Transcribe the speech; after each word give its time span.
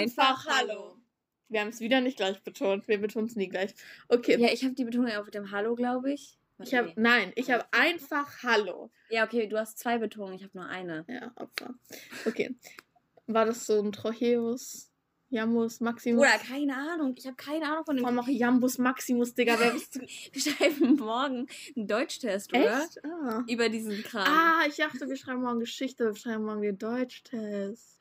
Einfach 0.00 0.46
Hallo. 0.46 0.96
Wir 1.48 1.60
haben 1.60 1.68
es 1.68 1.80
wieder 1.80 2.00
nicht 2.00 2.16
gleich 2.16 2.42
betont. 2.42 2.88
Wir 2.88 2.98
betonen 2.98 3.26
es 3.26 3.36
nie 3.36 3.48
gleich. 3.48 3.74
Okay. 4.08 4.40
Ja, 4.40 4.48
ich 4.52 4.64
habe 4.64 4.74
die 4.74 4.84
Betonung 4.84 5.12
auf 5.12 5.30
dem 5.30 5.50
Hallo, 5.50 5.74
glaube 5.74 6.12
ich. 6.12 6.38
Ich 6.62 6.74
habe, 6.74 6.92
nein, 6.96 7.32
ich 7.34 7.50
habe 7.50 7.64
einfach 7.72 8.42
Hallo. 8.42 8.90
Ja, 9.10 9.24
okay, 9.24 9.46
du 9.48 9.58
hast 9.58 9.78
zwei 9.78 9.98
Betonungen, 9.98 10.36
ich 10.36 10.44
habe 10.44 10.56
nur 10.56 10.66
eine. 10.66 11.04
Ja, 11.08 11.32
Opfer. 11.36 11.74
Okay. 12.26 12.54
War 13.26 13.44
das 13.44 13.66
so 13.66 13.80
ein 13.80 13.90
Trocheus, 13.90 14.90
Jambus, 15.30 15.80
Maximus? 15.80 16.20
Oder 16.20 16.38
keine 16.38 16.76
Ahnung, 16.76 17.14
ich 17.18 17.26
habe 17.26 17.36
keine 17.36 17.66
Ahnung 17.66 17.84
von 17.84 17.96
dem. 17.96 18.04
Allem 18.04 18.20
auch 18.20 18.28
Jambus, 18.28 18.78
Maximus, 18.78 19.34
Digga. 19.34 19.56
Wer 19.58 19.70
bist 19.72 19.96
du? 19.96 20.00
Wir 20.00 20.40
schreiben 20.40 20.94
morgen 20.96 21.48
einen 21.76 21.88
Deutschtest, 21.88 22.52
oder? 22.52 22.84
Echt? 22.84 23.04
Ah. 23.04 23.42
Über 23.48 23.68
diesen 23.68 24.02
Kram. 24.04 24.26
ah, 24.26 24.62
ich 24.68 24.76
dachte, 24.76 25.08
wir 25.08 25.16
schreiben 25.16 25.42
morgen 25.42 25.60
Geschichte, 25.60 26.06
wir 26.06 26.14
schreiben 26.16 26.44
morgen 26.44 26.62
den 26.62 26.78
Deutschtest. 26.78 27.98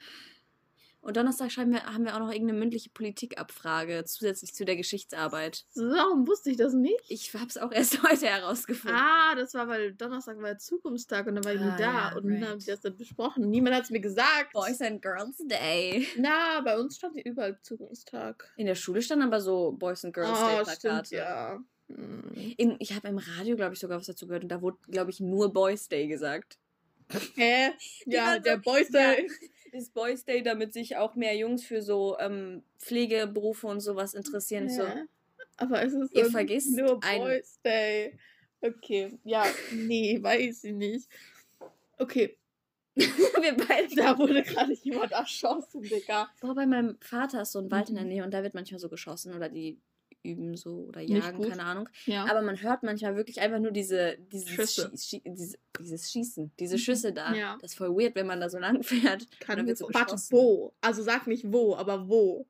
Und 1.03 1.17
Donnerstag 1.17 1.49
wir, 1.57 1.83
haben 1.83 2.05
wir 2.05 2.15
auch 2.15 2.19
noch 2.19 2.31
irgendeine 2.31 2.57
mündliche 2.59 2.89
Politikabfrage 2.89 4.05
zusätzlich 4.05 4.53
zu 4.53 4.63
der 4.63 4.77
Geschichtsarbeit. 4.77 5.65
Warum 5.75 6.25
wusste 6.27 6.49
ich 6.49 6.55
das 6.55 6.73
nicht? 6.73 7.03
Ich 7.09 7.33
habe 7.33 7.47
es 7.47 7.57
auch 7.57 7.71
erst 7.73 8.01
heute 8.03 8.25
herausgefunden. 8.27 8.97
Ah, 8.97 9.35
das 9.35 9.53
war, 9.53 9.67
weil 9.67 9.93
Donnerstag 9.93 10.37
war 10.37 10.45
der 10.45 10.59
Zukunftstag 10.59 11.27
und 11.27 11.35
dann 11.35 11.43
war 11.43 11.53
ich 11.53 11.59
Ah, 11.59 11.71
nie 11.71 11.77
da 11.77 11.83
ja, 12.11 12.15
und 12.15 12.23
dann 12.25 12.37
right. 12.37 12.47
haben 12.51 12.59
sie 12.61 12.71
das 12.71 12.79
dann 12.79 12.95
besprochen. 12.95 13.49
Niemand 13.49 13.75
hat 13.75 13.83
es 13.83 13.89
mir 13.89 13.99
gesagt. 13.99 14.53
Boys 14.53 14.79
and 14.81 15.01
Girls 15.01 15.37
Day. 15.45 16.07
Na, 16.17 16.61
bei 16.61 16.79
uns 16.79 16.95
stand 16.95 17.17
überall 17.17 17.59
Zukunftstag. 17.61 18.49
In 18.55 18.65
der 18.65 18.75
Schule 18.75 19.01
standen 19.01 19.25
aber 19.25 19.41
so 19.41 19.73
Boys 19.73 20.05
and 20.05 20.13
Girls 20.13 20.39
Day 20.39 20.47
oh, 20.61 20.63
Plakate. 20.63 20.75
stimmt, 20.79 21.09
ja. 21.11 21.59
Hm. 21.89 22.53
Im, 22.57 22.75
ich 22.79 22.93
habe 22.95 23.09
im 23.09 23.17
Radio, 23.17 23.57
glaube 23.57 23.73
ich, 23.73 23.79
sogar 23.81 23.99
was 23.99 24.05
dazu 24.07 24.25
gehört 24.25 24.43
und 24.43 24.49
da 24.49 24.61
wurde, 24.61 24.77
glaube 24.89 25.11
ich, 25.11 25.19
nur 25.19 25.51
Boys 25.51 25.89
Day 25.89 26.07
gesagt. 26.07 26.57
Hä? 27.35 27.71
Ja, 28.05 28.25
waren 28.27 28.37
so- 28.37 28.43
der 28.43 28.57
Boys 28.57 28.89
Ja. 28.91 29.15
Ist 29.73 29.93
Boys 29.93 30.23
Day, 30.23 30.43
damit 30.43 30.71
sich 30.73 30.97
auch 30.97 31.15
mehr 31.15 31.35
Jungs 31.35 31.63
für 31.65 31.81
so 31.81 32.17
ähm, 32.19 32.63
Pflegeberufe 32.79 33.67
und 33.67 33.79
sowas 33.81 34.13
interessieren. 34.13 34.69
So. 34.69 34.83
Ja. 34.83 35.05
Aber 35.57 35.83
es 35.83 35.93
ist 35.93 36.13
Ihr 36.15 36.25
vergisst 36.25 36.77
nur 36.77 37.03
ein- 37.03 37.19
Boys 37.21 37.59
Day. 37.65 38.17
Okay, 38.61 39.17
ja, 39.23 39.45
nee, 39.73 40.17
weiß 40.23 40.63
ich 40.65 40.73
nicht. 40.73 41.09
Okay, 41.97 42.37
Wir 42.95 43.57
beide. 43.57 43.95
da 43.95 44.17
wurde 44.17 44.43
gerade 44.43 44.73
jemand 44.73 45.11
erschossen, 45.11 45.81
Digga. 45.81 46.29
Boah, 46.39 46.53
bei 46.53 46.65
meinem 46.67 46.97
Vater 47.01 47.41
ist 47.41 47.51
so 47.53 47.59
ein 47.59 47.71
Wald 47.71 47.89
in 47.89 47.95
der. 47.95 48.03
Nähe 48.05 48.23
und 48.23 48.31
da 48.31 48.43
wird 48.43 48.53
manchmal 48.53 48.79
so 48.79 48.87
geschossen 48.87 49.33
oder 49.33 49.49
die 49.49 49.79
üben 50.23 50.55
so 50.55 50.85
oder 50.87 51.01
jagen, 51.01 51.41
keine 51.47 51.63
Ahnung. 51.63 51.89
Ja. 52.05 52.25
Aber 52.29 52.41
man 52.41 52.61
hört 52.61 52.83
manchmal 52.83 53.15
wirklich 53.15 53.41
einfach 53.41 53.59
nur 53.59 53.71
diese, 53.71 54.17
dieses, 54.31 54.49
Schüsse. 54.49 54.91
Schie 54.95 55.21
Schie 55.21 55.21
diese, 55.25 55.57
dieses 55.79 56.11
Schießen, 56.11 56.51
diese 56.59 56.75
Mhm. 56.75 56.79
Schüsse 56.79 57.13
da. 57.13 57.33
Ja. 57.33 57.57
Das 57.61 57.71
ist 57.71 57.77
voll 57.77 57.89
weird, 57.89 58.15
wenn 58.15 58.27
man 58.27 58.39
da 58.39 58.49
so 58.49 58.57
lang 58.57 58.83
fährt. 58.83 59.27
Kann 59.39 59.67
wird 59.67 59.77
so 59.77 59.89
Warte, 59.91 60.15
wo? 60.31 60.73
Also 60.81 61.03
sag 61.03 61.27
nicht 61.27 61.51
wo, 61.51 61.75
aber 61.75 62.07
wo? 62.07 62.47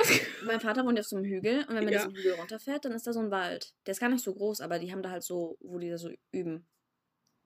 Mein 0.44 0.60
Vater 0.60 0.84
wohnt 0.84 1.00
auf 1.00 1.06
so 1.06 1.16
einem 1.16 1.24
Hügel 1.24 1.60
und 1.68 1.74
wenn 1.74 1.84
man 1.84 1.92
Ja. 1.92 2.04
diesen 2.06 2.14
Hügel 2.14 2.34
runterfährt, 2.34 2.84
dann 2.84 2.92
ist 2.92 3.06
da 3.06 3.12
so 3.12 3.20
ein 3.20 3.30
Wald. 3.30 3.72
Der 3.86 3.92
ist 3.92 4.00
gar 4.00 4.10
nicht 4.10 4.22
so 4.22 4.34
groß, 4.34 4.60
aber 4.60 4.78
die 4.78 4.92
haben 4.92 5.02
da 5.02 5.10
halt 5.10 5.22
so, 5.22 5.56
wo 5.60 5.78
die 5.78 5.88
da 5.88 5.96
so 5.98 6.10
üben. 6.32 6.66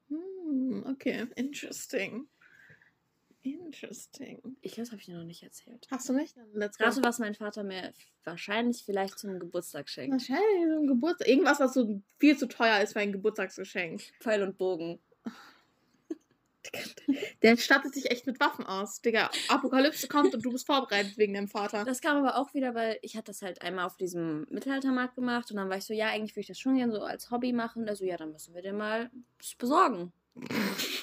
Hm, 0.08 0.84
okay, 0.88 1.26
interesting. 1.36 2.28
Interesting. 3.42 4.56
Ich 4.60 4.72
glaube, 4.72 4.82
das 4.82 4.90
habe 4.90 5.00
ich 5.00 5.06
dir 5.06 5.16
noch 5.16 5.24
nicht 5.24 5.42
erzählt. 5.42 5.86
Hast 5.90 6.08
du 6.08 6.12
nicht? 6.12 6.36
Let's 6.52 6.76
go. 6.76 6.84
Rate, 6.84 7.02
was 7.02 7.18
mein 7.18 7.34
Vater 7.34 7.62
mir 7.62 7.94
wahrscheinlich 8.24 8.82
vielleicht 8.84 9.18
zum 9.18 9.38
Geburtstag 9.38 9.88
schenkt. 9.88 10.12
Wahrscheinlich 10.12 10.68
so 10.68 10.80
ein 10.80 10.86
Geburtstag. 10.86 11.28
Irgendwas, 11.28 11.58
was 11.58 11.72
so 11.72 12.02
viel 12.18 12.36
zu 12.36 12.48
teuer 12.48 12.80
ist 12.80 12.92
für 12.92 13.00
ein 13.00 13.12
Geburtstagsgeschenk. 13.12 14.02
Pfeil 14.20 14.42
und 14.42 14.58
Bogen. 14.58 15.00
Der 17.42 17.56
stattet 17.56 17.94
sich 17.94 18.10
echt 18.10 18.26
mit 18.26 18.38
Waffen 18.40 18.66
aus. 18.66 19.00
Digga, 19.00 19.30
Apokalypse 19.48 20.08
kommt 20.08 20.34
und 20.34 20.44
du 20.44 20.52
bist 20.52 20.66
vorbereitet 20.66 21.16
wegen 21.16 21.32
deinem 21.32 21.48
Vater. 21.48 21.84
Das 21.84 22.02
kam 22.02 22.18
aber 22.18 22.36
auch 22.36 22.52
wieder, 22.52 22.74
weil 22.74 22.98
ich 23.00 23.16
hatte 23.16 23.26
das 23.26 23.40
halt 23.40 23.62
einmal 23.62 23.86
auf 23.86 23.96
diesem 23.96 24.46
Mittelaltermarkt 24.50 25.14
gemacht 25.14 25.50
und 25.50 25.56
dann 25.56 25.70
war 25.70 25.78
ich 25.78 25.84
so, 25.84 25.94
ja, 25.94 26.08
eigentlich 26.08 26.32
würde 26.32 26.42
ich 26.42 26.48
das 26.48 26.58
schon 26.58 26.76
gerne 26.76 26.92
so 26.92 27.02
als 27.02 27.30
Hobby 27.30 27.54
machen. 27.54 27.88
Also 27.88 28.04
ja, 28.04 28.18
dann 28.18 28.32
müssen 28.32 28.54
wir 28.54 28.60
dir 28.60 28.74
mal 28.74 29.10
besorgen. 29.58 30.12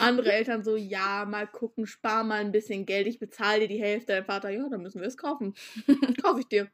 Andere 0.00 0.32
Eltern 0.32 0.64
so, 0.64 0.76
ja, 0.76 1.24
mal 1.24 1.46
gucken, 1.46 1.86
spar 1.86 2.24
mal 2.24 2.40
ein 2.40 2.52
bisschen 2.52 2.86
Geld, 2.86 3.06
ich 3.06 3.18
bezahle 3.18 3.60
dir 3.60 3.68
die 3.68 3.80
Hälfte. 3.80 4.12
Dein 4.12 4.24
Vater, 4.24 4.50
ja, 4.50 4.68
dann 4.68 4.82
müssen 4.82 5.00
wir 5.00 5.08
es 5.08 5.16
kaufen. 5.16 5.54
Kaufe 6.22 6.40
ich 6.40 6.48
dir. 6.48 6.70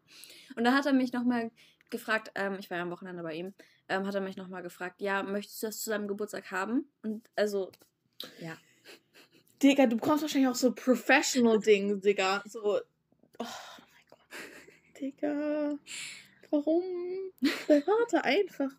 Und 0.57 0.65
da 0.65 0.73
hat 0.73 0.87
er 0.87 0.93
mich 0.93 1.13
nochmal 1.13 1.51
gefragt, 1.91 2.31
ähm, 2.35 2.57
ich 2.59 2.71
war 2.71 2.79
ja 2.79 2.83
am 2.83 2.91
Wochenende 2.91 3.23
bei 3.23 3.35
ihm, 3.35 3.55
ähm, 3.89 4.07
hat 4.07 4.15
er 4.15 4.21
mich 4.21 4.37
nochmal 4.37 4.63
gefragt, 4.63 5.01
ja, 5.01 5.23
möchtest 5.23 5.63
du 5.63 5.67
das 5.67 5.81
zu 5.81 5.91
seinem 5.91 6.09
Geburtstag 6.09 6.51
haben? 6.51 6.91
Und 7.03 7.29
also, 7.37 7.71
ja. 8.41 8.57
Digga, 9.63 9.87
du 9.87 9.97
bekommst 9.97 10.23
wahrscheinlich 10.23 10.51
auch 10.51 10.55
so 10.55 10.73
Professional-Dinge, 10.73 11.99
Digga. 11.99 12.43
So, 12.47 12.81
oh 13.39 13.45
mein 13.45 14.05
Gott. 14.11 15.01
Digga, 15.01 15.79
warum? 16.51 16.85
Vater 17.67 18.25
einfach. 18.25 18.71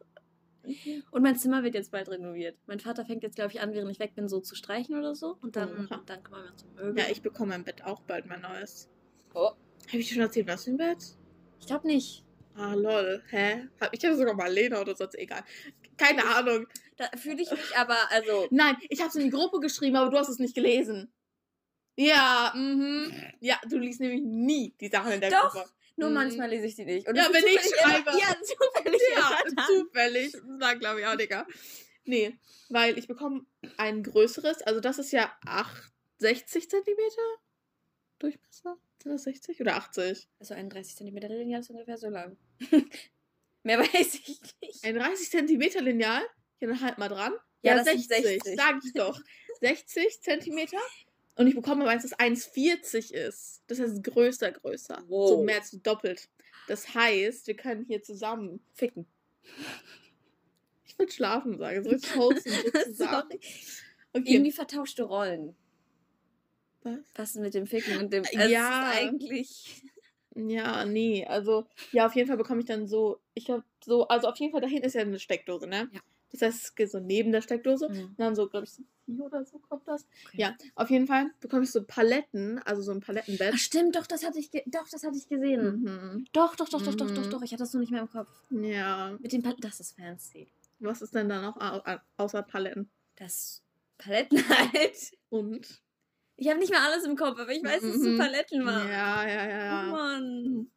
Und 1.11 1.23
mein 1.23 1.37
Zimmer 1.37 1.63
wird 1.63 1.75
jetzt 1.75 1.91
bald 1.91 2.09
renoviert. 2.09 2.57
Mein 2.65 2.79
Vater 2.79 3.05
fängt 3.05 3.23
jetzt, 3.23 3.35
glaube 3.35 3.51
ich, 3.51 3.61
an, 3.61 3.73
während 3.73 3.91
ich 3.91 3.99
weg 3.99 4.15
bin, 4.15 4.27
so 4.27 4.39
zu 4.39 4.55
streichen 4.55 4.97
oder 4.97 5.15
so. 5.15 5.37
Und 5.41 5.55
dann, 5.55 5.87
dann 6.05 6.23
kümmern 6.23 6.43
wir 6.43 6.51
uns 6.51 6.63
um 6.63 6.75
Möbel. 6.75 7.03
Ja, 7.03 7.09
ich 7.09 7.21
bekomme 7.21 7.49
mein 7.49 7.63
Bett 7.63 7.83
auch 7.83 8.01
bald 8.01 8.25
mein 8.25 8.41
neues. 8.41 8.89
Oh. 9.33 9.51
Habe 9.87 9.97
ich 9.97 10.07
dir 10.07 10.15
schon 10.15 10.23
erzählt, 10.23 10.47
was 10.47 10.65
für 10.65 10.71
ein 10.71 10.77
Bett? 10.77 11.17
Ich 11.59 11.67
glaube 11.67 11.87
nicht. 11.87 12.23
Ah, 12.55 12.73
lol. 12.73 13.23
Hä? 13.29 13.67
Ich 13.91 14.03
habe 14.03 14.15
sogar 14.15 14.33
mal 14.33 14.51
Lena 14.51 14.81
oder 14.81 14.95
sonst 14.95 15.15
egal. 15.15 15.43
Keine 15.95 16.25
Ahnung. 16.25 16.67
Da 16.97 17.05
fühle 17.15 17.41
ich 17.41 17.51
mich 17.51 17.77
aber, 17.77 17.97
also, 18.09 18.47
Nein, 18.49 18.75
ich 18.89 18.99
habe 18.99 19.09
es 19.09 19.15
in 19.15 19.25
die 19.25 19.29
Gruppe 19.29 19.59
geschrieben, 19.59 19.95
aber 19.95 20.09
du 20.09 20.17
hast 20.17 20.29
es 20.29 20.39
nicht 20.39 20.55
gelesen. 20.55 21.11
Ja, 21.95 22.53
mhm. 22.55 23.11
Ja, 23.39 23.59
du 23.67 23.77
liest 23.77 23.99
nämlich 23.99 24.21
nie 24.21 24.73
die 24.79 24.89
Sachen 24.89 25.11
in 25.11 25.21
der 25.21 25.31
Doch. 25.31 25.51
Gruppe. 25.51 25.69
Nur 25.97 26.09
Mhm. 26.09 26.15
manchmal 26.15 26.49
lese 26.49 26.65
ich 26.67 26.75
die 26.75 26.85
nicht. 26.85 27.07
Und 27.07 27.15
Ja, 27.15 27.27
wenn 27.31 27.45
ich 27.45 27.59
schreibe. 27.61 28.09
Immer, 28.11 28.19
ja, 28.19 28.35
zufällig 28.41 29.01
Ja, 29.15 29.65
zufällig. 29.67 30.33
War, 30.59 30.75
glaube 30.77 31.01
ich, 31.01 31.05
auch, 31.07 31.15
Digga. 31.15 31.45
Nee, 32.05 32.37
weil 32.69 32.97
ich 32.97 33.07
bekomme 33.07 33.45
ein 33.77 34.01
größeres, 34.03 34.61
also 34.61 34.79
das 34.79 34.97
ist 34.99 35.11
ja 35.11 35.35
8, 35.45 35.91
60 36.19 36.69
Zentimeter 36.69 37.21
Durchmesser. 38.19 38.77
Sind 39.03 39.11
das 39.11 39.23
60 39.23 39.59
oder 39.61 39.75
80? 39.75 40.27
Also 40.39 40.53
ein 40.53 40.69
30 40.69 40.95
cm 40.95 41.17
Lineal 41.27 41.59
ist 41.61 41.69
ungefähr 41.69 41.97
so 41.97 42.07
lang. 42.09 42.37
Mehr 43.63 43.79
weiß 43.79 44.15
ich 44.15 44.39
nicht. 44.61 44.83
Ein 44.83 44.95
30 44.95 45.29
Zentimeter 45.29 45.81
Lineal? 45.81 46.23
Ja, 46.59 46.67
dann 46.67 46.81
halt 46.81 46.97
mal 46.97 47.09
dran. 47.09 47.33
Ja, 47.61 47.75
Ja, 47.75 47.83
das 47.83 47.85
sind 47.87 48.07
60, 48.07 48.25
60. 48.43 48.55
sag 48.55 48.77
ich 48.83 48.93
doch. 48.93 49.19
60 49.61 50.21
Zentimeter. 50.21 50.77
Und 51.37 51.47
ich 51.47 51.55
bekomme 51.55 51.83
aber 51.83 51.91
eins, 51.91 52.03
das 52.03 52.17
1,40 52.17 53.13
ist. 53.13 53.63
Das 53.67 53.79
heißt 53.79 54.03
größer, 54.03 54.51
größer. 54.51 55.03
Wow. 55.07 55.29
So 55.29 55.43
mehr 55.43 55.57
als 55.57 55.71
doppelt. 55.83 56.29
Das 56.67 56.93
heißt, 56.93 57.47
wir 57.47 57.55
können 57.55 57.85
hier 57.85 58.01
zusammen 58.01 58.59
Ficken. 58.73 59.05
Ich 60.85 60.97
will 60.97 61.09
schlafen 61.09 61.57
sagen. 61.57 61.83
So 61.83 61.91
richtig 61.91 62.15
wholesome 62.15 62.55
so 62.73 62.91
zusammen. 62.91 63.29
Okay. 64.13 64.33
Irgendwie 64.33 64.51
vertauschte 64.51 65.03
Rollen. 65.03 65.55
Was? 66.81 66.99
Was 67.15 67.35
mit 67.35 67.53
dem 67.53 67.67
Ficken 67.67 67.97
und 67.97 68.11
dem. 68.11 68.23
Ja. 68.31 68.39
Also 68.39 68.43
es 68.43 68.51
ist 68.51 69.03
eigentlich. 69.03 69.83
Ja, 70.35 70.85
nee, 70.85 71.25
also, 71.25 71.65
ja, 71.91 72.05
auf 72.05 72.15
jeden 72.15 72.27
Fall 72.27 72.37
bekomme 72.37 72.59
ich 72.59 72.67
dann 72.67 72.85
so, 72.85 73.19
ich 73.33 73.45
glaube, 73.45 73.63
so, 73.83 74.07
also 74.07 74.27
auf 74.27 74.37
jeden 74.37 74.51
Fall, 74.51 74.61
da 74.61 74.67
hinten 74.67 74.85
ist 74.85 74.93
ja 74.93 75.01
eine 75.01 75.17
Steckdose, 75.17 75.65
ne? 75.65 75.89
Ja. 75.91 75.99
Das 76.31 76.41
heißt, 76.41 76.63
es 76.65 76.75
geht 76.75 76.91
so 76.91 76.99
neben 76.99 77.31
der 77.31 77.41
Steckdose. 77.41 77.87
Mhm. 77.89 77.99
Und 78.07 78.19
dann 78.19 78.35
so, 78.35 78.49
glaube 78.49 78.65
ich, 78.65 78.71
so 78.73 78.83
vier 79.05 79.23
oder 79.25 79.45
so 79.45 79.59
kommt 79.59 79.87
das. 79.87 80.05
Okay. 80.27 80.41
Ja, 80.41 80.55
auf 80.75 80.89
jeden 80.89 81.07
Fall 81.07 81.31
bekomme 81.39 81.63
ich 81.63 81.71
so 81.71 81.83
Paletten, 81.83 82.59
also 82.59 82.81
so 82.81 82.91
ein 82.91 82.99
Palettenbett. 82.99 83.53
Ach, 83.55 83.57
stimmt, 83.59 83.95
doch, 83.95 84.05
das 84.07 84.25
hatte 84.25 84.37
ich, 84.39 84.49
doch, 84.65 84.87
das 84.91 85.03
hatte 85.03 85.17
ich 85.17 85.27
gesehen. 85.29 85.81
Mhm. 85.83 86.25
Doch, 86.33 86.55
doch, 86.57 86.67
doch, 86.67 86.81
doch, 86.81 86.95
doch, 86.95 87.09
doch, 87.11 87.25
Mhm. 87.25 87.29
doch. 87.29 87.41
Ich 87.43 87.51
hatte 87.53 87.63
das 87.63 87.73
nur 87.73 87.79
nicht 87.81 87.91
mehr 87.91 88.01
im 88.01 88.09
Kopf. 88.09 88.27
Ja, 88.49 89.15
Mit 89.19 89.31
dem 89.31 89.41
Pal 89.41 89.55
Das 89.61 89.79
ist 89.79 89.95
fancy. 89.95 90.51
was 90.79 91.01
ist 91.01 91.15
denn 91.15 91.29
da 91.29 91.41
noch 91.41 91.55
au- 91.57 91.81
au- 91.89 92.01
außer 92.17 92.43
Paletten? 92.43 92.89
Das 93.15 93.63
Paletten 93.97 94.37
halt. 94.49 95.11
Und? 95.29 95.81
Ich 96.35 96.49
habe 96.49 96.59
nicht 96.59 96.69
mehr 96.69 96.83
alles 96.83 97.03
im 97.05 97.15
Kopf, 97.15 97.39
aber 97.39 97.51
ich 97.51 97.63
weiß, 97.63 97.81
dass 97.81 97.95
es 97.95 98.03
so 98.03 98.09
Mhm. 98.09 98.17
Paletten 98.19 98.65
war. 98.65 98.85
Ja, 98.85 99.27
ja, 99.27 99.49
ja, 99.49 99.65
ja. 99.65 99.87
Oh 99.87 99.91
Mann. 99.91 100.71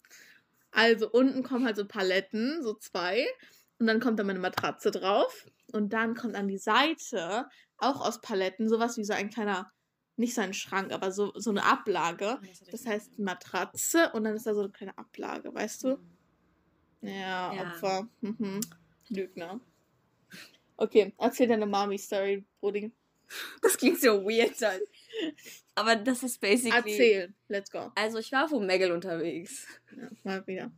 Also 0.70 1.10
unten 1.10 1.42
kommen 1.42 1.66
halt 1.66 1.76
so 1.76 1.84
Paletten, 1.84 2.62
so 2.62 2.74
zwei. 2.74 3.26
Und 3.80 3.86
dann 3.86 3.98
kommt 3.98 4.18
da 4.18 4.24
meine 4.24 4.38
Matratze 4.38 4.90
drauf. 4.90 5.46
Und 5.72 5.92
dann 5.92 6.14
kommt 6.14 6.36
an 6.36 6.48
die 6.48 6.58
Seite, 6.58 7.48
auch 7.78 8.06
aus 8.06 8.20
Paletten, 8.20 8.68
sowas 8.68 8.96
wie 8.98 9.04
so 9.04 9.14
ein 9.14 9.30
kleiner, 9.30 9.72
nicht 10.16 10.34
so 10.34 10.42
ein 10.42 10.52
Schrank, 10.52 10.92
aber 10.92 11.10
so, 11.12 11.32
so 11.34 11.50
eine 11.50 11.64
Ablage. 11.64 12.38
Das 12.70 12.84
heißt 12.86 13.18
Matratze 13.18 14.10
und 14.12 14.24
dann 14.24 14.36
ist 14.36 14.46
da 14.46 14.54
so 14.54 14.60
eine 14.60 14.70
kleine 14.70 14.96
Ablage, 14.98 15.52
weißt 15.54 15.84
du? 15.84 15.98
Ja, 17.00 17.52
Ja. 17.54 17.72
Opfer. 17.72 18.08
Mhm. 18.20 18.60
Lügner. 19.08 19.60
Okay, 20.76 21.14
erzähl 21.18 21.48
deine 21.48 21.66
Mami-Story, 21.66 22.44
Brudi. 22.60 22.92
Das 23.62 23.76
klingt 23.76 24.00
so 24.00 24.24
weird. 24.24 24.60
Halt. 24.60 24.82
Aber 25.74 25.96
das 25.96 26.22
ist 26.22 26.40
basically. 26.40 26.92
Erzähl. 26.92 27.34
Let's 27.48 27.70
go. 27.70 27.92
Also 27.94 28.18
ich 28.18 28.32
war 28.32 28.44
auf 28.44 28.52
Omegle 28.52 28.92
unterwegs. 28.92 29.66
Ja, 29.96 30.08
mal 30.24 30.46
wieder. 30.46 30.70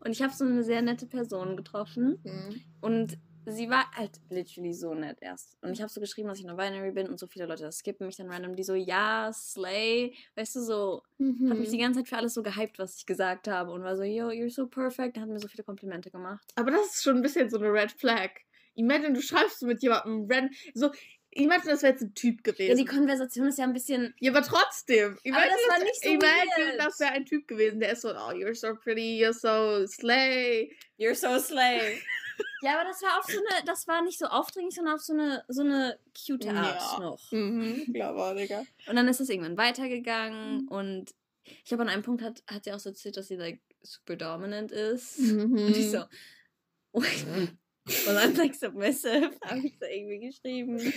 Und 0.00 0.12
ich 0.12 0.22
habe 0.22 0.32
so 0.32 0.44
eine 0.44 0.62
sehr 0.62 0.82
nette 0.82 1.06
Person 1.06 1.56
getroffen. 1.56 2.18
Mhm. 2.22 2.60
Und 2.80 3.18
sie 3.46 3.70
war 3.70 3.90
halt 3.92 4.20
literally 4.28 4.74
so 4.74 4.94
nett 4.94 5.18
erst. 5.20 5.56
Und 5.62 5.72
ich 5.72 5.80
habe 5.80 5.90
so 5.90 6.00
geschrieben, 6.00 6.28
dass 6.28 6.38
ich 6.38 6.44
non-binary 6.44 6.92
bin 6.92 7.08
und 7.08 7.18
so 7.18 7.26
viele 7.26 7.46
Leute 7.46 7.62
das 7.64 7.78
skippen 7.78 8.06
mich 8.06 8.16
dann 8.16 8.30
random, 8.30 8.54
die 8.56 8.62
so, 8.62 8.74
ja, 8.74 9.30
Slay, 9.32 10.14
weißt 10.36 10.56
du, 10.56 10.60
so, 10.60 11.02
Mhm. 11.18 11.50
hat 11.50 11.58
mich 11.58 11.70
die 11.70 11.78
ganze 11.78 12.00
Zeit 12.00 12.08
für 12.08 12.16
alles 12.18 12.34
so 12.34 12.42
gehypt, 12.42 12.78
was 12.78 12.96
ich 12.96 13.06
gesagt 13.06 13.48
habe 13.48 13.72
und 13.72 13.82
war 13.82 13.96
so, 13.96 14.02
yo, 14.02 14.28
you're 14.28 14.50
so 14.52 14.66
perfect, 14.66 15.18
hat 15.18 15.28
mir 15.28 15.38
so 15.40 15.48
viele 15.48 15.64
Komplimente 15.64 16.10
gemacht. 16.10 16.46
Aber 16.56 16.70
das 16.70 16.94
ist 16.94 17.02
schon 17.02 17.16
ein 17.16 17.22
bisschen 17.22 17.48
so 17.50 17.58
eine 17.58 17.72
Red 17.72 17.92
Flag. 17.92 18.30
Imagine, 18.74 19.14
du 19.14 19.20
schreibst 19.22 19.62
mit 19.62 19.82
jemandem 19.82 20.28
ran 20.30 20.50
so 20.74 20.90
imagine, 21.38 21.70
das 21.72 21.82
wäre 21.82 21.92
jetzt 21.92 22.02
ein 22.02 22.14
Typ 22.14 22.46
Ja, 22.46 22.52
gewesen. 22.52 22.76
die 22.76 22.84
Konversation 22.84 23.46
ist 23.48 23.58
ja 23.58 23.64
ein 23.64 23.72
bisschen, 23.72 24.14
Ja, 24.20 24.32
aber 24.32 24.42
trotzdem. 24.42 25.18
Imagine, 25.22 25.50
das 25.50 25.76
war 25.78 25.84
nicht 25.84 26.02
so 26.02 26.10
imagine 26.10 26.66
weird. 26.68 26.80
das 26.80 27.00
wäre 27.00 27.10
ein 27.12 27.24
Typ 27.26 27.48
gewesen, 27.48 27.80
der 27.80 27.92
ist 27.92 28.02
so, 28.02 28.10
oh, 28.10 28.30
you're 28.32 28.54
so 28.54 28.74
pretty, 28.74 29.22
you're 29.24 29.32
so 29.32 29.86
slay. 29.86 30.70
you're 30.98 31.14
so 31.14 31.38
Slay. 31.38 32.00
ja, 32.62 32.74
aber 32.80 32.88
das 32.88 33.00
war 33.02 33.18
auf 33.18 33.24
so 33.26 33.38
eine, 33.38 33.64
das 33.64 33.86
war 33.88 34.02
nicht 34.02 34.18
so 34.18 34.26
aufdringlich, 34.26 34.74
sondern 34.74 34.94
auf 34.94 35.00
so 35.00 35.12
eine, 35.12 35.44
so 35.48 35.62
eine 35.62 35.98
cute 36.26 36.46
Art 36.48 36.80
Ja. 36.80 36.98
noch. 37.00 37.32
Mhm, 37.32 37.92
klar 37.94 38.34
Digga. 38.34 38.64
Und 38.86 38.96
dann 38.96 39.08
ist 39.08 39.20
es 39.20 39.28
irgendwann 39.28 39.56
weitergegangen 39.56 40.68
und 40.68 41.14
ich 41.44 41.64
glaube, 41.64 41.82
an 41.84 41.88
einem 41.88 42.02
Punkt 42.02 42.22
hat, 42.22 42.42
hat 42.46 42.64
sie 42.64 42.72
auch 42.72 42.78
so 42.78 42.90
erzählt, 42.90 43.16
dass 43.16 43.28
sie 43.28 43.36
like 43.36 43.60
super 43.82 44.16
dominant 44.16 44.70
ist. 44.70 45.18
Mhm. 45.18 45.52
Und 45.52 45.76
ich 45.76 45.90
so, 45.90 46.04
well, 46.92 47.48
I'm 47.88 48.36
like 48.36 48.54
submissive, 48.54 49.30
habe 49.44 49.66
ich 49.66 49.78
so 49.80 49.86
irgendwie 49.86 50.28
geschrieben. 50.28 50.92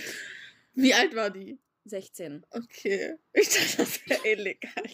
Wie 0.74 0.94
alt 0.94 1.14
war 1.14 1.30
die? 1.30 1.58
16. 1.84 2.46
Okay. 2.50 3.14
Ich 3.32 3.48
dachte, 3.48 3.76
das 3.78 4.00
wäre 4.06 4.20
illegal. 4.24 4.84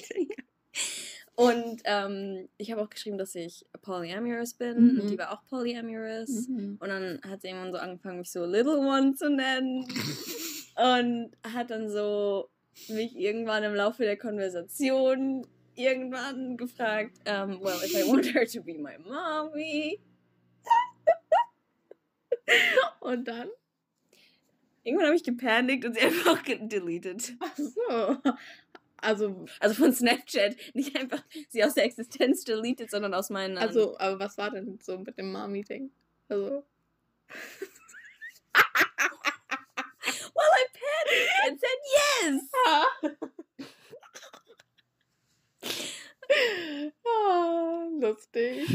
Und 1.34 1.82
ähm, 1.84 2.48
ich 2.56 2.72
habe 2.72 2.82
auch 2.82 2.90
geschrieben, 2.90 3.16
dass 3.16 3.34
ich 3.34 3.64
polyamorous 3.82 4.54
bin. 4.54 4.94
Mhm. 4.94 5.00
Und 5.00 5.10
die 5.10 5.18
war 5.18 5.32
auch 5.32 5.44
polyamorous. 5.46 6.48
Mhm. 6.48 6.78
Und 6.80 6.88
dann 6.88 7.20
hat 7.22 7.42
sie 7.42 7.48
irgendwann 7.48 7.72
so 7.72 7.78
angefangen, 7.78 8.18
mich 8.18 8.32
so 8.32 8.44
Little 8.44 8.78
One 8.78 9.14
zu 9.14 9.30
nennen. 9.30 9.86
Und 10.76 11.30
hat 11.44 11.70
dann 11.70 11.90
so 11.90 12.50
mich 12.88 13.16
irgendwann 13.16 13.62
im 13.64 13.74
Laufe 13.74 14.04
der 14.04 14.16
Konversation 14.16 15.46
irgendwann 15.76 16.56
gefragt, 16.56 17.18
um, 17.28 17.60
well, 17.60 17.78
if 17.84 17.94
I 17.94 18.02
want 18.04 18.34
her 18.34 18.46
to 18.46 18.60
be 18.60 18.74
my 18.74 18.98
mommy. 18.98 20.00
Und 23.00 23.26
dann? 23.28 23.48
Irgendwann 24.84 25.06
habe 25.06 25.16
ich 25.16 25.24
gepanikt 25.24 25.84
und 25.84 25.94
sie 25.94 26.00
einfach 26.06 26.42
deleted. 26.42 27.34
Ach 27.40 27.56
so. 27.56 28.32
Also, 28.96 29.46
Also 29.60 29.74
von 29.74 29.92
Snapchat. 29.92 30.56
Nicht 30.74 30.96
einfach 30.96 31.22
sie 31.48 31.64
aus 31.64 31.74
der 31.74 31.84
Existenz 31.84 32.44
deleted, 32.44 32.90
sondern 32.90 33.14
aus 33.14 33.30
meinen. 33.30 33.58
also, 33.58 33.98
aber 33.98 34.18
was 34.18 34.38
war 34.38 34.50
denn 34.50 34.78
so 34.82 34.98
mit 34.98 35.18
dem 35.18 35.32
Mom-Meeting? 35.32 35.90
Also. 36.28 36.64
well, 40.34 40.52
I 40.54 40.66
panicked 40.74 41.30
and 41.46 41.60
said 41.60 41.78
yes. 41.94 42.50
ah, 47.06 47.86
lustig. 48.00 48.66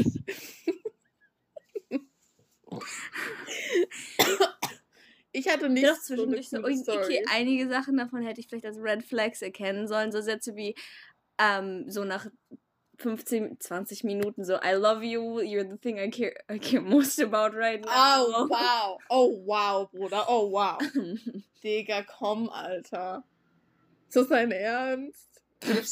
Ich 5.32 5.48
hatte 5.48 5.68
nicht 5.68 5.86
Doch 5.86 5.96
so 5.96 6.26
zwischendurch 6.26 6.48
so, 6.84 6.92
coole 6.92 7.04
okay, 7.04 7.24
einige 7.30 7.68
Sachen 7.68 7.96
davon 7.96 8.22
hätte 8.22 8.40
ich 8.40 8.48
vielleicht 8.48 8.66
als 8.66 8.78
Red 8.78 9.02
Flags 9.02 9.42
erkennen 9.42 9.88
sollen. 9.88 10.12
So 10.12 10.20
Sätze 10.20 10.56
wie 10.56 10.74
ähm, 11.38 11.90
so 11.90 12.04
nach 12.04 12.26
15, 12.98 13.58
20 13.60 14.04
Minuten 14.04 14.44
so, 14.44 14.54
I 14.54 14.74
love 14.74 15.04
you, 15.04 15.40
you're 15.40 15.68
the 15.68 15.76
thing 15.76 15.98
I 15.98 16.10
care, 16.10 16.34
I 16.48 16.58
care 16.58 16.80
most 16.80 17.20
about 17.20 17.56
right 17.56 17.84
now. 17.84 17.90
Oh, 17.90 18.48
wow. 18.48 18.98
Oh, 19.10 19.42
wow, 19.44 19.88
Bruder. 19.92 20.24
Oh, 20.28 20.48
wow. 20.50 20.78
Digga, 21.62 22.04
komm, 22.04 22.48
Alter. 22.50 23.24
Ist 24.08 24.16
das 24.16 24.28
dein 24.28 24.52
Ernst? 24.52 25.33
Ein, 25.64 25.84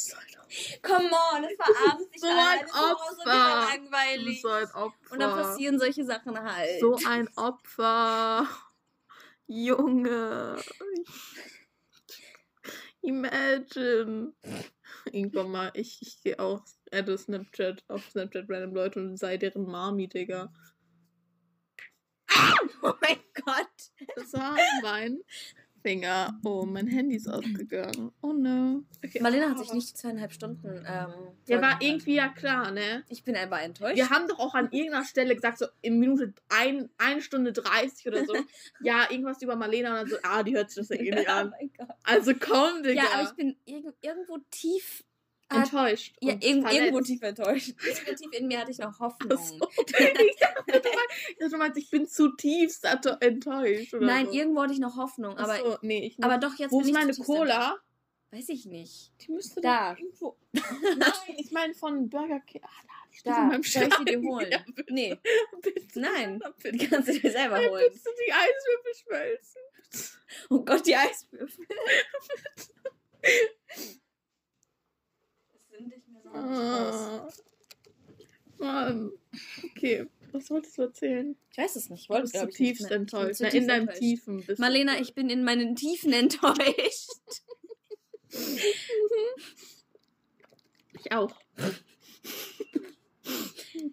Come 0.83 1.11
on, 1.11 1.45
es 1.45 1.59
war 1.59 1.69
abends, 1.93 2.09
ich 2.13 2.21
So 2.21 2.27
war 2.27 2.51
ein 2.51 2.67
Opfer. 2.67 3.27
war 3.27 3.69
langweilig. 3.71 4.43
so 4.43 4.49
ein 4.49 4.71
Opfer. 4.73 5.13
Und 5.13 5.21
dann 5.21 5.31
passieren 5.31 5.79
solche 5.79 6.05
Sachen 6.05 6.39
halt. 6.39 6.81
So 6.81 6.99
ein 7.07 7.29
Opfer. 7.37 8.47
Junge. 9.47 10.57
Imagine. 13.01 14.33
Irgendwann 15.07 15.51
mal, 15.51 15.71
ich, 15.75 16.01
ich 16.03 16.23
gehe 16.23 16.39
auch 16.39 16.63
adde 16.93 17.19
Snapchat 17.19 17.85
auf 17.89 18.11
Snapchat 18.11 18.49
random 18.49 18.75
Leute 18.75 19.01
und 19.01 19.17
sei 19.17 19.37
deren 19.37 19.65
Mami, 19.67 20.09
Digga. 20.09 20.53
oh 22.83 22.93
mein 23.01 23.19
Gott. 23.45 23.91
Das 24.17 24.33
war 24.35 24.57
mein 24.83 25.19
Finger. 25.83 26.39
Oh, 26.45 26.65
mein 26.65 26.87
Handy 26.87 27.17
ist 27.17 27.29
ausgegangen. 27.29 28.13
Oh 28.23 28.33
no. 28.33 28.83
Okay. 29.05 29.21
Marlena 29.21 29.51
hat 29.51 29.59
sich 29.59 29.73
nicht 29.73 29.97
zweieinhalb 29.97 30.33
Stunden. 30.33 30.67
Ähm, 30.69 30.85
Der 30.87 31.11
Folgen 31.59 31.63
war 31.63 31.83
irgendwie 31.83 32.15
ja 32.15 32.29
klar, 32.29 32.71
ne? 32.71 33.05
Ich 33.09 33.25
bin 33.25 33.37
aber 33.37 33.61
enttäuscht. 33.63 33.97
Wir 33.97 34.11
haben 34.11 34.29
doch 34.29 34.39
auch 34.39 34.55
an 34.55 34.71
irgendeiner 34.71 35.05
Stelle 35.05 35.35
gesagt, 35.35 35.59
so 35.59 35.67
in 35.81 35.99
Minute 35.99 36.33
1 36.49 36.89
ein, 36.99 37.21
Stunde 37.21 37.53
30 37.53 38.07
oder 38.07 38.25
so, 38.25 38.35
ja, 38.81 39.11
irgendwas 39.11 39.43
über 39.43 39.57
Marlena 39.57 39.91
und 39.91 39.97
dann 39.97 40.09
so, 40.09 40.17
ah, 40.23 40.43
die 40.43 40.55
hört 40.55 40.71
sich 40.71 40.87
das 40.87 40.97
ja 40.97 41.05
eh 41.05 41.11
nicht 41.11 41.27
oh 41.29 41.33
an. 41.33 41.51
mein 41.51 41.71
Gott. 41.77 41.97
Also 42.05 42.33
komm, 42.39 42.83
Digga. 42.83 43.03
Ja, 43.03 43.09
aber 43.15 43.29
ich 43.29 43.35
bin 43.37 43.57
irg 43.65 43.95
irgendwo 44.01 44.39
tief. 44.51 45.05
Enttäuscht. 45.55 46.17
Ja, 46.21 46.33
irg 46.33 46.41
verletzt. 46.43 46.75
irgendwo 46.75 47.01
tief 47.01 47.23
enttäuscht. 47.23 47.69
Irgendwo 47.85 48.15
tief 48.15 48.33
in 48.41 48.47
mir 48.49 48.59
hatte 48.61 48.71
ich 48.71 48.79
noch 48.79 48.99
Hoffnung. 49.01 49.39
Ach 49.39 49.45
so. 49.45 49.69
ich 49.79 50.37
dachte, 50.37 50.65
du 50.67 50.73
meinst, 50.79 50.87
ich 51.39 51.57
du 51.75 51.79
ich 51.81 51.91
bin 51.91 52.07
zutiefst 52.09 52.85
enttäuscht. 53.21 53.95
Nein, 54.01 54.27
so. 54.27 54.33
irgendwo 54.33 54.63
hatte 54.63 54.73
ich 54.73 54.79
noch 54.81 54.97
Hoffnung. 54.97 55.35
Ach 55.37 55.45
Aber, 55.45 55.57
so, 55.59 55.79
nee, 55.83 56.07
ich 56.07 56.23
aber 56.25 56.39
doch, 56.39 56.55
jetzt 56.59 56.71
Wo 56.73 56.79
bin 56.79 56.89
ist 56.89 56.89
ich 56.89 56.95
meine 56.95 57.15
Cola? 57.17 57.77
Weiß 58.31 58.49
ich 58.49 58.65
nicht. 58.65 59.13
Die 59.21 59.31
müsste 59.33 59.61
Da. 59.61 59.93
doch 59.93 59.99
irgendwo. 60.01 60.39
Nein, 60.53 61.13
ich 61.37 61.51
meine 61.51 61.75
von 61.75 62.09
Burger 62.09 62.41
King. 62.41 62.63
Ah, 62.65 62.69
da, 62.83 63.11
die 63.11 63.17
steht 63.19 63.33
Da, 63.33 63.51
in 63.55 63.63
soll 63.63 63.83
ich 63.89 63.95
sie 63.95 64.05
dir 64.07 64.21
holen? 64.23 64.49
Ja, 64.51 64.65
bitte, 64.75 64.93
Nee, 64.95 65.19
bitte. 65.61 66.01
nein. 66.01 66.43
Bitte. 66.63 66.79
Die 66.79 66.89
kannst 66.89 67.09
du 67.09 67.13
dir 67.19 67.31
selber 67.31 67.59
Nein, 67.59 67.69
holen. 67.71 67.93
bitte 67.93 68.11
die 68.27 68.33
Eiswürfel 68.33 68.95
schmelzen. 69.03 69.61
Oh 70.49 70.65
Gott, 70.65 70.87
die 70.87 70.97
Eiswürfel. 70.97 71.67
Das 76.33 76.45
nicht 76.45 76.57
so 76.57 76.63
Ah. 76.65 77.29
Mann. 78.59 79.13
Okay, 79.71 80.07
was 80.33 80.51
wolltest 80.51 80.79
du 80.79 80.83
erzählen? 80.83 81.37
Ich 81.51 81.59
weiß 81.59 81.77
es 81.77 81.91
nicht. 81.91 82.03
Ich 82.03 82.07
Du 82.09 82.15
wollte. 82.15 82.49
Ich 82.59 82.79
bin 82.79 82.87
enttäuscht. 82.89 83.41
Na, 83.41 83.49
in 83.49 83.67
deinem 83.67 83.81
enttäuscht. 83.83 83.99
Tiefen 84.01 84.37
bist 84.39 84.59
du 84.59 84.63
Marlena, 84.63 85.01
ich 85.01 85.15
bin 85.15 85.31
in 85.31 85.43
meinen 85.45 85.75
Tiefen 85.75 86.13
enttäuscht. 86.23 87.11
Ich 90.99 91.13
auch. 91.13 91.35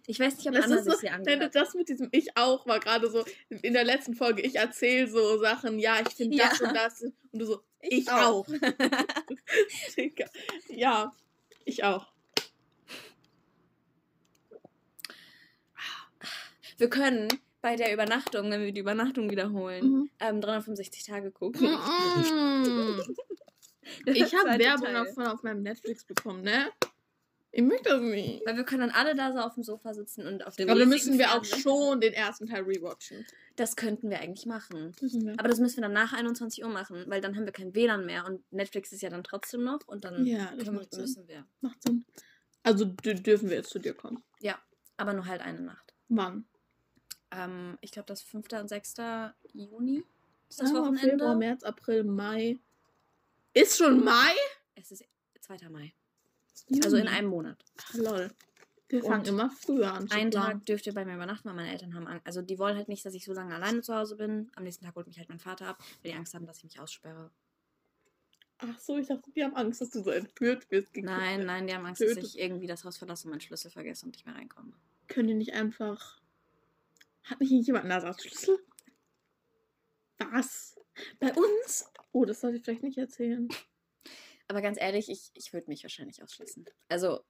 Ich 0.06 0.20
weiß 0.20 0.38
nicht, 0.38 0.48
ob 0.48 0.54
Das, 0.56 0.66
Anna 0.66 0.78
ist 0.78 0.86
so, 0.86 0.92
sich 0.92 1.00
sie 1.02 1.06
nein, 1.08 1.16
angehört 1.28 1.56
das 1.56 1.74
mit 1.74 1.90
diesem 1.90 2.10
Ich 2.12 2.36
auch 2.38 2.66
war 2.68 2.80
gerade 2.80 3.10
so 3.10 3.24
in 3.50 3.74
der 3.74 3.84
letzten 3.84 4.16
Folge. 4.16 4.42
Ich 4.42 4.56
erzähle 4.56 5.08
so 5.08 5.38
Sachen, 5.40 5.80
ja, 5.80 6.00
ich 6.02 6.14
finde 6.14 6.38
das 6.38 6.60
Ja. 6.60 6.68
und 6.68 6.76
das. 6.76 7.02
Und 7.02 7.14
du 7.34 7.46
so, 7.46 7.62
Ich 7.82 8.00
ich, 8.00 8.12
auch. 8.12 8.48
auch. 8.48 8.48
Ja, 10.70 11.14
ich 11.66 11.84
auch. 11.84 12.08
Wir 16.80 16.90
können 16.90 17.28
bei 17.62 17.76
der 17.76 17.94
Übernachtung, 17.94 18.50
wenn 18.52 18.62
wir 18.64 18.72
die 18.72 18.80
Übernachtung 18.82 19.30
wiederholen, 19.30 19.86
Mhm. 19.86 20.10
ähm, 20.20 20.42
365 20.42 21.04
Tage 21.06 21.30
gucken. 21.32 21.62
Der 24.06 24.16
Ich 24.16 24.34
habe 24.36 24.58
Werbung 24.60 24.94
davon 24.94 25.28
auf 25.28 25.44
meinem 25.44 25.62
Netflix 25.64 26.06
bekommen, 26.06 26.42
ne? 26.44 26.70
Ich 27.52 27.64
möchte 27.64 27.90
das 27.90 28.02
nicht. 28.02 28.46
Weil 28.46 28.58
wir 28.58 28.64
können 28.64 28.82
dann 28.82 28.92
alle 28.92 29.16
da 29.16 29.34
so 29.34 29.40
auf 29.40 29.56
dem 29.56 29.64
Sofa 29.64 29.94
sitzen 29.96 30.28
und 30.28 30.46
auf 30.46 30.56
dem 30.56 30.70
Aber 30.70 30.80
dann 30.80 30.88
müssen 30.90 31.18
wir 31.18 31.34
auch 31.34 31.44
schon 31.44 32.00
den 32.00 32.14
ersten 32.14 32.46
Teil 32.46 32.62
rewatchen. 32.62 33.26
Das 33.56 33.76
könnten 33.76 34.12
wir 34.12 34.20
eigentlich 34.20 34.46
machen. 34.46 34.96
Wir. 35.02 35.34
Aber 35.38 35.50
das 35.50 35.60
müssen 35.60 35.78
wir 35.78 35.82
dann 35.82 35.94
nach 35.94 36.14
21 36.14 36.64
Uhr 36.64 36.70
machen, 36.70 37.06
weil 37.08 37.22
dann 37.22 37.36
haben 37.36 37.46
wir 37.46 37.52
kein 37.52 37.74
WLAN 37.74 38.06
mehr 38.06 38.26
und 38.28 38.44
Netflix 38.54 38.92
ist 38.92 39.02
ja 39.02 39.10
dann 39.10 39.24
trotzdem 39.24 39.64
noch 39.64 39.80
und 39.88 40.06
dann 40.06 40.26
Ja, 40.28 40.54
das 40.58 40.70
macht 40.70 40.92
Sinn. 40.94 41.02
müssen 41.02 41.28
wir. 41.28 41.44
Macht 41.62 41.82
Sinn. 41.82 42.06
Also 42.62 42.86
dür- 42.86 43.20
dürfen 43.20 43.50
wir 43.50 43.58
jetzt 43.58 43.72
zu 43.72 43.80
dir 43.80 43.94
kommen. 43.96 44.24
Aber 44.98 45.14
nur 45.14 45.26
halt 45.28 45.40
eine 45.42 45.62
Nacht. 45.62 45.94
Wann? 46.10 46.46
Ähm, 47.32 47.78
ich 47.82 47.92
glaube, 47.92 48.08
das 48.08 48.22
5. 48.22 48.48
und 48.54 48.68
6. 48.70 48.96
Juni 49.54 50.04
ist 50.50 50.62
das 50.62 50.72
Ah, 50.72 50.76
Wochenende. 50.76 51.10
Februar, 51.12 51.36
März, 51.36 51.64
April, 51.64 52.04
Mai. 52.04 52.58
Ist 53.54 53.78
schon 53.78 54.04
Mai? 54.04 54.34
Es 54.76 54.92
ist 54.92 55.04
2. 55.42 55.70
Mai. 55.70 55.94
Also 56.84 56.98
in 56.98 57.08
einem 57.08 57.30
Monat. 57.30 57.64
Ach, 57.80 57.94
lol. 57.96 58.32
Wir 58.90 59.04
fangen 59.04 59.26
immer 59.26 59.52
früher 59.52 59.94
an. 59.94 60.10
Einen. 60.12 60.32
Tag 60.32 60.66
dürft 60.66 60.88
ihr 60.88 60.94
bei 60.96 61.06
mir 61.06 61.14
übernachten, 61.16 61.48
weil 61.48 61.56
meine 61.56 61.72
Eltern 61.72 61.94
haben 61.94 62.08
Angst. 62.08 62.26
Also 62.26 62.42
die 62.42 62.58
wollen 62.58 62.76
halt 62.76 62.88
nicht, 62.90 63.06
dass 63.06 63.14
ich 63.14 63.24
so 63.24 63.34
lange 63.34 63.54
alleine 63.54 63.82
zu 63.82 63.94
Hause 63.96 64.16
bin. 64.16 64.50
Am 64.56 64.64
nächsten 64.64 64.84
Tag 64.86 64.96
holt 64.96 65.06
mich 65.06 65.20
halt 65.20 65.30
mein 65.30 65.40
Vater 65.40 65.68
ab, 65.68 65.78
weil 66.02 66.12
die 66.12 66.18
Angst 66.18 66.34
haben, 66.34 66.48
dass 66.48 66.58
ich 66.58 66.64
mich 66.64 66.80
aussperre. 66.80 67.30
Ach 68.58 68.78
so, 68.80 68.98
ich 68.98 69.08
dachte, 69.08 69.32
die 69.32 69.44
haben 69.44 69.56
Angst, 69.56 69.80
dass 69.82 69.92
du 69.92 70.04
so 70.04 70.10
entführt 70.10 70.70
wirst. 70.72 70.90
Nein, 70.98 71.46
nein, 71.46 71.68
die 71.68 71.74
haben 71.74 71.86
Angst, 71.86 72.02
dass 72.02 72.18
ich 72.18 72.40
irgendwie 72.40 72.68
das 72.68 72.84
Haus 72.84 72.98
verlasse 72.98 73.26
und 73.28 73.32
meinen 73.32 73.42
Schlüssel 73.42 73.70
vergesse 73.72 74.06
und 74.06 74.12
nicht 74.12 74.26
mehr 74.26 74.36
reinkomme. 74.36 74.74
Können 75.08 75.28
die 75.30 75.34
nicht 75.36 75.54
einfach. 75.54 76.20
Hat 77.24 77.40
nicht 77.40 77.52
jemand 77.68 77.84
einen 77.86 77.92
Ersatzschlüssel? 77.92 78.60
Was? 80.18 80.76
Bei 81.20 81.34
uns? 81.34 81.86
Oh, 82.12 82.26
das 82.26 82.42
sollte 82.42 82.58
ich 82.58 82.64
vielleicht 82.64 82.84
nicht 82.84 82.98
erzählen. 82.98 83.48
Aber 84.48 84.62
ganz 84.62 84.80
ehrlich, 84.82 85.10
ich, 85.10 85.30
ich 85.36 85.54
würde 85.54 85.68
mich 85.68 85.84
wahrscheinlich 85.84 86.24
ausschließen. 86.24 86.66
Also, 86.88 87.24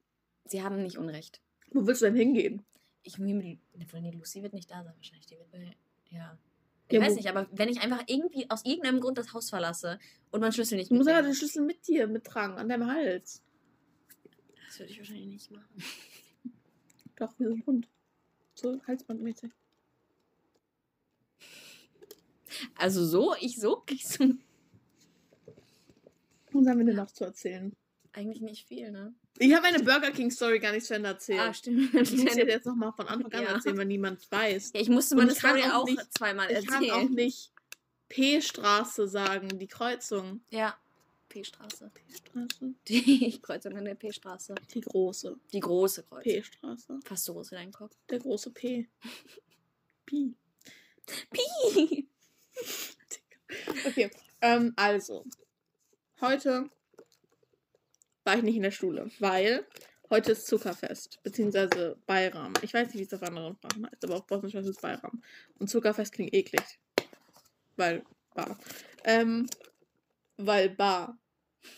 sie 0.46 0.64
haben 0.64 0.82
nicht 0.82 0.98
Unrecht. 0.98 1.42
Wo 1.72 1.86
willst 1.86 2.02
du 2.02 2.06
denn 2.06 2.16
hingehen? 2.16 2.66
Ich 3.04 3.18
nee, 3.18 3.60
Lucy 4.12 4.42
wird 4.42 4.54
nicht 4.54 4.72
da 4.72 4.84
sein 4.84 4.96
wahrscheinlich. 4.96 5.28
Die 5.28 5.38
wird 5.38 5.52
bei, 5.52 5.76
ja. 6.10 6.38
Ich 6.88 6.96
Ja, 6.96 7.02
weiß 7.02 7.16
nicht, 7.16 7.30
aber 7.30 7.48
wenn 7.52 7.70
ich 7.70 7.82
einfach 7.82 8.04
irgendwie 8.08 8.50
aus 8.50 8.66
irgendeinem 8.66 9.00
Grund 9.00 9.18
das 9.18 9.34
Haus 9.34 9.50
verlasse 9.50 10.00
und 10.32 10.42
meinen 10.42 10.52
Schlüssel 10.54 10.78
nicht 10.78 10.90
Du 10.90 10.96
musst 10.96 11.08
aber 11.08 11.18
mitnehme, 11.18 11.34
den 11.34 11.38
Schlüssel 11.38 11.64
mit 11.66 11.88
dir 11.88 12.08
mittragen, 12.08 12.58
an 12.58 12.68
deinem 12.68 12.88
Hals. 12.88 13.44
das 14.66 14.80
würde 14.80 14.92
ich 14.92 14.98
wahrscheinlich 14.98 15.28
nicht 15.28 15.52
machen. 15.52 15.84
Doch, 17.18 17.38
wir 17.38 17.50
sind 17.50 17.68
rund. 17.68 17.88
So 18.56 18.82
halsbandmäßig. 18.88 19.52
Also 22.76 23.06
so, 23.06 23.36
ich 23.40 23.58
so 23.60 23.84
kriegst 23.86 24.20
du 24.20 24.38
Was 26.52 26.68
haben 26.68 26.80
wir 26.80 26.86
denn 26.86 26.96
noch 26.96 27.12
zu 27.12 27.26
erzählen? 27.26 27.74
eigentlich 28.12 28.42
nicht 28.42 28.68
viel, 28.68 28.92
ne? 28.92 29.14
Ich 29.38 29.54
habe 29.54 29.62
meine 29.72 29.84
Burger 29.84 30.10
King 30.12 30.32
Story 30.32 30.60
gar 30.60 30.72
nicht 30.72 30.86
zu 30.86 30.96
Ende 30.96 31.10
erzählt. 31.10 31.40
Ah, 31.40 31.54
stimmt. 31.54 31.94
ich 31.94 32.12
muss 32.12 32.34
dir 32.36 32.48
jetzt 32.48 32.66
nochmal 32.66 32.92
von 32.92 33.08
Anfang 33.08 33.32
an 33.34 33.44
Ja. 33.44 33.50
erzählen, 33.54 33.78
weil 33.78 33.86
niemand 33.86 34.30
weiß. 34.32 34.72
Ja, 34.74 34.82
ich 34.82 34.90
musste 34.90 35.16
meine 35.16 35.32
ich 35.32 35.38
Story 35.38 35.62
auch 35.64 35.84
auch, 35.84 35.86
nicht- 35.86 36.18
zweimal 36.18 36.52
Ich 36.52 36.66
kann 36.66 36.84
auch 36.90 36.96
erzählen. 37.02 37.14
nicht 37.14 37.52
P-Straße 38.10 39.08
sagen, 39.08 39.60
die 39.60 39.68
Kreuzung. 39.68 40.42
Ja. 40.50 40.76
P-Straße. 41.30 41.92
P-Straße? 41.94 42.74
Die 42.88 43.40
Kreuzung 43.40 43.78
an 43.78 43.86
der 43.86 43.94
P-Straße. 43.94 44.56
Die 44.74 44.82
große 44.82 45.38
Die 45.54 45.60
große 45.60 46.02
Kreuzung. 46.04 46.24
P-Straße. 46.24 47.00
Fast 47.06 47.26
so 47.26 47.34
groß 47.34 47.52
wie 47.52 47.56
dein 47.56 47.72
Kopf. 47.72 47.96
Der 48.10 48.18
große 48.18 48.50
P. 48.50 48.90
Pi. 50.08 50.34
Pi. 51.30 52.08
Okay, 53.86 54.12
ähm, 54.42 54.74
also. 54.76 55.26
Heute 56.22 56.70
war 58.24 58.38
ich 58.38 58.44
nicht 58.44 58.58
in 58.58 58.62
der 58.64 58.72
Schule, 58.72 59.10
weil 59.20 59.66
heute 60.10 60.34
ist 60.34 60.46
Zuckerfest, 60.48 61.20
beziehungsweise 61.24 61.98
Bayram. 62.06 62.54
Ich 62.62 62.74
weiß 62.74 62.88
nicht, 62.88 63.00
wie 63.00 63.04
es 63.04 63.14
auf 63.14 63.24
anderen 63.24 63.56
Sprachen 63.56 63.88
heißt, 63.88 64.04
aber 64.06 64.18
auf 64.18 64.28
Bosnisch 64.28 64.54
heißt 64.54 64.68
es 64.68 64.78
Bayram. 64.78 65.24
Und 65.58 65.70
Zuckerfest 65.70 66.12
klingt 66.14 66.34
eklig. 66.34 66.62
Weil 67.76 68.04
Bar. 68.36 68.60
Ähm, 69.04 69.50
weil 70.38 70.70
Bar. 70.70 71.18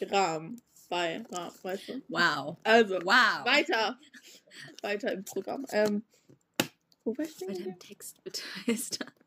Ram. 0.01 0.61
Bei 0.89 1.23
Ram, 1.31 1.53
weißt 1.61 1.88
du? 1.89 2.01
Wow. 2.09 2.57
Also, 2.63 2.95
Wow. 2.95 3.45
weiter. 3.45 3.97
Weiter 4.81 5.13
im 5.13 5.23
Programm. 5.23 5.65
Ähm, 5.69 6.03
wo 7.03 7.17
war 7.17 7.23
ich 7.23 7.38
denn? 7.38 7.51
Hier? 7.51 7.65
deinem 7.65 7.79
Text 7.79 8.21
bitte. 8.23 8.41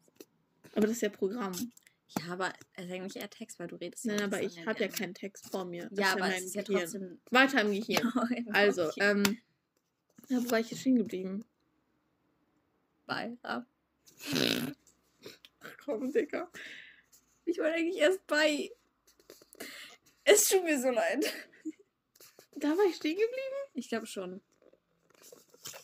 Aber 0.75 0.83
das 0.87 0.93
ist 0.93 1.03
ja 1.03 1.09
Programm. 1.09 1.53
Ja, 2.19 2.33
aber 2.33 2.53
es 2.75 2.85
ist 2.85 2.93
eigentlich 2.93 3.17
eher 3.17 3.31
Text, 3.31 3.59
weil 3.59 3.67
du 3.67 3.77
redest 3.77 4.05
Nein, 4.05 4.19
ja 4.19 4.25
aber 4.27 4.43
ich 4.43 4.65
habe 4.67 4.81
ja 4.81 4.89
keinen 4.89 5.15
Text 5.15 5.51
vor 5.51 5.65
mir. 5.65 5.89
Das 5.91 5.99
Ja, 5.99 6.07
ist 6.07 6.13
aber 6.13 6.21
mein 6.21 6.33
es 6.33 6.45
ist 6.45 6.55
ja 6.55 6.63
trotzdem. 6.63 7.21
Weiter 7.31 7.61
im 7.63 7.73
Gehirn. 7.73 8.13
Also, 8.53 8.89
Okay. 8.89 9.01
ähm. 9.01 9.39
Ja, 10.29 10.43
wo 10.45 10.51
war 10.51 10.61
ich 10.61 10.71
jetzt 10.71 10.81
stehen 10.81 10.97
geblieben? 10.97 11.45
bei. 13.07 13.37
Ach 13.43 13.65
komm, 15.85 16.13
Digga. 16.13 16.51
Ich 17.45 17.59
war 17.59 17.67
eigentlich 17.67 17.99
erst 17.99 18.27
bei. 18.27 18.71
Es 20.25 20.49
tut 20.49 20.65
mir 20.65 20.81
so 20.81 20.91
leid. 20.91 21.31
Da 22.57 22.69
war 22.69 22.85
ich 22.89 22.97
stehen 22.97 23.13
geblieben? 23.19 23.71
Ich 23.75 23.89
glaube 23.89 24.07
schon. 24.07 24.41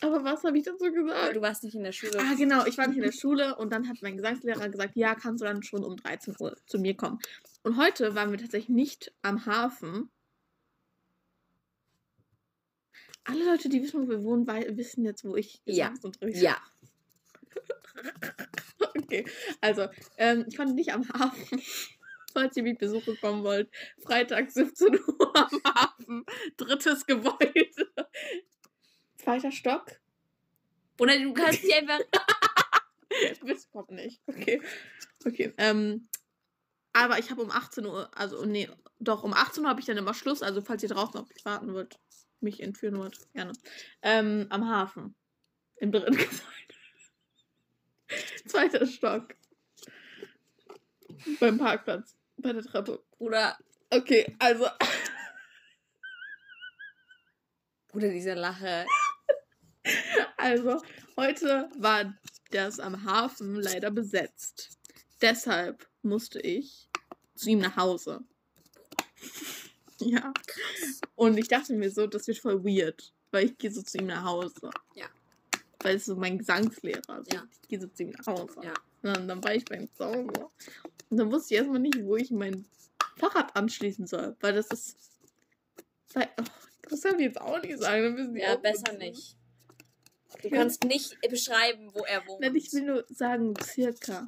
Aber 0.01 0.23
was 0.23 0.43
habe 0.43 0.57
ich 0.57 0.63
dazu 0.63 0.91
gesagt? 0.91 1.35
du 1.35 1.41
warst 1.41 1.63
nicht 1.63 1.75
in 1.75 1.83
der 1.83 1.91
Schule. 1.91 2.19
Ah, 2.19 2.33
genau, 2.35 2.65
ich 2.65 2.77
war 2.77 2.87
nicht 2.87 2.97
in 2.97 3.03
der 3.03 3.11
Schule 3.11 3.55
und 3.55 3.71
dann 3.71 3.87
hat 3.87 3.97
mein 4.01 4.17
Gesangslehrer 4.17 4.69
gesagt, 4.69 4.95
ja, 4.95 5.15
kannst 5.15 5.41
du 5.41 5.45
dann 5.45 5.63
schon 5.63 5.83
um 5.83 5.97
13 5.97 6.35
Uhr 6.39 6.55
zu 6.65 6.79
mir 6.79 6.95
kommen. 6.95 7.19
Und 7.63 7.77
heute 7.77 8.15
waren 8.15 8.31
wir 8.31 8.37
tatsächlich 8.37 8.69
nicht 8.69 9.13
am 9.21 9.45
Hafen. 9.45 10.09
Alle 13.23 13.45
Leute, 13.45 13.69
die 13.69 13.81
wissen, 13.81 14.01
wo 14.03 14.09
wir 14.09 14.23
wohnen, 14.23 14.47
wissen 14.77 15.05
jetzt, 15.05 15.23
wo 15.23 15.35
ich 15.35 15.61
Ja. 15.65 15.89
Gesangsunterricht 15.89 16.41
Ja. 16.41 16.57
Okay, 18.95 19.25
also, 19.61 19.87
ähm, 20.17 20.45
ich 20.47 20.57
konnte 20.57 20.73
nicht 20.73 20.91
am 20.91 21.07
Hafen. 21.09 21.61
Falls 22.33 22.55
ihr 22.55 22.63
mich 22.63 22.77
besuchen 22.77 23.17
kommen 23.19 23.43
wollt, 23.43 23.69
Freitag 23.99 24.49
17 24.49 24.95
Uhr 24.95 25.35
am 25.35 25.61
Hafen, 25.65 26.25
drittes 26.57 27.05
Gebäude, 27.05 27.91
zweiter 29.21 29.51
Stock. 29.51 29.99
Oder 30.99 31.17
du 31.17 31.33
kannst 31.33 31.63
die 31.63 31.73
einfach. 31.73 31.99
Das 33.45 33.69
kommt 33.69 33.91
nicht. 33.91 34.21
Okay. 34.25 34.61
Okay. 35.25 35.53
Ähm, 35.57 36.07
aber 36.93 37.19
ich 37.19 37.29
habe 37.29 37.41
um 37.41 37.51
18 37.51 37.85
Uhr, 37.85 38.09
also 38.17 38.45
nee, 38.45 38.69
doch, 38.99 39.23
um 39.23 39.33
18 39.33 39.63
Uhr 39.63 39.69
habe 39.69 39.81
ich 39.81 39.85
dann 39.85 39.97
immer 39.97 40.13
Schluss. 40.13 40.41
Also 40.41 40.61
falls 40.61 40.81
ihr 40.81 40.89
draußen 40.89 41.19
auf 41.19 41.27
mich 41.27 41.43
warten 41.43 41.73
wollt, 41.73 41.99
mich 42.39 42.63
entführen 42.63 42.97
wollt, 42.97 43.19
gerne. 43.33 43.51
Ähm, 44.01 44.47
am 44.49 44.67
Hafen. 44.67 45.13
Im 45.75 45.91
dritten 45.91 46.15
Gebäude. 46.15 46.39
Zweiter 48.47 48.87
Stock. 48.87 49.35
Beim 51.41 51.57
Parkplatz. 51.57 52.15
Bei 52.37 52.53
der 52.53 52.63
Treppe. 52.63 53.03
Bruder, 53.17 53.57
Okay, 53.93 54.37
also. 54.39 54.67
Bruder, 57.89 58.07
diese 58.09 58.35
Lache. 58.35 58.85
Also, 60.37 60.81
heute 61.17 61.69
war 61.77 62.13
das 62.51 62.79
am 62.79 63.03
Hafen 63.05 63.55
leider 63.55 63.91
besetzt. 63.91 64.77
Deshalb 65.21 65.87
musste 66.01 66.39
ich 66.39 66.89
zu 67.35 67.49
ihm 67.49 67.59
nach 67.59 67.75
Hause. 67.75 68.21
Ja. 70.03 70.33
Und 71.13 71.37
ich 71.37 71.47
dachte 71.47 71.73
mir 71.75 71.91
so, 71.91 72.07
das 72.07 72.25
wird 72.25 72.39
voll 72.39 72.63
weird, 72.65 73.13
weil 73.29 73.45
ich 73.45 73.57
gehe 73.59 73.71
so 73.71 73.83
zu 73.83 73.99
ihm 73.99 74.07
nach 74.07 74.23
Hause. 74.23 74.71
Ja. 74.95 75.05
Weil 75.83 75.97
es 75.97 76.05
so 76.05 76.15
mein 76.15 76.39
Gesangslehrer 76.39 77.19
ist. 77.19 77.31
Ja. 77.31 77.43
Ich 77.61 77.67
gehe 77.67 77.79
so 77.79 77.87
zu 77.87 78.01
ihm 78.01 78.09
nach 78.09 78.25
Hause. 78.25 78.55
Ja. 78.63 78.73
Und 79.03 79.15
dann, 79.15 79.27
dann 79.27 79.43
war 79.43 79.53
ich 79.53 79.63
beim 79.63 79.87
Hause. 79.99 80.49
Und 81.11 81.17
dann 81.17 81.31
wusste 81.31 81.53
ich 81.53 81.59
erstmal 81.59 81.79
nicht, 81.81 82.03
wo 82.03 82.15
ich 82.15 82.31
mein 82.31 82.65
Fahrrad 83.17 83.55
anschließen 83.55 84.07
soll. 84.07 84.35
Weil 84.39 84.53
das 84.55 84.67
ist. 84.69 84.97
Weil, 86.13 86.29
oh, 86.39 86.45
das 86.89 87.01
kann 87.03 87.19
ich 87.19 87.25
jetzt 87.25 87.39
auch 87.39 87.61
nicht 87.61 87.77
sagen. 87.77 88.01
Dann 88.03 88.13
müssen 88.15 88.33
die 88.33 88.41
Ja, 88.41 88.55
besser 88.55 88.87
wissen. 88.87 88.97
nicht. 88.97 89.37
Du 90.41 90.49
kannst 90.49 90.83
nicht 90.83 91.19
beschreiben, 91.29 91.89
wo 91.93 92.03
er 92.05 92.25
wohnt. 92.27 92.41
Nein, 92.41 92.55
ich 92.55 92.71
will 92.73 92.83
nur 92.83 93.05
sagen, 93.09 93.53
circa. 93.63 94.25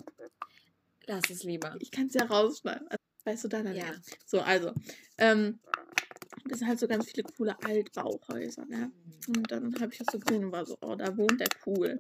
Lass 1.06 1.30
es 1.30 1.44
lieber. 1.44 1.76
Ich 1.80 1.92
kann 1.92 2.08
es 2.08 2.14
ja 2.14 2.26
rausschneiden. 2.26 2.88
Also, 2.88 3.04
weißt 3.26 3.44
du, 3.44 3.48
da 3.50 3.64
dann 3.64 3.76
Ja. 3.76 3.86
ja. 3.86 3.94
So, 4.26 4.42
also. 4.42 4.72
Ähm, 5.18 5.60
das 6.46 6.60
sind 6.60 6.68
halt 6.68 6.80
so 6.80 6.88
ganz 6.88 7.10
viele 7.10 7.24
coole 7.24 7.56
Altbauhäuser, 7.64 8.66
ne? 8.66 8.92
Und 9.28 9.50
dann 9.52 9.74
habe 9.80 9.92
ich 9.92 10.00
das 10.00 10.08
so 10.12 10.20
gesehen 10.20 10.46
und 10.46 10.52
war 10.52 10.66
so, 10.66 10.78
oh, 10.82 10.96
da 10.96 11.16
wohnt 11.16 11.40
der 11.40 11.48
cool. 11.66 12.00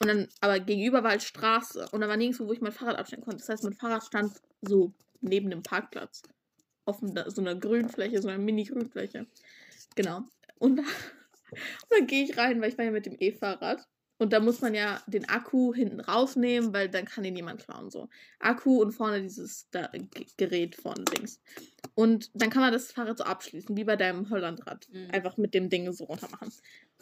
Und 0.00 0.08
dann, 0.08 0.28
aber 0.40 0.60
gegenüber 0.60 1.02
war 1.02 1.10
halt 1.10 1.22
Straße. 1.22 1.88
Und 1.92 2.00
da 2.00 2.08
war 2.08 2.16
nirgendwo, 2.16 2.46
wo 2.46 2.52
ich 2.52 2.60
mein 2.60 2.72
Fahrrad 2.72 2.96
abstellen 2.96 3.22
konnte. 3.22 3.38
Das 3.38 3.48
heißt, 3.48 3.64
mein 3.64 3.74
Fahrrad 3.74 4.04
stand 4.04 4.32
so 4.62 4.92
neben 5.20 5.50
dem 5.50 5.62
Parkplatz. 5.62 6.22
Auf 6.86 7.00
so 7.00 7.40
einer 7.40 7.54
Grünfläche, 7.54 8.20
so 8.20 8.28
einer 8.28 8.38
Mini-Grünfläche. 8.38 9.26
Genau. 9.94 10.22
Und, 10.58 10.76
da, 10.76 10.82
und 10.82 10.92
dann 11.90 12.06
gehe 12.06 12.24
ich 12.24 12.36
rein, 12.36 12.60
weil 12.60 12.70
ich 12.70 12.78
war 12.78 12.84
ja 12.84 12.90
mit 12.90 13.06
dem 13.06 13.16
E-Fahrrad. 13.18 13.86
Und 14.18 14.32
da 14.32 14.38
muss 14.38 14.60
man 14.60 14.74
ja 14.74 15.02
den 15.06 15.28
Akku 15.28 15.74
hinten 15.74 16.00
rausnehmen, 16.00 16.72
weil 16.72 16.88
dann 16.88 17.04
kann 17.04 17.24
den 17.24 17.34
jemand 17.34 17.64
klauen. 17.64 17.90
So. 17.90 18.08
Akku 18.38 18.80
und 18.80 18.92
vorne 18.92 19.20
dieses 19.20 19.68
da, 19.70 19.90
Gerät 20.36 20.76
vorne 20.76 21.04
Dings. 21.04 21.40
Und 21.94 22.30
dann 22.32 22.50
kann 22.50 22.62
man 22.62 22.72
das 22.72 22.92
Fahrrad 22.92 23.18
so 23.18 23.24
abschließen, 23.24 23.76
wie 23.76 23.84
bei 23.84 23.96
deinem 23.96 24.30
Hollandrad. 24.30 24.88
Mhm. 24.92 25.10
Einfach 25.10 25.36
mit 25.36 25.52
dem 25.52 25.68
Ding 25.68 25.92
so 25.92 26.04
runter 26.04 26.28
machen. 26.30 26.52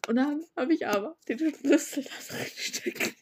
Und 0.09 0.17
dann 0.17 0.43
habe 0.57 0.73
ich 0.73 0.87
aber 0.87 1.17
den 1.29 1.39
Schlüssel 1.39 2.05
da 2.05 2.35
drin 2.35 2.47
stecken. 2.57 3.15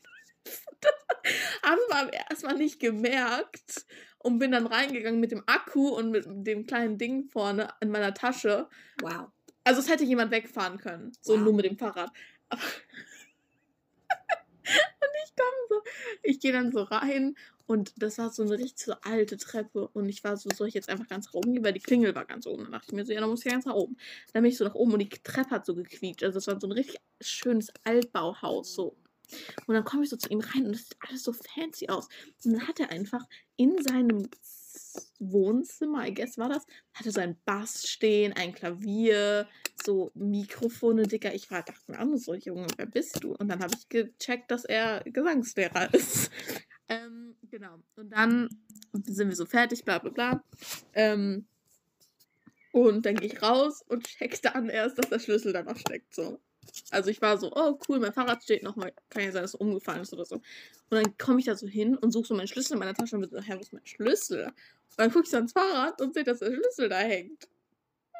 Habe 1.63 1.81
es 1.89 1.95
aber 1.95 2.13
erstmal 2.13 2.57
nicht 2.57 2.81
gemerkt 2.81 3.85
und 4.19 4.39
bin 4.39 4.53
dann 4.53 4.67
reingegangen 4.67 5.21
mit 5.21 5.33
dem 5.33 5.43
Akku 5.47 5.89
und 5.89 6.11
mit 6.11 6.25
dem 6.27 6.67
kleinen 6.67 6.99
Ding 6.99 7.29
vorne 7.29 7.69
in 7.81 7.91
meiner 7.91 8.15
Tasche. 8.15 8.69
Wow. 9.01 9.29
Also 9.65 9.81
es 9.81 9.89
hätte 9.89 10.05
jemand 10.05 10.31
wegfahren 10.31 10.79
können. 10.79 11.13
So 11.21 11.35
Wow. 11.35 11.41
nur 11.41 11.53
mit 11.55 11.65
dem 11.65 11.77
Fahrrad. 11.79 12.11
Aber 12.49 12.63
und 14.11 15.11
ich 15.25 15.37
komme 15.37 15.51
so, 15.69 15.83
ich 16.23 16.41
gehe 16.41 16.53
dann 16.53 16.73
so 16.73 16.83
rein 16.83 17.37
und 17.67 17.93
das 18.03 18.19
war 18.19 18.31
so 18.31 18.43
eine 18.43 18.59
richtig 18.59 18.85
so 18.85 18.95
alte 19.03 19.37
Treppe 19.37 19.89
und 19.89 20.09
ich 20.09 20.25
war 20.25 20.37
so, 20.37 20.49
soll 20.51 20.69
ich 20.69 20.75
jetzt 20.75 20.89
einfach 20.89 21.07
ganz 21.09 21.27
nach 21.27 21.35
oben 21.35 21.53
gehen, 21.53 21.65
weil 21.65 21.73
die 21.73 21.81
Klingel 21.81 22.15
war 22.15 22.25
ganz 22.25 22.47
oben. 22.47 22.65
Dann 22.65 22.73
dachte 22.73 22.87
ich 22.89 22.95
mir 22.95 23.05
so, 23.05 23.13
ja, 23.13 23.21
dann 23.21 23.31
muss 23.31 23.45
ich 23.45 23.53
ganz 23.53 23.65
nach 23.65 23.75
oben. 23.75 23.97
Dann 24.33 24.43
bin 24.43 24.51
ich 24.51 24.59
so 24.59 24.65
nach 24.65 24.75
oben 24.75 24.93
und 24.93 24.99
die 25.01 25.09
Treppe 25.09 25.51
hat 25.51 25.67
so 25.67 25.75
gequietscht. 25.75 26.25
Also 26.25 26.39
es 26.39 26.47
war 26.47 26.61
so 26.61 26.67
ein 26.67 26.73
richtig 26.73 27.01
schönes 27.21 27.69
Altbauhaus 27.85 28.75
so. 28.75 28.97
Und 29.67 29.75
dann 29.75 29.85
komme 29.85 30.03
ich 30.03 30.11
so 30.11 30.17
zu 30.17 30.29
ihm 30.31 30.41
rein 30.41 30.67
und 30.67 30.75
es 30.75 30.89
sieht 30.89 30.97
alles 31.09 31.23
so 31.23 31.33
fancy 31.33 31.89
aus. 31.89 32.09
Und 32.45 32.55
dann 32.55 32.67
hat 32.67 32.81
er 32.81 32.91
einfach 32.91 33.25
in 33.57 33.81
seinem 33.83 34.29
Wohnzimmer, 35.19 36.07
I 36.07 36.15
guess 36.15 36.39
war 36.39 36.49
das, 36.49 36.67
hatte 36.95 37.11
so 37.11 37.21
ein 37.21 37.37
Bass 37.45 37.89
stehen, 37.89 38.33
ein 38.33 38.55
Klavier, 38.55 39.49
so 39.85 40.11
Mikrofone, 40.15 41.07
Dicker. 41.07 41.35
Ich 41.35 41.51
war, 41.51 41.63
dachte 41.63 41.91
mir 41.91 42.01
auch 42.01 42.17
so, 42.17 42.35
Junge, 42.35 42.67
wer 42.77 42.87
bist 42.87 43.23
du? 43.23 43.35
Und 43.35 43.49
dann 43.49 43.61
habe 43.61 43.75
ich 43.77 43.89
gecheckt, 43.89 44.51
dass 44.51 44.65
er 44.65 45.03
Gesangslehrer 45.05 45.93
ist. 45.95 46.31
Ähm, 46.89 47.37
genau. 47.51 47.79
Und 47.97 48.11
dann 48.11 48.49
sind 48.93 49.29
wir 49.29 49.37
so 49.37 49.47
fertig, 49.47 49.85
bla 49.85 49.99
bla 49.99 50.11
bla. 50.11 50.45
Ähm, 50.95 51.47
und 52.73 53.05
dann 53.05 53.17
gehe 53.17 53.29
ich 53.29 53.43
raus 53.43 53.83
und 53.89 54.07
check 54.07 54.41
dann 54.43 54.69
erst, 54.69 54.99
dass 54.99 55.09
der 55.09 55.19
Schlüssel 55.19 55.53
da 55.53 55.63
noch 55.63 55.77
steckt. 55.77 56.15
So. 56.15 56.41
Also 56.91 57.11
ich 57.11 57.21
war 57.21 57.39
so, 57.39 57.53
oh 57.55 57.79
cool, 57.89 57.99
mein 57.99 58.13
Fahrrad 58.13 58.43
steht 58.43 58.63
noch 58.63 58.77
mal, 58.77 58.93
kann 59.09 59.25
ja 59.25 59.33
sein, 59.33 59.43
dass 59.43 59.55
es 59.55 59.61
umgefallen 59.61 60.03
ist 60.03 60.13
oder 60.13 60.25
so. 60.25 60.37
Und 60.37 60.43
dann 60.91 61.17
komme 61.19 61.41
ich 61.41 61.47
da 61.47 61.57
so 61.57 61.67
hin 61.67 61.97
und 61.97 62.13
suche 62.13 62.27
so 62.27 62.35
meinen 62.35 62.49
Schlüssel 62.49 62.75
in 62.75 62.79
meiner 62.79 62.95
Tasche 62.95 63.17
und 63.17 63.23
bin 63.23 63.31
so, 63.31 63.41
hä, 63.41 63.55
wo 63.57 63.61
ist 63.61 63.73
mein 63.73 63.87
Schlüssel? 63.87 64.53
Dann 64.97 65.11
gucke 65.11 65.25
ich 65.25 65.31
so 65.31 65.37
ans 65.37 65.53
Fahrrad 65.53 66.01
und 66.01 66.15
sehe, 66.15 66.25
dass 66.25 66.41
der 66.41 66.53
Schlüssel 66.53 66.89
da 66.89 66.99
hängt. 66.99 67.49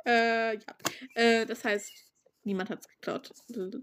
Äh, 0.07 0.55
ja. 0.55 0.61
Äh, 1.15 1.47
das 1.47 1.65
heißt, 1.65 1.93
niemand 2.45 2.71
hat 2.71 2.81
es 2.81 2.89
geklaut. 2.89 3.31
Ich 3.49 3.57
würde 3.57 3.83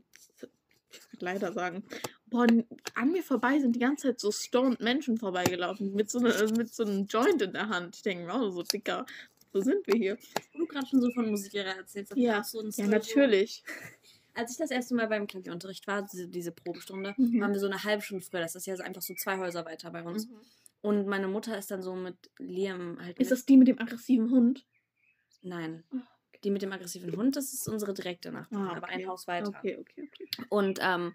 leider 1.20 1.54
sagen. 1.54 1.84
Boah, 2.28 2.48
an 2.96 3.12
mir 3.12 3.24
vorbei 3.24 3.60
sind 3.60 3.76
die 3.76 3.80
ganze 3.80 4.08
Zeit 4.08 4.20
so 4.20 4.32
stoned 4.32 4.82
Menschen 4.82 5.18
vorbeigelaufen 5.18 5.94
mit 5.94 6.10
so, 6.10 6.20
ne, 6.20 6.34
mit 6.58 6.74
so 6.74 6.84
einem 6.84 7.06
Joint 7.06 7.42
in 7.42 7.54
der 7.54 7.70
Hand. 7.70 7.96
Ich 7.98 8.02
denke, 8.02 8.28
wow, 8.28 8.52
so 8.54 8.64
dicker. 8.64 9.06
Wo 9.54 9.62
sind 9.62 9.88
wir 9.88 9.96
hier? 9.96 10.18
Du 10.54 10.66
gerade 10.66 10.86
schon 10.88 11.02
so 11.02 11.10
von 11.12 11.30
Musiklehrer 11.30 11.78
erzählst. 11.78 12.14
Ja, 12.16 12.44
so 12.44 12.62
Ja, 12.62 12.88
natürlich. 12.88 13.64
Als 14.34 14.52
ich 14.52 14.58
das 14.58 14.72
erste 14.72 14.94
Mal 14.94 15.08
beim 15.08 15.26
Klavierunterricht 15.26 15.88
war, 15.88 16.04
diese, 16.04 16.28
diese 16.28 16.52
Probestunde, 16.52 17.16
Mhm. 17.18 17.42
waren 17.42 17.54
wir 17.54 17.60
so 17.60 17.66
eine 17.66 17.84
halbe 17.84 18.04
Stunde 18.04 18.24
früher. 18.24 18.42
Das 18.42 18.56
ist 18.56 18.68
ja 18.68 18.76
einfach 18.76 19.02
so 19.02 19.14
zwei 19.16 19.38
Häuser 19.38 19.66
weiter 19.66 19.90
bei 19.90 20.04
uns. 20.04 20.28
Und 20.82 21.08
meine 21.08 21.28
Mutter 21.28 21.58
ist 21.58 21.72
dann 21.72 21.82
so 21.82 21.96
mit 21.96 22.16
Liam 22.38 22.98
halt. 23.02 23.20
Ist 23.20 23.32
das 23.32 23.46
die 23.46 23.58
mit 23.58 23.68
dem 23.68 23.80
aggressiven 23.80 24.30
Hund? 24.32 24.66
Nein. 25.42 25.84
Oh, 25.94 25.98
Die 26.44 26.52
mit 26.52 26.62
dem 26.62 26.72
aggressiven 26.72 27.16
Hund, 27.16 27.36
das 27.36 27.54
ist 27.54 27.68
unsere 27.68 27.94
direkte 27.94 28.32
Nachbarin, 28.32 28.68
Ah, 28.68 28.76
aber 28.78 28.88
okay. 28.88 29.04
ein 29.04 29.08
Haus 29.08 29.28
weiter. 29.28 29.50
Okay, 29.50 29.78
okay, 29.80 30.08
okay. 30.08 30.46
Und 30.50 30.80
ähm, 30.82 31.14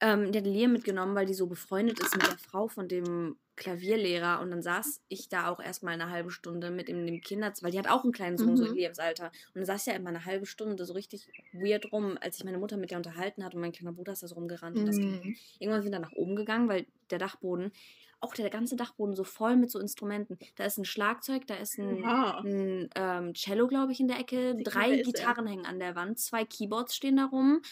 ähm, 0.00 0.30
die 0.32 0.38
hat 0.38 0.46
Liam 0.46 0.72
mitgenommen, 0.72 1.14
weil 1.14 1.26
die 1.26 1.34
so 1.34 1.46
befreundet 1.46 1.98
ist 2.00 2.14
mit 2.16 2.26
der 2.26 2.38
Frau 2.38 2.68
von 2.68 2.88
dem 2.88 3.36
Klavierlehrer. 3.56 4.40
Und 4.40 4.50
dann 4.52 4.62
saß 4.62 5.02
ich 5.08 5.28
da 5.28 5.48
auch 5.48 5.58
erstmal 5.60 5.94
eine 5.94 6.10
halbe 6.10 6.30
Stunde 6.30 6.70
mit 6.70 6.88
in 6.88 7.04
dem 7.06 7.20
Kinderzimmer, 7.20 7.66
weil 7.66 7.72
die 7.72 7.78
hat 7.78 7.88
auch 7.90 8.04
einen 8.04 8.12
kleinen 8.12 8.38
Sohn, 8.38 8.56
so 8.56 8.64
in 8.64 8.70
Mhm. 8.72 8.76
Liams 8.76 8.98
Alter. 9.00 9.26
Und 9.48 9.56
dann 9.56 9.64
saß 9.64 9.80
ich 9.82 9.86
ja 9.92 9.98
immer 9.98 10.10
eine 10.10 10.24
halbe 10.24 10.46
Stunde 10.46 10.84
so 10.84 10.92
richtig 10.92 11.28
weird 11.52 11.90
rum, 11.92 12.16
als 12.20 12.36
sich 12.36 12.44
meine 12.44 12.58
Mutter 12.58 12.76
mit 12.76 12.90
der 12.90 12.98
unterhalten 12.98 13.44
hat 13.44 13.54
und 13.54 13.60
mein 13.60 13.72
kleiner 13.72 13.92
Bruder 13.92 14.12
ist 14.12 14.22
da 14.22 14.28
so 14.28 14.36
rumgerannt. 14.36 14.78
Und 14.78 14.86
das 14.86 14.98
Mhm. 14.98 15.34
Irgendwann 15.58 15.82
sind 15.82 15.92
wir 15.92 15.98
nach 15.98 16.12
oben 16.12 16.36
gegangen, 16.36 16.68
weil 16.68 16.86
der 17.10 17.18
Dachboden, 17.18 17.72
auch 18.20 18.34
der 18.34 18.50
ganze 18.50 18.74
Dachboden 18.74 19.14
so 19.14 19.22
voll 19.22 19.54
mit 19.56 19.70
so 19.70 19.78
Instrumenten. 19.78 20.38
Da 20.56 20.64
ist 20.64 20.76
ein 20.76 20.84
Schlagzeug, 20.84 21.46
da 21.46 21.54
ist 21.54 21.78
ein, 21.78 22.02
Oha. 22.02 22.40
ein 22.40 22.90
ähm, 22.96 23.34
Cello, 23.34 23.68
glaube 23.68 23.92
ich, 23.92 24.00
in 24.00 24.08
der 24.08 24.18
Ecke. 24.18 24.58
Wie 24.58 24.64
Drei? 24.64 25.02
Gitarren 25.02 25.46
hängen 25.46 25.66
an 25.66 25.78
der 25.78 25.94
Wand, 25.94 26.18
zwei 26.18 26.44
Keyboards 26.44 26.96
stehen 26.96 27.16
da 27.16 27.26
rum. 27.26 27.62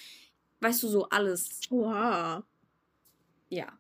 Weißt 0.61 0.83
du, 0.83 0.89
so 0.89 1.09
alles. 1.09 1.61
Oha. 1.71 2.47
Ja. 3.49 3.79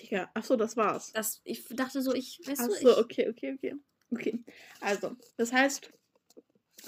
Digga, 0.00 0.30
achso, 0.34 0.56
das 0.56 0.76
war's. 0.76 1.12
Das, 1.12 1.40
ich 1.44 1.64
dachte 1.70 2.02
so, 2.02 2.14
ich, 2.14 2.40
weißt 2.44 2.60
du, 2.60 2.72
Achso, 2.72 2.90
ich, 2.90 2.98
okay, 2.98 3.28
okay, 3.28 3.54
okay. 3.54 3.74
Okay. 4.10 4.42
Also, 4.80 5.16
das 5.36 5.52
heißt, 5.52 5.90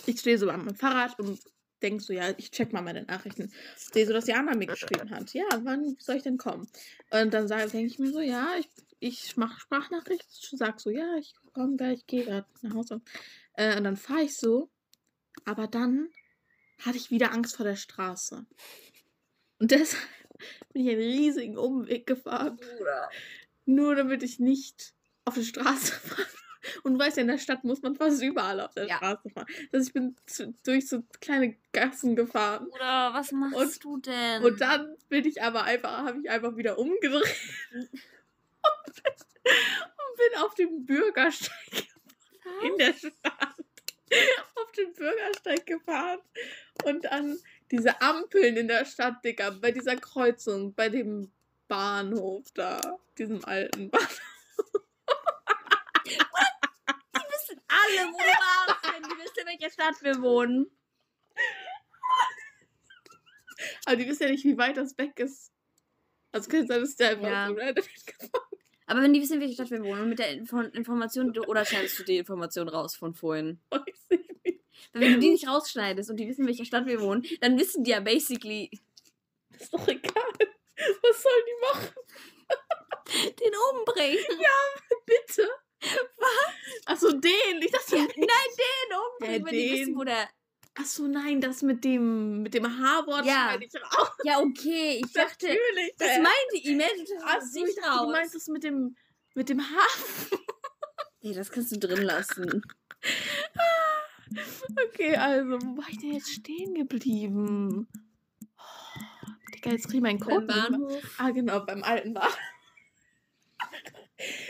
ich 0.07 0.21
stehe 0.21 0.39
so 0.39 0.49
am 0.49 0.75
Fahrrad 0.75 1.19
und 1.19 1.39
denk 1.83 2.01
so, 2.01 2.13
ja, 2.13 2.33
ich 2.37 2.51
check 2.51 2.73
mal 2.73 2.83
meine 2.83 3.03
Nachrichten. 3.05 3.53
Sehe 3.77 4.07
so, 4.07 4.13
dass 4.13 4.27
Jana 4.27 4.55
mir 4.55 4.67
geschrieben 4.67 5.11
hat. 5.11 5.33
Ja, 5.35 5.47
wann 5.63 5.97
soll 5.99 6.17
ich 6.17 6.23
denn 6.23 6.39
kommen? 6.39 6.69
Und 7.11 7.35
dann 7.35 7.49
denke 7.49 7.87
ich 7.87 7.99
mir 7.99 8.13
so, 8.13 8.21
ja, 8.21 8.55
ich, 8.59 8.69
ich 9.01 9.37
mache 9.37 9.61
Sprachnachricht, 9.61 10.27
sag 10.31 10.81
so, 10.81 10.91
ja, 10.91 11.17
ich 11.17 11.35
komme 11.53 11.77
gleich, 11.77 12.07
gehe 12.07 12.25
gerade 12.25 12.47
nach 12.63 12.75
Hause. 12.75 13.01
Äh, 13.55 13.77
und 13.77 13.85
dann 13.85 13.97
fahre 13.97 14.23
ich 14.23 14.37
so, 14.37 14.71
aber 15.45 15.67
dann 15.67 16.09
hatte 16.81 16.97
ich 16.97 17.11
wieder 17.11 17.33
Angst 17.33 17.57
vor 17.57 17.65
der 17.65 17.77
Straße. 17.77 18.47
Und 19.61 19.71
deshalb 19.71 20.03
bin 20.73 20.83
ich 20.87 20.91
einen 20.91 21.01
riesigen 21.01 21.57
Umweg 21.59 22.07
gefahren. 22.07 22.57
Bruder. 22.57 23.11
Nur 23.67 23.95
damit 23.95 24.23
ich 24.23 24.39
nicht 24.41 24.95
auf 25.25 25.35
die 25.35 25.45
Straße 25.45 25.93
fahre. 26.01 26.27
Und 26.83 26.99
weißt 26.99 27.17
ja, 27.17 27.23
in 27.23 27.29
der 27.29 27.39
Stadt 27.39 27.65
muss 27.65 27.81
man 27.83 27.95
fast 27.97 28.23
überall 28.23 28.61
auf 28.61 28.75
der 28.75 28.87
Ja. 28.87 28.97
Straße 28.97 29.31
fahren. 29.31 29.47
Also 29.73 29.87
ich 29.87 29.93
bin 29.95 30.17
zu, 30.27 30.53
durch 30.65 30.89
so 30.89 31.03
kleine 31.21 31.57
Gassen 31.73 32.17
gefahren. 32.17 32.69
Bruder, 32.71 33.11
was 33.15 33.33
machst 33.33 33.57
Und- 33.57 33.85
du 33.85 33.97
denn? 34.11 34.43
Und 34.45 34.61
dann 34.61 34.95
bin 35.09 35.25
ich 35.27 35.43
aber 35.43 35.63
einfach, 35.65 36.05
habe 36.05 36.21
ich 36.21 36.29
einfach 36.31 36.57
wieder 36.57 36.79
umgedreht. 36.79 37.37
Und 37.73 37.85
bin, 38.95 39.13
und 39.13 40.17
bin 40.17 40.39
auf 40.43 40.55
dem 40.55 40.85
Bürgersteig 40.85 41.89
in 42.63 42.77
der 42.79 42.93
Stadt. 42.93 43.55
Auf 44.57 44.73
den 44.73 44.93
Bürgersteig 44.93 45.65
gefahren. 45.67 46.19
Und 46.85 47.05
dann 47.05 47.39
diese 47.71 48.01
Ampeln 48.01 48.57
in 48.57 48.69
der 48.69 48.85
Stadt, 48.85 49.25
Digga, 49.25 49.51
bei 49.51 49.71
dieser 49.71 49.97
Kreuzung, 49.97 50.75
bei 50.75 50.89
dem 50.89 51.31
Bahnhof 51.69 52.51
da, 52.55 52.81
diesem 53.17 53.45
alten 53.45 53.91
Bahnhof. 53.91 54.21
Die 56.07 56.17
wissen 56.17 57.61
alle, 57.69 58.13
wo 58.13 58.19
warst, 58.19 58.95
wenn 58.95 59.03
die 59.03 59.17
wissen, 59.23 59.41
in 59.41 59.47
welcher 59.47 59.71
Stadt 59.71 60.03
wir 60.03 60.21
wohnen. 60.23 60.67
Aber 63.85 63.97
die 63.97 64.09
wissen 64.09 64.23
ja 64.25 64.31
nicht, 64.31 64.45
wie 64.45 64.57
weit 64.59 64.77
das 64.77 64.97
weg 64.99 65.19
ist. 65.21 65.53
Also 66.33 66.51
kann 66.51 66.67
sein, 66.67 66.81
dass 66.81 66.97
der 66.97 67.11
einfach 67.11 67.29
Ja. 67.29 67.49
so 67.49 67.55
Aber 68.87 69.03
wenn 69.03 69.13
die 69.13 69.21
wissen, 69.21 69.35
in 69.35 69.41
welcher 69.41 69.55
Stadt 69.55 69.71
wir 69.71 69.83
wohnen 69.83 70.09
mit 70.09 70.19
der 70.19 70.31
Info 70.31 70.61
Information, 70.61 71.37
oder 71.39 71.65
schneidest 71.65 71.99
du 71.99 72.05
die 72.05 72.19
Information 72.19 72.69
raus 72.69 72.97
von 72.97 73.15
vorhin? 73.15 73.61
Weiß 73.71 73.83
ich 74.11 74.21
nicht. 74.45 74.60
Weil 74.93 75.03
wenn 75.03 75.13
du 75.15 75.19
die 75.21 75.31
nicht 75.33 75.47
rausschneidest 75.49 76.11
und 76.11 76.17
die 76.17 76.29
wissen, 76.29 76.43
in 76.43 76.47
welcher 76.49 76.65
Stadt 76.65 76.87
wir 76.87 77.01
wohnen, 77.01 77.25
dann 77.41 77.59
wissen 77.59 77.85
die 77.85 77.91
ja 77.93 78.01
basically 78.01 78.71
Ist 79.59 79.73
doch 79.75 79.87
egal. 79.89 80.23
Was 81.03 81.23
sollen 81.23 81.43
die 81.47 81.67
machen? 81.67 81.95
den 83.41 83.53
umbringen. 83.73 84.25
Bitte? 85.05 85.49
Was? 86.17 86.87
Achso, 86.87 87.13
den. 87.13 87.61
Ich 87.61 87.71
dachte, 87.71 87.97
Nein, 87.97 88.09
den 88.17 88.97
umbringen, 88.97 89.41
Ja, 89.41 89.47
wenn 89.47 89.53
die 89.55 89.73
wissen, 89.81 89.97
wo 89.97 90.05
der... 90.05 90.29
Achso, 90.75 91.03
nein, 91.09 91.41
das 91.41 91.63
mit 91.63 91.85
dem, 91.85 92.43
mit 92.43 92.55
dem 92.55 92.65
H-Wort 92.65 93.27
Ja. 93.27 93.49
schneide 93.51 93.65
ich 93.65 93.75
raus. 93.75 94.09
Ja, 94.25 94.39
okay, 94.39 95.03
ich 95.05 95.13
dachte... 95.13 95.47
Natürlich. 95.49 95.95
Das 95.99 96.09
meinte 96.17 96.55
ich, 96.55 96.65
meinte 96.67 97.05
das 97.21 97.55
ich 97.55 97.65
nicht 97.65 97.79
dachte, 97.79 97.89
raus. 97.91 98.07
du 98.07 98.13
meinst 98.13 98.35
das 98.35 98.47
mit 98.47 98.63
dem, 98.65 98.97
mit 99.35 99.49
dem 99.49 99.61
H. 99.61 99.75
Nee, 101.23 101.35
das 101.35 101.51
kannst 101.51 101.73
du 101.73 101.79
drin 101.79 102.03
lassen. 102.03 102.63
Okay, 104.87 105.17
also, 105.17 105.59
wo 105.61 105.79
war 105.79 105.89
ich 105.89 105.99
denn 105.99 106.13
jetzt 106.13 106.33
stehen 106.33 106.75
geblieben? 106.75 107.89
Oh, 108.57 109.31
Digga, 109.55 109.71
jetzt 109.71 109.87
krieg 109.87 109.97
ich 109.97 110.03
meinen 110.03 110.21
Code. 110.21 110.47
Beim 110.47 110.57
nicht. 110.57 110.71
Bahnhof. 110.71 111.15
Ah, 111.19 111.31
genau, 111.31 111.61
beim 111.65 111.83
alten 111.83 112.15
Bahnhof. 112.15 112.39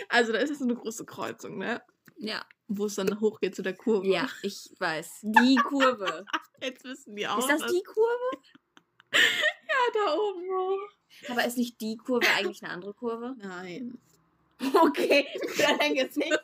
Also, 0.09 0.33
da 0.33 0.41
ist 0.41 0.49
jetzt 0.49 0.59
so 0.59 0.65
eine 0.65 0.75
große 0.75 1.05
Kreuzung, 1.05 1.57
ne? 1.59 1.81
Ja. 2.17 2.45
Wo 2.67 2.87
es 2.87 2.97
dann 2.97 3.21
hochgeht 3.21 3.55
zu 3.55 3.63
der 3.63 3.75
Kurve. 3.75 4.09
Ja, 4.09 4.29
ich 4.43 4.69
weiß. 4.79 5.21
Die 5.23 5.57
Kurve. 5.57 6.25
Jetzt 6.61 6.85
wissen 6.85 7.15
die 7.15 7.27
auch. 7.27 7.39
Ist 7.39 7.49
das 7.49 7.71
die 7.71 7.83
Kurve? 7.83 8.43
Ja, 9.69 9.77
da 9.95 10.15
oben 10.15 10.43
hoch. 10.43 11.31
Aber 11.31 11.45
ist 11.45 11.57
nicht 11.57 11.81
die 11.81 11.97
Kurve 11.97 12.27
eigentlich 12.37 12.63
eine 12.63 12.73
andere 12.73 12.93
Kurve? 12.95 13.37
Nein. 13.39 13.99
Okay, 14.61 15.27
für 15.49 15.77
dein 15.79 15.95
Gesicht. 15.95 16.39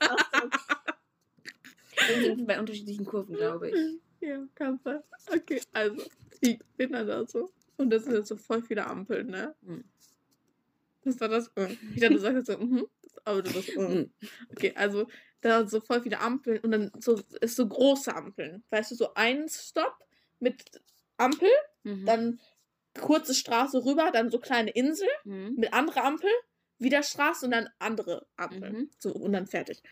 Wir 2.08 2.22
sind 2.22 2.46
bei 2.46 2.58
unterschiedlichen 2.58 3.04
Kurven, 3.04 3.36
glaube 3.36 3.70
ich. 3.70 3.76
Ja, 4.20 4.46
kann 4.54 4.78
sein. 4.84 5.02
Okay, 5.32 5.60
also, 5.72 6.02
ich 6.40 6.58
bin 6.76 6.92
dann 6.92 7.06
da 7.06 7.26
so. 7.26 7.50
Und 7.76 7.90
das 7.90 8.04
sind 8.04 8.14
jetzt 8.14 8.28
so 8.28 8.36
voll 8.36 8.62
viele 8.62 8.86
Ampeln, 8.86 9.28
ne? 9.28 9.54
Hm. 9.64 9.84
Das 11.04 11.20
war 11.20 11.28
das. 11.28 11.48
äh. 11.56 11.76
Ich 11.94 12.00
dachte, 12.00 12.14
du 12.14 12.20
sagst 12.20 12.36
jetzt 12.36 12.46
so, 12.46 12.58
mhm. 12.58 12.86
Aber 13.24 13.42
du 13.42 13.50
sagst, 13.50 13.68
äh. 13.70 13.74
Hm. 13.88 14.10
Okay, 14.50 14.72
also 14.76 15.06
da 15.40 15.58
sind 15.60 15.70
so 15.70 15.80
voll 15.80 16.02
viele 16.02 16.18
Ampeln 16.20 16.60
und 16.60 16.70
dann 16.72 16.90
so 17.00 17.20
ist 17.40 17.56
so 17.56 17.66
große 17.66 18.14
Ampeln. 18.14 18.64
Weißt 18.70 18.90
du, 18.90 18.94
so 18.96 19.14
ein 19.14 19.48
Stopp 19.48 19.96
mit 20.40 20.64
Ampel, 21.18 21.48
Mhm. 21.84 22.04
dann 22.06 22.40
kurze 23.00 23.34
Straße 23.34 23.84
rüber, 23.84 24.10
dann 24.12 24.30
so 24.30 24.38
kleine 24.38 24.70
Insel 24.70 25.08
Mhm. 25.24 25.54
mit 25.56 25.72
anderer 25.72 26.04
Ampel, 26.04 26.30
wieder 26.78 27.02
Straße 27.02 27.44
und 27.46 27.52
dann 27.52 27.68
andere 27.78 28.26
Ampel. 28.36 28.72
Mhm. 28.72 28.90
So 28.98 29.12
und 29.12 29.32
dann 29.32 29.46
fertig. 29.46 29.82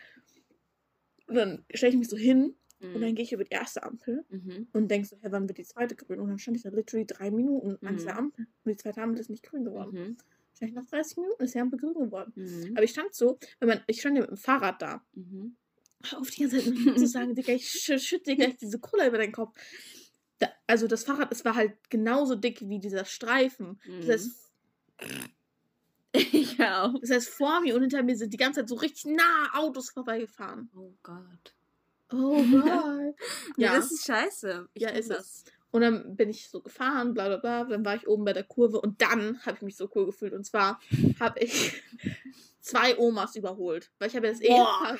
Und 1.27 1.35
dann 1.35 1.65
stelle 1.73 1.91
ich 1.93 1.97
mich 1.99 2.09
so 2.09 2.17
hin 2.17 2.55
und 2.93 3.01
dann 3.01 3.11
Mhm. 3.11 3.15
gehe 3.15 3.23
ich 3.25 3.33
über 3.33 3.43
die 3.43 3.51
erste 3.51 3.83
Ampel 3.83 4.25
Mhm. 4.29 4.67
und 4.73 4.89
denke 4.89 5.07
so, 5.07 5.15
hä, 5.17 5.27
wann 5.31 5.47
wird 5.47 5.57
die 5.57 5.63
zweite 5.63 5.95
grün? 5.95 6.19
Und 6.19 6.29
dann 6.29 6.39
stand 6.39 6.57
ich 6.57 6.63
da 6.63 6.69
literally 6.69 7.05
drei 7.07 7.31
Minuten 7.31 7.77
an 7.85 7.93
Mhm. 7.93 7.97
dieser 7.97 8.17
Ampel 8.17 8.47
und 8.63 8.71
die 8.71 8.77
zweite 8.77 9.01
Ampel 9.01 9.19
ist 9.19 9.29
nicht 9.29 9.43
grün 9.43 9.63
geworden. 9.63 9.93
Mhm. 9.93 10.17
Wahrscheinlich 10.51 10.75
nach 10.75 10.85
30 10.85 11.17
Minuten 11.17 11.43
ist 11.43 11.53
die 11.55 11.59
Ampel 11.59 11.79
grün 11.79 11.93
geworden. 11.95 12.33
Mhm. 12.35 12.71
Aber 12.75 12.83
ich 12.83 12.91
stand 12.91 13.13
so, 13.13 13.39
wenn 13.59 13.69
man, 13.69 13.81
ich 13.87 13.99
stand 13.99 14.15
ja 14.17 14.21
mit 14.21 14.29
dem 14.31 14.37
Fahrrad 14.37 14.81
da. 14.81 15.05
Mhm. 15.13 15.55
Auf 16.15 16.29
die 16.29 16.41
ganze 16.41 16.59
Zeit 16.63 16.99
zu 16.99 17.07
sagen, 17.07 17.33
Digga, 17.35 17.53
ich 17.53 17.67
sch 17.67 17.99
schütte 17.99 18.31
dir 18.31 18.35
gleich 18.35 18.57
diese 18.57 18.79
Cola 18.79 19.07
über 19.07 19.17
deinen 19.17 19.31
Kopf. 19.31 19.57
Da, 20.39 20.49
also 20.67 20.87
das 20.87 21.03
Fahrrad, 21.05 21.31
es 21.31 21.43
war 21.45 21.55
halt 21.55 21.89
genauso 21.89 22.35
dick 22.35 22.61
wie 22.69 22.79
dieser 22.79 23.05
Streifen. 23.05 23.79
Das 23.99 24.09
heißt, 24.09 24.31
Ich 26.33 26.59
auch. 26.61 26.93
das 27.01 27.09
heißt, 27.11 27.29
vor 27.29 27.61
mir 27.61 27.75
und 27.75 27.81
hinter 27.81 28.03
mir 28.03 28.15
sind 28.15 28.33
die 28.33 28.37
ganze 28.37 28.61
Zeit 28.61 28.69
so 28.69 28.75
richtig 28.75 29.05
nah 29.05 29.49
Autos 29.53 29.89
vorbeigefahren. 29.91 30.69
Oh 30.75 30.93
Gott. 31.03 31.55
Oh 32.11 32.41
Gott. 32.51 33.15
Ja, 33.57 33.73
ja. 33.73 33.75
das 33.75 33.91
ist 33.91 34.05
scheiße. 34.05 34.69
Ich 34.73 34.81
Ja, 34.83 34.89
ist 34.89 35.11
es. 35.11 35.43
Und 35.71 35.81
dann 35.81 36.15
bin 36.15 36.29
ich 36.29 36.49
so 36.49 36.61
gefahren, 36.61 37.13
bla 37.13 37.27
bla 37.27 37.37
bla. 37.37 37.63
Dann 37.65 37.83
war 37.83 37.95
ich 37.95 38.07
oben 38.07 38.23
bei 38.23 38.31
der 38.33 38.43
Kurve 38.45 38.79
und 38.79 39.01
dann 39.01 39.41
habe 39.45 39.57
ich 39.57 39.61
mich 39.61 39.75
so 39.75 39.89
cool 39.95 40.05
gefühlt. 40.05 40.33
Und 40.33 40.45
zwar 40.45 40.79
habe 41.19 41.39
ich 41.39 41.81
zwei 42.61 42.97
Omas 42.97 43.35
überholt. 43.35 43.91
Weil 43.99 44.07
ich 44.09 44.15
habe 44.15 44.27
ja 44.27 44.33
das. 44.33 44.41
Ehepaar 44.41 44.97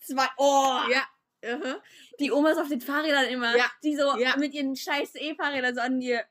Zwei. 0.00 0.26
Oh! 0.38 0.78
Ja. 0.92 1.02
aha. 1.44 1.82
Die 2.20 2.30
Omas 2.30 2.56
auf 2.58 2.68
den 2.68 2.80
Fahrrädern 2.80 3.24
immer, 3.24 3.56
Ja. 3.56 3.64
die 3.82 3.96
so 3.96 4.16
Ja. 4.16 4.36
mit 4.36 4.54
ihren 4.54 4.76
scheiß 4.76 5.14
E-Fahrrädern 5.16 5.74
so 5.74 5.80
an 5.80 5.98
dir, 5.98 6.22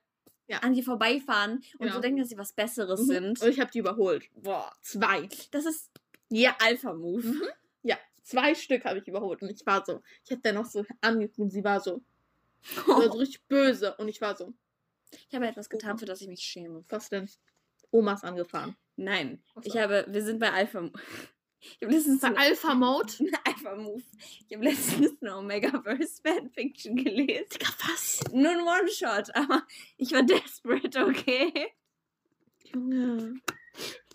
Ja. 0.52 0.58
an 0.60 0.74
dir 0.74 0.84
vorbeifahren 0.84 1.54
und 1.54 1.80
Genau. 1.80 1.94
so 1.96 2.00
denken, 2.02 2.20
dass 2.20 2.30
sie 2.30 2.38
was 2.38 2.54
Besseres 2.54 3.02
Mhm. 3.02 3.06
sind. 3.06 3.42
Und 3.42 3.50
ich 3.50 3.60
habe 3.60 3.72
die 3.72 3.80
überholt. 3.80 4.30
Boah. 4.36 4.72
Zwei. 4.82 5.30
Das 5.52 5.66
ist 5.66 5.90
Ja. 6.30 6.56
Alpha-Move. 6.62 7.26
Mhm. 7.28 7.44
Ja. 7.84 7.98
Zwei 8.24 8.54
Stück 8.56 8.86
habe 8.86 9.00
ich 9.00 9.08
überholt. 9.08 9.42
Und 9.42 9.50
ich 9.50 9.66
war 9.66 9.84
so, 9.86 10.02
ich 10.26 10.32
habe 10.32 10.42
dann 10.42 10.56
noch 10.56 10.66
so 10.66 10.86
angeguckt 11.02 11.40
und 11.40 11.50
sie 11.52 11.64
war 11.64 11.80
so, 11.80 12.02
sie 12.64 12.88
war 12.88 13.02
so 13.12 13.18
richtig 13.18 13.42
böse. 13.48 13.96
Und 13.98 14.08
ich 14.08 14.22
war 14.22 14.36
so, 14.36 14.54
Ich 15.30 15.36
habe 15.36 15.48
etwas 15.48 15.70
getan, 15.70 15.98
für 15.98 16.06
das 16.06 16.22
ich 16.22 16.28
mich 16.28 16.42
schäme. 16.42 16.84
was 16.90 17.10
denn? 17.10 17.30
Omas 17.92 18.24
angefahren. 18.24 18.76
Nein. 18.96 19.44
So. 19.56 19.62
Ich 19.66 19.78
habe, 19.78 20.06
wir 20.08 20.24
sind 20.24 20.40
bei 20.40 20.52
Alpha. 20.52 20.90
Ich 21.62 21.78
habe 21.84 21.94
letztens 21.94 22.24
ein 22.24 22.38
Alpha 22.38 22.74
Mode? 22.74 23.14
Alpha 23.46 23.76
Move. 23.76 24.04
Ich 24.48 24.56
habe 24.56 24.66
letztens 24.66 25.22
eine 25.22 25.38
Omegaverse 25.38 26.22
Fanfiction 26.24 26.96
gelesen. 26.96 27.46
Digga, 27.54 27.70
was? 27.88 28.22
Nur 28.34 28.52
ein 28.52 28.62
One-Shot, 28.62 29.36
aber 29.36 29.66
ich 29.98 30.12
war 30.12 30.24
desperate, 30.24 31.06
okay? 31.06 31.72
Junge. 32.64 33.42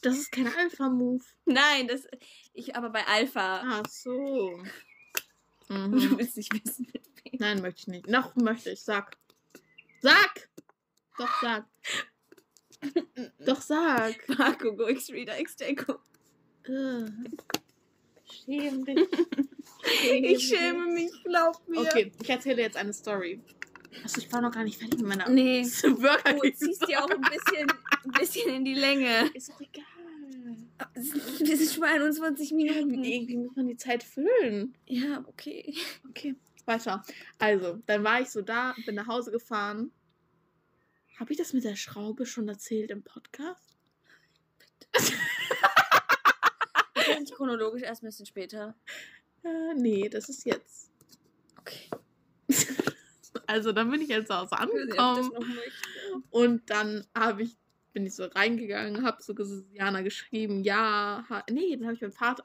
Das 0.03 0.17
ist 0.19 0.33
kein 0.33 0.53
Alpha 0.55 0.89
Move. 0.89 1.25
Nein, 1.45 1.89
das. 1.89 2.07
Ich 2.53 2.75
aber 2.77 2.91
bei 2.91 3.07
Alpha. 3.07 3.63
Ach 3.65 3.89
so. 3.89 4.63
Du 5.69 5.75
Mhm. 5.75 6.19
willst 6.19 6.37
nicht 6.37 6.53
wissen, 6.65 6.87
mit 6.95 7.05
wem. 7.25 7.33
Nein, 7.41 7.61
möchte 7.61 7.81
ich 7.81 7.87
nicht. 7.89 8.07
Noch 8.07 8.37
möchte 8.37 8.71
ich. 8.71 8.83
Sag. 8.83 9.17
Sag! 10.01 10.49
Doch, 11.19 11.41
sag. 11.41 11.67
Doch, 13.41 13.61
sag. 13.61 14.29
Marco, 14.39 14.77
Go 14.77 14.87
X 14.87 15.11
Reader 15.11 15.37
Schäm 16.67 17.25
dich. 18.85 18.99
Ich 20.11 20.49
schäme 20.49 20.87
mich, 20.93 21.13
glaub 21.25 21.67
mir. 21.69 21.81
Okay, 21.81 22.13
ich 22.21 22.29
erzähle 22.29 22.63
jetzt 22.63 22.77
eine 22.77 22.93
Story. 22.93 23.41
Achso, 24.05 24.19
ich 24.19 24.33
war 24.33 24.41
noch 24.41 24.53
gar 24.53 24.65
nicht 24.65 24.79
fertig 24.79 25.01
mit 25.01 25.09
meiner 25.09 25.29
Nee. 25.29 25.67
Burger 25.83 26.33
Du 26.33 26.41
King 26.41 26.55
ziehst 26.55 26.87
dir 26.89 27.03
auch 27.03 27.11
ein 27.11 27.21
bisschen, 27.21 27.67
ein 28.05 28.11
bisschen 28.13 28.55
in 28.55 28.65
die 28.65 28.75
Länge. 28.75 29.31
Ist 29.35 29.51
doch 29.51 29.61
egal. 29.61 29.85
Wir 31.39 31.57
sind 31.57 31.71
schon 31.71 31.81
bei 31.81 31.89
21 31.89 32.53
Minuten. 32.53 33.03
Irgendwie 33.03 33.37
muss 33.37 33.57
man 33.57 33.69
die 33.69 33.77
Zeit 33.77 34.03
füllen. 34.03 34.77
Ja, 34.87 35.25
okay. 35.27 35.75
Okay, 36.11 36.37
weiter. 36.67 37.03
Also, 37.39 37.79
dann 37.87 38.05
war 38.05 38.21
ich 38.21 38.29
so 38.29 38.43
da, 38.43 38.75
bin 38.85 38.95
nach 38.95 39.07
Hause 39.07 39.31
gefahren. 39.31 39.91
Habe 41.19 41.33
ich 41.33 41.39
das 41.39 41.55
mit 41.55 41.65
der 41.65 41.77
Schraube 41.77 42.27
schon 42.27 42.49
erzählt 42.49 42.91
im 42.91 43.03
Podcast? 43.03 43.79
Ist 44.93 45.13
nicht 47.27 47.37
chronologisch 47.37 47.83
erst 47.83 48.03
ein 48.03 48.07
bisschen 48.07 48.27
später. 48.27 48.75
Äh, 49.43 49.75
nee, 49.75 50.09
das 50.09 50.29
ist 50.29 50.45
jetzt. 50.45 50.91
Okay. 51.59 51.91
Also, 53.49 53.71
dann 53.71 53.91
bin 53.93 54.01
ich 54.01 54.09
jetzt 54.09 54.27
zu 54.27 54.37
Hause 54.37 54.59
angekommen. 54.59 55.31
Und 56.31 56.69
dann 56.69 57.07
habe 57.15 57.45
ich, 57.45 57.57
bin 57.93 58.05
ich 58.05 58.17
so 58.17 58.25
reingegangen, 58.25 59.05
habe 59.05 59.23
so 59.23 59.35
Jana 59.73 60.01
geschrieben, 60.01 60.65
ja, 60.65 61.25
ha 61.29 61.45
nee, 61.49 61.77
dann 61.77 61.85
habe 61.85 61.95
ich 61.95 62.01
meinen 62.01 62.13
Vater, 62.13 62.45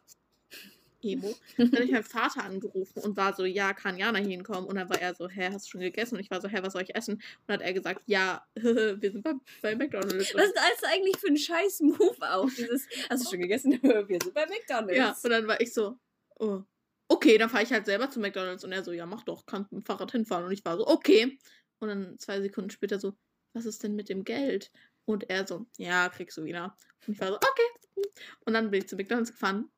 Emo, 1.03 1.35
dann 1.57 1.71
habe 1.71 1.83
ich 1.83 1.91
meinen 1.91 2.03
Vater 2.03 2.43
angerufen 2.43 2.99
und 3.01 3.17
war 3.17 3.33
so, 3.33 3.45
ja, 3.45 3.73
kann 3.73 3.97
Jana 3.97 4.19
hinkommen? 4.19 4.65
Und 4.65 4.75
dann 4.75 4.89
war 4.89 5.01
er 5.01 5.15
so, 5.15 5.27
hä, 5.29 5.49
hast 5.51 5.65
du 5.65 5.71
schon 5.71 5.81
gegessen? 5.81 6.15
Und 6.15 6.21
ich 6.21 6.31
war 6.31 6.41
so, 6.41 6.47
hä, 6.47 6.59
was 6.61 6.73
soll 6.73 6.83
ich 6.83 6.95
essen? 6.95 7.15
Und 7.15 7.23
dann 7.47 7.59
hat 7.59 7.65
er 7.65 7.73
gesagt, 7.73 8.01
ja, 8.05 8.45
wir 8.55 9.11
sind 9.11 9.23
bei, 9.23 9.33
bei 9.61 9.75
McDonalds. 9.75 10.33
Was 10.33 10.45
ist 10.45 10.55
das 10.55 10.83
eigentlich 10.91 11.17
für 11.17 11.27
ein 11.27 11.37
scheiß 11.37 11.81
Move 11.81 12.17
auch? 12.21 12.49
Dieses, 12.49 12.87
hast 13.09 13.25
du 13.25 13.29
schon 13.29 13.39
gegessen? 13.39 13.79
Wir 13.81 14.19
sind 14.21 14.33
bei 14.33 14.45
McDonalds. 14.45 14.97
ja, 14.97 15.15
und 15.23 15.29
dann 15.29 15.47
war 15.47 15.59
ich 15.61 15.73
so, 15.73 15.97
oh, 16.39 16.61
okay, 17.07 17.37
dann 17.37 17.49
fahre 17.49 17.63
ich 17.63 17.71
halt 17.71 17.85
selber 17.85 18.09
zu 18.09 18.19
McDonalds. 18.19 18.63
Und 18.63 18.71
er 18.71 18.83
so, 18.83 18.91
ja, 18.91 19.05
mach 19.05 19.23
doch, 19.23 19.45
kannst 19.45 19.71
mit 19.71 19.81
dem 19.81 19.85
Fahrrad 19.85 20.11
hinfahren. 20.11 20.45
Und 20.45 20.51
ich 20.51 20.63
war 20.65 20.77
so, 20.77 20.87
okay. 20.87 21.37
Und 21.79 21.89
dann 21.89 22.19
zwei 22.19 22.41
Sekunden 22.41 22.69
später 22.69 22.99
so, 22.99 23.13
was 23.53 23.65
ist 23.65 23.83
denn 23.83 23.95
mit 23.95 24.09
dem 24.09 24.23
Geld? 24.23 24.71
Und 25.05 25.29
er 25.29 25.47
so, 25.47 25.65
ja, 25.77 26.09
kriegst 26.09 26.37
du 26.37 26.43
wieder. 26.43 26.75
Und 27.05 27.13
ich 27.13 27.19
war 27.19 27.29
so, 27.29 27.35
okay. 27.35 28.13
Und 28.45 28.53
dann 28.53 28.71
bin 28.71 28.81
ich 28.81 28.89
zu 28.89 28.95
McDonalds 28.95 29.31
gefahren. 29.31 29.69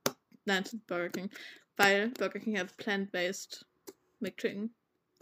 Nein, 0.46 0.64
Burger 0.88 1.10
King. 1.10 1.30
Weil 1.78 2.10
Burger 2.10 2.40
King 2.40 2.60
hat 2.60 2.76
Plant-Based 2.78 3.66
McChicken. 4.20 4.74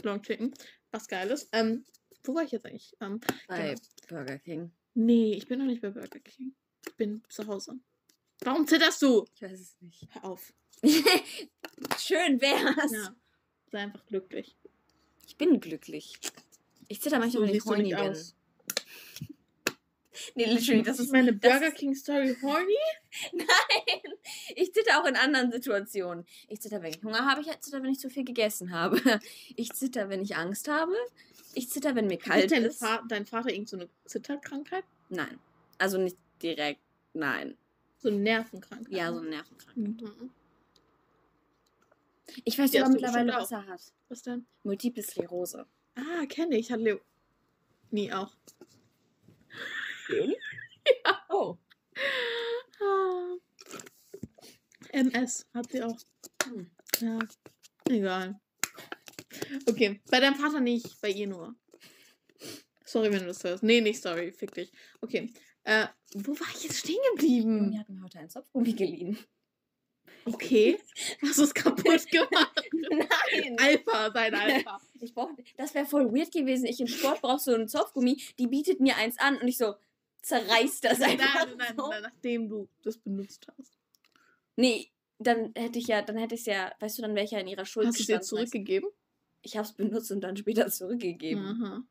Long 0.03 0.21
Chicken. 0.21 0.53
Was 0.91 1.07
geil 1.07 1.29
ist. 1.31 1.47
Ähm, 1.51 1.85
wo 2.23 2.35
war 2.35 2.43
ich 2.43 2.51
jetzt 2.51 2.65
eigentlich? 2.65 2.95
Ähm, 3.01 3.19
Bei 3.47 3.75
Genau. 3.75 3.79
Burger 4.09 4.39
King. 4.39 4.71
nee, 4.95 5.33
ich 5.33 5.47
bin 5.47 5.59
noch 5.59 5.65
nicht 5.65 5.81
bei 5.81 5.89
Burger 5.91 6.19
King. 6.19 6.53
Ich 6.87 6.95
bin 6.95 7.23
zu 7.29 7.45
Hause. 7.47 7.79
Warum 8.43 8.67
zitterst 8.67 9.01
du? 9.01 9.25
Ich 9.35 9.41
weiß 9.41 9.59
es 9.59 9.75
nicht. 9.81 10.07
Hör 10.13 10.25
auf. 10.25 10.51
Schön 11.99 12.41
wär's. 12.41 12.91
Ja. 12.91 13.15
Sei 13.71 13.79
einfach 13.79 14.05
glücklich. 14.07 14.55
Ich 15.27 15.37
bin 15.37 15.59
glücklich. 15.59 16.13
Ich 16.87 17.01
zitter 17.01 17.19
manchmal, 17.19 17.43
So 17.43 17.47
wenn 17.49 17.55
ich 17.55 17.65
horny 17.65 17.89
bin. 17.89 17.97
aus. 17.99 18.35
Nee, 20.35 20.45
literally, 20.45 20.83
das 20.83 20.99
ist 20.99 21.11
meine 21.11 21.33
Burger 21.33 21.71
King 21.71 21.95
Story 21.95 22.35
horny? 22.41 22.73
Nein! 23.33 24.13
Ich 24.55 24.73
zitter 24.73 25.01
auch 25.01 25.05
in 25.05 25.15
anderen 25.15 25.51
Situationen. 25.51 26.25
Ich 26.47 26.61
zitter, 26.61 26.81
wenn 26.81 26.91
ich 26.91 27.03
Hunger 27.03 27.25
habe. 27.25 27.41
Ich 27.41 27.59
zitter, 27.59 27.83
wenn 27.83 27.91
ich 27.91 27.99
zu 27.99 28.09
viel 28.09 28.23
gegessen 28.23 28.71
habe. 28.71 29.01
Ich 29.55 29.73
zitter, 29.73 30.09
wenn 30.09 30.21
ich 30.21 30.35
Angst 30.35 30.67
habe. 30.67 30.93
Ich 31.53 31.69
zitter, 31.69 31.95
wenn 31.95 32.07
mir 32.07 32.17
kalt 32.17 32.51
ist. 32.51 32.79
Fa 32.79 33.03
dein 33.07 33.25
Vater 33.25 33.51
irgend 33.51 33.69
so 33.69 33.77
eine 33.77 33.89
Zitterkrankheit? 34.05 34.83
Nein. 35.09 35.39
Also 35.77 35.97
nicht 35.97 36.17
direkt. 36.41 36.79
Nein. 37.13 37.57
So 37.99 38.09
eine 38.09 38.17
Nervenkrankheit? 38.17 38.93
Ja, 38.93 39.11
so 39.11 39.19
eine 39.19 39.29
Nervenkrankheit. 39.29 39.77
Mhm. 39.77 40.31
Ich 42.45 42.57
weiß 42.57 42.71
sogar 42.71 42.89
mittlerweile, 42.89 43.33
was 43.33 43.51
er 43.51 43.67
hat. 43.67 43.81
Was 44.09 44.23
denn? 44.23 44.45
Multiple 44.63 45.03
Sklerose. 45.03 45.65
Ah, 45.95 46.25
kenne 46.27 46.57
ich. 46.57 46.71
Hat 46.71 46.79
Leo. 46.79 46.99
Nie 47.91 48.11
auch. 48.13 48.31
Oh. 51.29 51.57
Ah. 52.81 53.35
MS 54.93 55.45
hat 55.53 55.71
sie 55.71 55.83
auch. 55.83 55.97
Hm. 56.45 56.71
Ja. 56.99 57.19
Egal. 57.89 58.39
Okay. 59.67 60.01
Bei 60.09 60.19
deinem 60.19 60.35
Vater 60.35 60.59
nicht, 60.59 60.99
bei 61.01 61.09
ihr 61.09 61.27
nur. 61.27 61.55
Sorry, 62.85 63.11
wenn 63.11 63.19
du 63.21 63.27
das 63.27 63.43
hörst. 63.43 63.63
Nee, 63.63 63.81
nicht 63.81 64.01
sorry. 64.01 64.31
Fick 64.31 64.53
dich. 64.53 64.71
Okay. 65.01 65.31
Äh, 65.63 65.87
wo 66.13 66.37
war 66.39 66.47
ich 66.55 66.63
jetzt 66.63 66.79
stehen 66.79 66.99
geblieben? 67.13 67.69
Mir 67.69 67.79
hat 67.79 67.89
mir 67.89 68.03
heute 68.03 68.19
ein 68.19 68.29
Zopfgummi 68.29 68.73
geliehen. 68.73 69.17
Okay. 70.25 70.79
Hast 71.21 71.39
du 71.39 71.43
es 71.43 71.53
kaputt 71.53 72.07
gemacht? 72.09 72.69
Nein! 72.89 73.57
Alpha, 73.59 74.11
sein 74.11 74.35
Alpha. 74.35 74.79
Ich 75.03 75.15
brauch, 75.15 75.31
das 75.57 75.73
wäre 75.73 75.87
voll 75.87 76.13
weird 76.13 76.31
gewesen. 76.31 76.65
Ich 76.65 76.79
im 76.79 76.85
Sport 76.85 77.21
brauche 77.21 77.39
so 77.39 77.55
einen 77.55 77.67
Zopfgummi. 77.67 78.21
Die 78.37 78.45
bietet 78.45 78.79
mir 78.79 78.97
eins 78.97 79.17
an 79.17 79.37
und 79.37 79.47
ich 79.47 79.57
so 79.57 79.73
zerreißt 80.21 80.83
das 80.83 80.99
Nein, 80.99 81.19
einfach 81.19 81.47
nein, 81.47 81.57
nein, 81.57 81.73
so. 81.75 81.89
nein, 81.89 82.03
nachdem 82.03 82.47
du 82.49 82.69
das 82.83 82.99
benutzt 82.99 83.47
hast. 83.57 83.80
Nee, 84.55 84.91
dann 85.19 85.51
hätte 85.55 85.79
ich 85.79 85.87
ja, 85.87 86.01
dann 86.01 86.17
hätte 86.17 86.35
ich 86.35 86.45
ja, 86.45 86.71
weißt 86.79 86.97
du, 86.97 87.01
dann 87.03 87.15
wäre 87.15 87.25
ich 87.25 87.31
ja 87.31 87.39
in 87.39 87.47
ihrer 87.47 87.65
Schuld 87.65 87.87
Hast 87.87 87.97
du 87.97 88.01
es 88.01 88.07
dir 88.07 88.21
zurückgegeben? 88.21 88.89
Ich 89.41 89.57
habe 89.57 89.67
es 89.67 89.73
benutzt 89.73 90.11
und 90.11 90.21
dann 90.21 90.37
später 90.37 90.67
zurückgegeben. 90.67 91.43
Aha. 91.43 91.83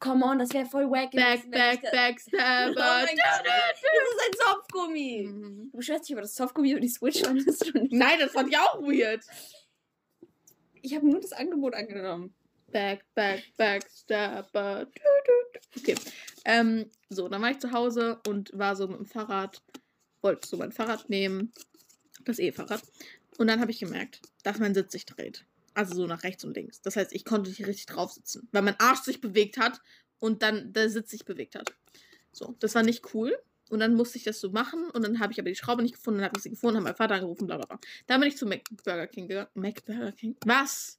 Come 0.00 0.24
on, 0.24 0.38
das 0.38 0.52
wäre 0.52 0.66
voll 0.66 0.88
wack 0.90 1.10
Back, 1.10 1.50
back, 1.50 1.82
backstabber. 1.82 2.70
Oh 2.76 3.04
mein 3.04 3.16
Gott, 3.16 3.44
das 3.44 3.82
ist 3.82 4.20
ein 4.26 4.32
Zopfgummi. 4.46 5.28
Mhm. 5.28 5.70
Du 5.72 5.76
beschwerst 5.76 6.04
dich 6.04 6.12
über 6.12 6.20
das 6.20 6.34
Zopfgummi 6.34 6.74
und 6.74 6.82
die 6.82 6.88
Switch 6.88 7.20
fandest 7.20 7.66
du 7.66 7.78
nicht. 7.78 7.92
Nein, 7.92 8.18
das 8.20 8.32
fand 8.32 8.48
ich 8.48 8.58
auch 8.58 8.80
weird. 8.80 9.24
Ich 10.82 10.94
habe 10.94 11.08
nur 11.08 11.20
das 11.20 11.32
Angebot 11.32 11.74
angenommen. 11.74 12.32
Back, 12.70 13.04
back, 13.14 13.42
backstabber. 13.56 14.86
Okay. 15.76 15.96
Ähm, 16.44 16.90
so, 17.08 17.28
dann 17.28 17.42
war 17.42 17.50
ich 17.50 17.58
zu 17.58 17.72
Hause 17.72 18.20
und 18.26 18.56
war 18.56 18.76
so 18.76 18.86
mit 18.86 18.98
dem 18.98 19.06
Fahrrad, 19.06 19.60
wollte 20.22 20.46
so 20.46 20.56
mein 20.56 20.70
Fahrrad 20.70 21.10
nehmen, 21.10 21.52
das 22.24 22.38
E-Fahrrad. 22.38 22.82
Und 23.38 23.46
dann 23.46 23.60
habe 23.60 23.70
ich 23.70 23.80
gemerkt, 23.80 24.20
dass 24.42 24.58
mein 24.58 24.74
Sitz 24.74 24.92
sich 24.92 25.06
dreht. 25.06 25.44
Also 25.74 25.94
so 25.94 26.06
nach 26.06 26.24
rechts 26.24 26.44
und 26.44 26.56
links. 26.56 26.80
Das 26.82 26.96
heißt, 26.96 27.12
ich 27.12 27.24
konnte 27.24 27.50
nicht 27.50 27.66
richtig 27.66 27.86
drauf 27.86 28.12
sitzen, 28.12 28.48
weil 28.52 28.62
mein 28.62 28.78
Arsch 28.80 29.00
sich 29.00 29.20
bewegt 29.20 29.58
hat 29.58 29.80
und 30.18 30.42
dann 30.42 30.72
der 30.72 30.90
Sitz 30.90 31.10
sich 31.10 31.24
bewegt 31.24 31.54
hat. 31.54 31.72
So, 32.32 32.56
das 32.58 32.74
war 32.74 32.82
nicht 32.82 33.14
cool. 33.14 33.38
Und 33.70 33.80
dann 33.80 33.94
musste 33.94 34.16
ich 34.16 34.24
das 34.24 34.40
so 34.40 34.50
machen 34.50 34.90
und 34.90 35.02
dann 35.02 35.20
habe 35.20 35.32
ich 35.32 35.38
aber 35.38 35.50
die 35.50 35.54
Schraube 35.54 35.82
nicht 35.82 35.94
gefunden, 35.94 36.20
dann 36.20 36.28
habe 36.28 36.38
ich 36.38 36.42
sie 36.42 36.50
gefunden, 36.50 36.76
habe 36.76 36.84
meinen 36.84 36.96
Vater 36.96 37.16
angerufen, 37.16 37.46
bla 37.46 37.58
bla 37.58 37.66
bla. 37.66 37.78
Dann 38.06 38.20
bin 38.20 38.30
ich 38.30 38.36
zu 38.38 38.46
Mac 38.46 38.62
Burger 38.82 39.06
King 39.06 39.28
gegangen. 39.28 39.50
Mac 39.54 39.84
Burger 39.84 40.12
King? 40.12 40.36
Was? 40.46 40.98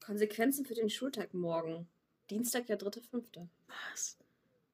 Konsequenzen 0.00 0.64
für 0.64 0.74
den 0.74 0.88
Schultag 0.88 1.34
morgen. 1.34 1.86
Dienstag, 2.30 2.66
der 2.66 2.78
3.5. 2.78 3.48
Was? 3.92 4.16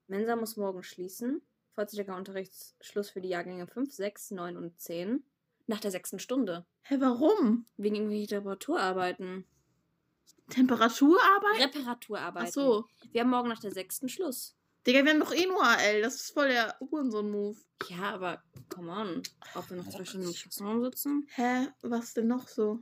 Mensa 0.07 0.37
muss 0.37 0.57
morgen 0.57 0.83
schließen. 0.85 1.43
Vorzeitiger 1.75 2.17
Unterrichtsschluss 2.17 3.11
für 3.11 3.21
die 3.21 3.29
Jahrgänge 3.29 3.67
5, 3.67 3.93
6, 3.93 4.31
9 4.31 4.57
und 4.57 4.81
10. 4.81 5.25
Nach 5.67 5.81
der 5.81 5.91
sechsten 5.91 6.19
Stunde. 6.19 6.65
Hä, 6.83 6.97
warum? 7.01 7.67
Wegen 7.77 7.97
irgendwelchen 7.97 8.29
Temperaturarbeiten. 8.29 9.45
Temperaturarbeit? 10.49 11.75
Reparaturarbeiten. 11.75 12.49
Ach 12.49 12.53
so. 12.53 12.85
Wir 13.11 13.23
haben 13.23 13.31
morgen 13.31 13.49
nach 13.49 13.61
der 13.61 13.73
sechsten 13.73 14.09
Schluss. 14.09 14.55
Digga, 14.87 15.05
wir 15.05 15.11
haben 15.13 15.21
doch 15.21 15.35
eh 15.35 15.47
nur 15.47 15.65
AL. 15.65 16.03
Das 16.03 16.15
ist 16.15 16.31
voll 16.33 16.49
der 16.49 16.77
Hurensohn-Move. 16.79 17.59
Ja, 17.89 18.15
aber 18.15 18.43
come 18.69 18.93
on. 18.93 19.23
Ob 19.57 19.69
wir 19.69 19.77
noch 19.77 19.89
zwei 19.89 20.05
Stunden 20.05 20.29
im 20.29 20.33
Klassenraum 20.33 20.83
sitzen? 20.85 21.27
Hä? 21.35 21.69
Was 21.83 22.15
denn 22.15 22.29
noch 22.29 22.47
so? 22.47 22.81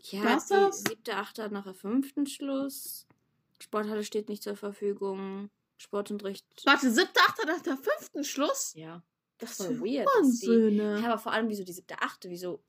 Ja, 0.00 0.24
War's 0.24 0.46
die 0.48 0.54
das? 0.54 0.82
siebte, 0.82 1.14
achte 1.14 1.44
hat 1.44 1.52
nachher 1.52 1.74
fünften 1.74 2.26
Schluss. 2.26 3.06
Sporthalle 3.60 4.04
steht 4.04 4.28
nicht 4.28 4.42
zur 4.42 4.56
Verfügung. 4.56 5.50
Sportunterricht. 5.76 6.44
Warte, 6.64 6.90
siebter, 6.90 7.20
achter, 7.28 7.46
nach 7.46 7.62
der 7.62 7.76
fünften 7.76 8.24
Schluss? 8.24 8.72
Ja. 8.74 9.02
Das 9.38 9.56
voll 9.56 9.72
ist 9.74 9.80
weird, 9.80 10.06
dass 10.06 10.40
die- 10.40 10.46
Wahnsinn. 10.48 10.76
Ja, 10.76 11.10
aber 11.12 11.18
vor 11.18 11.32
allem, 11.32 11.48
wieso 11.48 11.64
die 11.64 11.72
siebte, 11.72 12.00
achte? 12.00 12.28
Wieso? 12.28 12.62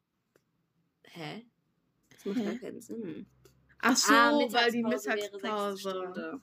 Hä? 1.04 1.46
Das 2.12 2.26
macht 2.26 2.38
Hä? 2.38 2.46
gar 2.46 2.56
keinen 2.56 2.82
Sinn. 2.82 3.26
Ach 3.82 3.96
so, 3.98 4.14
Ah, 4.14 4.32
weil 4.52 4.72
die 4.72 4.84
Mittagspause. 4.84 6.42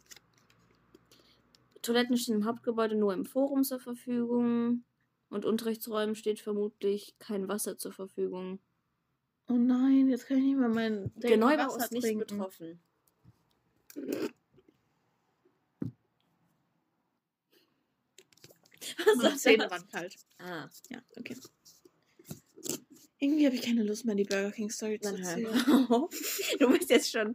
Toiletten 1.83 2.17
stehen 2.17 2.37
im 2.37 2.45
Hauptgebäude 2.47 2.97
nur 2.97 3.13
im 3.15 3.25
Forum 3.25 3.63
zur 3.63 3.79
Verfügung. 3.79 4.85
Und 5.29 5.45
Unterrichtsräumen 5.45 6.15
steht 6.15 6.41
vermutlich 6.41 7.15
kein 7.19 7.49
Wasser 7.49 7.77
zur 7.77 7.93
Verfügung. 7.93 8.59
Oh 9.49 9.55
nein, 9.55 10.09
jetzt 10.09 10.27
kann 10.27 10.39
ich 10.39 10.45
nicht 10.45 10.57
mehr 10.59 10.69
mein 10.69 11.13
Der 11.17 11.37
Neubau 11.37 11.77
ist 11.77 11.93
nicht 11.93 12.19
betroffen. 12.19 12.81
Ist 19.35 19.41
Zähne 19.41 19.71
waren 19.71 19.87
kalt. 19.89 20.17
Ah, 20.39 20.69
Ja, 20.91 20.99
okay. 21.19 21.37
Irgendwie 23.19 23.47
habe 23.47 23.57
ich 23.57 23.63
keine 23.63 23.83
Lust 23.83 24.05
mehr, 24.05 24.15
die 24.15 24.25
Burger 24.25 24.51
King 24.53 24.69
Story 24.71 25.01
zu 25.01 25.15
erzählen. 25.17 25.47
Du 26.59 26.69
bist 26.71 26.91
jetzt 26.91 27.11
schon. 27.11 27.35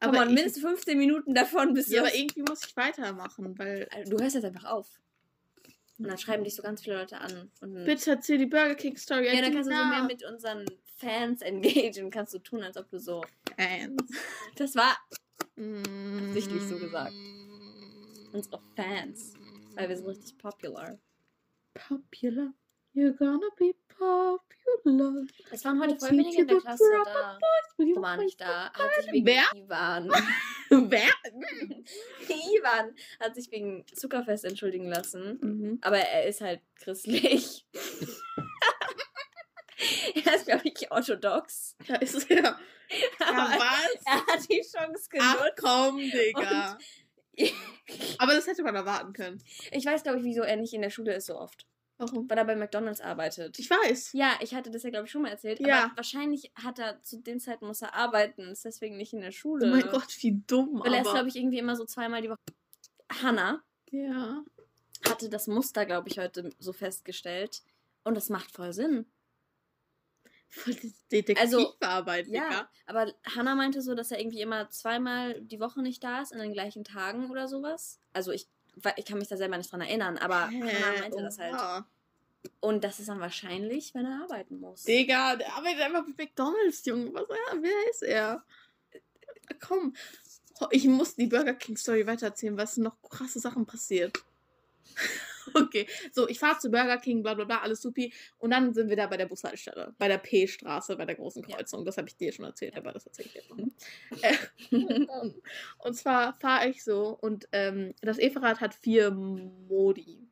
Aber 0.00 0.22
ich- 0.26 0.32
mindestens 0.32 0.62
15 0.62 0.96
Minuten 0.96 1.34
davon 1.34 1.74
bist 1.74 1.90
Ja, 1.90 2.00
du. 2.00 2.06
aber 2.08 2.16
irgendwie 2.16 2.42
muss 2.42 2.64
ich 2.66 2.74
weitermachen, 2.76 3.58
weil. 3.58 3.86
Also, 3.90 4.16
Du 4.16 4.22
hörst 4.22 4.34
jetzt 4.36 4.44
einfach 4.44 4.64
auf. 4.64 4.88
Und 5.98 6.08
dann 6.08 6.16
schreiben 6.18 6.42
dich 6.44 6.56
so 6.56 6.62
ganz 6.62 6.82
viele 6.82 6.96
Leute 6.96 7.18
an. 7.20 7.50
Bitte 7.60 8.10
erzähl 8.12 8.38
die 8.38 8.46
Burger 8.46 8.74
King 8.74 8.96
Story. 8.96 9.26
Ja, 9.26 9.40
dann 9.42 9.52
kannst 9.52 9.70
du 9.70 9.74
so 9.76 9.84
mehr 9.84 10.02
mit 10.04 10.24
unseren 10.24 10.64
Fans 10.96 11.42
engagieren. 11.42 12.10
Kannst 12.10 12.32
du 12.32 12.38
tun, 12.38 12.62
als 12.62 12.76
ob 12.78 12.88
du 12.88 12.98
so. 12.98 13.22
Fans. 13.56 14.00
Das 14.56 14.74
war 14.74 14.96
Mm. 15.54 16.28
Absichtlich 16.28 16.62
so 16.62 16.78
gesagt. 16.78 17.12
unsere 18.32 18.62
Fans. 18.74 19.34
Weil 19.74 19.88
wir 19.88 19.96
sind 19.96 20.06
richtig 20.06 20.38
popular. 20.38 20.98
Popular. 21.74 22.52
You're 22.94 23.16
gonna 23.16 23.48
be 23.56 23.72
popular. 23.88 25.24
Es 25.50 25.64
waren 25.64 25.80
heute 25.80 25.98
voll 25.98 26.10
wenige 26.10 26.42
in 26.42 26.48
der 26.48 26.60
Klasse 26.60 26.84
da. 27.04 27.38
You 27.78 28.02
War 28.02 28.18
nicht 28.18 28.38
da. 28.40 28.70
Hat 28.72 28.94
sich 29.00 29.12
wegen 29.12 29.26
Wer? 29.26 29.44
Ivan. 29.54 30.10
Wer? 30.70 31.08
Ivan 32.28 32.94
hat 33.18 33.34
sich 33.34 33.50
wegen 33.50 33.86
Zuckerfest 33.94 34.44
entschuldigen 34.44 34.88
lassen. 34.88 35.38
Mhm. 35.40 35.78
Aber 35.80 35.98
er 35.98 36.26
ist 36.26 36.42
halt 36.42 36.60
christlich. 36.76 37.66
er 40.26 40.34
ist, 40.34 40.46
glaube 40.46 40.62
ich, 40.64 40.90
orthodox. 40.90 41.76
Da 41.86 41.96
ist 41.96 42.30
er. 42.30 42.58
Ja, 43.20 43.54
was? 43.58 44.04
er 44.04 44.26
hat 44.26 44.50
die 44.50 44.60
Chance 44.60 45.08
Ach 45.18 45.38
genutzt. 45.38 45.58
komm, 45.58 45.98
Digga. 45.98 46.78
Aber 48.18 48.34
das 48.34 48.46
hätte 48.46 48.62
man 48.62 48.74
erwarten 48.74 49.12
können. 49.12 49.42
Ich 49.70 49.84
weiß, 49.86 50.02
glaube 50.02 50.18
ich, 50.18 50.24
wieso 50.24 50.42
er 50.42 50.56
nicht 50.56 50.74
in 50.74 50.82
der 50.82 50.90
Schule 50.90 51.14
ist 51.14 51.26
so 51.26 51.38
oft. 51.38 51.66
Warum? 51.98 52.28
Weil 52.28 52.38
er 52.38 52.44
bei 52.44 52.56
McDonalds 52.56 53.00
arbeitet. 53.00 53.58
Ich 53.58 53.70
weiß. 53.70 54.12
ja, 54.12 54.32
ich 54.40 54.54
hatte 54.54 54.70
das 54.70 54.82
ja, 54.82 54.90
glaube 54.90 55.06
ich, 55.06 55.12
schon 55.12 55.22
mal 55.22 55.28
erzählt. 55.30 55.60
Ja. 55.60 55.84
Aber 55.84 55.96
wahrscheinlich 55.96 56.50
hat 56.54 56.78
er 56.78 57.02
zu 57.02 57.18
den 57.20 57.38
Zeiten 57.38 57.66
muss 57.66 57.82
er 57.82 57.94
arbeiten, 57.94 58.42
ist 58.48 58.64
deswegen 58.64 58.96
nicht 58.96 59.12
in 59.12 59.20
der 59.20 59.30
Schule. 59.30 59.66
Oh 59.66 59.70
mein 59.70 59.88
Gott, 59.90 60.16
wie 60.20 60.42
dumm. 60.46 60.80
Weil 60.84 60.94
er 60.94 61.02
ist, 61.02 61.10
glaube 61.12 61.28
ich, 61.28 61.36
irgendwie 61.36 61.58
immer 61.58 61.76
so 61.76 61.84
zweimal 61.84 62.22
die 62.22 62.30
Woche. 62.30 62.38
Hannah 63.22 63.62
Ja. 63.90 64.42
hatte 65.08 65.28
das 65.28 65.46
Muster, 65.46 65.86
glaube 65.86 66.08
ich, 66.08 66.18
heute 66.18 66.50
so 66.58 66.72
festgestellt. 66.72 67.62
Und 68.04 68.16
das 68.16 68.30
macht 68.30 68.50
voll 68.50 68.72
Sinn. 68.72 69.06
Voll 70.54 70.74
die 70.74 70.92
Detektivarbeit, 71.10 72.26
Ja, 72.28 72.42
Digga. 72.48 72.68
aber 72.84 73.12
Hannah 73.34 73.54
meinte 73.54 73.80
so, 73.80 73.94
dass 73.94 74.10
er 74.10 74.20
irgendwie 74.20 74.42
immer 74.42 74.68
zweimal 74.68 75.40
die 75.40 75.58
Woche 75.60 75.80
nicht 75.80 76.04
da 76.04 76.20
ist, 76.20 76.32
an 76.34 76.40
den 76.40 76.52
gleichen 76.52 76.84
Tagen 76.84 77.30
oder 77.30 77.48
sowas. 77.48 77.98
Also 78.12 78.32
ich, 78.32 78.48
ich 78.96 79.06
kann 79.06 79.18
mich 79.18 79.28
da 79.28 79.38
selber 79.38 79.56
nicht 79.56 79.72
dran 79.72 79.80
erinnern, 79.80 80.18
aber 80.18 80.48
Hä? 80.48 80.60
Hannah 80.60 81.00
meinte 81.00 81.22
das 81.22 81.38
halt. 81.38 81.54
Oha. 81.54 81.86
Und 82.60 82.84
das 82.84 83.00
ist 83.00 83.08
dann 83.08 83.20
wahrscheinlich, 83.20 83.94
wenn 83.94 84.04
er 84.04 84.24
arbeiten 84.24 84.60
muss. 84.60 84.82
Digga, 84.84 85.36
der 85.36 85.54
arbeitet 85.54 85.80
einfach 85.80 86.04
bei 86.04 86.24
McDonalds, 86.24 86.84
Junge. 86.84 87.14
Was, 87.14 87.24
ja, 87.30 87.56
wer 87.62 87.90
ist 87.90 88.02
er? 88.02 88.44
Komm. 89.66 89.94
Ich 90.70 90.84
muss 90.84 91.14
die 91.16 91.26
Burger 91.28 91.54
King 91.54 91.76
Story 91.78 92.06
weitererzählen, 92.06 92.56
was 92.58 92.76
noch 92.76 93.00
krasse 93.08 93.40
Sachen 93.40 93.64
passiert. 93.64 94.22
okay, 95.54 95.86
so, 96.12 96.28
ich 96.28 96.38
fahre 96.38 96.58
zu 96.58 96.70
Burger 96.70 96.98
King, 96.98 97.22
bla 97.22 97.34
bla 97.34 97.44
bla, 97.44 97.60
alles 97.60 97.80
supi. 97.82 98.12
Und 98.38 98.50
dann 98.50 98.72
sind 98.74 98.88
wir 98.88 98.96
da 98.96 99.06
bei 99.06 99.16
der 99.16 99.26
Bushaltestelle, 99.26 99.94
bei 99.98 100.08
der 100.08 100.18
P-Straße, 100.18 100.96
bei 100.96 101.04
der 101.04 101.14
großen 101.16 101.42
Ja. 101.48 101.56
Kreuzung. 101.56 101.84
Das 101.84 101.96
habe 101.96 102.08
ich 102.08 102.16
dir 102.16 102.32
schon 102.32 102.44
erzählt, 102.44 102.76
aber 102.76 102.92
das 102.92 103.06
erzähle 103.06 103.28
ich 103.28 103.34
jetzt 103.34 103.50
noch. 103.50 103.58
äh, 104.22 104.36
und 105.78 105.94
zwar 105.94 106.34
fahre 106.34 106.68
ich 106.68 106.84
so 106.84 107.16
und 107.20 107.48
ähm, 107.52 107.94
das 108.00 108.18
E-Fahrrad 108.18 108.60
hat 108.60 108.74
vier 108.74 109.10
Modi. 109.10 110.28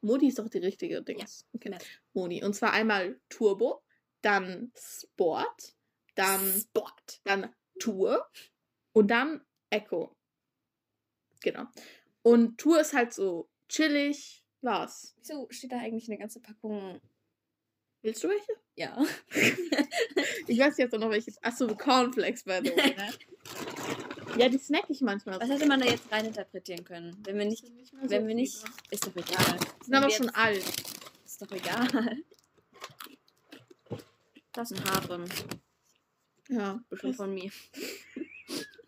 Modi 0.00 0.28
ist 0.28 0.38
doch 0.38 0.48
die 0.48 0.58
richtige 0.58 1.02
Dings. 1.02 1.46
Okay. 1.54 1.72
Ja. 1.72 1.78
Modi. 2.12 2.42
Und 2.44 2.54
zwar 2.54 2.72
einmal 2.72 3.20
Turbo, 3.28 3.82
dann 4.22 4.72
Sport, 4.76 5.74
dann, 6.14 6.40
Sport. 6.40 7.20
dann 7.24 7.54
Tour 7.78 8.26
und 8.92 9.08
dann 9.10 9.44
Echo. 9.70 10.16
Genau. 11.40 11.64
Und 12.22 12.58
Tour 12.58 12.80
ist 12.80 12.94
halt 12.94 13.12
so 13.12 13.48
chillig. 13.68 14.44
Was? 14.62 15.14
Wieso 15.18 15.46
steht 15.50 15.72
da 15.72 15.78
eigentlich 15.78 16.08
eine 16.08 16.18
ganze 16.18 16.40
Packung? 16.40 17.00
Willst 18.02 18.22
du 18.24 18.28
welche? 18.28 18.52
Ja. 18.76 18.96
Ich 20.46 20.58
weiß 20.58 20.78
jetzt 20.78 20.94
auch 20.94 20.98
noch 20.98 21.10
welche. 21.10 21.30
Achso, 21.42 21.66
Cornflakes, 21.76 22.42
by 22.44 22.60
the 22.64 22.70
way, 22.74 22.94
ne? 22.96 23.12
ja, 24.38 24.48
die 24.48 24.56
snack 24.56 24.86
ich 24.88 25.02
manchmal. 25.02 25.38
Was 25.38 25.50
hätte 25.50 25.66
man 25.66 25.78
da 25.78 25.84
jetzt 25.86 26.10
reininterpretieren 26.10 26.84
können? 26.84 27.16
Wenn 27.24 27.36
wir 27.36 27.44
nicht. 27.44 27.64
Wenn 28.02 28.26
wir 28.26 28.34
nicht. 28.34 28.56
Ist 28.90 29.06
doch 29.06 29.14
egal. 29.14 29.58
Die 29.80 29.84
sind 29.84 29.94
aber 29.94 30.08
schon 30.10 30.30
alt. 30.30 30.64
Ist 31.24 31.42
doch 31.42 31.50
egal. 31.52 32.16
Das 34.52 34.70
ist 34.70 34.80
ein 34.80 34.90
Harem. 34.90 35.24
Ja, 36.48 36.82
Bestimmt 36.88 37.16
von 37.16 37.34
mir. 37.34 37.50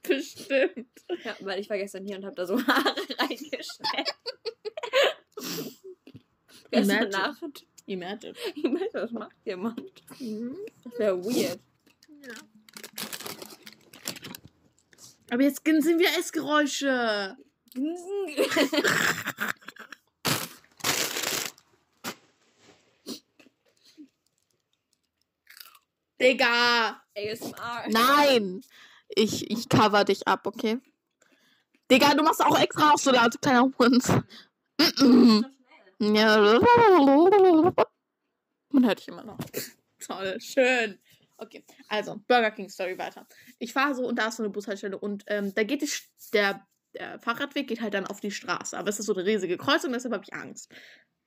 bestimmt. 0.02 0.88
Ja, 1.24 1.37
weil 1.40 1.61
ich 1.61 1.68
war 1.68 1.76
gestern 1.76 2.06
hier 2.06 2.16
und 2.16 2.24
habe 2.24 2.35
da 2.37 2.46
so 2.46 2.56
Haare 2.66 2.94
reingeschnitten. 3.18 4.04
Imagine. 6.70 7.09
Nacht. 7.11 7.66
Imagine. 7.87 8.35
Weiß, 8.35 8.94
was 8.94 9.11
macht 9.11 9.37
jemand? 9.44 9.80
Mhm. 10.20 10.56
Das 10.85 10.98
wäre 10.98 11.24
weird. 11.24 11.61
Ja. 12.26 12.35
Aber 15.30 15.42
jetzt 15.42 15.64
sind 15.64 15.98
wir 15.98 16.09
Essgeräusche. 16.18 17.37
Digga. 26.20 27.02
ASMR. 27.16 27.88
Nein. 27.88 28.61
Ich, 29.09 29.50
ich 29.50 29.68
cover 29.68 30.04
dich 30.04 30.28
ab, 30.28 30.46
okay? 30.46 30.78
Digga, 31.90 32.14
du 32.14 32.22
machst 32.22 32.44
auch 32.44 32.59
extra 32.61 32.92
auch 32.92 32.98
so 32.98 33.11
laut, 33.11 33.40
kleiner 33.40 33.70
Hund. 33.78 34.04
Mm-mm. 34.78 35.44
Ja. 36.01 36.61
Man 38.71 38.87
hört 38.87 39.01
dich 39.01 39.09
immer 39.09 39.25
noch. 39.25 39.39
Toll, 40.01 40.41
schön. 40.41 40.99
Okay, 41.37 41.65
also 41.89 42.17
Burger 42.27 42.51
King 42.51 42.69
Story 42.69 42.99
weiter. 42.99 43.27
Ich 43.59 43.73
fahre 43.73 43.95
so 43.95 44.07
und 44.07 44.19
da 44.19 44.29
ist 44.29 44.37
so 44.37 44.43
eine 44.43 44.51
Bushaltestelle 44.51 44.99
und 44.99 45.25
ähm, 45.27 45.55
da 45.55 45.63
geht 45.63 45.83
die, 45.83 45.91
der, 46.33 46.67
der 46.95 47.19
Fahrradweg 47.21 47.69
geht 47.69 47.81
halt 47.81 47.95
dann 47.95 48.07
auf 48.07 48.21
die 48.21 48.31
Straße. 48.31 48.77
Aber 48.77 48.89
es 48.89 48.99
ist 48.99 49.07
so 49.07 49.15
eine 49.15 49.25
riesige 49.25 49.57
Kreuzung, 49.57 49.93
deshalb 49.93 50.15
habe 50.15 50.25
ich 50.25 50.35
Angst. 50.35 50.71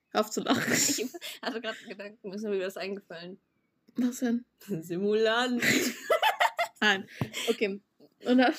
Hör 0.10 0.22
auf 0.22 0.30
zu 0.30 0.42
lachen. 0.42 0.72
Ich 0.72 1.06
hatte 1.42 1.62
gerade 1.62 1.78
Gedanken, 1.88 2.32
ist 2.34 2.44
mir 2.44 2.66
was 2.66 2.78
eingefallen. 2.78 3.40
Was 3.96 4.20
denn? 4.20 4.46
Simulant. 4.60 5.64
Nein. 6.82 7.08
Okay. 7.48 7.80
Und 8.26 8.38
dann. 8.38 8.54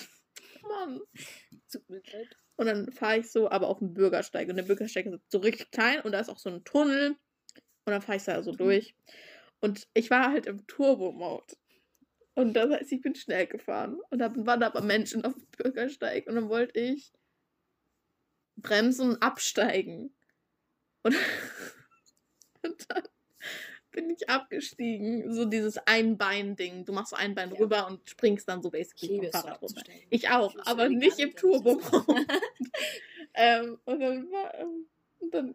Mann. 0.62 1.00
Tut 1.70 1.88
mir 1.88 2.02
leid. 2.12 2.36
Und 2.56 2.66
dann 2.66 2.92
fahre 2.92 3.18
ich 3.18 3.30
so, 3.30 3.50
aber 3.50 3.68
auf 3.68 3.78
dem 3.78 3.94
Bürgersteig. 3.94 4.48
Und 4.48 4.56
der 4.56 4.62
Bürgersteig 4.64 5.06
ist 5.06 5.30
so 5.30 5.38
richtig 5.38 5.70
klein 5.70 6.00
und 6.02 6.12
da 6.12 6.20
ist 6.20 6.28
auch 6.28 6.38
so 6.38 6.50
ein 6.50 6.64
Tunnel. 6.64 7.16
Und 7.86 7.92
dann 7.92 8.02
fahre 8.02 8.16
ich 8.16 8.24
da 8.24 8.42
so 8.42 8.52
durch. 8.52 8.94
Und 9.60 9.88
ich 9.94 10.10
war 10.10 10.30
halt 10.30 10.46
im 10.46 10.66
Turbo-Mode. 10.66 11.56
Und 12.34 12.54
das 12.54 12.70
heißt, 12.70 12.92
ich 12.92 13.00
bin 13.00 13.14
schnell 13.14 13.46
gefahren. 13.46 14.00
Und 14.10 14.18
da 14.18 14.32
waren 14.34 14.62
aber 14.62 14.82
Menschen 14.82 15.24
auf 15.24 15.34
dem 15.34 15.46
Bürgersteig. 15.56 16.26
Und 16.26 16.34
dann 16.36 16.48
wollte 16.48 16.78
ich 16.78 17.12
bremsen 18.56 19.10
und 19.10 19.22
absteigen. 19.22 20.14
Und, 21.02 21.14
und 22.62 22.90
dann 22.90 23.04
bin 23.94 24.10
ich 24.10 24.28
abgestiegen. 24.28 25.32
So 25.32 25.44
dieses 25.46 25.78
Einbein-Ding. 25.78 26.84
Du 26.84 26.92
machst 26.92 27.10
so 27.10 27.16
ein 27.16 27.34
Bein 27.34 27.50
Ja. 27.52 27.58
rüber 27.58 27.86
und 27.86 28.08
springst 28.08 28.48
dann 28.48 28.62
so 28.62 28.70
basically 28.70 29.18
vom 29.18 29.30
Fahrrad 29.30 29.62
runter. 29.62 29.82
Ich 30.10 30.28
auch, 30.28 30.54
Ich 30.54 30.66
aber 30.66 30.88
nicht 30.88 31.18
im 31.18 31.34
Turbo. 31.34 31.80
ähm, 33.34 33.78
und 33.84 34.00
dann, 34.00 34.28
und 35.20 35.34
dann 35.34 35.54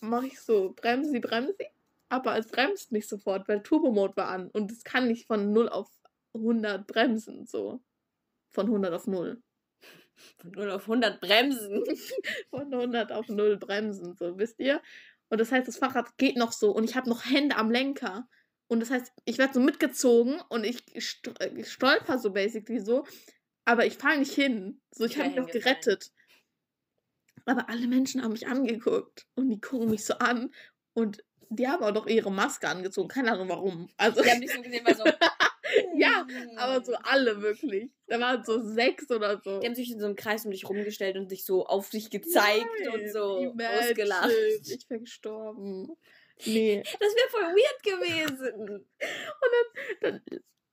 mache 0.00 0.28
ich 0.28 0.40
so, 0.40 0.72
bremsi, 0.74 1.20
bremsi. 1.20 1.66
Aber 2.08 2.38
es 2.38 2.46
bremst 2.46 2.92
nicht 2.92 3.08
sofort, 3.08 3.48
weil 3.48 3.62
Turbo-Mode 3.62 4.16
war 4.16 4.28
an. 4.28 4.48
Und 4.50 4.70
es 4.70 4.84
kann 4.84 5.08
nicht 5.08 5.26
von 5.26 5.52
0 5.52 5.68
auf 5.68 5.90
100 6.34 6.86
bremsen, 6.86 7.46
so. 7.46 7.80
Von 8.50 8.66
100 8.66 8.92
auf 8.92 9.06
0. 9.06 9.42
Von 10.38 10.50
0 10.52 10.70
auf 10.70 10.82
100 10.82 11.20
bremsen. 11.20 11.82
Von 12.50 12.72
100 12.72 13.12
auf 13.12 13.28
0 13.28 13.56
bremsen, 13.56 14.14
so, 14.14 14.38
wisst 14.38 14.60
ihr? 14.60 14.80
Und 15.32 15.38
das 15.38 15.50
heißt, 15.50 15.66
das 15.66 15.78
Fahrrad 15.78 16.18
geht 16.18 16.36
noch 16.36 16.52
so 16.52 16.72
und 16.72 16.84
ich 16.84 16.94
habe 16.94 17.08
noch 17.08 17.24
Hände 17.24 17.56
am 17.56 17.70
Lenker. 17.70 18.28
Und 18.68 18.80
das 18.80 18.90
heißt, 18.90 19.10
ich 19.24 19.38
werde 19.38 19.54
so 19.54 19.60
mitgezogen 19.60 20.38
und 20.50 20.62
ich 20.62 20.84
st 21.00 21.40
äh, 21.40 21.64
stolper 21.64 22.18
so 22.18 22.32
basically 22.32 22.80
so, 22.80 23.06
aber 23.64 23.86
ich 23.86 23.96
falle 23.96 24.18
nicht 24.18 24.34
hin. 24.34 24.82
So, 24.90 25.06
ich 25.06 25.16
habe 25.16 25.28
mich 25.28 25.38
noch 25.38 25.46
gerettet. 25.46 26.12
Aber 27.46 27.70
alle 27.70 27.86
Menschen 27.86 28.22
haben 28.22 28.32
mich 28.32 28.46
angeguckt 28.46 29.26
und 29.34 29.48
die 29.48 29.58
gucken 29.58 29.88
mich 29.88 30.04
so 30.04 30.12
an 30.18 30.52
und 30.92 31.24
die 31.48 31.66
haben 31.66 31.82
auch 31.82 31.94
noch 31.94 32.06
ihre 32.06 32.30
Maske 32.30 32.68
angezogen. 32.68 33.08
Keine 33.08 33.32
Ahnung 33.32 33.48
warum. 33.48 33.88
Also, 33.96 34.22
Die 34.22 34.30
haben 34.30 34.42
dich 34.42 34.52
so 34.52 34.60
gesehen, 34.60 34.84
weil 34.84 34.96
so. 34.96 35.04
ja, 35.96 36.26
aber 36.56 36.84
so 36.84 36.94
alle 37.02 37.40
wirklich. 37.42 37.90
Da 38.06 38.20
waren 38.20 38.44
so 38.44 38.60
sechs 38.62 39.10
oder 39.10 39.40
so. 39.42 39.60
Die 39.60 39.66
haben 39.66 39.74
sich 39.74 39.90
in 39.90 40.00
so 40.00 40.06
einem 40.06 40.16
Kreis 40.16 40.44
um 40.44 40.50
dich 40.50 40.68
rumgestellt 40.68 41.16
und 41.16 41.30
dich 41.30 41.44
so 41.44 41.66
auf 41.66 41.90
dich 41.90 42.10
gezeigt 42.10 42.66
und 42.92 43.02
Nein, 43.02 43.12
so 43.12 43.38
imagine. 43.38 43.80
ausgelacht. 43.80 44.30
Ich 44.30 44.88
wäre 44.90 45.00
gestorben. 45.00 45.88
Nee. 46.44 46.82
Das 46.84 47.14
wäre 47.14 47.30
voll 47.30 47.54
weird 47.54 47.82
gewesen. 47.82 48.86
dann 50.00 50.20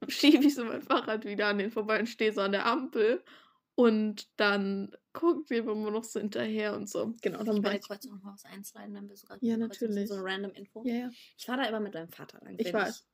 schiebe 0.08 0.46
ich 0.46 0.56
so 0.56 0.66
mein 0.66 0.82
Fahrrad 0.82 1.26
wieder 1.26 1.48
an 1.48 1.58
den 1.60 1.72
vorbei 1.72 2.00
und 2.00 2.08
stehe 2.08 2.34
so 2.34 2.42
an 2.42 2.52
der 2.52 2.66
Ampel. 2.66 3.24
Und 3.76 4.28
dann 4.36 4.92
guckt 5.14 5.50
mir 5.50 5.60
immer 5.60 5.90
noch 5.90 6.04
so 6.04 6.20
hinterher 6.20 6.76
und 6.76 6.90
so. 6.90 7.14
Genau, 7.22 7.44
dann 7.44 7.62
Bei 7.62 7.64
war 7.64 7.72
der 7.72 7.80
ich. 7.80 7.88
Kreuzung 7.88 8.12
noch 8.16 8.24
mal 8.24 8.34
was 8.34 8.44
einschreiben, 8.44 8.94
dann 8.94 9.08
bist 9.08 9.24
du 9.24 9.28
gerade 9.28 9.46
Ja, 9.46 9.56
der 9.56 9.68
natürlich. 9.68 10.10
So 10.10 10.16
eine 10.16 10.24
random 10.26 10.52
Info. 10.52 10.84
Ja, 10.86 10.96
ja. 10.96 11.10
Ich 11.38 11.46
fahre 11.46 11.62
da 11.62 11.70
immer 11.70 11.80
mit 11.80 11.94
meinem 11.94 12.10
Vater 12.10 12.40
lang. 12.44 12.56
Ich 12.58 12.66
wenn 12.66 12.74
weiß. 12.74 13.06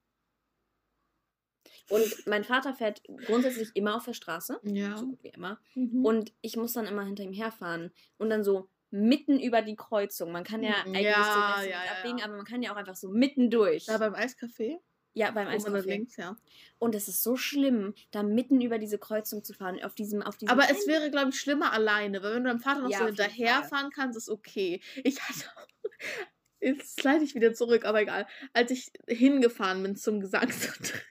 Und 1.89 2.25
mein 2.27 2.43
Vater 2.43 2.73
fährt 2.73 3.01
grundsätzlich 3.25 3.69
immer 3.75 3.95
auf 3.95 4.05
der 4.05 4.13
Straße. 4.13 4.59
Ja. 4.63 4.97
So 4.97 5.07
gut 5.07 5.23
wie 5.23 5.29
immer. 5.29 5.59
Mhm. 5.75 6.03
Und 6.05 6.33
ich 6.41 6.57
muss 6.57 6.73
dann 6.73 6.85
immer 6.87 7.03
hinter 7.03 7.23
ihm 7.23 7.33
herfahren. 7.33 7.91
Und 8.17 8.29
dann 8.29 8.43
so 8.43 8.69
mitten 8.91 9.39
über 9.39 9.61
die 9.61 9.75
Kreuzung. 9.75 10.31
Man 10.31 10.43
kann 10.43 10.63
ja 10.63 10.71
Mhm. 10.85 10.95
eigentlich 10.95 11.03
Ja, 11.03 11.55
so 11.59 11.65
ja, 11.69 11.83
ja. 11.85 11.91
abbiegen, 11.97 12.21
aber 12.23 12.35
man 12.37 12.45
kann 12.45 12.63
ja 12.63 12.71
auch 12.71 12.77
einfach 12.77 12.95
so 12.95 13.09
mitten 13.09 13.49
durch. 13.51 13.85
da 13.85 13.97
beim 13.97 14.13
Eiscafé. 14.15 14.77
ja, 15.13 15.31
beim 15.31 15.47
Eiscafé. 15.47 15.81
links, 15.85 16.17
ja. 16.17 16.35
Und 16.79 16.93
es 16.95 17.07
ist 17.07 17.21
so 17.23 17.35
schlimm, 17.37 17.93
da 18.11 18.21
mitten 18.23 18.61
über 18.61 18.79
diese 18.79 18.97
Kreuzung 18.97 19.43
zu 19.43 19.53
fahren. 19.53 19.81
Auf 19.83 19.95
diesem, 19.95 20.21
auf 20.21 20.37
diesem 20.37 20.51
Aber 20.51 20.63
es 20.63 20.83
kleinen- 20.83 20.87
wäre, 20.87 21.11
glaube 21.11 21.29
ich, 21.29 21.39
schlimmer 21.39 21.71
alleine, 21.71 22.21
weil 22.23 22.35
wenn 22.35 22.43
du 22.43 22.49
deinem 22.49 22.59
Vater 22.59 22.81
noch 22.81 22.89
Ja, 22.89 22.99
so 22.99 23.05
hinterherfahren 23.05 23.91
kannst, 23.91 24.17
ist 24.17 24.29
okay. 24.29 24.81
Ich 25.03 25.21
hatte 25.21 25.45
auch. 25.55 25.67
Jetzt 26.61 26.99
slide 26.99 27.23
ich 27.23 27.35
wieder 27.35 27.53
zurück, 27.53 27.85
aber 27.85 28.01
egal. 28.01 28.25
Als 28.53 28.71
ich 28.71 28.91
hingefahren 29.07 29.83
bin 29.83 29.95
zum 29.95 30.19
Gesangsunterricht, 30.19 31.05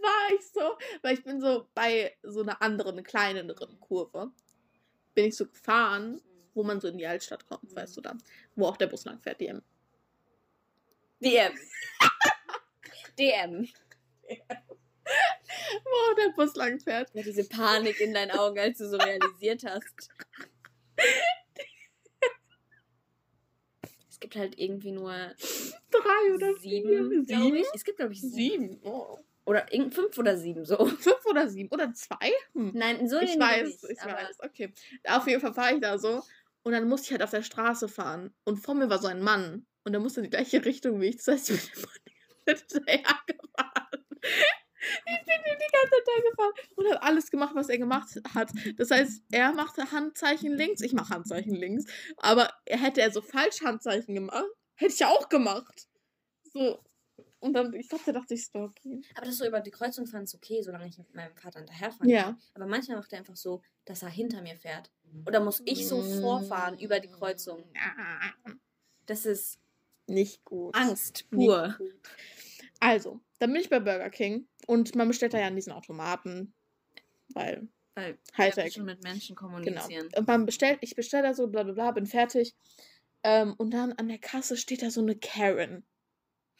war 0.00 0.17
ich 0.34 0.46
so, 0.52 0.76
weil 1.02 1.14
ich 1.14 1.24
bin 1.24 1.40
so 1.40 1.68
bei 1.74 2.16
so 2.22 2.42
einer 2.42 2.60
anderen, 2.62 3.02
kleineren 3.02 3.78
Kurve, 3.80 4.30
bin 5.14 5.26
ich 5.26 5.36
so 5.36 5.46
gefahren, 5.46 6.20
wo 6.54 6.62
man 6.62 6.80
so 6.80 6.88
in 6.88 6.98
die 6.98 7.06
Altstadt 7.06 7.46
kommt, 7.46 7.74
weißt 7.74 7.96
du 7.96 8.00
da, 8.00 8.16
wo 8.56 8.66
auch 8.66 8.76
der 8.76 8.86
Bus 8.88 9.04
lang 9.04 9.20
fährt, 9.20 9.40
die 9.40 9.46
M. 9.48 9.62
DM. 11.20 11.52
DM. 13.18 13.68
Wo 15.84 15.90
auch 15.90 16.14
der 16.16 16.32
Bus 16.36 16.54
lang 16.54 16.78
fährt. 16.80 17.10
Ja, 17.14 17.22
diese 17.22 17.48
Panik 17.48 18.00
in 18.00 18.12
deinen 18.14 18.30
Augen, 18.32 18.58
als 18.58 18.78
du 18.78 18.88
so 18.88 18.96
realisiert 18.96 19.64
hast. 19.64 20.10
Es 24.08 24.20
gibt 24.20 24.36
halt 24.36 24.58
irgendwie 24.58 24.92
nur 24.92 25.12
Drei 25.90 26.34
oder 26.34 26.54
sieben, 26.56 26.88
vier? 26.88 26.98
glaube 26.98 27.24
Sieben? 27.24 27.56
ich. 27.56 27.66
Es 27.74 27.84
gibt, 27.84 27.98
glaube 27.98 28.12
ich, 28.12 28.20
sieben. 28.20 28.68
Sieben. 28.68 28.80
Oh. 28.82 29.18
Oder 29.48 29.66
fünf 29.90 30.18
oder 30.18 30.36
sieben, 30.36 30.66
so. 30.66 30.76
Fünf 30.84 31.24
oder 31.24 31.48
sieben 31.48 31.70
oder 31.70 31.90
zwei? 31.94 32.30
Hm. 32.52 32.72
Nein, 32.74 33.08
so 33.08 33.18
ich 33.18 33.38
weiß, 33.38 33.66
nicht, 33.66 33.82
ich 33.82 34.04
weiß, 34.04 34.40
okay. 34.40 34.74
Auf 35.04 35.26
jeden 35.26 35.40
Fall 35.40 35.54
fahre 35.54 35.74
ich 35.74 35.80
da 35.80 35.96
so 35.96 36.22
und 36.64 36.72
dann 36.72 36.86
musste 36.86 37.06
ich 37.06 37.12
halt 37.12 37.22
auf 37.22 37.30
der 37.30 37.42
Straße 37.42 37.88
fahren 37.88 38.34
und 38.44 38.58
vor 38.58 38.74
mir 38.74 38.90
war 38.90 38.98
so 38.98 39.06
ein 39.08 39.22
Mann 39.22 39.66
und 39.84 39.92
der 39.92 40.02
musste 40.02 40.20
in 40.20 40.24
die 40.24 40.30
gleiche 40.30 40.62
Richtung 40.62 41.00
wie 41.00 41.06
ich. 41.06 41.16
Das 41.16 41.28
heißt, 41.28 41.50
ich 41.50 41.72
bin 41.72 42.56
hinterher 42.58 42.98
gefahren. 43.26 44.04
Ich 45.06 45.24
bin 45.24 45.34
ihm 45.34 45.58
die 45.58 45.72
ganze 45.72 46.04
Zeit 46.04 46.24
gefahren 46.30 46.52
und 46.76 46.86
habe 46.86 47.02
alles 47.02 47.30
gemacht, 47.30 47.54
was 47.54 47.70
er 47.70 47.78
gemacht 47.78 48.20
hat. 48.34 48.50
Das 48.76 48.90
heißt, 48.90 49.22
er 49.32 49.52
machte 49.52 49.90
Handzeichen 49.90 50.52
links, 50.52 50.82
ich 50.82 50.92
mache 50.92 51.14
Handzeichen 51.14 51.54
links. 51.54 51.86
Aber 52.18 52.52
hätte 52.68 53.00
er 53.00 53.10
so 53.10 53.22
falsch 53.22 53.62
Handzeichen 53.62 54.14
gemacht, 54.14 54.44
hätte 54.74 54.92
ich 54.92 55.00
ja 55.00 55.08
auch 55.08 55.30
gemacht. 55.30 55.88
So. 56.52 56.84
Und 57.40 57.52
dann, 57.54 57.72
ich 57.74 57.88
glaube, 57.88 58.04
der 58.04 58.14
dachte 58.14 58.34
ich 58.34 58.42
stop. 58.42 58.72
Aber 59.14 59.26
das 59.26 59.38
so 59.38 59.46
über 59.46 59.60
die 59.60 59.70
Kreuzung 59.70 60.06
fahren 60.06 60.24
ist 60.24 60.34
okay, 60.34 60.60
solange 60.62 60.88
ich 60.88 60.98
mit 60.98 61.14
meinem 61.14 61.36
Vater 61.36 61.60
hinterherfahren 61.60 62.08
Ja. 62.08 62.36
Aber 62.54 62.66
manchmal 62.66 62.96
macht 62.96 63.12
er 63.12 63.20
einfach 63.20 63.36
so, 63.36 63.62
dass 63.84 64.02
er 64.02 64.08
hinter 64.08 64.42
mir 64.42 64.56
fährt. 64.56 64.90
Oder 65.26 65.40
muss 65.40 65.62
ich 65.64 65.86
so 65.86 66.02
Mm. 66.02 66.20
vorfahren 66.20 66.78
über 66.78 66.98
die 67.00 67.08
Kreuzung. 67.10 67.64
Das 69.06 69.24
ist 69.24 69.60
Nicht 70.06 70.44
gut. 70.44 70.74
Angst 70.74 71.26
Nicht 71.30 71.46
pur. 71.46 71.74
gut. 71.78 71.94
Also, 72.80 73.20
dann 73.38 73.52
bin 73.52 73.60
ich 73.60 73.70
bei 73.70 73.80
Burger 73.80 74.10
King 74.10 74.48
und 74.66 74.94
man 74.94 75.08
bestellt 75.08 75.34
da 75.34 75.38
ja 75.38 75.46
an 75.46 75.56
diesen 75.56 75.72
Automaten, 75.72 76.54
weil, 77.34 77.68
Weil 77.94 78.18
Hightech. 78.36 78.74
schon 78.74 78.84
mit 78.84 79.02
Menschen 79.02 79.34
genau. 79.36 79.50
kommunizieren. 79.50 80.08
Und 80.16 80.26
man 80.26 80.46
bestellt, 80.46 80.78
ich 80.82 80.94
bestelle 80.96 81.24
da 81.24 81.34
so, 81.34 81.48
bla 81.48 81.62
bla 81.64 81.72
bla, 81.72 81.90
bin 81.92 82.06
fertig. 82.06 82.54
Ähm, 83.24 83.54
und 83.58 83.72
dann 83.72 83.92
an 83.94 84.08
der 84.08 84.18
Kasse 84.18 84.56
steht 84.56 84.82
da 84.82 84.90
so 84.90 85.00
eine 85.00 85.16
Karen. 85.16 85.84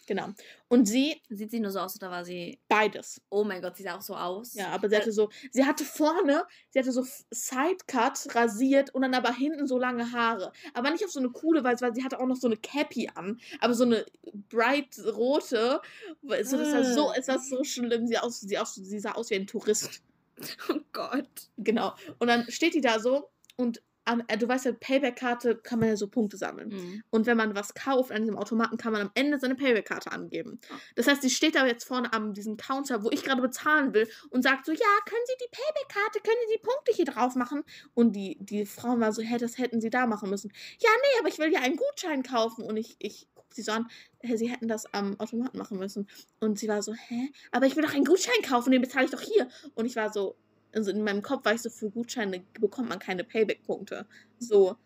Genau. 0.08 0.28
Und 0.68 0.86
sie, 0.86 1.20
Sieht 1.28 1.50
sie 1.50 1.60
nur 1.60 1.70
so 1.70 1.80
aus 1.80 1.94
oder 1.96 2.10
war 2.10 2.24
sie. 2.24 2.58
beides. 2.66 3.20
Oh 3.28 3.44
mein 3.44 3.60
Gott, 3.60 3.76
sie 3.76 3.82
sah 3.82 3.96
auch 3.98 4.00
so 4.02 4.16
aus. 4.16 4.54
Ja, 4.54 4.68
aber 4.70 4.88
sie 4.88 4.96
hatte 4.96 5.12
so, 5.12 5.28
sie 5.50 5.66
hatte 5.66 5.84
vorne, 5.84 6.46
sie 6.70 6.78
hatte 6.78 6.92
so 6.92 7.04
Sidecut 7.30 8.34
rasiert 8.34 8.94
und 8.94 9.02
dann 9.02 9.12
aber 9.14 9.32
hinten 9.34 9.66
so 9.66 9.78
lange 9.78 10.10
Haare. 10.12 10.50
Aber 10.72 10.90
nicht 10.90 11.04
auf 11.04 11.10
so 11.12 11.20
eine 11.20 11.28
coole 11.28 11.62
Weise, 11.62 11.84
weil 11.84 11.94
sie 11.94 12.02
hatte 12.04 12.18
auch 12.20 12.26
noch 12.26 12.36
so 12.36 12.46
eine 12.48 12.56
Cappy 12.56 13.10
an, 13.14 13.38
aber 13.60 13.74
so 13.74 13.84
eine 13.84 14.06
bright 14.48 14.98
rote. 15.14 15.80
So, 16.22 16.28
das 16.28 16.52
war 16.52 16.84
so, 16.84 17.10
Ah. 17.10 17.14
es 17.18 17.28
war 17.28 17.38
so 17.38 17.62
schlimm. 17.64 18.06
Sie, 18.06 18.16
aus, 18.18 18.40
sie, 18.40 18.56
aus, 18.58 18.74
sie 18.76 18.98
sah 18.98 19.12
aus 19.12 19.28
wie 19.30 19.34
ein 19.36 19.46
Tourist. 19.46 20.02
Oh 20.70 20.78
Gott. 20.92 21.48
Genau. 21.56 21.94
Und 22.20 22.28
dann 22.28 22.48
steht 22.48 22.72
die 22.74 22.80
da 22.80 23.00
so 23.00 23.28
und 23.56 23.82
am, 24.08 24.22
äh, 24.28 24.38
du 24.38 24.48
weißt 24.48 24.64
ja, 24.64 24.72
Payback-Karte 24.72 25.56
kann 25.56 25.78
man 25.78 25.88
ja 25.88 25.96
so 25.96 26.08
Punkte 26.08 26.36
sammeln. 26.36 26.70
Mhm. 26.70 27.02
Und 27.10 27.26
wenn 27.26 27.36
man 27.36 27.54
was 27.54 27.74
kauft 27.74 28.10
an 28.10 28.22
diesem 28.22 28.36
Automaten, 28.36 28.78
kann 28.78 28.92
man 28.92 29.02
am 29.02 29.10
Ende 29.14 29.38
seine 29.38 29.54
Payback-Karte 29.54 30.10
angeben. 30.10 30.60
Ah. 30.70 30.74
Das 30.96 31.06
heißt, 31.06 31.22
sie 31.22 31.30
steht 31.30 31.54
da 31.54 31.66
jetzt 31.66 31.84
vorne 31.84 32.12
am 32.12 32.32
diesem 32.32 32.56
Counter, 32.56 33.04
wo 33.04 33.10
ich 33.10 33.22
gerade 33.22 33.42
bezahlen 33.42 33.92
will 33.92 34.08
und 34.30 34.42
sagt 34.42 34.66
so, 34.66 34.72
ja, 34.72 34.78
können 35.04 35.22
Sie 35.26 35.34
die 35.40 35.50
Payback-Karte, 35.50 36.20
können 36.20 36.38
Sie 36.48 36.54
die 36.54 36.62
Punkte 36.62 36.92
hier 36.94 37.04
drauf 37.04 37.34
machen? 37.34 37.62
Und 37.94 38.16
die, 38.16 38.38
die 38.40 38.64
Frau 38.64 38.98
war 38.98 39.12
so, 39.12 39.22
hä, 39.22 39.36
das 39.38 39.58
hätten 39.58 39.80
Sie 39.80 39.90
da 39.90 40.06
machen 40.06 40.30
müssen. 40.30 40.52
Ja, 40.78 40.90
nee, 40.90 41.20
aber 41.20 41.28
ich 41.28 41.38
will 41.38 41.52
ja 41.52 41.60
einen 41.60 41.76
Gutschein 41.76 42.22
kaufen. 42.22 42.64
Und 42.64 42.76
ich, 42.76 42.96
ich 42.98 43.28
gucke 43.34 43.54
sie 43.54 43.62
so 43.62 43.72
an, 43.72 43.88
hä, 44.20 44.36
Sie 44.36 44.48
hätten 44.50 44.68
das 44.68 44.92
am 44.94 45.20
Automaten 45.20 45.58
machen 45.58 45.78
müssen. 45.78 46.08
Und 46.40 46.58
sie 46.58 46.68
war 46.68 46.82
so, 46.82 46.94
hä, 46.94 47.30
aber 47.52 47.66
ich 47.66 47.76
will 47.76 47.82
doch 47.82 47.94
einen 47.94 48.04
Gutschein 48.04 48.42
kaufen, 48.42 48.70
den 48.70 48.80
bezahle 48.80 49.04
ich 49.04 49.10
doch 49.10 49.20
hier. 49.20 49.48
Und 49.74 49.84
ich 49.84 49.96
war 49.96 50.12
so, 50.12 50.36
also 50.74 50.90
in 50.90 51.02
meinem 51.02 51.22
Kopf 51.22 51.44
war 51.44 51.54
ich 51.54 51.62
so, 51.62 51.70
für 51.70 51.90
Gutscheine 51.90 52.42
bekommt 52.60 52.88
man 52.88 52.98
keine 52.98 53.24
Payback-Punkte. 53.24 54.06
So. 54.38 54.76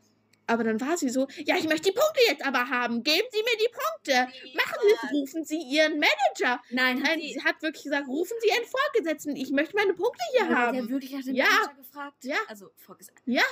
Aber 0.47 0.65
dann 0.65 0.81
war 0.81 0.97
sie 0.97 1.09
so, 1.09 1.29
ja, 1.45 1.57
ich 1.57 1.65
möchte 1.69 1.91
die 1.91 1.97
Punkte 1.97 2.21
jetzt 2.27 2.45
aber 2.45 2.69
haben. 2.69 3.03
Geben 3.05 3.27
Sie 3.31 3.39
mir 3.39 3.57
die 3.59 3.73
Punkte. 3.73 4.29
Machen 4.57 4.77
Sie 4.83 4.93
es, 5.07 5.13
rufen 5.13 5.45
Sie 5.45 5.59
Ihren 5.59 5.93
Manager. 6.01 6.61
Nein, 6.71 6.99
hat 7.01 7.09
Nein, 7.11 7.21
sie. 7.21 7.33
sie 7.35 7.45
hat 7.45 7.63
wirklich 7.63 7.85
gesagt, 7.85 8.09
rufen 8.09 8.37
Sie 8.41 8.49
Ihren 8.49 8.65
Vorgesetzten. 8.67 9.37
Ich 9.37 9.51
möchte 9.51 9.77
meine 9.77 9.95
Punkte 9.95 10.23
hier 10.33 10.47
Aber 10.47 10.55
haben. 10.57 10.77
Der 10.77 10.89
wirklich 10.89 11.13
nach 11.13 11.23
dem 11.23 11.35
Ja. 11.37 11.45
Manager 11.45 11.75
gefragt? 11.77 12.25
Ja. 12.25 12.37
Also, 12.49 12.71
vorgesagt. 12.77 13.23
Ja. 13.25 13.43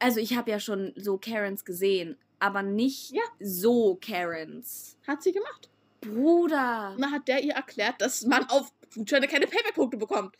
Also, 0.00 0.18
ich 0.20 0.36
habe 0.36 0.50
ja 0.50 0.58
schon 0.60 0.92
so 0.96 1.18
Karens 1.18 1.64
gesehen, 1.64 2.18
aber 2.40 2.62
nicht 2.62 3.12
Ja. 3.12 3.22
so 3.40 3.96
Karens. 4.00 4.98
Hat 5.06 5.22
sie 5.22 5.32
gemacht. 5.32 5.70
Bruder. 6.00 6.96
Dann 6.98 7.12
hat 7.12 7.28
der 7.28 7.42
ihr 7.42 7.54
erklärt, 7.54 8.00
dass 8.00 8.22
man 8.26 8.44
auf 8.50 8.72
Gutscheine 8.94 9.28
keine 9.28 9.46
Payback-Punkte 9.46 9.96
bekommt. 9.96 10.36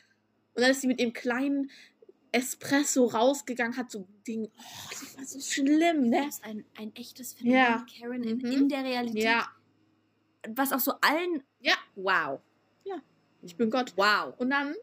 Und 0.57 0.63
dann 0.63 0.71
ist 0.71 0.81
sie 0.81 0.87
mit 0.89 1.01
ihrem 1.01 1.13
kleinen 1.13 1.71
Espresso 2.33 3.07
rausgegangen, 3.07 3.77
hat 3.77 3.91
so 3.91 4.07
Ding. 4.27 4.49
Oh, 4.59 4.89
das 4.91 5.17
war 5.17 5.25
so 5.25 5.41
schlimm, 5.41 6.09
ne? 6.09 6.25
Das 6.27 6.37
ist 6.37 6.45
ein, 6.45 6.65
ein 6.77 6.95
echtes 6.97 7.35
Phänomen. 7.35 7.57
Ja. 7.59 7.87
Karen 8.01 8.23
in, 8.25 8.39
Mhm. 8.39 8.53
in 8.53 8.69
der 8.69 8.85
Realität. 8.85 9.23
Ja, 9.23 9.49
Was 10.49 10.73
auch 10.73 10.81
so 10.81 10.93
allen. 11.01 11.43
Ja. 11.61 11.75
Wow. 11.95 12.41
ich 13.43 13.57
bin 13.57 13.71
Gott. 13.71 13.93
Wow. 13.97 14.35
Und 14.39 14.51
dann, 14.51 14.75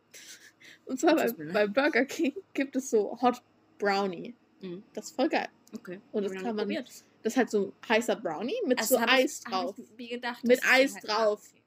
und 0.86 0.98
zwar 1.00 1.16
bei, 1.16 1.30
bei 1.32 1.68
Burger 1.68 2.06
King 2.06 2.34
gibt 2.54 2.76
es 2.78 2.90
so 2.90 3.20
Hot 3.22 3.42
Brownie. 3.78 4.36
Mhm. 4.62 4.84
Das 4.94 5.08
ist 5.08 5.16
voll 5.16 5.28
geil. 5.28 5.50
Okay. 5.76 6.00
Und 6.14 6.24
das 6.24 6.32
kann 6.34 6.44
man, 6.56 6.58
probiert. 6.60 6.88
das 6.88 7.34
ist 7.34 7.38
halt 7.38 7.50
so 7.50 7.74
ein 7.82 7.90
heißer 7.90 8.16
Brownie 8.16 8.56
mit 8.66 8.80
Also 8.80 8.96
so 8.98 9.02
Eis 9.06 9.40
ich, 9.40 9.44
drauf. 9.46 9.76
Ich 9.98 10.10
gedacht, 10.12 10.44
Mit 10.46 10.62
Eis 10.66 10.94
halt- 10.96 11.08
drauf. 11.08 11.42
Okay. 11.52 11.62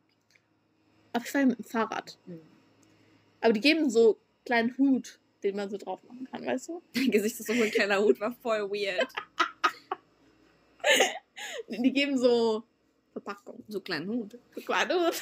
Aber 1.13 1.25
ich 1.25 1.35
war 1.35 1.41
ja 1.43 1.47
mit 1.49 1.59
dem 1.59 1.65
Fahrrad. 1.65 2.19
Mhm. 2.27 2.41
Aber 3.41 3.53
die 3.53 3.61
geben 3.61 3.91
so 3.91 4.18
kleinen 4.45 4.76
Hut 4.78 5.20
den 5.43 5.55
man 5.55 5.70
so 5.70 5.76
drauf 5.76 6.03
machen 6.03 6.26
kann, 6.28 6.45
weißt 6.45 6.68
du? 6.70 6.82
Dein 6.93 7.11
Gesicht 7.11 7.39
ist 7.39 7.47
so 7.47 7.53
ein 7.53 7.70
kleiner 7.70 8.01
Hut, 8.01 8.18
war 8.18 8.32
voll 8.43 8.68
weird. 8.70 9.07
Die 11.68 11.93
geben 11.93 12.18
so 12.18 12.64
Verpackung. 13.12 13.62
So 13.68 13.80
kleinen 13.80 14.09
Hut. 14.09 14.39
So 14.55 14.61
kleine 14.62 15.12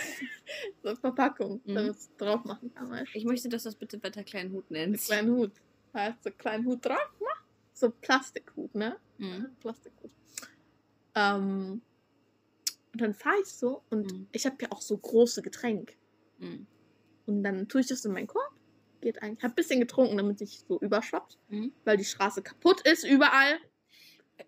so 0.82 0.96
Verpackung, 0.96 1.60
Mhm. 1.64 1.74
damit 1.74 1.96
es 1.96 2.10
drauf 2.16 2.44
machen 2.44 2.72
kann, 2.74 2.90
weißt 2.90 3.14
du? 3.14 3.18
Ich 3.18 3.24
möchte, 3.24 3.48
dass 3.48 3.64
du 3.64 3.68
das 3.68 3.76
bitte 3.76 4.02
weiter 4.02 4.24
kleinen 4.24 4.52
Hut 4.52 4.70
nennst. 4.70 5.06
kleinen 5.06 5.30
Hut. 5.36 5.52
Heißt 5.92 6.22
so 6.24 6.30
kleinen 6.30 6.64
Hut 6.66 6.84
drauf 6.84 6.96
machen. 7.20 7.44
So 7.74 7.90
Plastikhut, 7.90 8.74
ne? 8.74 8.96
Mhm. 9.18 9.48
Plastikhut. 9.60 10.10
Ähm, 11.14 11.82
und 12.92 13.00
dann 13.00 13.14
fahre 13.14 13.40
ich 13.42 13.48
so 13.48 13.82
und 13.90 14.10
Mhm. 14.10 14.26
ich 14.32 14.46
habe 14.46 14.56
ja 14.60 14.72
auch 14.72 14.80
so 14.80 14.96
große 14.96 15.42
Getränke. 15.42 15.94
Mhm. 16.38 16.66
Und 17.26 17.42
dann 17.42 17.68
tue 17.68 17.80
ich 17.80 17.86
das 17.86 18.04
in 18.04 18.12
meinen 18.12 18.26
Korb. 18.26 18.52
Geht 19.00 19.22
eigentlich. 19.22 19.38
Ich 19.38 19.44
habe 19.44 19.52
ein 19.52 19.56
bisschen 19.56 19.80
getrunken, 19.80 20.16
damit 20.16 20.38
sich 20.38 20.64
so 20.66 20.78
überschwappt. 20.80 21.38
Mhm. 21.48 21.72
Weil 21.84 21.96
die 21.96 22.04
Straße 22.04 22.42
kaputt 22.42 22.80
ist 22.86 23.04
überall. 23.04 23.58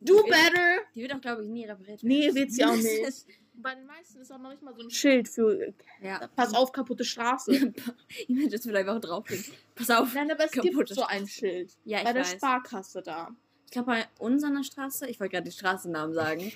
Do 0.00 0.22
Die 0.22 0.30
wird- 0.30 0.30
better! 0.30 0.78
Die 0.94 1.02
wird 1.02 1.14
auch, 1.14 1.20
glaube 1.20 1.42
ich, 1.44 1.48
nie 1.48 1.64
repariert 1.64 2.02
Nee, 2.02 2.34
wird 2.34 2.50
sie 2.50 2.64
auch 2.64 2.74
Das 2.74 2.82
nicht. 2.82 3.26
Bei 3.58 3.74
den 3.74 3.86
meisten 3.86 4.20
ist 4.20 4.30
auch 4.30 4.38
noch 4.38 4.50
nicht 4.50 4.62
mal 4.62 4.74
so 4.74 4.82
ein 4.82 4.90
Schild 4.90 5.28
für 5.28 5.72
Ja. 6.02 6.28
Pass 6.36 6.52
auf, 6.54 6.72
kaputte 6.72 7.04
Straße. 7.04 7.52
Ich 8.08 8.28
möchte 8.28 8.50
jetzt 8.56 8.64
vielleicht 8.64 8.86
einfach 8.88 9.00
draufstehen. 9.00 9.44
Pass 9.74 9.90
auf. 9.90 10.12
Nein, 10.12 10.30
aber 10.30 10.44
es 10.44 10.50
gibt 10.52 10.88
so 10.90 11.04
ein 11.04 11.26
Schild. 11.26 11.72
Ja, 11.84 11.98
ich 11.98 12.04
bei 12.04 12.12
der 12.12 12.22
weiß. 12.22 12.32
Sparkasse 12.32 13.00
da. 13.02 13.30
Ich 13.64 13.70
glaube, 13.70 13.86
bei 13.92 14.06
uns 14.18 14.44
an 14.44 14.54
der 14.56 14.62
Straße, 14.62 15.06
ich 15.08 15.18
wollte 15.20 15.32
gerade 15.36 15.48
die 15.48 15.56
Straßennamen 15.56 16.14
sagen. 16.14 16.52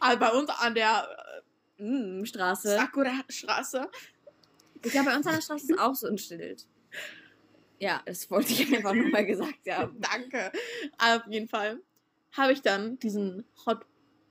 Also 0.00 0.18
bei 0.20 0.30
uns 0.32 0.50
an 0.50 0.74
der 0.74 1.08
mm, 1.78 2.22
äh, 2.22 2.26
Straße. 2.26 2.76
Sakura-Straße. 2.76 3.88
Ich 4.84 4.92
glaube, 4.92 5.10
bei 5.10 5.16
uns 5.16 5.26
an 5.26 5.34
der 5.34 5.42
Straße 5.42 5.72
ist 5.72 5.78
auch 5.78 5.94
so 5.94 6.08
ein 6.08 6.18
Schild. 6.18 6.66
Ja, 7.78 8.02
das 8.06 8.30
wollte 8.30 8.52
ich 8.52 8.74
einfach 8.74 8.94
nur 8.94 9.08
mal 9.08 9.26
gesagt 9.26 9.68
haben. 9.68 10.00
Danke. 10.12 10.52
Auf 10.98 11.26
jeden 11.28 11.48
Fall 11.48 11.80
habe 12.32 12.52
ich 12.52 12.62
dann 12.62 12.98
diesen 12.98 13.44
Hot 13.66 13.84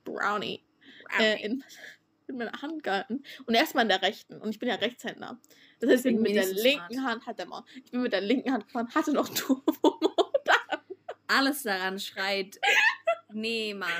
Brownie 0.04 0.64
äh, 1.18 1.44
in, 1.44 1.62
in 2.28 2.36
meiner 2.36 2.62
Hand 2.62 2.82
gehalten. 2.82 3.22
Und 3.46 3.54
erstmal 3.54 3.84
in 3.84 3.88
der 3.88 4.02
rechten. 4.02 4.40
Und 4.40 4.50
ich 4.50 4.58
bin 4.58 4.68
ja 4.68 4.76
Rechtshänder. 4.76 5.38
Das 5.80 5.90
heißt, 5.90 6.06
ich 6.06 6.14
bin 6.14 6.22
mit 6.22 6.34
der 6.34 6.46
so 6.46 6.62
linken 6.62 6.94
smart. 6.94 7.06
Hand, 7.06 7.26
hat 7.26 7.38
er 7.40 7.46
mal. 7.46 7.64
Ich 7.84 7.90
bin 7.90 8.02
mit 8.02 8.12
der 8.12 8.20
linken 8.20 8.52
Hand 8.52 8.66
gefahren, 8.66 8.88
hatte 8.94 9.12
noch 9.12 9.28
Turbo. 9.34 10.00
Alles 11.26 11.62
daran 11.62 11.98
schreit. 11.98 12.58
Nee, 13.32 13.74
Mann. 13.74 13.90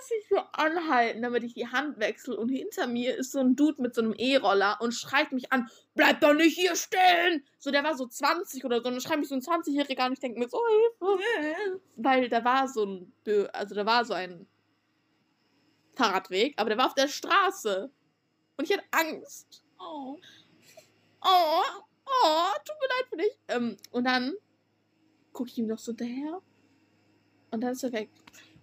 Muss 0.00 0.10
ich 0.10 0.28
so 0.28 0.38
anhalten, 0.52 1.22
damit 1.22 1.44
ich 1.44 1.54
die 1.54 1.68
Hand 1.68 1.98
wechsle. 1.98 2.36
Und 2.36 2.48
hinter 2.48 2.86
mir 2.86 3.16
ist 3.16 3.32
so 3.32 3.40
ein 3.40 3.54
Dude 3.54 3.82
mit 3.82 3.94
so 3.94 4.00
einem 4.00 4.14
E-Roller 4.16 4.78
und 4.80 4.92
schreit 4.92 5.32
mich 5.32 5.52
an, 5.52 5.68
bleib 5.94 6.20
doch 6.20 6.32
nicht 6.32 6.56
hier 6.56 6.74
stehen! 6.74 7.44
So, 7.58 7.70
der 7.70 7.84
war 7.84 7.94
so 7.96 8.06
20 8.06 8.64
oder 8.64 8.80
so. 8.80 8.88
Und 8.88 8.94
dann 8.94 9.00
schreit 9.00 9.18
mich 9.18 9.28
so 9.28 9.34
ein 9.34 9.42
20-Jähriger 9.42 10.00
an. 10.00 10.12
Ich 10.12 10.20
denke 10.20 10.38
mir 10.38 10.48
so, 10.48 10.58
Hilfe. 11.00 11.80
Weil 11.96 12.28
da 12.28 12.44
war 12.44 12.68
so 12.68 12.84
ein, 12.84 13.12
Bö 13.24 13.46
also 13.52 13.74
da 13.74 13.84
war 13.84 14.04
so 14.04 14.14
ein 14.14 14.46
Fahrradweg, 15.94 16.54
aber 16.56 16.70
der 16.70 16.78
war 16.78 16.86
auf 16.86 16.94
der 16.94 17.08
Straße. 17.08 17.90
Und 18.56 18.64
ich 18.64 18.72
hatte 18.72 18.86
Angst. 18.90 19.62
Oh. 19.78 20.18
Oh. 21.22 21.62
Oh, 22.06 22.48
tut 22.64 22.76
mir 22.80 22.88
leid 22.88 23.08
für 23.10 23.16
dich. 23.18 23.38
Ähm, 23.48 23.76
und 23.90 24.04
dann 24.04 24.34
gucke 25.32 25.50
ich 25.50 25.58
ihm 25.58 25.66
noch 25.66 25.78
so 25.78 25.92
hinterher. 25.92 26.40
Und 27.50 27.60
dann 27.60 27.72
ist 27.72 27.82
er 27.82 27.92
weg. 27.92 28.10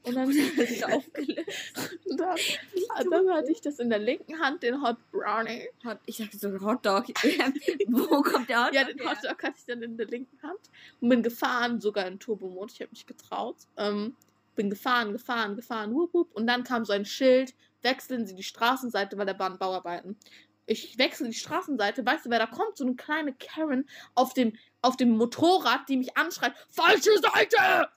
Und 0.08 0.16
dann 0.16 0.30
ist 0.30 0.82
er 0.82 0.96
aufgelöst. 0.96 1.74
und 2.06 2.20
dann, 2.20 2.38
dann 3.12 3.30
hatte 3.30 3.52
ich 3.52 3.62
das 3.62 3.80
in 3.80 3.90
der 3.90 4.00
linken 4.00 4.40
Hand, 4.40 4.64
den 4.64 4.82
Hot 4.82 4.98
Brownie. 5.12 5.68
Hot, 5.86 6.00
ich 6.06 6.18
dachte 6.18 6.38
so 6.38 6.50
Hotdog. 6.62 7.08
Wo 7.88 8.22
kommt 8.22 8.50
der 8.50 8.66
Hotdog? 8.66 8.74
Ja, 8.74 8.84
den 8.86 9.00
her? 9.00 9.12
Hotdog 9.12 9.44
hatte 9.44 9.56
ich 9.58 9.66
dann 9.66 9.82
in 9.82 9.98
der 9.98 10.08
linken 10.08 10.42
Hand 10.42 10.60
und 11.02 11.10
bin 11.10 11.24
gefahren, 11.24 11.82
sogar 11.82 12.08
in 12.08 12.20
Turbomod. 12.20 12.72
Ich 12.72 12.82
habe 12.82 12.92
mich 12.92 13.06
getraut. 13.06 13.58
Ähm, 13.76 14.16
bin 14.56 14.70
gefahren, 14.70 15.12
gefahren, 15.12 15.56
gefahren, 15.56 15.94
wup, 15.94 16.14
wup. 16.14 16.34
Und 16.36 16.48
dann 16.48 16.64
kam 16.64 16.86
so 16.86 16.94
ein 16.94 17.06
Schild, 17.06 17.54
wechseln 17.82 18.26
Sie 18.26 18.36
die 18.36 18.44
Straßenseite, 18.44 19.18
weil 19.18 19.26
da 19.26 19.38
waren 19.38 19.58
Bauarbeiten. 19.58 20.18
Ich 20.66 20.98
wechsle 20.98 21.30
die 21.30 21.34
Straßenseite, 21.34 22.06
weißt 22.06 22.26
du, 22.26 22.30
wer 22.30 22.40
da 22.40 22.48
kommt? 22.48 22.78
So 22.78 22.86
eine 22.86 22.96
kleine 22.96 23.34
Karen 23.34 23.88
auf 24.16 24.34
dem, 24.34 24.54
auf 24.82 24.98
dem 24.98 25.16
Motorrad, 25.16 25.88
die 25.88 25.98
mich 25.98 26.18
anschreit, 26.18 26.54
falsche 26.70 27.18
Seite! 27.20 27.90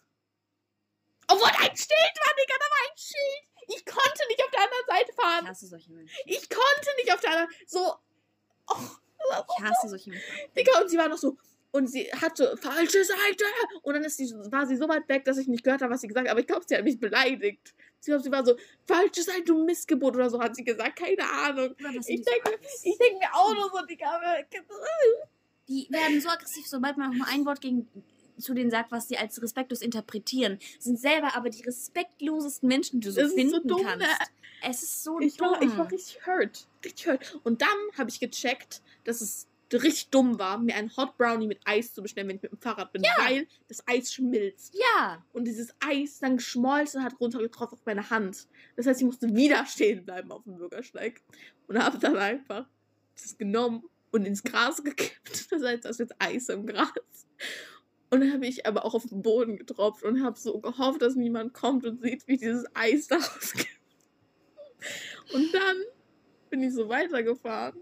Obwohl 1.31 1.49
ein 1.49 1.77
Schild 1.77 2.17
war, 2.25 2.35
Digga, 2.37 2.55
da 2.59 2.67
war 2.67 2.83
ein 2.91 2.97
Schild! 2.97 3.45
Ich 3.73 3.87
konnte 3.87 4.27
nicht 4.29 4.43
auf 4.43 4.51
der 4.51 4.61
anderen 4.61 4.87
Seite 4.87 5.11
Ich 5.11 5.15
fahren. 5.15 5.49
hasse 5.49 5.67
solche 5.67 5.93
Menschen. 5.93 6.17
Ich 6.27 6.49
konnte 6.51 6.91
nicht 6.97 7.13
auf 7.13 7.21
der 7.21 7.31
anderen, 7.31 7.51
so, 7.67 7.95
oh, 8.69 8.75
Ich 9.59 9.65
hasse 9.65 9.89
solche 9.89 10.11
Menschen. 10.11 10.29
Digga, 10.57 10.81
und 10.81 10.89
sie 10.91 10.99
war 10.99 11.09
noch 11.09 11.19
so. 11.19 11.37
Und 11.73 11.87
sie 11.87 12.03
hatte 12.13 12.57
falsche 12.57 13.05
Seite. 13.05 13.45
Und 13.83 13.95
dann 13.95 14.03
ist 14.03 14.17
sie, 14.17 14.29
war 14.51 14.67
sie 14.67 14.75
so 14.77 14.89
weit 14.89 15.09
weg, 15.09 15.25
dass 15.25 15.39
ich 15.39 15.47
nicht 15.47 15.63
gehört 15.63 15.83
habe, 15.83 15.93
was 15.95 16.01
sie 16.01 16.09
gesagt 16.09 16.27
hat. 16.27 16.33
Aber 16.33 16.41
ich 16.41 16.49
glaube, 16.49 16.65
sie 16.67 16.75
hat 16.77 16.83
mich 16.83 16.99
beleidigt. 16.99 17.75
Ich 18.01 18.07
glaube, 18.07 18.23
sie 18.25 18.33
war 18.33 18.45
so, 18.45 18.57
falsche 18.89 19.23
Seite, 19.23 19.45
du 19.45 19.65
Missgeburt 19.65 20.17
oder 20.17 20.29
so, 20.31 20.41
hat 20.41 20.57
sie 20.57 20.65
gesagt. 20.65 20.99
Keine 20.99 21.23
Ahnung. 21.31 21.77
Was 21.79 22.09
Ich 22.09 22.25
so 22.25 22.31
denke, 22.33 22.59
ich 22.83 22.99
denke 22.99 23.19
mir 23.21 23.33
auch 23.33 23.55
nur 23.55 23.71
so, 23.73 23.87
Digga. 23.87 24.21
Die 25.69 25.87
werden 25.91 26.21
so 26.21 26.29
aggressiv, 26.29 26.67
sobald 26.67 26.97
man 26.97 27.11
auch 27.11 27.15
nur 27.15 27.27
ein 27.29 27.47
Wort 27.47 27.61
gegen 27.61 27.89
zu 28.41 28.55
denen 28.55 28.71
sagt, 28.71 28.91
was 28.93 29.09
sie 29.09 29.17
als 29.19 29.41
respektlos 29.43 29.81
interpretieren, 29.83 30.59
sind 30.79 30.99
selber 30.99 31.35
aber 31.37 31.51
die 31.51 31.63
respektlosesten 31.63 32.69
Menschen, 32.69 33.01
die 33.01 33.07
du 33.09 33.13
so 33.13 33.21
ist 33.21 33.35
finden 33.35 33.51
so 33.55 33.61
dumm, 33.67 33.83
kannst. 33.85 34.07
ne? 34.07 34.13
Es 34.63 34.83
ist 34.83 35.03
so 35.03 35.19
Ich 35.21 35.37
dumm. 35.37 35.49
war, 35.53 35.63
ich 35.63 35.77
war 35.79 35.91
richtig 35.91 36.27
hurt. 36.27 36.67
Richtig 36.85 37.07
hurt. 37.07 37.41
Und 37.45 37.63
dann 37.63 37.69
habe 37.97 38.11
ich 38.11 38.21
gecheckt, 38.21 38.83
dass 39.05 39.21
es 39.21 39.47
richtig 39.73 40.09
dumm 40.11 40.39
war, 40.39 40.59
mir 40.59 40.75
einen 40.75 40.95
Hot 40.97 41.17
Brownie 41.17 41.47
mit 41.47 41.61
Eis 41.65 41.95
zu 41.95 42.03
bestellen, 42.03 42.27
wenn 42.29 42.37
ich 42.37 42.43
mit 42.43 42.51
dem 42.53 42.59
Fahrrad 42.59 42.93
bin. 42.93 43.03
Weil 43.19 43.47
das 43.69 43.83
Eis 43.87 44.13
schmilzt. 44.13 44.75
ja, 44.75 45.25
und 45.33 45.45
dieses 45.45 45.73
Eis 45.79 46.19
dann 46.19 46.39
geschmolzen 46.39 47.05
hat 47.05 47.19
runtergetroffen 47.21 47.79
auf 47.79 47.87
meine 47.87 48.11
Hand. 48.11 48.49
Das 48.77 48.87
heißt, 48.87 49.01
ich 49.01 49.07
musste 49.07 49.33
wieder 49.35 49.65
stehen 49.67 50.05
bleiben 50.05 50.33
auf 50.33 50.43
dem 50.43 50.57
Bürgersteig 50.57 51.23
und 51.69 51.79
habe 51.83 51.99
dann 51.99 52.17
einfach 52.17 52.67
das 53.23 53.39
genommen 53.39 53.85
und 54.11 54.25
ins 54.27 54.43
Gras 54.43 54.83
gekippt. 54.83 55.47
Das 55.51 55.63
heißt, 55.63 55.85
da 55.85 55.89
ist 55.91 56.01
jetzt 56.01 56.15
Eis 56.19 56.49
im 56.49 56.67
Gras. 56.67 56.91
Und 58.11 58.21
dann 58.21 58.33
habe 58.33 58.47
ich 58.47 58.67
aber 58.67 58.85
auch 58.85 58.95
auf 58.95 59.07
den 59.07 59.23
Boden 59.23 59.57
getropft 59.57 60.03
und 60.03 60.23
habe 60.25 60.39
so 60.39 60.59
gehofft, 60.59 61.01
dass 61.01 61.15
niemand 61.15 61.55
kommt 61.55 61.87
und 61.87 62.03
sieht, 62.03 62.27
wie 62.27 62.37
dieses 62.37 62.65
Eis 62.75 63.07
da 63.07 63.17
rauskommt. 63.17 63.69
Und 65.33 65.55
dann 65.55 65.77
bin 66.49 66.63
ich 66.63 66.75
so 66.75 66.89
weitergefahren. 66.89 67.81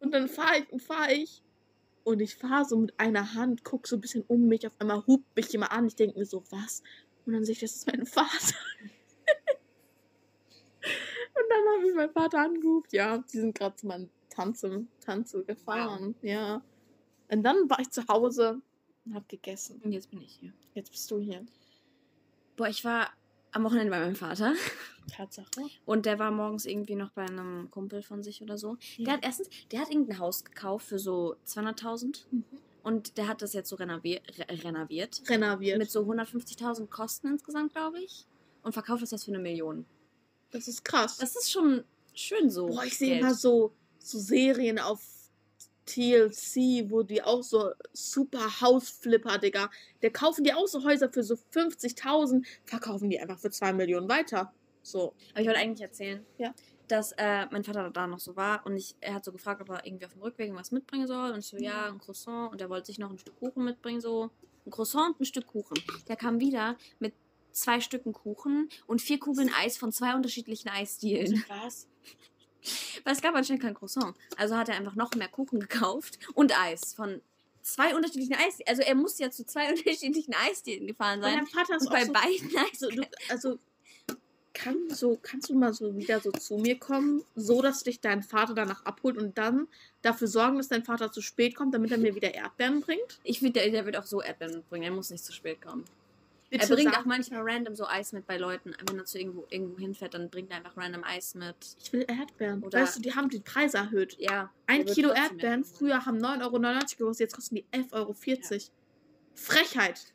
Und 0.00 0.12
dann 0.12 0.28
fahre 0.28 0.60
ich 0.60 0.72
und 0.72 0.82
fahre 0.82 1.12
ich. 1.12 1.42
Und 2.04 2.20
ich 2.20 2.36
fahre 2.36 2.64
so 2.64 2.78
mit 2.78 2.98
einer 2.98 3.34
Hand, 3.34 3.64
guck 3.64 3.86
so 3.86 3.96
ein 3.96 4.00
bisschen 4.00 4.24
um 4.28 4.46
mich. 4.46 4.66
Auf 4.66 4.74
einmal 4.78 5.04
hupt 5.06 5.36
mich 5.36 5.48
jemand 5.48 5.72
an. 5.72 5.86
Ich 5.86 5.96
denke 5.96 6.18
mir 6.18 6.24
so, 6.24 6.42
was? 6.50 6.82
Und 7.26 7.34
dann 7.34 7.44
sehe 7.44 7.52
ich, 7.52 7.60
das 7.60 7.76
ist 7.76 7.86
mein 7.86 8.06
Vater. 8.06 8.30
und 11.34 11.46
dann 11.50 11.74
habe 11.74 11.88
ich 11.88 11.94
meinen 11.94 12.12
Vater 12.12 12.38
angehupt. 12.38 12.92
Ja, 12.92 13.18
die 13.18 13.38
sind 13.38 13.54
gerade 13.58 13.76
zu 13.76 13.88
meinem 13.88 14.08
Tanze, 14.30 14.86
Tanze 15.00 15.44
gefahren. 15.44 16.14
Ja. 16.22 16.62
Und 17.28 17.42
dann 17.42 17.68
war 17.68 17.80
ich 17.80 17.90
zu 17.90 18.06
Hause 18.06 18.62
und 19.06 19.14
habe 19.14 19.24
gegessen. 19.28 19.80
und 19.84 19.92
jetzt 19.92 20.10
bin 20.10 20.20
ich 20.20 20.34
hier. 20.40 20.52
Jetzt 20.74 20.90
bist 20.90 21.10
du 21.10 21.18
hier. 21.18 21.44
Boah, 22.56 22.68
ich 22.68 22.84
war 22.84 23.10
am 23.52 23.64
Wochenende 23.64 23.90
bei 23.90 24.00
meinem 24.00 24.16
Vater 24.16 24.54
Tatsache. 25.10 25.48
und 25.86 26.04
der 26.06 26.18
war 26.18 26.30
morgens 26.30 26.66
irgendwie 26.66 26.94
noch 26.96 27.10
bei 27.12 27.24
einem 27.24 27.70
Kumpel 27.70 28.02
von 28.02 28.22
sich 28.22 28.42
oder 28.42 28.58
so. 28.58 28.76
Der 28.98 29.06
Ja. 29.06 29.12
hat 29.14 29.24
erstens, 29.24 29.48
der 29.70 29.80
hat 29.80 29.90
irgendein 29.90 30.18
Haus 30.18 30.44
gekauft 30.44 30.86
für 30.86 30.98
so 30.98 31.36
200.000 31.46 32.26
Mhm. 32.30 32.44
und 32.82 33.16
der 33.16 33.28
hat 33.28 33.40
das 33.42 33.52
jetzt 33.52 33.68
so 33.70 33.76
renoviert, 33.76 34.22
re 34.38 34.46
renoviert 34.64 35.22
Renoviert. 35.28 35.78
mit 35.78 35.90
so 35.90 36.00
150.000 36.04 36.90
Kosten 36.90 37.28
insgesamt, 37.28 37.72
glaube 37.72 38.00
ich. 38.00 38.26
Und 38.62 38.72
verkauft 38.72 39.02
das 39.02 39.12
jetzt 39.12 39.24
für 39.24 39.30
eine 39.30 39.38
Million. 39.38 39.86
das 40.50 40.68
ist 40.68 40.84
krass. 40.84 41.18
Das 41.18 41.36
ist 41.36 41.50
schon 41.50 41.84
schön 42.14 42.48
so. 42.50 42.66
Boah, 42.66 42.84
ich 42.84 42.96
sehe 42.98 43.18
immer 43.20 43.34
so, 43.34 43.72
so 43.98 44.18
Serien 44.18 44.78
auf 44.78 45.00
TLC, 45.86 46.90
wo 46.90 47.02
die 47.02 47.22
auch 47.22 47.42
so 47.42 47.70
super 47.92 48.60
Hausflipper, 48.60 49.38
Digga. 49.38 49.70
Der 50.02 50.10
kaufen 50.10 50.44
die 50.44 50.52
auch 50.52 50.66
so 50.66 50.84
Häuser 50.84 51.08
für 51.10 51.22
so 51.22 51.34
50.000, 51.54 52.44
verkaufen 52.64 53.10
die 53.10 53.18
einfach 53.20 53.38
für 53.38 53.50
2 53.50 53.72
Millionen 53.72 54.08
weiter. 54.08 54.52
So. 54.82 55.14
Aber 55.32 55.40
ich 55.40 55.46
wollte 55.46 55.60
eigentlich 55.60 55.80
erzählen, 55.82 56.24
Ja. 56.38 56.54
dass 56.88 57.12
äh, 57.12 57.46
mein 57.50 57.64
Vater 57.64 57.90
da 57.90 58.06
noch 58.06 58.20
so 58.20 58.36
war 58.36 58.64
und 58.66 58.76
ich, 58.76 58.94
er 59.00 59.14
hat 59.14 59.24
so 59.24 59.32
gefragt, 59.32 59.60
ob 59.62 59.70
er 59.70 59.84
irgendwie 59.86 60.06
auf 60.06 60.12
dem 60.12 60.22
Rückweg 60.22 60.54
was 60.54 60.70
mitbringen 60.70 61.06
soll. 61.06 61.32
Und 61.32 61.40
ich 61.40 61.46
so, 61.46 61.56
ja, 61.56 61.86
ein 61.86 61.98
Croissant. 61.98 62.52
Und 62.52 62.60
er 62.60 62.68
wollte 62.70 62.86
sich 62.86 62.98
noch 62.98 63.10
ein 63.10 63.18
Stück 63.18 63.38
Kuchen 63.38 63.64
mitbringen, 63.64 64.00
so 64.00 64.30
ein 64.64 64.70
Croissant 64.70 65.14
und 65.14 65.20
ein 65.22 65.24
Stück 65.24 65.46
Kuchen. 65.46 65.76
Der 66.08 66.16
kam 66.16 66.38
wieder 66.40 66.76
mit 67.00 67.14
zwei 67.52 67.80
Stücken 67.80 68.12
Kuchen 68.12 68.68
und 68.86 69.00
vier 69.00 69.18
Kugeln 69.18 69.50
Eis 69.60 69.76
von 69.76 69.90
zwei 69.90 70.14
unterschiedlichen 70.14 70.68
Eisstilen. 70.68 71.42
Was? 71.48 71.88
Weil 73.04 73.14
es 73.14 73.22
gab 73.22 73.34
anscheinend 73.34 73.62
kein 73.62 73.74
Croissant. 73.74 74.14
Also 74.36 74.56
hat 74.56 74.68
er 74.68 74.76
einfach 74.76 74.94
noch 74.94 75.12
mehr 75.14 75.28
Kuchen 75.28 75.60
gekauft 75.60 76.18
und 76.34 76.58
Eis 76.58 76.94
von 76.94 77.20
zwei 77.62 77.94
unterschiedlichen 77.94 78.34
Eisdielen. 78.34 78.68
Also 78.68 78.82
er 78.82 78.94
muss 78.94 79.18
ja 79.18 79.30
zu 79.30 79.44
zwei 79.44 79.68
unterschiedlichen 79.74 80.34
Eisdielen 80.48 80.86
gefahren 80.86 81.20
sein. 81.20 81.36
dein 81.36 81.46
Vater 81.46 81.76
ist 81.76 81.86
Und 81.86 81.92
bei 81.92 82.04
so, 82.04 82.12
beiden 82.12 82.56
Eis. 82.56 82.82
also, 82.82 82.88
du, 82.90 83.02
also 83.28 83.58
kann 84.56 84.88
so, 84.88 85.18
kannst 85.20 85.50
du 85.50 85.54
mal 85.54 85.74
so 85.74 85.94
wieder 85.96 86.20
so 86.20 86.32
zu 86.32 86.56
mir 86.56 86.78
kommen, 86.78 87.22
so 87.34 87.60
dass 87.60 87.82
dich 87.82 88.00
dein 88.00 88.22
Vater 88.22 88.54
danach 88.54 88.84
abholt 88.86 89.18
und 89.18 89.36
dann 89.36 89.68
dafür 90.00 90.28
sorgen, 90.28 90.56
dass 90.56 90.68
dein 90.68 90.82
Vater 90.82 91.12
zu 91.12 91.20
spät 91.20 91.54
kommt, 91.54 91.74
damit 91.74 91.90
er 91.90 91.98
mir 91.98 92.14
wieder 92.14 92.32
Erdbeeren 92.32 92.80
bringt? 92.80 93.20
Ich 93.22 93.40
finde, 93.40 93.60
der, 93.60 93.70
der 93.70 93.84
wird 93.84 93.98
auch 93.98 94.06
so 94.06 94.22
Erdbeeren 94.22 94.54
mitbringen. 94.56 94.84
Er 94.84 94.92
muss 94.92 95.10
nicht 95.10 95.24
zu 95.24 95.32
spät 95.32 95.60
kommen. 95.60 95.84
Bitte 96.50 96.62
er 96.70 96.74
bringt 96.76 96.92
sag- 96.92 97.00
auch 97.00 97.04
manchmal 97.06 97.42
random 97.42 97.74
so 97.74 97.86
Eis 97.86 98.12
mit 98.12 98.26
bei 98.26 98.36
Leuten. 98.36 98.74
Wenn 98.88 98.98
er 98.98 99.04
zu 99.04 99.18
irgendwo, 99.18 99.46
irgendwo 99.50 99.78
hinfährt, 99.78 100.14
dann 100.14 100.30
bringt 100.30 100.50
er 100.50 100.58
einfach 100.58 100.76
random 100.76 101.02
Eis 101.04 101.34
mit. 101.34 101.56
Ich 101.82 101.92
will 101.92 102.04
Erdbeeren. 102.08 102.62
Oder- 102.62 102.80
weißt 102.80 102.96
du, 102.98 103.02
die 103.02 103.14
haben 103.14 103.28
die 103.28 103.40
Preise 103.40 103.78
erhöht. 103.78 104.16
Ja. 104.18 104.52
Ein 104.66 104.84
Kilo 104.84 105.10
Erdbeeren, 105.10 105.64
früher 105.64 106.06
haben 106.06 106.18
9,99 106.18 106.40
Euro 106.42 106.50
gekostet, 107.10 107.20
jetzt 107.20 107.34
kosten 107.34 107.54
die 107.56 107.64
11,40 107.72 107.92
Euro. 107.92 108.14
Frechheit. 109.34 110.12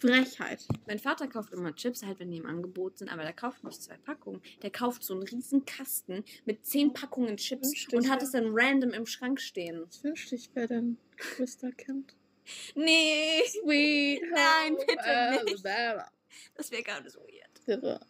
Frechheit. 0.00 0.66
Mein 0.86 0.98
Vater 0.98 1.28
kauft 1.28 1.52
immer 1.54 1.74
Chips, 1.74 2.02
halt 2.04 2.18
wenn 2.20 2.30
die 2.30 2.36
im 2.36 2.46
Angebot 2.46 2.98
sind, 2.98 3.08
aber 3.10 3.22
der 3.22 3.32
kauft 3.32 3.64
nicht 3.64 3.82
zwei 3.82 3.96
Packungen. 3.96 4.42
Der 4.62 4.70
kauft 4.70 5.02
so 5.02 5.14
einen 5.14 5.22
riesen 5.22 5.64
Kasten 5.64 6.24
mit 6.44 6.66
zehn 6.66 6.92
Packungen 6.92 7.36
Chips 7.38 7.86
und 7.92 8.10
hat 8.10 8.20
ja. 8.20 8.26
es 8.26 8.32
dann 8.32 8.48
random 8.50 8.90
im 8.90 9.06
Schrank 9.06 9.40
stehen. 9.40 9.86
Ich 9.90 10.04
wünschte, 10.04 10.34
ich 10.34 10.54
wäre 10.54 10.66
dein 10.68 10.98
Geschwisterkind. 11.16 12.14
Nee, 12.74 13.42
Sweet 13.46 14.22
Nein, 14.30 14.76
bitte 14.76 15.44
nicht. 15.44 15.66
Alabama. 15.66 16.10
das 16.54 16.70
wäre 16.70 17.02
nicht 17.02 17.12
so 17.12 17.20
weird. 17.20 17.66
Wäre 17.66 18.00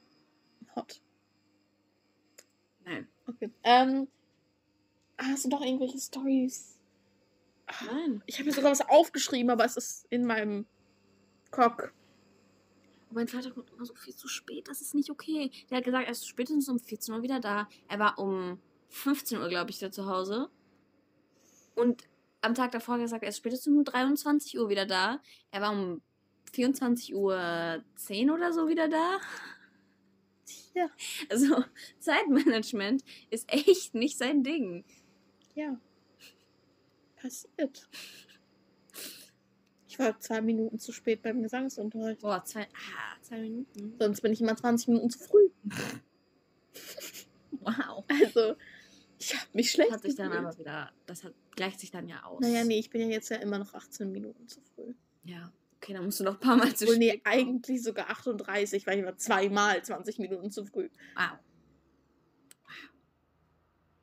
hot. 0.77 1.01
Nein. 2.85 3.09
Okay. 3.27 3.51
Ähm, 3.63 4.09
hast 5.19 5.45
du 5.45 5.49
noch 5.49 5.63
irgendwelche 5.63 5.99
Stories? 5.99 6.79
Nein. 7.91 8.23
Ich 8.27 8.37
habe 8.37 8.47
mir 8.47 8.55
sogar 8.55 8.71
was 8.71 8.83
aufgeschrieben, 8.83 9.51
aber 9.51 9.65
es 9.65 9.77
ist 9.77 10.07
in 10.11 10.27
meinem 10.27 10.67
Cock. 11.51 11.93
Und 13.09 13.17
mein 13.17 13.29
Vater 13.29 13.51
kommt 13.51 13.71
immer 13.71 13.87
so 13.87 13.95
viel 13.95 14.15
zu 14.15 14.29
spät, 14.29 14.69
das 14.69 14.81
ist 14.81 14.95
nicht 14.95 15.11
okay. 15.11 15.51
Der 15.71 15.79
hat 15.79 15.85
gesagt, 15.85 16.07
er 16.07 16.13
ist 16.13 16.29
spätestens 16.29 16.69
um 16.69 16.79
14 16.79 17.15
Uhr 17.15 17.23
wieder 17.23 17.41
da. 17.41 17.69
Er 17.89 17.99
war 17.99 18.19
um 18.19 18.61
15 18.89 19.39
Uhr, 19.39 19.49
glaube 19.49 19.71
ich, 19.71 19.81
wieder 19.81 19.93
zu 19.93 20.07
Hause. 20.07 20.51
Und 21.75 22.05
am 22.45 22.55
Tag 22.55 22.73
davor 22.73 22.99
gesagt, 22.99 23.23
er 23.23 23.31
ist 23.31 23.39
spätestens 23.39 23.77
um 23.77 23.85
23 23.85 24.59
Uhr 24.59 24.69
wieder 24.69 24.87
da. 24.87 25.21
Er 25.51 25.61
war 25.63 25.73
um 25.73 26.03
24 26.53 27.15
Uhr 27.15 27.83
10 27.97 28.31
oder 28.31 28.53
so 28.53 28.69
wieder 28.69 28.89
da. 28.89 29.19
Ja. 30.75 30.91
Also 31.31 31.65
Zeitmanagement 32.01 33.03
ist 33.31 33.51
echt 33.53 33.95
nicht 33.95 34.19
sein 34.19 34.43
Ding. 34.43 34.85
Ja. 35.55 35.79
Passiert. 37.17 37.89
Ich 39.89 39.99
war 39.99 40.19
zwei 40.19 40.41
Minuten 40.41 40.79
zu 40.79 40.93
spät 40.93 41.23
beim 41.23 41.43
Gesangsunterricht. 41.43 42.21
Boah, 42.21 42.45
zwei, 42.45 42.63
ah, 42.63 43.23
zwei 43.23 43.39
Minuten. 43.39 43.95
Sonst 43.99 44.21
bin 44.21 44.33
ich 44.33 44.41
immer 44.41 44.57
20 44.57 44.89
Minuten 44.89 45.11
zu 45.11 45.19
früh. 45.21 45.49
Wow. 47.61 48.05
Also, 48.09 48.57
ich 49.25 49.35
habe 49.35 49.49
mich 49.55 49.71
schlecht 49.71 49.91
Hat 49.91 50.03
sich 50.03 50.17
dann 50.17 50.33
aber 50.33 50.57
wieder, 50.59 50.93
das 51.07 51.25
hat, 51.25 51.33
gleicht 51.57 51.81
sich 51.81 51.91
dann 51.91 52.09
ja 52.09 52.23
aus. 52.25 52.41
Naja, 52.41 52.63
nee, 52.65 52.79
ich 52.79 52.91
bin 52.91 53.01
ja 53.01 53.09
jetzt 53.09 53.31
ja 53.31 53.39
immer 53.39 53.59
noch 53.59 53.73
18 53.73 54.13
Minuten 54.13 54.47
zu 54.47 54.61
früh. 54.61 54.93
Ja, 55.25 55.51
okay, 55.77 55.95
dann 55.95 56.05
musst 56.05 56.21
du 56.21 56.25
noch 56.25 56.35
ein 56.35 56.41
paar 56.41 56.57
Mal 56.57 56.75
zu 56.77 56.85
Obwohl, 56.85 56.99
nee, 56.99 57.21
eigentlich 57.25 57.83
sogar 57.83 58.11
38, 58.11 58.87
weil 58.87 58.99
ich 58.99 59.05
war 59.05 59.17
zweimal 59.17 59.83
20 59.83 60.19
Minuten 60.19 60.51
zu 60.51 60.67
früh. 60.67 60.91
Wow. 61.17 61.39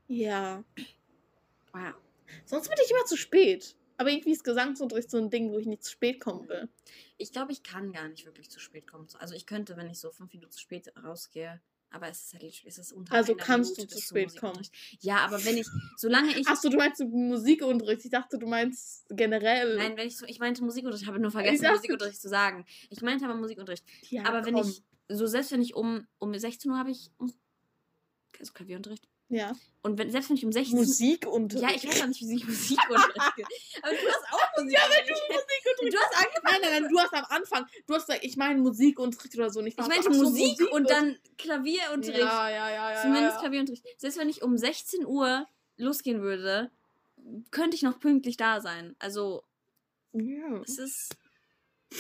Ja. 0.08 0.64
Wow. 1.72 1.94
Sonst 2.46 2.70
bin 2.70 2.78
ich 2.84 2.90
immer 2.90 3.06
zu 3.06 3.16
spät. 3.16 3.76
Aber 3.98 4.10
irgendwie 4.10 4.32
ist 4.32 4.44
Gesangsunterricht 4.44 5.12
so 5.12 5.18
ein 5.18 5.30
Ding, 5.30 5.52
wo 5.52 5.60
ich 5.60 5.68
nicht 5.68 5.84
zu 5.84 5.92
spät 5.92 6.20
kommen 6.20 6.50
will. 6.50 6.68
Ich 7.18 7.32
glaube, 7.32 7.52
ich 7.52 7.62
kann 7.62 7.92
gar 7.92 8.08
nicht 8.08 8.26
wirklich 8.26 8.50
zu 8.50 8.60
spät 8.60 8.88
kommen. 8.88 9.08
Also 9.20 9.36
ich 9.36 9.46
könnte, 9.46 9.78
wenn 9.78 9.88
ich 9.92 10.00
so 10.00 10.10
fünf 10.10 10.34
Minuten 10.34 10.52
zu 10.52 10.60
spät 10.60 10.92
rausgehe, 11.04 11.62
aber 11.92 12.08
es 12.10 12.24
ist 12.24 12.34
halt 12.34 12.44
es 12.66 12.78
ist 12.78 12.92
unter 12.94 13.14
Also 13.14 13.36
kannst 13.36 13.78
Minute 13.78 13.94
du 13.96 14.00
zu 14.00 14.08
spät 14.08 14.36
kommen. 14.40 14.62
Ja, 15.02 15.18
aber 15.26 15.44
wenn 15.46 15.58
ich, 15.58 15.68
solange 15.98 16.36
ich, 16.38 16.48
Achso, 16.48 16.70
du 16.70 16.78
meinst 16.78 17.02
Musikunterricht. 17.04 18.06
Ich 18.06 18.12
dachte, 18.12 18.38
du 18.40 18.48
meinst 18.48 19.06
generell. 19.10 19.78
nein, 19.78 19.98
wenn 19.98 20.08
ich 20.08 20.18
so, 20.18 20.26
ich 20.26 20.40
meinte 20.40 20.64
Musikunterricht, 20.64 21.04
ich 21.04 21.08
habe 21.10 21.20
nur 21.20 21.32
vergessen, 21.32 21.64
dachte- 21.64 21.76
Musikunterricht 21.78 22.20
zu 22.22 22.30
sagen. 22.30 22.66
Ich 22.90 23.02
meinte 23.02 23.26
aber 23.26 23.36
Musikunterricht. 23.36 23.84
Ja, 24.10 24.24
aber 24.26 24.46
wenn 24.46 24.54
komm. 24.56 24.68
ich, 24.70 24.84
so 25.10 25.28
selbst 25.28 25.52
wenn 25.52 25.62
ich 25.62 25.76
um, 25.76 26.08
um 26.18 26.34
16 26.34 26.72
Uhr 26.72 26.78
habe 26.78 26.92
ich, 26.92 27.12
also 28.40 28.54
Klavierunterricht. 28.54 29.08
Ja. 29.32 29.56
Und 29.82 29.98
wenn, 29.98 30.12
selbst 30.12 30.30
wenn 30.30 30.38
ich 30.38 30.46
um 30.46 30.52
16 30.52 30.78
Musikunterricht. 30.78 31.64
Ja, 31.70 31.76
ich 31.76 31.88
weiß 31.88 32.04
auch 32.04 32.08
nicht, 32.08 32.22
wie 32.22 32.26
sich 32.26 32.46
Musikunterricht 32.46 33.36
geht. 33.36 33.48
Aber 33.82 33.92
du 33.94 34.08
hast 34.08 34.26
auch 34.32 34.58
Musikunterricht. 34.58 34.74
Ja, 34.74 34.82
wenn 34.90 35.08
du 35.08 35.14
Musikunterricht. 35.14 35.94
Du 35.94 35.98
hast 35.98 36.18
angefangen. 36.18 36.44
Nein, 36.44 36.60
nein, 36.62 36.82
nein, 36.84 36.92
du 36.92 37.00
hast 37.00 37.14
am 37.14 37.26
Anfang, 37.30 37.66
du 37.88 37.96
hast 37.96 38.06
gesagt, 38.08 38.24
ich 38.26 38.38
meine 38.38 38.60
Musikunterricht 38.60 39.36
oder 39.36 39.50
so. 39.50 39.60
Und 39.62 39.68
ich, 39.68 39.78
Ich 39.78 39.88
meinte 39.88 40.14
so, 40.14 40.24
Musik 40.24 40.62
und 40.72 40.90
dann 40.90 41.18
Klavierunterricht. 41.38 42.20
Ja, 42.20 42.50
ja, 42.50 42.70
ja, 42.70 42.92
ja. 42.92 43.02
Zumindest 43.02 43.36
ja. 43.36 43.40
Klavierunterricht. 43.42 43.86
Selbst 43.98 44.20
wenn 44.20 44.30
ich 44.30 44.44
um 44.44 44.58
16 44.58 45.06
Uhr 45.06 45.48
losgehen 45.78 46.22
würde, 46.22 46.70
könnte 47.50 47.76
ich 47.76 47.82
noch 47.82 48.00
pünktlich 48.00 48.38
da 48.38 48.60
sein. 48.62 48.96
Also, 49.00 49.44
Ja. 50.14 50.62
es 50.64 50.78
ist. 50.78 51.16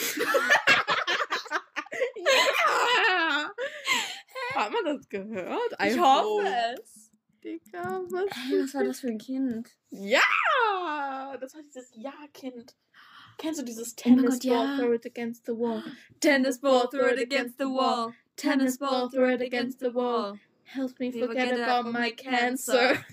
ja. 2.16 3.52
Hat 4.56 4.72
man 4.72 4.86
das 4.86 5.10
gehört? 5.10 5.74
I 5.82 5.98
es. 6.76 7.01
Digga, 7.44 8.02
was? 8.10 8.30
Hey, 8.32 8.62
was 8.62 8.74
war 8.74 8.84
das 8.84 9.00
für 9.00 9.08
ein 9.08 9.18
Kind? 9.18 9.70
Ja! 9.90 11.38
Das 11.40 11.56
war 11.56 11.62
dieses 11.64 11.92
Ja-Kind. 11.96 12.76
Kennst 13.38 13.60
du 13.60 13.66
dieses 13.66 13.94
Oh 13.94 14.02
Tennis 14.02 14.44
ja. 14.44 14.54
Ball, 14.54 14.78
throw 14.78 14.94
it 14.94 15.06
against 15.06 15.46
the 15.46 15.54
wall? 15.54 15.84
Tennis 16.20 16.60
ball, 16.60 16.88
throw 16.90 17.08
it 17.08 17.20
against 17.20 17.58
the 17.58 17.66
wall. 17.66 18.14
Tennis 18.36 18.78
ball, 18.78 19.10
throw 19.10 19.30
it 19.30 19.42
against 19.42 19.80
the 19.80 19.94
wall. 19.94 20.38
Help 20.64 21.00
me 21.00 21.12
forget 21.12 21.60
about 21.60 21.92
my 21.92 22.12
cancer. 22.12 23.04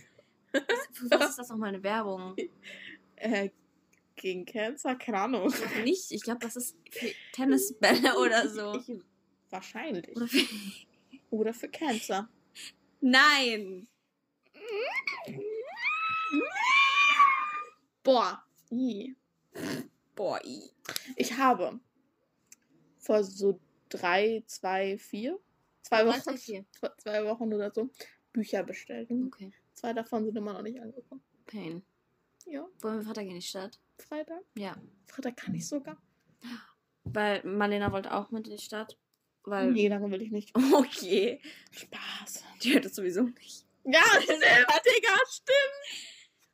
Was 1.10 1.30
ist 1.30 1.38
das 1.38 1.48
nochmal 1.48 1.70
eine 1.70 1.82
Werbung? 1.82 2.36
Äh, 3.20 3.50
gegen 4.14 4.44
Cancer? 4.44 4.94
Keine 4.94 5.18
Ahnung. 5.18 5.52
Ich 5.52 5.84
nicht. 5.84 6.12
Ich 6.12 6.22
glaube, 6.22 6.38
das 6.38 6.54
ist 6.54 6.76
für 6.88 7.10
Tennisbälle 7.32 8.16
oder 8.20 8.48
so. 8.48 8.76
Ich, 8.76 9.00
wahrscheinlich. 9.50 10.14
Oder 10.14 10.28
für 10.28 10.46
Oder 11.30 11.52
für 11.52 11.68
Cancer. 11.68 12.28
Nein! 13.00 13.88
Boah. 18.02 18.42
i. 18.70 19.14
Boah, 20.14 20.40
i. 20.44 20.62
Ich 21.16 21.32
habe 21.36 21.78
vor 22.98 23.22
so 23.24 23.60
drei, 23.88 24.42
zwei, 24.46 24.98
vier, 24.98 25.38
zwei 25.82 26.06
Wochen, 26.06 26.20
zwei, 26.20 26.36
vier. 26.36 26.64
zwei- 26.72 26.90
zwei 26.98 27.24
Wochen 27.24 27.52
oder 27.52 27.70
so 27.72 27.90
Bücher 28.32 28.62
bestellt. 28.62 29.10
Okay. 29.10 29.52
Zwei 29.74 29.92
davon 29.92 30.24
sind 30.24 30.36
immer 30.36 30.52
noch 30.52 30.62
nicht 30.62 30.80
angekommen. 30.80 31.22
Pain. 31.46 31.82
Ja, 32.46 32.66
Wollen 32.80 33.04
wir 33.06 33.12
gehen 33.14 33.28
in 33.28 33.34
die 33.36 33.42
Stadt? 33.42 33.78
Freitag. 33.98 34.42
Ja. 34.56 34.76
Freitag 35.06 35.36
kann 35.36 35.54
ich 35.54 35.66
sogar. 35.66 36.00
Weil 37.04 37.42
Marlena 37.44 37.90
wollte 37.92 38.12
auch 38.14 38.30
mit 38.30 38.46
in 38.48 38.56
die 38.56 38.62
Stadt. 38.62 38.96
Weil. 39.44 39.72
Nee, 39.72 39.88
daran 39.88 40.10
will 40.10 40.22
ich 40.22 40.30
nicht. 40.30 40.52
Okay. 40.74 41.40
Spaß. 41.70 42.44
Die 42.62 42.72
hört 42.74 42.84
es 42.86 42.94
sowieso 42.96 43.22
nicht. 43.22 43.66
Ja, 43.84 44.00
Digga, 44.20 45.16
stimmt. 45.28 46.08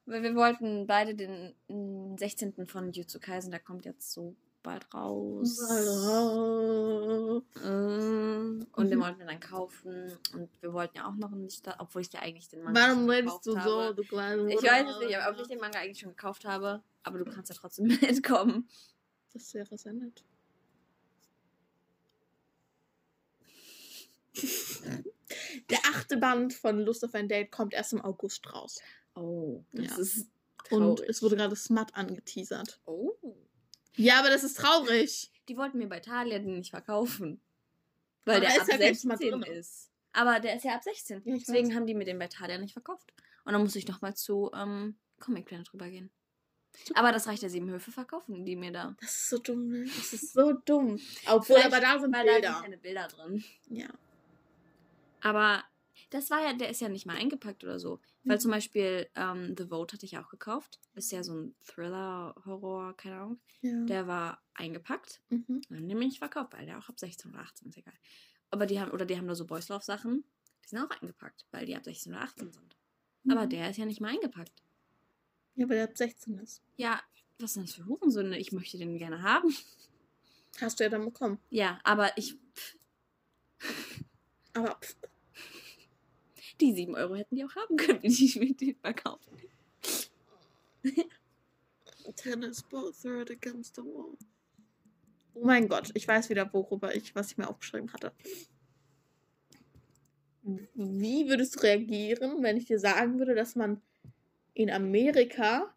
Weil 0.07 0.23
wir 0.23 0.35
wollten 0.35 0.87
beide 0.87 1.15
den 1.15 1.55
mm, 1.69 2.17
16. 2.19 2.67
von 2.67 2.93
Jutsu 2.93 3.19
Kaisen, 3.21 3.51
der 3.51 3.61
kommt 3.61 3.85
jetzt 3.87 4.13
so 4.13 4.37
bald 4.63 4.93
raus. 4.95 5.59
Mm, 7.55 8.67
Und 8.73 8.91
den 8.91 8.99
Mhm. 8.99 9.03
wollten 9.03 9.19
wir 9.19 9.27
dann 9.27 9.41
kaufen. 9.41 10.19
Und 10.35 10.51
wir 10.61 10.73
wollten 10.73 10.97
ja 10.99 11.07
auch 11.09 11.15
noch 11.15 11.31
Stadt, 11.51 11.77
obwohl 11.79 12.03
ich 12.03 12.11
dir 12.11 12.21
eigentlich 12.21 12.49
den 12.49 12.63
Manga 12.63 12.81
Warum 12.81 13.09
redest 13.09 13.47
du 13.47 13.53
so, 13.53 13.59
habe. 13.59 13.95
du 13.95 14.05
kleine 14.05 14.53
Ich 14.55 14.63
weiß 14.63 14.87
es 14.89 14.99
nicht, 15.07 15.17
aber 15.17 15.35
ob 15.35 15.41
ich 15.41 15.49
den 15.49 15.59
Manga 15.61 15.79
eigentlich 15.79 15.99
schon 16.01 16.11
gekauft 16.11 16.45
habe. 16.45 16.83
Aber 17.03 17.19
du 17.19 17.25
kannst 17.25 17.51
ja 17.51 17.57
trotzdem 17.57 17.87
mitkommen. 18.01 18.69
Das 19.33 19.53
wäre 19.55 19.77
sehr 19.77 19.93
nett. 19.93 20.23
Der 25.71 25.79
achte 25.95 26.17
Band 26.17 26.53
von 26.53 26.79
Lust 26.81 27.05
auf 27.05 27.15
ein 27.15 27.29
Date 27.29 27.51
kommt 27.51 27.73
erst 27.75 27.93
im 27.93 28.01
August 28.03 28.53
raus. 28.53 28.81
Oh, 29.15 29.63
das 29.73 29.91
Ja. 29.93 29.97
ist 29.99 30.27
Und 30.71 30.97
traurig. 30.97 31.09
es 31.11 31.23
wurde 31.23 31.37
gerade 31.37 31.57
Smut 31.57 31.95
angeteasert. 31.95 32.81
Oh. 32.87 33.13
Ja, 33.97 34.19
aber 34.19 34.29
das 34.31 34.45
ist 34.45 34.57
traurig. 34.59 35.31
Die 35.49 35.57
wollten 35.57 35.79
mir 35.79 35.89
bei 35.89 36.01
Thalia 36.01 36.39
den 36.39 36.59
nicht 36.59 36.71
verkaufen. 36.71 37.41
Weil 38.25 38.37
Aber 38.39 38.47
der 38.47 38.55
ist 38.57 38.61
ab 38.63 38.69
ja 38.69 38.79
kein 38.79 38.95
Smut 38.95 39.19
16 39.19 39.41
drin. 39.41 39.53
ist. 39.53 39.91
Aber 40.13 40.41
der 40.41 40.57
ist 40.57 40.65
ja 40.65 40.75
ab 40.75 40.83
16. 40.83 41.23
Ja, 41.25 41.35
Deswegen 41.37 41.69
weiß. 41.69 41.77
haben 41.77 41.87
die 41.87 41.95
mir 41.95 42.05
den 42.05 42.19
bei 42.19 42.29
Thalia 42.29 42.59
nicht 42.59 42.73
verkauft. 42.73 43.13
Und 43.45 43.53
dann 43.53 43.63
muss 43.63 43.77
ich 43.77 43.87
nochmal 43.87 44.15
zu 44.15 44.51
ähm, 44.55 44.97
Comic 45.21 45.45
Planet 45.47 45.73
rübergehen. 45.73 46.11
Super. 46.85 46.99
Aber 47.01 47.13
das 47.13 47.27
reicht 47.29 47.43
der 47.43 47.51
sieben 47.51 47.71
Höfe 47.71 47.93
verkaufen 47.93 48.45
die 48.45 48.57
mir 48.57 48.73
da. 48.73 48.97
Das 49.01 49.11
ist 49.11 49.29
so 49.31 49.39
dumm, 49.39 49.69
ne? 49.69 49.85
Das 49.85 50.13
ist 50.13 50.33
so 50.33 50.53
dumm. 50.53 50.99
Obwohl, 51.27 51.57
Vielleicht, 51.59 51.67
aber 51.67 51.81
da 51.81 51.99
sind 52.01 52.13
Weil 52.13 52.27
da 52.27 52.33
Bilder. 52.33 52.53
sind 52.55 52.63
keine 52.63 52.79
Bilder 52.79 53.09
drin. 53.09 53.45
ja. 53.71 53.89
Aber 55.25 55.65
das 56.11 56.29
war 56.31 56.43
ja, 56.43 56.53
der 56.53 56.69
ist 56.69 56.81
ja 56.81 56.89
nicht 56.89 57.07
mal 57.07 57.17
eingepackt 57.17 57.65
oder 57.65 57.79
so. 57.81 58.01
Weil 58.25 58.37
Mhm. 58.37 58.41
zum 58.41 58.51
Beispiel 58.51 59.09
ähm, 59.15 59.55
The 59.57 59.67
Vote 59.69 59.95
hatte 59.95 60.07
ich 60.07 60.19
auch 60.19 60.29
gekauft. 60.29 60.81
Ist 60.95 61.11
ja 61.13 61.23
so 61.23 61.35
ein 61.35 61.57
Thriller, 61.65 62.35
Horror, 62.45 62.95
keine 62.97 63.17
Ahnung. 63.21 63.41
ja. 63.63 63.85
Der 63.85 64.07
war 64.07 64.43
eingepackt. 64.55 65.23
Mhm. 65.31 65.45
Und 65.49 65.71
dann 65.71 65.89
den 65.89 65.99
bin 65.99 66.09
ich 66.09 66.19
verkauft, 66.19 66.53
weil 66.53 66.67
der 66.67 66.79
auch 66.79 66.89
ab 66.89 67.01
16 67.01 67.31
oder 67.33 67.41
18 67.41 67.69
ist 67.69 67.77
egal. 67.79 67.95
Aber 68.51 68.67
die 68.67 68.79
haben, 68.81 68.91
oder 68.93 69.07
die 69.07 69.17
haben 69.17 69.27
nur 69.27 69.35
so 69.35 69.47
Boys 69.47 69.69
Love 69.69 69.85
Sachen, 69.85 70.25
die 70.65 70.69
sind 70.69 70.79
auch 70.79 70.91
eingepackt, 70.91 71.47
weil 71.51 71.65
die 71.67 71.75
ab 71.75 71.85
16 71.85 72.13
oder 72.13 72.23
18 72.23 72.53
sind. 72.53 72.77
Aber 73.29 73.47
Mhm. 73.47 73.51
der 73.51 73.71
ist 73.71 73.79
ja 73.79 73.87
nicht 73.87 74.01
mal 74.01 74.09
eingepackt. 74.13 74.63
Ja, 75.57 75.69
weil 75.69 75.77
der 75.77 75.85
ab 75.85 75.97
16 75.97 76.39
ist. 76.39 76.63
Ja, 76.77 77.01
was 77.39 77.55
sind 77.55 77.69
das 77.69 77.75
für 77.77 77.87
Hurensöhne? 77.87 78.39
Ich 78.39 78.53
möchte 78.53 78.77
den 78.79 78.99
gerne 78.99 79.23
haben. 79.23 79.55
Hast 80.61 80.79
du 80.79 80.85
ja 80.85 80.91
dann 80.91 81.05
bekommen. 81.05 81.39
Ja, 81.51 81.81
aber 81.85 82.17
ich, 82.19 82.37
Aber 84.53 84.77
pff, 84.81 84.97
die 86.61 86.75
7 86.75 86.95
Euro 86.95 87.15
hätten 87.15 87.37
die 87.37 87.45
auch 87.45 87.55
haben 87.57 87.77
können, 87.77 87.99
wenn 88.03 88.11
ich 88.11 88.37
mir 88.37 88.55
den 88.55 88.77
verkauft. 88.77 89.29
tennis 92.17 92.63
ball 92.63 92.93
third 92.93 93.31
against 93.31 93.77
the 93.77 93.83
wall. 93.83 94.17
Oh 95.35 95.45
mein 95.45 95.69
Gott, 95.69 95.91
ich 95.95 96.07
weiß 96.07 96.31
wieder, 96.31 96.53
worüber 96.53 96.95
ich, 96.95 97.15
was 97.15 97.33
ich 97.33 97.39
mir 97.39 97.49
aufgeschrieben 97.49 97.93
hatte. 97.93 98.13
Wie 100.75 101.29
würdest 101.29 101.57
du 101.57 101.61
reagieren, 101.61 102.43
wenn 102.43 102.57
ich 102.57 102.67
dir 102.67 102.79
sagen 102.79 103.19
würde, 103.19 103.35
dass 103.35 103.57
man 103.57 103.81
in 104.53 104.71
Amerika 104.71 105.75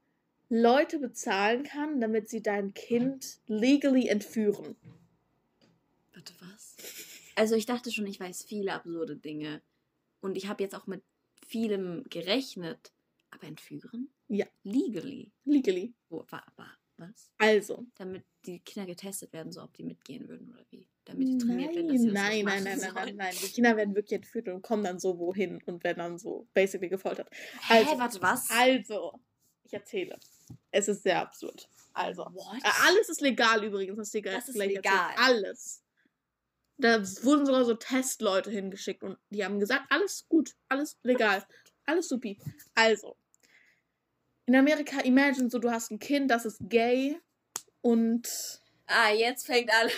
Leute 0.50 1.00
bezahlen 1.00 1.64
kann, 1.64 2.00
damit 2.00 2.30
sie 2.30 2.42
dein 2.42 2.74
Kind 2.74 3.40
legally 3.48 4.08
entführen? 4.08 4.76
Warte, 6.14 6.34
was? 6.40 6.76
Also 7.36 7.56
ich 7.56 7.66
dachte 7.66 7.92
schon, 7.92 8.06
ich 8.08 8.20
weiß 8.20 8.44
viele 8.44 8.74
absurde 8.74 9.16
Dinge. 9.16 9.62
Und 10.22 10.36
ich 10.38 10.48
habe 10.48 10.64
jetzt 10.64 10.76
auch 10.76 10.88
mit 10.88 11.04
vielem 11.46 12.04
gerechnet. 12.10 12.92
Aber 13.30 13.46
entführen? 13.48 14.10
Ja. 14.30 14.46
Legally. 14.64 15.32
Legally. 15.44 15.94
Wo, 16.10 16.26
wa, 16.30 16.42
wa, 16.56 16.66
was? 16.98 17.30
Also, 17.38 17.86
Damit 17.96 18.24
die 18.46 18.60
Kinder 18.60 18.88
getestet 18.88 19.34
werden, 19.34 19.52
so 19.52 19.62
ob 19.62 19.74
die 19.74 19.84
mitgehen 19.84 20.28
würden 20.30 20.50
oder 20.54 20.66
wie? 20.72 20.88
Damit 21.04 21.28
die 21.28 21.38
trainiert 21.38 21.76
werden, 21.76 21.90
dass 21.90 22.02
Nein, 22.02 22.02
sie 22.02 22.08
das 22.08 22.14
nein, 22.14 22.46
nein, 22.46 22.64
nein, 22.64 22.80
nein, 22.80 22.94
nein, 22.94 23.16
nein. 23.18 23.36
Die 23.42 23.48
Kinder 23.52 23.76
werden 23.78 23.96
wirklich 23.96 24.14
entführt 24.14 24.48
und 24.48 24.62
kommen 24.62 24.84
dann 24.84 24.98
so 25.00 25.18
wohin 25.20 25.62
und 25.66 25.84
werden 25.84 26.00
dann 26.00 26.18
so 26.18 26.48
basically 26.54 26.90
gefoltert. 26.90 27.30
Hä, 27.68 27.80
Also- 27.80 28.00
warte, 28.00 28.22
was? 28.22 28.50
Also, 28.50 29.20
ich 29.64 29.74
erzähle. 29.74 30.18
Es 30.72 30.88
ist 30.88 31.04
sehr 31.04 31.20
absurd. 31.22 31.70
Also, 31.94 32.24
What? 32.24 32.64
äh, 32.64 32.70
alles 32.88 33.10
ist 33.10 33.22
legal 33.22 33.64
übrigens, 33.64 34.12
dir 34.12 34.22
Das 34.22 34.48
ist 34.48 34.56
legal. 34.56 35.12
erzähle. 35.12 35.18
Alles. 35.26 35.84
Da 36.78 37.02
wurden 37.24 37.46
sogar 37.46 37.66
so 37.66 37.74
Testleute 37.74 38.52
hingeschickt 38.52 39.04
und 39.04 39.18
die 39.30 39.44
haben 39.44 39.60
gesagt, 39.60 39.86
alles 39.90 40.28
gut, 40.30 40.56
alles 40.70 40.98
legal, 41.04 41.44
alles 41.86 42.08
supi. 42.08 42.40
Also, 42.76 43.18
in 44.46 44.56
Amerika, 44.56 45.02
imagine 45.02 45.50
so, 45.50 45.60
du 45.60 45.72
hast 45.72 45.92
ein 45.92 46.00
Kind, 46.00 46.32
das 46.32 46.46
ist 46.46 46.60
gay 46.70 47.20
und 47.82 48.62
Ah, 48.88 49.12
jetzt 49.12 49.46
fängt 49.46 49.74
alle. 49.74 49.92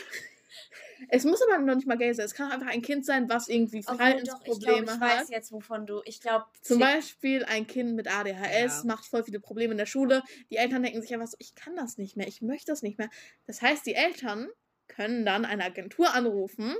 es 1.09 1.23
muss 1.23 1.41
aber 1.41 1.59
noch 1.59 1.75
nicht 1.75 1.87
mal 1.87 1.97
gay 1.97 2.11
sein. 2.13 2.25
Es 2.25 2.33
kann 2.33 2.49
auch 2.49 2.55
einfach 2.55 2.67
ein 2.67 2.81
Kind 2.81 3.05
sein, 3.05 3.29
was 3.29 3.47
irgendwie 3.47 3.79
Obwohl, 3.79 3.95
doch, 3.95 3.95
ich 3.95 3.97
Verhaltensprobleme 3.97 4.85
glaube, 4.87 4.91
ich 4.95 4.99
hat. 4.99 5.19
weiß 5.21 5.29
jetzt, 5.29 5.51
wovon 5.51 5.85
du. 5.85 6.01
Ich 6.05 6.19
glaube, 6.21 6.45
Zum 6.61 6.79
Beispiel 6.79 7.45
ein 7.45 7.67
Kind 7.67 7.95
mit 7.95 8.07
ADHS 8.07 8.83
Ja. 8.83 8.87
macht 8.87 9.05
voll 9.05 9.23
viele 9.23 9.39
Probleme 9.39 9.71
in 9.71 9.77
der 9.77 9.85
Schule. 9.85 10.23
Die 10.49 10.57
Eltern 10.57 10.83
denken 10.83 11.01
sich 11.01 11.13
einfach 11.13 11.27
so, 11.27 11.37
ich 11.39 11.55
kann 11.55 11.75
das 11.75 11.97
nicht 11.97 12.17
mehr, 12.17 12.27
ich 12.27 12.41
möchte 12.41 12.71
das 12.71 12.81
nicht 12.81 12.97
mehr. 12.97 13.09
Das 13.47 13.61
heißt, 13.61 13.85
die 13.85 13.93
Eltern 13.95 14.49
können 14.89 15.25
dann 15.25 15.45
eine 15.45 15.63
Agentur 15.63 16.13
anrufen, 16.13 16.75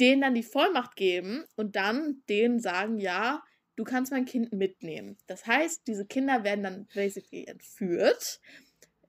denen 0.00 0.20
dann 0.20 0.34
die 0.34 0.42
Vollmacht 0.42 0.96
geben 0.96 1.44
und 1.56 1.76
dann 1.76 2.22
denen 2.28 2.58
sagen, 2.60 2.98
ja, 2.98 3.42
du 3.76 3.84
kannst 3.84 4.10
mein 4.10 4.24
Kind 4.24 4.52
mitnehmen. 4.52 5.16
Das 5.28 5.46
heißt, 5.46 5.86
diese 5.86 6.04
Kinder 6.04 6.42
werden 6.42 6.64
dann 6.64 6.88
basically 6.94 7.44
entführt. 7.44 8.40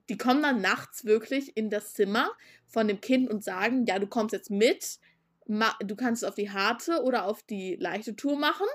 Die 0.08 0.16
kommen 0.16 0.42
dann 0.42 0.60
nachts 0.60 1.04
wirklich 1.04 1.56
in 1.56 1.70
das 1.70 1.94
Zimmer 1.94 2.30
von 2.66 2.86
dem 2.86 3.00
Kind 3.00 3.30
und 3.30 3.42
sagen, 3.42 3.84
ja, 3.86 3.98
du 3.98 4.06
kommst 4.06 4.32
jetzt 4.32 4.50
mit, 4.50 4.98
du 5.46 5.96
kannst 5.96 6.22
es 6.22 6.28
auf 6.28 6.36
die 6.36 6.50
harte 6.50 7.02
oder 7.02 7.26
auf 7.26 7.42
die 7.42 7.76
leichte 7.76 8.14
Tour 8.14 8.38
machen. 8.38 8.66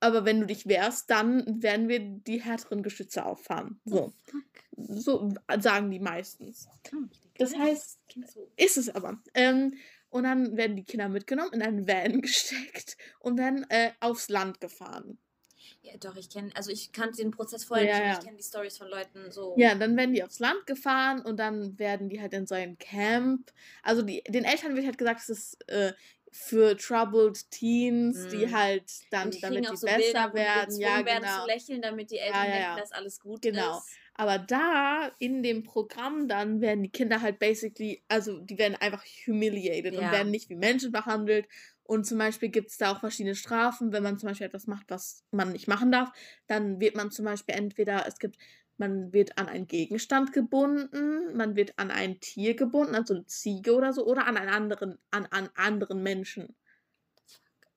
Aber 0.00 0.24
wenn 0.24 0.40
du 0.40 0.46
dich 0.46 0.66
wehrst, 0.66 1.08
dann 1.10 1.62
werden 1.62 1.88
wir 1.88 2.00
die 2.00 2.42
härteren 2.42 2.82
Geschütze 2.82 3.24
auffahren. 3.24 3.80
So, 3.84 4.12
Fuck. 4.24 4.42
so 4.76 5.32
sagen 5.60 5.90
die 5.90 6.00
meistens. 6.00 6.68
Das 7.38 7.56
heißt, 7.56 8.00
ist 8.56 8.76
es 8.76 8.88
aber. 8.88 9.20
Ähm, 9.34 9.74
und 10.10 10.24
dann 10.24 10.56
werden 10.56 10.76
die 10.76 10.84
Kinder 10.84 11.08
mitgenommen, 11.08 11.52
in 11.52 11.62
einen 11.62 11.88
Van 11.88 12.20
gesteckt 12.22 12.96
und 13.20 13.38
werden 13.38 13.64
äh, 13.70 13.92
aufs 14.00 14.28
Land 14.28 14.60
gefahren. 14.60 15.18
Ja, 15.80 15.96
doch, 15.96 16.16
ich 16.16 16.28
kenne, 16.28 16.50
also 16.54 16.70
ich 16.70 16.92
kannte 16.92 17.16
den 17.16 17.30
Prozess 17.30 17.64
vorher 17.64 17.86
Ja, 17.86 17.98
nicht, 17.98 18.06
ja. 18.06 18.18
ich 18.18 18.24
kenne 18.24 18.36
die 18.36 18.42
Stories 18.42 18.78
von 18.78 18.88
Leuten 18.88 19.30
so. 19.30 19.54
Ja, 19.56 19.74
dann 19.74 19.96
werden 19.96 20.14
die 20.14 20.22
aufs 20.22 20.38
Land 20.38 20.66
gefahren 20.66 21.22
und 21.22 21.38
dann 21.38 21.78
werden 21.78 22.08
die 22.08 22.20
halt 22.20 22.32
in 22.34 22.46
so 22.46 22.54
ein 22.54 22.78
Camp. 22.78 23.52
Also 23.82 24.02
die, 24.02 24.22
den 24.28 24.44
Eltern 24.44 24.76
wird 24.76 24.86
halt 24.86 24.98
gesagt, 24.98 25.20
es 25.20 25.28
ist 25.28 25.68
äh, 25.68 25.92
für 26.32 26.76
troubled 26.76 27.50
Teens, 27.50 28.26
die 28.28 28.46
Mhm. 28.46 28.52
halt 28.52 28.84
dann, 29.10 29.30
die 29.30 29.40
damit 29.40 29.70
die 29.70 29.76
so 29.76 29.86
besser 29.86 30.28
Bilder, 30.30 30.30
die 30.30 30.34
werden. 30.34 30.80
Ja, 30.80 31.04
werden 31.04 31.22
genau. 31.22 31.40
zu 31.42 31.46
lächeln, 31.46 31.82
damit 31.82 32.10
die 32.10 32.18
Eltern 32.18 32.44
Ja, 32.44 32.48
ja, 32.48 32.52
denken, 32.54 32.70
ja. 32.70 32.76
dass 32.76 32.92
alles 32.92 33.20
gut 33.20 33.42
Genau. 33.42 33.78
ist. 33.78 33.88
Aber 34.14 34.38
da 34.38 35.10
in 35.18 35.42
dem 35.42 35.62
Programm 35.62 36.28
dann 36.28 36.60
werden 36.60 36.82
die 36.82 36.90
Kinder 36.90 37.20
halt 37.22 37.38
basically, 37.38 38.02
also 38.08 38.38
die 38.40 38.58
werden 38.58 38.76
einfach 38.76 39.04
humiliated 39.26 39.94
und 39.94 40.10
werden 40.10 40.30
nicht 40.30 40.48
wie 40.50 40.56
Menschen 40.56 40.92
behandelt. 40.92 41.46
Und 41.84 42.06
zum 42.06 42.18
Beispiel 42.18 42.48
gibt 42.48 42.70
es 42.70 42.76
da 42.78 42.92
auch 42.92 43.00
verschiedene 43.00 43.34
Strafen, 43.34 43.92
wenn 43.92 44.02
man 44.02 44.18
zum 44.18 44.28
Beispiel 44.28 44.46
etwas 44.46 44.66
macht, 44.66 44.84
was 44.88 45.24
man 45.30 45.52
nicht 45.52 45.66
machen 45.66 45.90
darf. 45.92 46.10
Dann 46.46 46.80
wird 46.80 46.94
man 46.94 47.10
zum 47.10 47.24
Beispiel 47.24 47.54
entweder, 47.54 48.06
es 48.06 48.18
gibt, 48.18 48.36
man 48.78 49.12
wird 49.12 49.38
an 49.38 49.48
einen 49.48 49.66
Gegenstand 49.66 50.32
gebunden, 50.32 51.36
man 51.36 51.56
wird 51.56 51.78
an 51.78 51.90
ein 51.90 52.20
Tier 52.20 52.54
gebunden, 52.54 52.94
also 52.94 53.14
eine 53.14 53.26
Ziege 53.26 53.74
oder 53.74 53.92
so, 53.92 54.04
oder 54.06 54.26
an 54.26 54.36
einen 54.36 54.50
anderen, 54.50 54.98
an, 55.10 55.26
an 55.26 55.50
anderen 55.54 56.02
Menschen. 56.02 56.56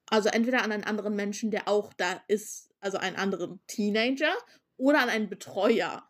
Also 0.08 0.30
entweder 0.30 0.64
an 0.64 0.72
einen 0.72 0.84
anderen 0.84 1.16
Menschen, 1.16 1.52
der 1.52 1.68
auch 1.68 1.94
da 1.94 2.24
ist, 2.28 2.70
also 2.80 2.98
einen 2.98 3.16
anderen 3.16 3.60
Teenager, 3.68 4.34
oder 4.78 5.02
an 5.02 5.10
einen 5.10 5.30
Betreuer. 5.30 6.08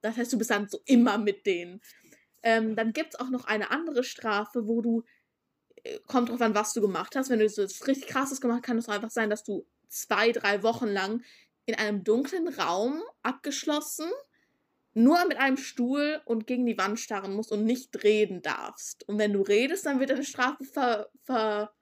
Das 0.00 0.16
heißt, 0.16 0.32
du 0.32 0.38
bist 0.38 0.50
dann 0.50 0.68
so 0.68 0.80
immer 0.86 1.18
mit 1.18 1.46
denen. 1.46 1.80
Ähm, 2.42 2.74
dann 2.74 2.92
gibt 2.92 3.14
es 3.14 3.20
auch 3.20 3.30
noch 3.30 3.44
eine 3.44 3.70
andere 3.70 4.02
Strafe, 4.02 4.66
wo 4.66 4.80
du, 4.80 5.04
äh, 5.82 5.98
kommt 6.06 6.30
drauf 6.30 6.40
an, 6.40 6.54
was 6.54 6.72
du 6.72 6.80
gemacht 6.80 7.14
hast. 7.16 7.30
Wenn 7.30 7.38
du 7.38 7.48
so 7.48 7.62
was 7.62 7.86
richtig 7.86 8.08
krasses 8.08 8.40
gemacht 8.40 8.58
hast, 8.58 8.66
kann 8.66 8.78
es 8.78 8.88
einfach 8.88 9.10
sein, 9.10 9.30
dass 9.30 9.44
du 9.44 9.66
zwei, 9.88 10.32
drei 10.32 10.62
Wochen 10.62 10.88
lang 10.88 11.22
in 11.70 11.76
einem 11.76 12.04
dunklen 12.04 12.48
Raum 12.48 13.02
abgeschlossen, 13.22 14.10
nur 14.94 15.24
mit 15.26 15.38
einem 15.38 15.56
Stuhl 15.56 16.20
und 16.24 16.46
gegen 16.46 16.66
die 16.66 16.76
Wand 16.78 16.98
starren 17.00 17.34
musst 17.34 17.52
und 17.52 17.64
nicht 17.64 18.02
reden 18.04 18.42
darfst. 18.42 19.08
Und 19.08 19.18
wenn 19.18 19.32
du 19.32 19.42
redest, 19.42 19.86
dann 19.86 20.00
wird 20.00 20.10
deine 20.10 20.24
Strafe 20.24 20.64
ver, 20.64 21.10
ver, 21.24 21.72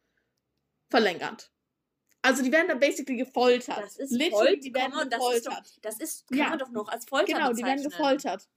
verlängert. 0.90 1.52
Also 2.22 2.42
die 2.42 2.52
werden 2.52 2.68
dann 2.68 2.80
basically 2.80 3.16
gefoltert. 3.16 3.78
Das 3.78 3.96
ist 3.96 4.10
Literally, 4.10 4.30
Folter, 4.30 4.56
die 4.60 4.74
werden 4.74 4.92
Komma, 4.92 5.04
das 5.06 5.20
ist 5.32 5.46
doch, 5.46 5.50
gefoltert. 5.52 5.78
das 5.84 6.00
ist, 6.00 6.26
kann 6.28 6.38
Ja. 6.38 6.48
man 6.50 6.58
doch 6.58 6.70
noch 6.70 6.88
als 6.88 7.06
Folter 7.06 7.26
Genau, 7.34 7.52
die 7.52 7.64
werden 7.64 7.82
bezeichnen. 7.82 7.90
gefoltert. 7.90 8.48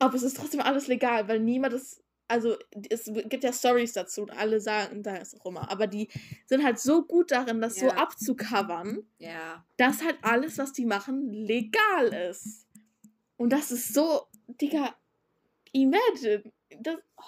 Aber 0.00 0.14
es 0.14 0.22
ist 0.22 0.36
trotzdem 0.36 0.60
alles 0.60 0.86
legal, 0.86 1.28
weil 1.28 1.40
niemand 1.40 1.72
das. 1.74 2.02
Also, 2.28 2.56
es 2.90 3.04
gibt 3.26 3.42
ja 3.42 3.52
Stories 3.52 3.94
dazu 3.94 4.22
und 4.22 4.30
alle 4.30 4.60
sagen, 4.60 5.02
da 5.02 5.16
ist 5.16 5.38
auch 5.40 5.46
immer. 5.46 5.70
Aber 5.70 5.86
die 5.86 6.08
sind 6.46 6.62
halt 6.62 6.78
so 6.78 7.04
gut 7.06 7.30
darin, 7.30 7.60
das 7.60 7.76
so 7.76 7.86
Ja. 7.86 7.96
abzucovern, 7.96 9.02
Ja. 9.18 9.64
dass 9.78 10.02
halt 10.04 10.18
alles, 10.22 10.58
was 10.58 10.72
die 10.72 10.84
machen, 10.84 11.32
legal 11.32 12.12
ist. 12.30 12.66
Und 13.38 13.50
das 13.50 13.70
ist 13.70 13.94
so, 13.94 14.26
Digga, 14.60 14.94
imagine. 15.72 16.42
Das, 16.80 16.96
oh, 17.16 17.22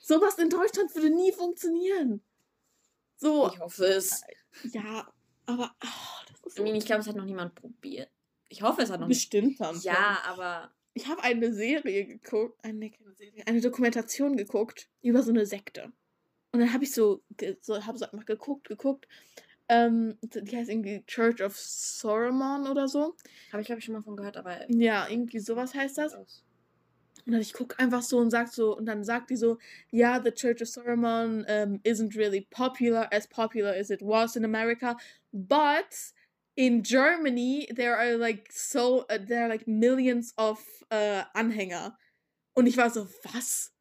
sowas 0.00 0.38
in 0.38 0.50
Deutschland 0.50 0.94
würde 0.94 1.10
nie 1.10 1.32
funktionieren. 1.32 2.22
So, 3.16 3.50
Ich 3.52 3.58
hoffe 3.58 3.86
es. 3.86 4.22
ja, 4.72 5.12
aber 5.46 5.74
oh, 5.82 6.24
das 6.30 6.40
ist 6.44 6.56
so 6.58 6.64
ich 6.64 6.86
glaube, 6.86 7.00
es 7.00 7.08
hat 7.08 7.16
noch 7.16 7.24
niemand 7.24 7.54
probiert. 7.56 8.10
Ich 8.48 8.62
hoffe, 8.62 8.82
es 8.82 8.90
hat 8.90 9.00
noch 9.00 9.08
bestimmt 9.08 9.56
schon. 9.58 9.80
Ja, 9.80 10.18
aber 10.26 10.70
Ich 10.98 11.06
habe 11.06 11.22
eine 11.22 11.54
Serie 11.54 12.06
geguckt, 12.06 12.58
eine, 12.64 12.90
Serie, 13.14 13.46
eine 13.46 13.60
Dokumentation 13.60 14.36
geguckt 14.36 14.88
über 15.00 15.22
so 15.22 15.30
eine 15.30 15.46
Sekte. 15.46 15.92
Und 16.50 16.58
dann 16.58 16.72
habe 16.72 16.82
ich 16.82 16.92
so, 16.92 17.22
so 17.60 17.86
habe 17.86 17.96
so 17.98 18.04
einfach 18.06 18.26
geguckt, 18.26 18.66
geguckt. 18.66 19.06
Ähm, 19.68 20.18
die 20.22 20.56
heißt 20.56 20.68
irgendwie 20.68 21.04
Church 21.06 21.40
of 21.40 21.56
Solomon 21.56 22.66
oder 22.66 22.88
so. 22.88 23.14
habe 23.52 23.60
ich 23.60 23.66
glaube 23.66 23.78
ich 23.78 23.84
schon 23.84 23.94
mal 23.94 24.02
von 24.02 24.16
gehört, 24.16 24.36
aber 24.36 24.68
Ja, 24.68 25.06
irgendwie 25.08 25.38
sowas 25.38 25.72
heißt 25.72 25.98
das. 25.98 26.14
Und 26.14 27.32
dann 27.32 27.40
ich 27.42 27.52
gucke 27.52 27.78
einfach 27.78 28.02
so 28.02 28.18
und 28.18 28.30
sag 28.30 28.48
so, 28.48 28.76
und 28.76 28.86
dann 28.86 29.04
sagt 29.04 29.30
die 29.30 29.36
so, 29.36 29.58
ja, 29.92 30.20
the 30.20 30.32
Church 30.32 30.62
of 30.62 30.68
Solomon 30.68 31.46
um, 31.48 31.80
isn't 31.84 32.16
really 32.16 32.48
popular, 32.50 33.06
as 33.12 33.28
popular 33.28 33.72
as 33.72 33.90
it 33.90 34.02
was 34.02 34.34
in 34.34 34.44
America, 34.44 34.96
but 35.32 35.94
in 36.58 36.82
Germany 36.82 37.68
there 37.74 37.96
are 37.96 38.16
like 38.16 38.50
so, 38.50 39.04
uh, 39.10 39.18
there 39.18 39.44
are 39.44 39.48
like 39.48 39.68
millions 39.68 40.34
of 40.36 40.58
uh, 40.90 41.22
Anhänger. 41.34 41.96
Und 42.54 42.66
ich 42.66 42.76
war 42.76 42.90
so, 42.90 43.06
was? 43.32 43.72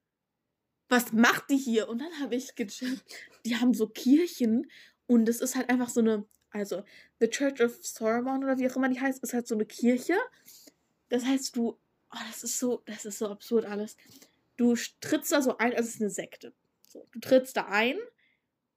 Was 0.89 1.11
macht 1.11 1.49
die 1.49 1.57
hier? 1.57 1.89
Und 1.89 1.99
dann 1.99 2.19
habe 2.21 2.36
ich 2.36 2.55
gecheckt, 2.55 3.03
die 3.45 3.57
haben 3.57 3.73
so 3.73 3.88
Kirchen 3.88 4.69
und 5.07 5.28
es 5.28 5.41
ist 5.41 5.55
halt 5.55 5.69
einfach 5.69 5.89
so 5.89 5.99
eine, 6.01 6.25
also 6.51 6.84
the 7.19 7.28
Church 7.28 7.61
of 7.61 7.75
Solomon 7.82 8.43
oder 8.43 8.57
wie 8.57 8.69
auch 8.69 8.75
immer 8.75 8.89
die 8.89 9.01
heißt, 9.01 9.21
ist 9.23 9.34
halt 9.34 9.47
so 9.47 9.55
eine 9.55 9.65
Kirche. 9.65 10.15
Das 11.09 11.25
heißt, 11.25 11.55
du 11.55 11.78
Oh, 12.13 12.19
das 12.28 12.43
ist 12.43 12.59
so, 12.59 12.84
das 12.86 13.05
ist 13.05 13.19
so 13.19 13.28
absurd 13.28 13.65
alles. 13.65 13.97
Du 14.55 14.75
trittst 15.01 15.32
da 15.32 15.41
so 15.41 15.57
ein, 15.57 15.73
also 15.73 15.88
es 15.89 15.95
ist 15.95 16.01
eine 16.01 16.09
Sekte. 16.09 16.53
So, 16.88 17.05
du 17.11 17.19
trittst 17.19 17.57
da 17.57 17.65
ein 17.65 17.97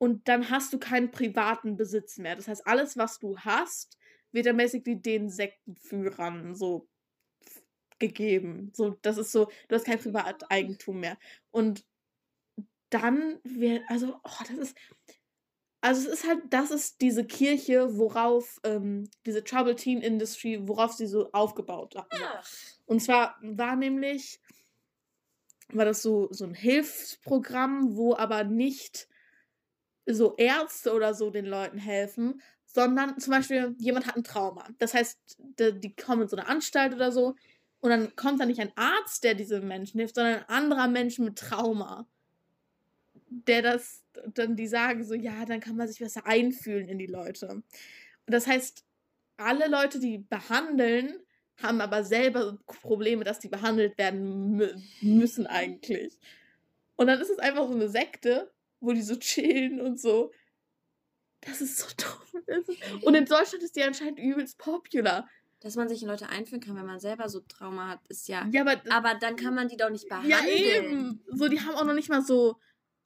Und 0.01 0.29
dann 0.29 0.49
hast 0.49 0.73
du 0.73 0.79
keinen 0.79 1.11
privaten 1.11 1.77
Besitz 1.77 2.17
mehr. 2.17 2.35
Das 2.35 2.49
heißt, 2.49 2.67
alles, 2.67 2.97
was 2.97 3.19
du 3.19 3.37
hast, 3.39 3.99
wird 4.33 4.47
dann 4.47 4.57
basically 4.57 4.97
den 4.97 5.29
Sektenführern 5.29 6.55
so 6.55 6.89
gegeben. 7.99 8.73
So, 8.75 8.97
das 9.03 9.19
ist 9.19 9.31
so, 9.31 9.51
du 9.69 9.75
hast 9.75 9.85
kein 9.85 9.99
Privateigentum 9.99 11.01
mehr. 11.01 11.19
Und 11.51 11.85
dann 12.89 13.41
wird, 13.45 13.83
also, 13.89 14.19
oh, 14.25 14.45
das 14.49 14.57
ist, 14.57 14.77
also 15.83 16.09
es 16.09 16.21
ist 16.21 16.27
halt, 16.27 16.45
das 16.49 16.71
ist 16.71 17.03
diese 17.03 17.27
Kirche, 17.27 17.99
worauf, 17.99 18.59
ähm, 18.65 19.07
diese 19.27 19.45
Trouble 19.45 19.77
Teen 19.77 20.01
Industry, 20.01 20.67
worauf 20.67 20.95
sie 20.95 21.09
so 21.09 21.31
aufgebaut 21.33 21.95
hat. 21.95 22.09
Ach. 22.11 22.51
Und 22.87 23.01
zwar 23.01 23.37
war 23.43 23.77
nämlich, 23.77 24.41
war 25.69 25.85
das 25.85 26.01
so, 26.01 26.29
so 26.33 26.47
ein 26.47 26.55
Hilfsprogramm, 26.55 27.97
wo 27.99 28.17
aber 28.17 28.45
nicht 28.45 29.10
so 30.15 30.37
Ärzte 30.37 30.93
oder 30.93 31.15
so 31.15 31.31
den 31.31 31.47
Leuten 31.47 31.79
helfen, 31.79 32.41
sondern 32.67 33.19
zum 33.19 33.33
Beispiel 33.33 33.75
jemand 33.79 34.07
hat 34.07 34.17
ein 34.17 34.25
Trauma. 34.25 34.69
Das 34.79 34.95
heißt, 34.95 35.19
die, 35.59 35.81
die 35.81 35.95
kommen 35.95 36.23
in 36.23 36.29
so 36.29 36.37
eine 36.37 36.47
Anstalt 36.47 36.95
oder 36.95 37.11
so 37.13 37.35
und 37.81 37.91
dann 37.91 38.15
kommt 38.15 38.41
da 38.41 38.47
nicht 38.47 38.61
ein 38.61 38.73
Arzt, 38.77 39.25
der 39.25 39.35
diese 39.35 39.61
Menschen 39.61 39.99
hilft, 39.99 40.15
sondern 40.15 40.37
ein 40.37 40.49
anderer 40.49 40.89
Mensch 40.89 41.19
mit 41.19 41.37
Trauma. 41.37 42.07
Der 43.29 43.63
das, 43.63 44.05
dann 44.35 44.57
die 44.57 44.67
sagen 44.67 45.05
so, 45.05 45.15
ja, 45.15 45.45
dann 45.45 45.61
kann 45.61 45.77
man 45.77 45.89
sich 45.89 46.01
besser 46.01 46.27
einfühlen 46.27 46.89
in 46.89 46.99
die 46.99 47.07
Leute. 47.07 47.49
Und 47.49 47.65
das 48.27 48.47
heißt, 48.47 48.85
alle 49.37 49.69
Leute, 49.69 49.99
die 49.99 50.19
behandeln, 50.19 51.15
haben 51.63 51.81
aber 51.81 52.05
selber 52.05 52.59
Probleme, 52.67 53.25
dass 53.25 53.39
die 53.39 53.49
behandelt 53.49 53.99
werden 53.99 54.57
mü 54.57 54.75
müssen 55.01 55.47
eigentlich. 55.47 56.19
Und 56.97 57.07
dann 57.07 57.21
ist 57.21 57.31
es 57.31 57.39
einfach 57.39 57.67
so 57.67 57.75
eine 57.75 57.89
Sekte, 57.89 58.51
wo 58.81 58.93
die 58.93 59.03
so 59.03 59.17
chillen 59.17 59.81
und 59.81 60.01
so. 60.01 60.33
Das 61.43 61.61
ist 61.61 61.79
so 61.79 61.87
dumm. 61.97 62.43
Ist- 62.47 63.03
Und 63.05 63.15
in 63.15 63.25
Deutschland 63.25 63.63
ist 63.63 63.77
die 63.77 63.83
anscheinend 63.83 64.19
übelst 64.19 64.59
popular. 64.59 65.29
Dass 65.63 65.77
man 65.77 65.91
sich 65.91 66.01
in 66.01 66.09
Leute 66.09 66.31
einführen 66.31 66.63
kann, 66.63 66.75
wenn 66.77 66.87
man 66.87 67.01
selber 67.01 67.29
so 67.29 67.41
Trauma 67.41 67.89
hat, 67.89 68.01
ist 68.09 68.29
ja. 68.29 68.49
Ja, 68.51 68.63
aber, 68.63 68.81
Aber 68.91 69.15
dann 69.17 69.37
kann 69.37 69.55
man 69.55 69.69
die 69.69 69.77
doch 69.77 69.91
nicht 69.91 70.09
behandeln. 70.09 70.31
ja 70.33 70.47
eben. 70.49 71.23
So, 71.29 71.49
die 71.49 71.61
haben 71.61 71.75
auch 71.75 71.85
noch 71.85 71.93
nicht 71.93 72.09
mal 72.09 72.23
so 72.23 72.57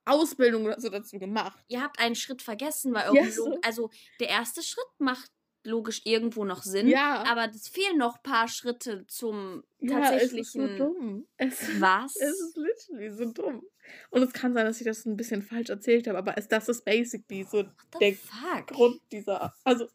Ausbildung 0.04 0.64
oder 0.64 0.80
so 0.80 0.88
dazu 0.88 1.18
gemacht. 1.18 1.58
Ihr 1.66 1.82
habt 1.82 1.98
einen 1.98 2.14
Schritt 2.14 2.42
vergessen, 2.42 2.94
weil 2.94 3.10
so. 3.32 3.48
Log- 3.48 3.66
also 3.66 3.90
der 4.20 4.28
erste 4.28 4.62
Schritt 4.62 4.86
macht 4.98 5.32
logisch 5.64 6.02
irgendwo 6.04 6.44
noch 6.44 6.62
Sinn, 6.62 6.86
Ja. 6.86 7.24
aber 7.26 7.50
es 7.52 7.66
fehlen 7.66 7.96
noch 7.98 8.16
ein 8.18 8.22
paar 8.22 8.46
Schritte 8.46 9.04
zum 9.08 9.64
Ja, 9.80 9.98
es 10.14 10.22
ist 10.22 10.30
so 10.52 10.58
tatsächlichen 10.60 10.76
dumm. 10.76 11.26
Es, 11.38 11.80
Was? 11.80 12.14
es 12.16 12.38
ist 12.40 12.56
literally 12.56 13.10
so 13.10 13.32
dumm. 13.32 13.62
Und 14.10 14.22
es 14.22 14.32
kann 14.32 14.54
sein, 14.54 14.66
dass 14.66 14.80
ich 14.80 14.86
das 14.86 15.04
ein 15.06 15.16
bisschen 15.16 15.42
falsch 15.42 15.70
erzählt 15.70 16.06
habe, 16.06 16.18
aber 16.18 16.36
es, 16.38 16.48
das 16.48 16.68
ist 16.68 16.84
basically 16.84 17.44
so 17.44 17.64
der 18.00 18.14
fuck? 18.14 18.66
Grund 18.68 19.00
dieser. 19.12 19.54
Also, 19.64 19.88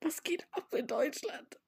was 0.00 0.22
geht 0.22 0.46
ab 0.52 0.72
in 0.74 0.86
Deutschland? 0.86 1.58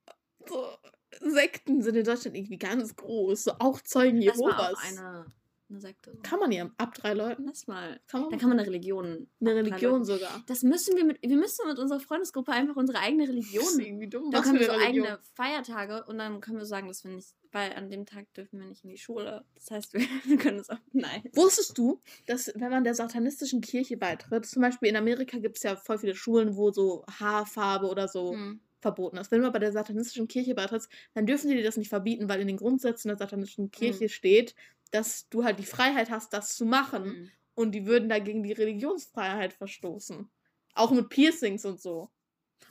So, 0.46 0.76
Sekten 1.20 1.82
sind 1.82 1.96
in 1.96 2.04
Deutschland 2.04 2.36
irgendwie 2.36 2.58
ganz 2.58 2.94
groß. 2.96 3.44
So 3.44 3.52
auch 3.58 3.80
Zeugen 3.80 4.20
Das 4.20 4.38
war 4.38 4.50
Jehovas. 4.50 4.74
auch 4.74 4.82
eine, 4.82 5.26
eine 5.70 5.80
Sekte. 5.80 6.16
Kann 6.22 6.38
man 6.40 6.50
ja 6.52 6.70
ab 6.78 6.94
drei 6.94 7.12
Leuten. 7.14 7.44
Lass 7.46 7.66
mal. 7.66 8.00
Kann 8.06 8.22
man 8.22 8.30
Dann 8.30 8.38
kann 8.38 8.48
man 8.48 8.58
eine 8.58 8.66
Religion. 8.68 9.28
eine. 9.40 9.54
Religion 9.54 10.04
sogar. 10.04 10.42
Das 10.46 10.62
müssen 10.62 10.96
wir 10.96 11.04
mit. 11.04 11.18
Wir 11.22 11.36
müssen 11.36 11.66
mit 11.68 11.78
unserer 11.78 12.00
Freundesgruppe 12.00 12.52
einfach 12.52 12.76
unsere 12.76 12.98
eigene 13.00 13.26
Das 13.26 13.36
ist 13.36 13.52
Religion. 13.54 13.80
irgendwie 13.80 14.08
dumm. 14.08 14.30
Dann 14.30 14.40
Was 14.40 14.46
können 14.48 14.60
wir 14.60 14.66
so 14.66 14.72
Religion? 14.72 15.06
eigene 15.06 15.18
Feiertage 15.34 16.04
und 16.06 16.18
dann 16.18 16.40
können 16.40 16.58
wir 16.58 16.66
sagen, 16.66 16.88
dass 16.88 17.04
wir 17.04 17.10
nicht, 17.12 17.34
weil 17.52 17.72
an 17.74 17.90
dem 17.90 18.06
Tag 18.06 18.32
dürfen 18.34 18.60
wir 18.60 18.66
nicht 18.66 18.84
in 18.84 18.90
die 18.90 18.98
Schule. 18.98 19.44
Das 19.54 19.70
heißt, 19.70 19.94
wir, 19.94 20.00
wir 20.24 20.36
können 20.38 20.58
es 20.58 20.70
auch. 20.70 20.78
Nein. 20.92 21.22
Wusstest 21.34 21.76
du, 21.76 22.00
dass 22.26 22.50
wenn 22.54 22.70
man 22.70 22.84
der 22.84 22.94
satanistischen 22.94 23.60
Kirche 23.60 23.96
beitritt, 23.96 24.46
zum 24.46 24.62
Beispiel 24.62 24.88
in 24.88 24.96
Amerika 24.96 25.38
gibt 25.38 25.56
es 25.58 25.62
ja 25.62 25.76
voll 25.76 25.98
viele 25.98 26.14
Schulen, 26.14 26.56
wo 26.56 26.70
so 26.70 27.04
Haarfarbe 27.20 27.86
oder 27.88 28.08
so 28.08 28.32
Hm. 28.32 28.60
verboten 28.80 29.16
ist. 29.16 29.30
Wenn 29.32 29.40
du 29.40 29.46
aber 29.48 29.58
der 29.58 29.72
satanistischen 29.72 30.28
Kirche 30.28 30.54
beitrittst, 30.54 30.88
dann 31.14 31.26
dürfen 31.26 31.48
die 31.50 31.56
dir 31.56 31.64
das 31.64 31.76
nicht 31.76 31.88
verbieten, 31.88 32.28
weil 32.28 32.40
in 32.40 32.46
den 32.46 32.56
Grundsätzen 32.56 33.08
der 33.08 33.16
satanistischen 33.18 33.70
Kirche 33.72 34.08
steht, 34.08 34.54
dass 34.90 35.28
du 35.28 35.44
halt 35.44 35.58
die 35.58 35.66
Freiheit 35.66 36.10
hast, 36.10 36.32
das 36.32 36.56
zu 36.56 36.64
machen. 36.64 37.04
Hm. 37.04 37.30
Und 37.54 37.72
die 37.72 37.86
würden 37.86 38.08
dagegen 38.08 38.42
die 38.42 38.52
Religionsfreiheit 38.52 39.52
verstoßen. 39.52 40.30
Auch 40.74 40.92
mit 40.92 41.08
Piercings 41.08 41.64
und 41.64 41.80
so. 41.80 42.10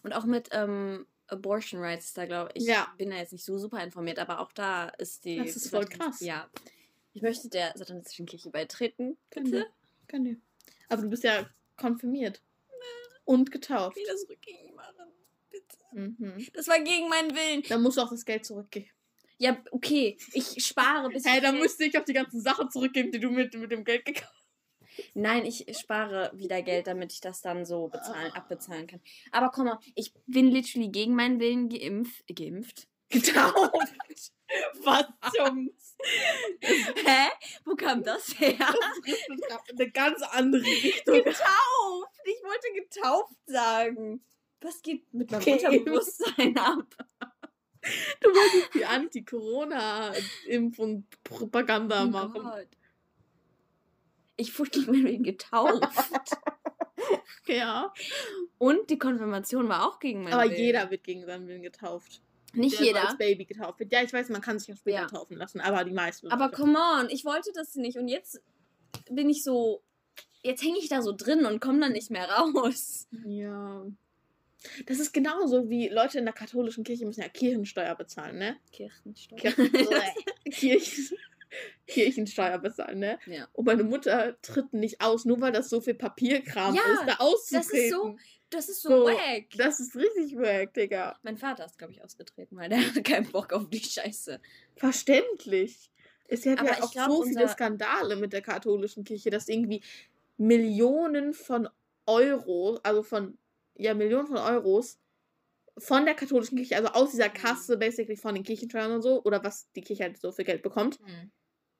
Und 0.03 0.13
auch 0.13 0.25
mit 0.25 0.49
ähm, 0.53 1.05
Abortion 1.27 1.81
Rights 1.81 2.05
ist 2.05 2.17
da, 2.17 2.25
glaube 2.25 2.51
ich. 2.53 2.63
Ja. 2.63 2.93
bin 2.97 3.09
da 3.09 3.17
jetzt 3.17 3.33
nicht 3.33 3.43
so 3.43 3.57
super 3.57 3.83
informiert, 3.83 4.19
aber 4.19 4.39
auch 4.39 4.51
da 4.53 4.87
ist 4.89 5.25
die. 5.25 5.37
Das 5.37 5.55
ist 5.55 5.69
voll 5.69 5.85
krass. 5.85 6.21
Ja. 6.21 6.49
Ich 7.13 7.21
möchte 7.21 7.49
der 7.49 7.73
satanistischen 7.75 8.25
Kirche 8.25 8.49
beitreten. 8.49 9.17
Bitte? 9.29 9.67
Kann 10.07 10.23
dir. 10.23 10.37
Aber 10.87 11.01
du 11.01 11.09
bist 11.09 11.23
ja 11.23 11.49
konfirmiert. 11.75 12.41
Und 13.25 13.51
getauft. 13.51 13.97
Ich 13.97 14.03
will 14.03 14.13
das 14.13 14.29
rückgängig 14.29 14.73
machen. 14.73 15.11
Bitte. 15.49 15.77
Mhm. 15.91 16.47
Das 16.53 16.67
war 16.67 16.79
gegen 16.79 17.09
meinen 17.09 17.35
Willen. 17.35 17.63
Dann 17.67 17.81
musst 17.81 17.97
du 17.97 18.01
auch 18.01 18.09
das 18.09 18.23
Geld 18.23 18.45
zurückgeben. 18.45 18.89
Ja, 19.37 19.57
okay. 19.71 20.17
Ich 20.33 20.65
spare 20.65 21.09
bis. 21.09 21.25
Hey, 21.25 21.37
ich 21.37 21.43
dann 21.43 21.57
du 21.57 21.61
nicht 21.79 21.97
auf 21.97 22.05
die 22.05 22.13
ganzen 22.13 22.41
Sachen 22.41 22.71
zurückgeben, 22.71 23.11
die 23.11 23.19
du 23.19 23.29
mit, 23.29 23.53
mit 23.53 23.71
dem 23.71 23.83
Geld 23.83 24.05
gekauft 24.05 24.33
Nein, 25.13 25.45
ich 25.45 25.65
spare 25.77 26.31
wieder 26.33 26.61
Geld, 26.61 26.87
damit 26.87 27.13
ich 27.13 27.21
das 27.21 27.41
dann 27.41 27.65
so 27.65 27.87
bezahlen, 27.87 28.31
Ah. 28.33 28.37
abbezahlen 28.37 28.87
kann. 28.87 29.01
Aber 29.31 29.49
komm 29.49 29.65
mal, 29.65 29.79
ich 29.95 30.13
bin 30.25 30.49
literally 30.49 30.89
gegen 30.89 31.15
meinen 31.15 31.39
Willen 31.39 31.69
geimpft. 31.69 32.23
Geimpft? 32.35 32.87
Getauft. 33.09 33.93
Was 34.83 35.05
zum... 35.35 35.71
Hä? 36.61 37.27
Wo 37.65 37.75
kam 37.75 38.03
das 38.03 38.37
her? 38.39 38.73
Eine 39.69 39.91
ganz 39.91 40.21
andere 40.23 40.63
Richtung. 40.63 41.15
getauft! 41.15 42.17
Ich 42.25 42.43
wollte 42.43 42.73
getauft 42.75 43.35
sagen. 43.45 44.23
Was 44.61 44.81
geht 44.81 45.13
mit 45.13 45.31
meinem 45.31 45.45
Geimpft. 45.45 45.65
Unterbewusstsein 45.65 46.57
ab? 46.57 46.85
Du 48.21 48.29
wolltest 48.29 48.73
die 48.73 48.85
Anti-Corona-Impf- 48.85 50.79
und 50.79 51.05
Propaganda 51.23 52.03
Oh 52.03 52.07
machen. 52.07 52.41
Gott. 52.43 52.67
Ich 54.35 54.57
wurde 54.59 54.69
gegen 54.71 54.91
meinen 54.91 55.05
Willen 55.05 55.23
getauft. 55.23 55.81
Ja. 57.47 57.93
Und 58.57 58.89
die 58.89 58.97
Konfirmation 58.97 59.69
war 59.69 59.87
auch 59.87 59.99
gegen 59.99 60.23
meinen 60.23 60.33
Aber 60.33 60.43
Willen. 60.49 60.57
jeder 60.57 60.91
wird 60.91 61.05
gegen 61.05 61.25
seinen 61.25 61.47
Willen 61.47 61.61
getauft. 61.61 62.21
Nicht 62.53 62.77
der 62.79 62.87
jeder. 62.87 63.07
als 63.07 63.17
Baby 63.17 63.45
getauft 63.45 63.79
wird. 63.79 63.93
Ja, 63.93 64.03
ich 64.03 64.11
weiß, 64.11 64.27
man 64.29 64.41
kann 64.41 64.59
sich 64.59 64.73
auch 64.73 64.77
später 64.77 64.97
Ja. 65.03 65.07
taufen 65.07 65.37
lassen, 65.37 65.61
aber 65.61 65.85
die 65.85 65.93
meisten. 65.93 66.29
Aber 66.29 66.51
come 66.51 66.77
on, 66.77 67.09
ich 67.09 67.23
wollte 67.23 67.51
das 67.53 67.75
nicht. 67.75 67.97
Und 67.97 68.09
jetzt 68.09 68.41
bin 69.09 69.29
ich 69.29 69.43
so. 69.45 69.81
Jetzt 70.41 70.61
hänge 70.61 70.77
ich 70.79 70.89
da 70.89 71.01
so 71.01 71.13
drin 71.15 71.45
und 71.45 71.61
komme 71.61 71.79
dann 71.79 71.93
nicht 71.93 72.11
mehr 72.11 72.29
raus. 72.29 73.07
Ja. 73.25 73.85
Das 74.87 74.99
ist 74.99 75.13
genauso 75.13 75.69
wie 75.69 75.87
Leute 75.89 76.19
in 76.19 76.25
der 76.25 76.33
katholischen 76.33 76.83
Kirche 76.83 77.05
müssen 77.05 77.21
ja 77.21 77.29
Kirchensteuer 77.29 77.95
bezahlen, 77.95 78.37
ne? 78.37 78.57
Kirchensteuer. 78.71 79.53
Kirchen, 80.51 81.17
Kirchensteuer 81.85 82.57
bezahlen, 82.59 82.99
ne? 82.99 83.19
Ja. 83.27 83.47
Und 83.53 83.65
meine 83.65 83.83
Mutter 83.83 84.35
tritt 84.41 84.73
nicht 84.73 85.01
aus, 85.01 85.25
nur 85.25 85.39
weil 85.41 85.51
das 85.51 85.69
so 85.69 85.79
viel 85.81 85.93
Papierkram 85.93 86.75
Ja, 86.75 86.81
ist, 86.93 87.03
da 87.07 87.15
auszutreten. 87.19 87.77
ist 87.79 87.91
so- 87.91 88.17
Das 88.49 88.69
ist 88.69 88.81
so, 88.81 88.89
So, 88.89 89.05
wack. 89.05 89.45
Das 89.57 89.79
ist 89.79 89.95
richtig 89.95 90.35
wack, 90.37 90.73
Digga. 90.73 91.17
Mein 91.23 91.37
Vater 91.37 91.65
ist, 91.65 91.77
glaube 91.77 91.93
ich, 91.93 92.03
ausgetreten, 92.03 92.55
weil 92.57 92.69
der 92.69 92.79
hat 92.95 93.03
keinen 93.03 93.29
Bock 93.31 93.53
auf 93.53 93.69
die 93.69 93.79
Scheiße. 93.83 94.39
Verständlich. 94.75 95.91
Es 96.29 96.45
hat 96.45 96.59
Aber 96.59 96.69
ja 96.69 96.83
auch 96.83 96.91
glaub, 96.91 97.09
so 97.09 97.23
viele 97.23 97.47
Skandale 97.47 98.15
mit 98.17 98.33
der 98.33 98.41
katholischen 98.41 99.03
Kirche, 99.03 99.29
dass 99.29 99.47
irgendwie 99.47 99.81
Millionen 100.37 101.33
von 101.33 101.69
Euro, 102.05 102.79
also 102.83 103.03
von, 103.03 103.37
ja, 103.77 103.93
Millionen 103.93 104.27
von 104.27 104.37
Euros 104.37 104.99
von 105.77 106.05
der 106.05 106.15
katholischen 106.15 106.57
Kirche, 106.57 106.75
also 106.75 106.89
aus 106.89 107.11
dieser 107.11 107.29
Kasse, 107.29 107.77
basically 107.77 108.17
von 108.17 108.33
den 108.33 108.43
Kirchensteuern 108.43 108.91
und 108.91 109.01
so, 109.03 109.23
oder 109.23 109.43
was 109.43 109.71
die 109.73 109.81
Kirche 109.81 110.03
halt 110.03 110.17
so 110.17 110.31
für 110.31 110.43
Geld 110.43 110.63
bekommt, 110.63 110.99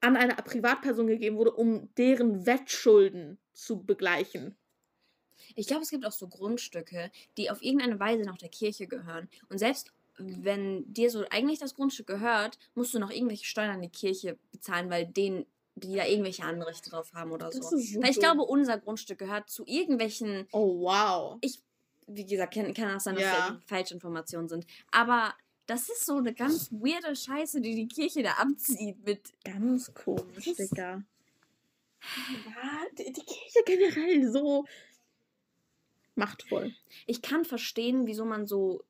an 0.01 0.15
eine 0.15 0.35
Privatperson 0.35 1.07
gegeben 1.07 1.37
wurde, 1.37 1.51
um 1.51 1.89
deren 1.95 2.45
Wettschulden 2.45 3.39
zu 3.53 3.83
begleichen. 3.83 4.55
Ich 5.55 5.67
glaube, 5.67 5.81
es 5.81 5.89
gibt 5.89 6.05
auch 6.05 6.11
so 6.11 6.27
Grundstücke, 6.27 7.11
die 7.37 7.49
auf 7.49 7.61
irgendeine 7.63 7.99
Weise 7.99 8.23
noch 8.23 8.37
der 8.37 8.49
Kirche 8.49 8.87
gehören. 8.87 9.29
Und 9.49 9.57
selbst 9.57 9.91
wenn 10.19 10.91
dir 10.93 11.09
so 11.09 11.25
eigentlich 11.29 11.59
das 11.59 11.75
Grundstück 11.75 12.07
gehört, 12.07 12.57
musst 12.75 12.93
du 12.93 12.99
noch 12.99 13.11
irgendwelche 13.11 13.45
Steuern 13.45 13.71
an 13.71 13.81
die 13.81 13.89
Kirche 13.89 14.37
bezahlen, 14.51 14.89
weil 14.89 15.05
denen, 15.05 15.45
die 15.75 15.95
da 15.95 16.05
irgendwelche 16.05 16.43
Anrechte 16.43 16.89
drauf 16.89 17.13
haben 17.13 17.31
oder 17.31 17.49
Das 17.49 17.69
so. 17.69 17.77
Weil 18.01 18.09
ich 18.09 18.19
glaube, 18.19 18.41
unser 18.41 18.79
Grundstück 18.79 19.19
gehört 19.19 19.49
zu 19.49 19.63
irgendwelchen, 19.65 20.47
Oh, 20.51 20.81
wow. 20.81 21.37
Wie 22.07 22.25
gesagt, 22.25 22.53
kann, 22.53 22.73
kann 22.73 22.95
auch 22.95 22.99
sein, 22.99 23.15
dass 23.15 23.23
Ja. 23.23 23.49
da 23.51 23.61
Falschinformationen 23.67 24.47
sind. 24.49 24.65
Aber 24.91 25.33
das 25.65 25.89
ist 25.89 26.05
so 26.05 26.17
eine 26.17 26.33
ganz 26.33 26.71
weirde 26.71 27.15
Scheiße, 27.15 27.59
die 27.61 27.75
die 27.75 27.87
Kirche 27.87 28.23
da 28.23 28.31
abzieht 28.33 29.03
mit 29.05 29.33
Ganz 29.43 29.93
komisch, 29.93 30.45
Das 30.45 30.55
Digga. 30.69 31.03
Ja, 32.45 32.85
die, 32.97 33.11
die 33.11 33.21
Kirche 33.25 33.63
generell 33.65 34.31
so 34.31 34.63
machtvoll. 36.15 36.73
ich 37.05 37.21
kann 37.21 37.45
verstehen, 37.45 38.07
wieso 38.07 38.25
man 38.25 38.47
so 38.47 38.83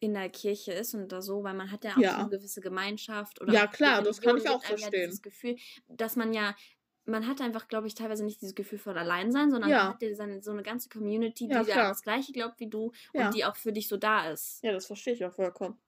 in 0.00 0.14
der 0.14 0.30
Kirche 0.30 0.72
ist 0.72 0.94
und 0.94 1.12
da 1.12 1.20
so, 1.20 1.44
weil 1.44 1.54
man 1.54 1.70
hat 1.70 1.84
ja 1.84 1.92
auch 1.92 1.98
Ja. 1.98 2.12
so 2.14 2.20
eine 2.20 2.30
gewisse 2.30 2.60
Gemeinschaft 2.62 3.40
oder 3.42 3.52
Ja, 3.52 3.66
klar, 3.66 4.02
das 4.02 4.20
kann 4.20 4.38
ich 4.38 4.48
auch 4.48 4.64
verstehen. 4.64 5.06
Dieses 5.10 5.20
Gefühl, 5.22 5.56
dass 5.88 6.16
man 6.16 6.32
ja 6.32 6.56
man 7.06 7.26
hat 7.26 7.40
einfach, 7.40 7.66
glaube 7.68 7.86
ich, 7.86 7.94
teilweise 7.94 8.24
nicht 8.24 8.40
dieses 8.40 8.54
Gefühl 8.54 8.78
von 8.78 8.96
Alleinsein, 8.96 9.50
sondern 9.50 9.70
Ja. 9.70 9.84
man 9.84 9.94
hat 9.94 10.02
ja 10.02 10.14
seine, 10.14 10.42
so 10.42 10.50
eine 10.52 10.62
ganze 10.62 10.88
Community, 10.88 11.48
die 11.48 11.54
Ja, 11.54 11.64
da 11.64 11.88
das 11.88 12.02
Gleiche 12.02 12.32
glaubt 12.32 12.60
wie 12.60 12.68
du 12.68 12.92
Ja. 13.12 13.26
und 13.26 13.34
die 13.34 13.44
auch 13.44 13.56
für 13.56 13.72
dich 13.72 13.88
so 13.88 13.96
da 13.96 14.30
ist. 14.30 14.62
Ja, 14.62 14.72
das 14.72 14.86
verstehe 14.86 15.14
ich 15.14 15.24
auch 15.24 15.32
vollkommen. 15.32 15.80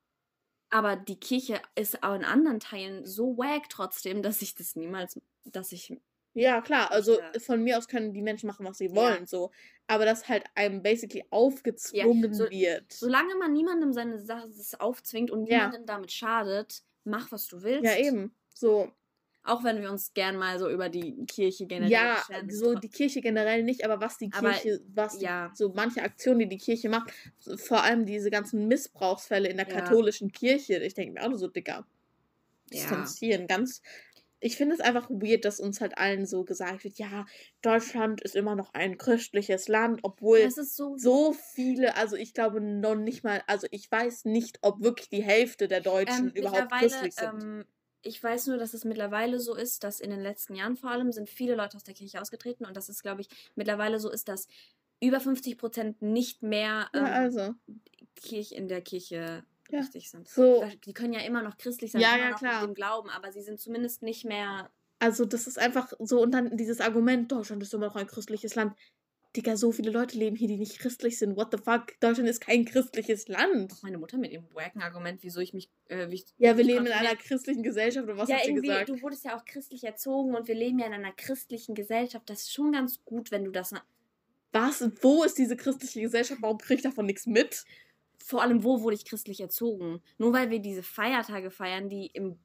Aber 0.70 0.96
die 0.96 1.20
Kirche 1.20 1.60
ist 1.74 2.02
auch 2.02 2.14
in 2.14 2.24
anderen 2.24 2.58
Teilen 2.58 3.04
so 3.04 3.36
wack 3.36 3.68
trotzdem, 3.68 4.22
dass 4.22 4.40
ich 4.42 4.54
das 4.54 4.74
niemals, 4.74 5.20
dass 5.44 5.70
ich, 5.72 5.94
Ja, 6.34 6.62
klar, 6.62 6.90
also 6.90 7.18
von 7.38 7.62
mir 7.62 7.76
aus 7.76 7.88
können 7.88 8.14
die 8.14 8.22
Menschen 8.22 8.46
machen, 8.46 8.64
was 8.64 8.78
sie 8.78 8.90
wollen, 8.94 9.26
so. 9.26 9.50
Aber 9.86 10.06
das 10.06 10.28
halt 10.30 10.44
einem 10.54 10.82
basically 10.82 11.24
aufgezwungen 11.28 12.32
so- 12.32 12.48
wird. 12.48 12.90
solange 12.90 13.34
man 13.36 13.52
niemandem 13.52 13.92
seine 13.92 14.18
Sache 14.18 14.48
aufzwingt 14.78 15.30
und 15.30 15.42
niemandem 15.42 15.84
damit 15.84 16.10
schadet, 16.10 16.82
mach 17.04 17.30
was 17.32 17.48
du 17.48 17.62
willst. 17.62 17.84
Ja, 17.84 17.98
eben. 17.98 18.34
So, 18.54 18.90
Auch 19.44 19.64
wenn 19.64 19.80
wir 19.82 19.90
uns 19.90 20.14
gern 20.14 20.36
mal 20.36 20.58
so 20.58 20.70
über 20.70 20.88
die 20.88 21.24
Kirche 21.26 21.66
generell 21.66 22.12
ja, 22.12 22.24
so 22.48 22.74
die 22.76 22.88
Kirche 22.90 23.20
generell 23.20 23.62
nicht, 23.64 23.84
aber 23.84 24.00
was 24.00 24.18
die 24.18 24.30
Aber, 24.30 24.60
Kirche, 24.60 24.80
was 24.94 25.18
die, 25.18 25.26
ja. 25.26 25.52
so 25.52 25.70
manche 25.74 26.02
Aktionen, 26.02 26.38
die 26.40 26.48
die 26.48 26.58
Kirche 26.58 26.88
macht, 26.88 27.12
vor 27.56 27.82
allem 27.82 28.06
diese 28.06 28.30
ganzen 28.30 28.68
Missbrauchsfälle 28.68 29.48
in 29.48 29.56
der 29.56 29.66
Ja. 29.66 29.66
katholischen 29.66 30.30
Kirche, 30.32 30.76
ich 30.78 30.94
denke 30.94 31.14
mir 31.14 31.22
auch 31.24 31.28
nur 31.30 31.38
so, 31.38 31.48
Dicker, 31.48 31.86
Ja. 32.70 33.14
distanzieren, 33.18 33.46
ganz, 33.48 33.82
ich 34.40 34.56
finde 34.56 34.74
es 34.76 34.80
einfach 34.80 35.10
weird, 35.10 35.44
dass 35.44 35.60
uns 35.60 35.80
halt 35.80 35.98
allen 35.98 36.26
so 36.26 36.44
gesagt 36.44 36.84
wird, 36.84 36.98
ja, 36.98 37.26
Deutschland 37.62 38.20
ist 38.22 38.36
immer 38.36 38.56
noch 38.56 38.74
ein 38.74 38.98
christliches 38.98 39.68
Land, 39.68 40.00
obwohl 40.02 40.50
so, 40.50 40.96
so 40.98 41.32
viele, 41.32 41.96
also 41.96 42.16
ich 42.16 42.34
glaube 42.34 42.60
noch 42.60 42.96
nicht 42.96 43.24
mal, 43.24 43.42
also 43.46 43.66
ich 43.70 43.90
weiß 43.90 44.24
nicht, 44.26 44.58
ob 44.62 44.82
wirklich 44.82 45.08
die 45.10 45.22
Hälfte 45.24 45.68
der 45.68 45.80
Deutschen 45.80 46.30
ähm, 46.30 46.32
überhaupt 46.32 46.74
christlich 46.74 47.16
sind. 47.16 47.32
ähm, 47.32 47.64
ich 48.02 48.22
weiß 48.22 48.48
nur, 48.48 48.58
dass 48.58 48.74
es 48.74 48.84
mittlerweile 48.84 49.40
so 49.40 49.54
ist, 49.54 49.84
dass 49.84 50.00
in 50.00 50.10
den 50.10 50.20
letzten 50.20 50.54
Jahren 50.54 50.76
vor 50.76 50.90
allem 50.90 51.12
sind 51.12 51.28
viele 51.28 51.54
Leute 51.54 51.76
aus 51.76 51.84
der 51.84 51.94
Kirche 51.94 52.20
ausgetreten 52.20 52.64
und 52.64 52.76
dass 52.76 52.88
es, 52.88 53.02
glaube 53.02 53.20
ich, 53.22 53.28
mittlerweile 53.54 53.98
so 54.00 54.10
ist, 54.10 54.28
dass 54.28 54.48
über 55.00 55.20
50 55.20 55.58
Prozent 55.58 56.02
nicht 56.02 56.42
mehr 56.42 56.88
ähm, 56.94 57.04
ja, 57.06 57.12
also, 57.12 57.54
Kirch 58.16 58.52
in 58.52 58.68
der 58.68 58.82
Kirche 58.82 59.44
Ja. 59.70 59.80
richtig 59.80 60.10
sind. 60.10 60.28
so, 60.28 60.64
Die 60.84 60.92
können 60.92 61.12
ja 61.12 61.20
immer 61.20 61.42
noch 61.42 61.56
christlich 61.58 61.92
sein, 61.92 62.02
Ja, 62.02 62.14
immer 62.14 62.24
ja, 62.24 62.30
noch 62.30 62.38
klar. 62.38 62.60
mit 62.60 62.70
dem 62.70 62.74
Glauben, 62.74 63.10
aber 63.10 63.32
sie 63.32 63.42
sind 63.42 63.58
zumindest 63.60 64.02
nicht 64.02 64.24
mehr. 64.24 64.70
also 65.00 65.24
das 65.24 65.46
ist 65.46 65.58
einfach 65.58 65.92
so, 65.98 66.22
und 66.22 66.32
dann 66.32 66.56
dieses 66.56 66.80
Argument, 66.80 67.30
Deutschland 67.32 67.62
ist 67.62 67.74
immer 67.74 67.86
noch 67.86 67.96
ein 67.96 68.06
christliches 68.06 68.54
Land. 68.54 68.74
Digga, 69.34 69.56
so 69.56 69.72
viele 69.72 69.90
Leute 69.90 70.18
leben 70.18 70.36
hier, 70.36 70.48
die 70.48 70.58
nicht 70.58 70.78
christlich 70.78 71.18
sind. 71.18 71.36
What 71.36 71.48
the 71.52 71.58
fuck? 71.58 71.98
Deutschland 72.00 72.28
ist 72.28 72.40
kein 72.40 72.66
christliches 72.66 73.28
Land. 73.28 73.82
Meine 73.82 73.96
Mutter 73.96 74.18
mit 74.18 74.30
ihrem 74.30 74.44
wacken 74.52 74.82
Argument, 74.82 75.22
wieso 75.22 75.40
ich 75.40 75.54
mich. 75.54 75.70
Äh, 75.86 76.10
wie 76.10 76.16
ich, 76.16 76.26
Ja, 76.36 76.56
wir 76.58 76.64
leben 76.64 76.84
in 76.84 76.92
einer 76.92 77.16
christlichen 77.16 77.62
Gesellschaft, 77.62 78.04
oder 78.04 78.18
was 78.18 78.28
ja, 78.28 78.36
hat 78.36 78.44
sie 78.44 78.52
gesagt? 78.52 78.90
du 78.90 79.00
wurdest 79.00 79.24
ja 79.24 79.36
auch 79.36 79.44
christlich 79.46 79.84
erzogen 79.84 80.34
und 80.34 80.48
wir 80.48 80.54
leben 80.54 80.78
ja 80.78 80.86
in 80.86 80.92
einer 80.92 81.12
christlichen 81.12 81.74
Gesellschaft. 81.74 82.28
Das 82.28 82.42
ist 82.42 82.52
schon 82.52 82.72
ganz 82.72 83.02
gut, 83.04 83.30
wenn 83.30 83.44
du 83.44 83.50
das. 83.50 83.72
Was? 84.52 84.86
Wo 85.00 85.24
ist 85.24 85.38
diese 85.38 85.56
christliche 85.56 86.02
Gesellschaft? 86.02 86.42
Warum 86.42 86.58
kriege 86.58 86.76
ich 86.76 86.82
davon 86.82 87.06
nichts 87.06 87.26
mit? 87.26 87.64
Vor 88.22 88.42
allem, 88.42 88.62
wo 88.62 88.82
wurde 88.82 88.96
ich 88.96 89.06
christlich 89.06 89.40
erzogen? 89.40 90.02
Nur 90.18 90.34
weil 90.34 90.50
wir 90.50 90.60
diese 90.60 90.82
Feiertage 90.82 91.50
feiern, 91.50 91.88
die 91.88 92.06
im. 92.12 92.38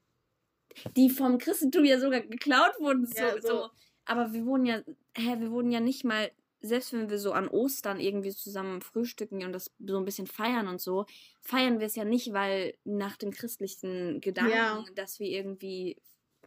die 0.95 1.09
vom 1.09 1.37
Christentum 1.37 1.83
ja 1.83 1.99
sogar 1.99 2.21
geklaut 2.21 2.79
wurden. 2.79 3.09
Ja, 3.13 3.33
so. 3.41 3.47
so. 3.47 3.69
Aber 4.05 4.31
wir 4.31 4.45
wurden 4.45 4.65
ja. 4.65 4.81
Hä, 5.17 5.35
wir 5.39 5.51
wurden 5.51 5.71
ja 5.71 5.81
nicht 5.81 6.05
mal. 6.05 6.31
Selbst 6.67 6.93
wenn 6.93 7.09
wir 7.09 7.17
so 7.19 7.31
an 7.31 7.47
Ostern 7.47 7.99
irgendwie 7.99 8.31
zusammen 8.31 8.81
frühstücken 8.81 9.43
und 9.43 9.51
das 9.53 9.71
so 9.79 9.97
ein 9.97 10.05
bisschen 10.05 10.27
feiern 10.27 10.67
und 10.67 10.79
so, 10.81 11.05
feiern 11.41 11.79
wir 11.79 11.87
es 11.87 11.95
ja 11.95 12.05
nicht, 12.05 12.33
weil 12.33 12.75
nach 12.83 13.17
dem 13.17 13.31
christlichen 13.31 14.21
Gedanken, 14.21 14.51
Ja. 14.51 14.83
dass 14.95 15.19
wir 15.19 15.27
irgendwie 15.27 15.97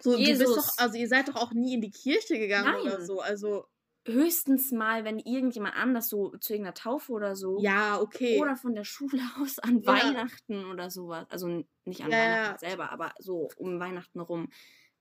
So, 0.00 0.16
Jesus. 0.16 0.54
doch, 0.56 0.68
also 0.78 0.96
ihr 0.96 1.08
seid 1.08 1.28
doch 1.28 1.36
auch 1.36 1.52
nie 1.52 1.74
in 1.74 1.80
die 1.80 1.90
Kirche 1.90 2.38
gegangen 2.38 2.80
oder 2.82 2.98
Nein. 2.98 3.06
so. 3.06 3.20
Also, 3.20 3.66
höchstens 4.06 4.72
mal, 4.72 5.04
wenn 5.04 5.18
irgendjemand 5.18 5.76
anders 5.76 6.08
so 6.08 6.30
zu 6.40 6.54
irgendeiner 6.54 6.72
Taufe 6.74 7.12
oder 7.12 7.36
so. 7.36 7.60
ja, 7.60 8.00
okay. 8.00 8.40
Oder 8.40 8.56
von 8.56 8.74
der 8.74 8.84
Schule 8.84 9.20
aus 9.38 9.58
an 9.58 9.82
Ja. 9.82 9.92
Weihnachten 9.92 10.64
oder 10.64 10.90
sowas. 10.90 11.26
Also 11.28 11.64
nicht 11.84 12.00
an 12.02 12.10
ja. 12.10 12.16
Weihnachten 12.18 12.58
selber, 12.60 12.90
aber 12.92 13.12
so 13.18 13.48
um 13.58 13.78
Weihnachten 13.78 14.20
rum. 14.20 14.48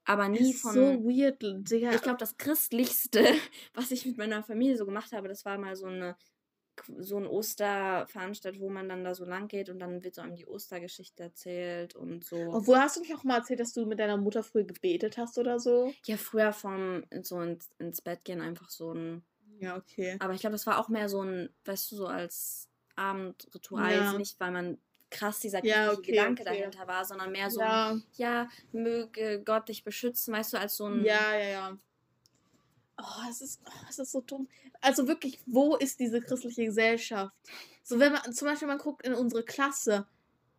Aber 0.10 0.28
nie 0.28 0.49
ist 0.49 0.62
von. 0.62 0.74
so 0.74 0.82
weird, 1.03 1.39
Digga. 1.43 1.93
ich 1.93 2.01
glaube, 2.01 2.18
das 2.18 2.36
Christlichste, 2.38 3.24
was 3.76 3.91
ich 3.91 4.07
mit 4.07 4.18
meiner 4.18 4.41
Familie 4.41 4.76
so 4.76 4.88
gemacht 4.88 5.12
habe, 5.12 5.28
das 5.28 5.45
war 5.45 5.60
mal 5.60 5.76
so 5.76 5.86
eine 5.86 6.18
so 6.97 7.18
ein 7.18 7.28
Osterveranstaltung, 7.28 8.62
wo 8.62 8.70
man 8.70 8.88
dann 8.88 9.03
da 9.03 9.14
so 9.14 9.26
lang 9.26 9.49
geht 9.49 9.70
und 9.70 9.80
dann 9.80 10.01
wird 10.01 10.16
so 10.16 10.22
einem 10.22 10.38
die 10.38 10.47
Ostergeschichte 10.47 11.24
erzählt 11.24 11.93
und 11.93 12.24
so. 12.24 12.38
Obwohl, 12.38 12.78
hast 12.78 12.95
du 12.95 13.01
nicht 13.01 13.14
auch 13.14 13.26
mal 13.26 13.39
erzählt, 13.39 13.60
dass 13.60 13.74
du 13.74 13.86
mit 13.86 13.99
deiner 13.99 14.16
Mutter 14.16 14.43
früh 14.43 14.64
gebetet 14.64 15.18
hast 15.18 15.38
oder 15.38 15.60
so? 15.60 15.93
Ja, 16.05 16.16
früher 16.16 16.53
vom 16.53 17.03
so 17.22 17.41
ins, 17.41 17.70
ins 17.80 18.01
Bett 18.01 18.24
gehen 18.24 18.39
einfach 18.39 18.70
so 18.70 18.93
ein 18.93 19.24
Ja, 19.60 19.76
okay. 19.76 20.16
Aber 20.20 20.34
ich 20.34 20.39
glaube, 20.39 20.53
das 20.53 20.66
war 20.66 20.80
auch 20.80 20.88
mehr 20.88 21.10
so 21.10 21.22
ein, 21.22 21.49
weißt 21.66 21.91
du, 21.91 21.97
so 21.97 22.07
als 22.07 22.70
Abendritual. 22.95 23.93
Ja. 23.93 24.14
Nicht, 24.14 24.39
weil 24.39 24.51
man 24.51 24.78
krass 25.10 25.39
dieser 25.39 25.64
Ja, 25.66 25.91
okay, 25.91 26.12
Gedanke 26.12 26.43
okay. 26.43 26.57
dahinter 26.60 26.88
war, 26.88 27.03
sondern 27.05 27.32
mehr 27.32 27.49
so, 27.49 27.62
ein, 27.62 27.68
Ja, 27.68 28.01
ja, 28.16 28.49
möge 28.72 29.41
Gott 29.43 29.70
dich 29.70 29.84
beschützen, 29.84 30.34
weißt 30.34 30.53
du, 30.53 30.57
als 30.60 30.76
so 30.78 30.86
ein. 30.86 31.03
ja, 31.03 31.36
ja, 31.38 31.47
ja. 31.49 31.78
Oh, 33.01 33.30
es 33.30 33.41
ist, 33.41 33.62
oh, 33.66 33.86
es 33.89 33.97
ist 33.99 34.12
so 34.12 34.22
dumm. 34.22 34.49
Also 34.82 35.07
wirklich, 35.07 35.39
wo 35.45 35.76
ist 35.78 35.99
diese 35.99 36.20
christliche 36.20 36.66
Gesellschaft? 36.66 37.34
So, 37.84 37.97
wenn 37.99 38.12
man 38.12 38.34
zum 38.34 38.47
Beispiel 38.47 38.68
man 38.68 38.78
guckt 38.78 39.05
in 39.05 39.14
unsere 39.14 39.43
Klasse, 39.43 40.05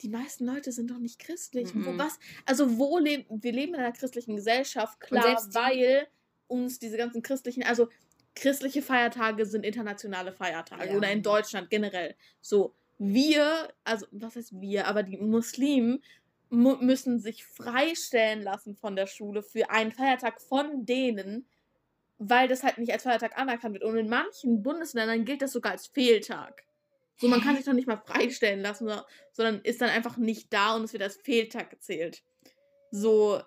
die 0.00 0.08
meisten 0.08 0.46
Leute 0.46 0.72
sind 0.72 0.90
doch 0.90 0.98
nicht 0.98 1.18
christlich. 1.18 1.74
Wo, 1.74 1.92
Mhm. 1.92 1.98
was? 1.98 2.18
Also, 2.46 2.78
wo 2.78 2.98
leben 2.98 3.26
wir 3.42 3.52
leben 3.52 3.74
in 3.74 3.80
einer 3.80 3.92
christlichen 3.92 4.36
Gesellschaft, 4.36 4.98
klar, 5.00 5.22
selbst 5.22 5.54
weil 5.54 6.08
uns 6.48 6.78
diese 6.78 6.96
ganzen 6.96 7.22
christlichen, 7.22 7.62
also 7.62 7.88
christliche 8.34 8.80
Feiertage 8.80 9.44
sind 9.44 9.64
internationale 9.66 10.32
Feiertage 10.32 10.88
Ja. 10.92 10.96
oder 10.96 11.10
in 11.10 11.22
Deutschland 11.22 11.68
generell. 11.68 12.14
So, 12.40 12.74
wir, 13.00 13.72
also 13.82 14.06
was 14.12 14.36
heißt 14.36 14.60
wir, 14.60 14.86
aber 14.86 15.02
die 15.02 15.16
Muslimen 15.16 16.04
mu 16.50 16.76
müssen 16.76 17.18
sich 17.18 17.46
freistellen 17.46 18.42
lassen 18.42 18.76
von 18.76 18.94
der 18.94 19.06
Schule 19.06 19.42
für 19.42 19.70
einen 19.70 19.90
Feiertag 19.90 20.40
von 20.40 20.84
denen, 20.84 21.48
weil 22.18 22.46
das 22.48 22.62
halt 22.62 22.76
nicht 22.76 22.92
als 22.92 23.04
Feiertag 23.04 23.38
anerkannt 23.38 23.72
wird. 23.74 23.84
Und 23.84 23.96
in 23.96 24.08
manchen 24.08 24.62
Bundesländern 24.62 25.24
gilt 25.24 25.40
das 25.42 25.52
sogar 25.52 25.72
als 25.72 25.86
Fehltag. 25.86 26.64
So, 27.16 27.28
man 27.28 27.40
kann 27.40 27.56
sich 27.56 27.64
doch 27.64 27.72
nicht 27.72 27.88
mal 27.88 28.02
freistellen 28.04 28.60
lassen, 28.60 28.86
so- 28.86 29.02
sondern 29.32 29.60
ist 29.62 29.80
dann 29.80 29.90
einfach 29.90 30.18
nicht 30.18 30.52
da 30.52 30.76
und 30.76 30.84
es 30.84 30.92
wird 30.92 31.02
als 31.02 31.16
Fehltag 31.16 31.70
gezählt. 31.70 32.22
So, 32.90 33.40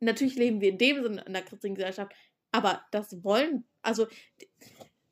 natürlich 0.00 0.36
leben 0.36 0.60
wir 0.60 0.68
in 0.68 0.78
dem 0.78 1.02
Sinne 1.02 1.22
in 1.22 1.34
einer 1.34 1.42
christlichen 1.42 1.74
Gesellschaft, 1.74 2.12
aber 2.52 2.84
das 2.92 3.24
wollen, 3.24 3.66
also 3.80 4.06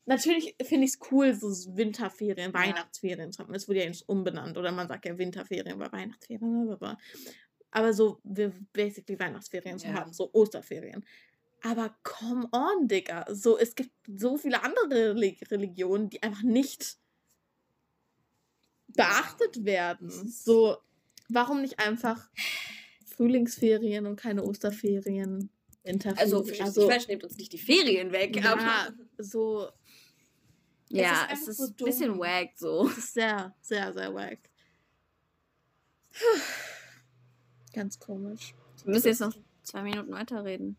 natürlich 0.07 0.55
finde 0.63 0.85
ich 0.87 0.93
es 0.95 0.99
cool, 1.11 1.35
so 1.35 1.49
Winterferien. 1.77 2.53
Weihnachtsferien 2.55 3.33
zu 3.33 3.41
haben. 3.43 3.55
Es 3.55 3.69
wurde 3.69 3.81
ja 3.81 3.87
jetzt 3.87 4.09
umbenannt 4.09 4.57
oder 4.59 4.73
man 4.73 4.89
sagt 4.89 5.05
ja 5.07 5.17
Winterferien 5.19 5.79
bei 5.79 5.91
Weihnachtsferien. 5.93 6.51
blablabla. 6.67 6.99
Aber 7.73 7.93
so, 7.93 8.21
wir 8.25 8.53
basically 8.73 9.19
Weihnachtsferien 9.19 9.79
zu 9.79 9.87
Ja. 9.87 9.95
haben, 9.95 10.13
so 10.13 10.31
Osterferien. 10.33 11.05
Aber 11.63 11.95
come 12.03 12.49
on, 12.53 12.89
Digga. 12.89 13.27
So, 13.29 13.59
es 13.59 13.75
gibt 13.75 13.93
so 14.07 14.37
viele 14.39 14.63
andere 14.63 15.13
Reli- 15.15 15.39
Religionen, 15.51 16.09
die 16.11 16.23
einfach 16.23 16.43
nicht 16.43 16.97
beachtet 18.89 19.65
werden. 19.65 20.11
So, 20.11 20.79
warum 21.29 21.61
nicht 21.63 21.79
einfach 21.79 22.29
Frühlingsferien 23.07 24.07
und 24.07 24.17
keine 24.17 24.43
Osterferien? 24.45 25.51
Winterferien. 25.85 26.19
Also, 26.19 26.43
du, 26.43 26.51
die 26.51 26.91
Falsch 26.91 27.09
nimmt 27.09 27.25
uns 27.25 27.37
nicht 27.37 27.53
die 27.53 27.59
Ferien 27.59 28.11
weg, 28.13 28.37
ja, 28.37 28.53
aber. 28.53 28.95
so, 29.19 29.69
Ja, 30.91 31.25
ist 31.33 31.43
es 31.43 31.49
ist, 31.49 31.61
einfach 31.61 31.77
so 31.79 31.85
ein 31.85 31.87
bisschen 31.87 32.19
wack 32.19 32.51
so. 32.57 32.89
es 32.89 32.99
ist 32.99 33.15
sehr, 33.15 33.55
sehr, 33.61 33.93
sehr 33.93 34.15
wack. 34.15 34.39
Ganz 37.73 37.99
komisch. 37.99 38.55
Wir 38.85 38.93
müssen 38.95 39.09
jetzt 39.09 39.21
noch 39.21 39.35
zwei 39.63 39.83
Minuten 39.83 40.11
weiterreden. 40.13 40.77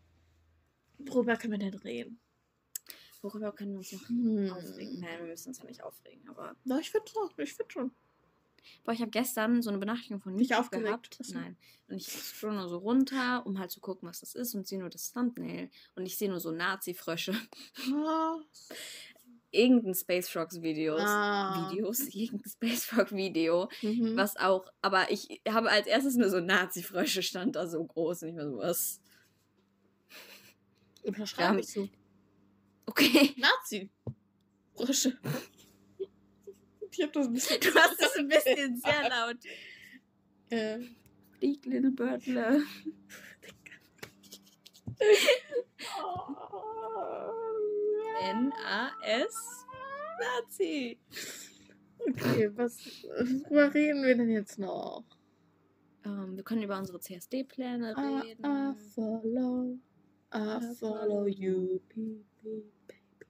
Worüber 0.98 1.36
können 1.36 1.52
wir 1.52 1.58
denn 1.58 1.74
reden? 1.80 2.20
Worüber 3.22 3.52
können 3.52 3.72
wir 3.72 3.78
uns 3.78 3.92
noch 3.92 4.08
Hm. 4.08 4.52
aufregen? 4.52 5.00
Nein, 5.00 5.20
wir 5.20 5.26
müssen 5.28 5.48
uns 5.48 5.58
ja 5.58 5.64
nicht 5.64 5.82
aufregen, 5.82 6.28
aber. 6.28 6.56
Na, 6.64 6.78
ich 6.80 6.90
finde 6.90 7.06
schon, 7.10 7.30
ich 7.38 7.54
finde 7.54 7.72
schon. 7.72 7.90
Boah, 8.84 8.92
ich 8.92 9.00
habe 9.00 9.10
gestern 9.10 9.60
so 9.62 9.70
eine 9.70 9.78
Benachrichtigung 9.78 10.20
von 10.20 10.36
YouTube 10.38 10.58
aufgeregt? 10.58 10.86
gehabt. 11.18 11.20
Nein. 11.34 11.56
Und 11.88 11.96
ich 11.96 12.06
scroll 12.06 12.54
nur 12.54 12.68
so 12.68 12.78
runter, 12.78 13.44
um 13.44 13.58
halt 13.58 13.70
zu 13.70 13.80
gucken, 13.80 14.08
was 14.08 14.20
das 14.20 14.34
ist 14.34 14.54
und 14.54 14.66
sehe 14.66 14.78
nur 14.78 14.88
das 14.88 15.12
Thumbnail. 15.12 15.68
Und 15.96 16.06
ich 16.06 16.16
sehe 16.16 16.28
nur 16.28 16.40
so 16.40 16.50
Nazi-Frösche. 16.52 17.34
Irgendein 19.52 19.94
Space 19.94 20.28
Frogs 20.28 20.62
Videos. 20.62 21.02
Ah. 21.02 21.70
Videos, 21.70 22.00
irgendein 22.14 22.50
Space 22.50 22.84
Frog 22.84 23.12
Video, 23.12 23.68
mhm. 23.82 24.16
was 24.16 24.36
auch, 24.36 24.64
aber 24.80 25.10
ich 25.10 25.42
habe 25.46 25.70
als 25.70 25.86
erstes 25.86 26.16
nur 26.16 26.30
so 26.30 26.40
Nazi-Frösche 26.40 27.22
stand 27.22 27.54
da 27.56 27.66
so 27.66 27.84
groß 27.84 28.22
und 28.22 28.28
ich 28.30 28.36
war 28.36 28.48
so, 28.48 28.56
was? 28.58 29.00
Unterschreibe 31.02 31.60
ich 31.60 31.68
so. 31.70 31.88
Okay. 32.86 33.34
Nazi. 33.36 33.90
Frösche. 34.74 35.18
Ich 36.90 37.02
hab 37.02 37.12
das 37.12 37.26
ein 37.26 37.32
bisschen. 37.32 37.60
Du 37.60 37.74
hast 37.74 38.00
es 38.00 38.16
ein 38.16 38.28
bisschen 38.28 38.76
sehr 38.76 39.08
laut. 39.08 39.36
Äh, 40.50 40.78
Little 41.40 41.90
Birdle. 41.90 42.62
N-A-S 48.20 49.62
Nazi. 50.22 50.98
Okay, 52.08 52.50
was, 52.56 52.78
worüber 53.48 53.72
reden 53.74 54.02
wir 54.02 54.16
denn 54.16 54.30
jetzt 54.30 54.58
noch? 54.58 55.04
Ähm, 56.04 56.36
wir 56.36 56.42
können 56.42 56.62
über 56.62 56.78
unsere 56.78 56.98
CSD-Pläne 56.98 57.94
I, 57.96 58.26
reden. 58.26 58.44
I 58.44 58.74
follow, 58.94 59.78
I 60.34 60.74
follow 60.74 61.26
you, 61.26 61.80
baby, 61.94 62.24
baby. 62.42 63.26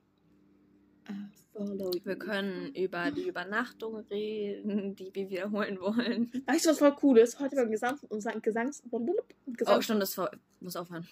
I 1.07 1.13
follow 1.13 1.29
you. 1.29 1.42
Wir 1.55 2.17
können 2.17 2.75
über 2.75 3.11
die 3.11 3.29
Übernachtung 3.29 3.97
reden, 4.11 4.95
die 4.97 5.11
wir 5.15 5.29
wiederholen 5.29 5.79
wollen. 5.81 6.31
Weißt 6.47 6.65
du, 6.67 6.71
was 6.71 6.79
voll 6.79 6.97
cool 7.03 7.19
ist? 7.19 7.39
Heute 7.41 7.57
beim 7.57 7.71
Gesangs... 7.71 8.01
Gesang, 8.09 8.41
Gesangs 8.43 8.83
Oh, 8.91 9.01
Gesangs 9.47 9.85
stimmt, 9.85 10.03
das 10.03 10.15
vor- 10.15 10.31
muss 10.61 10.77
aufhören. 10.77 11.07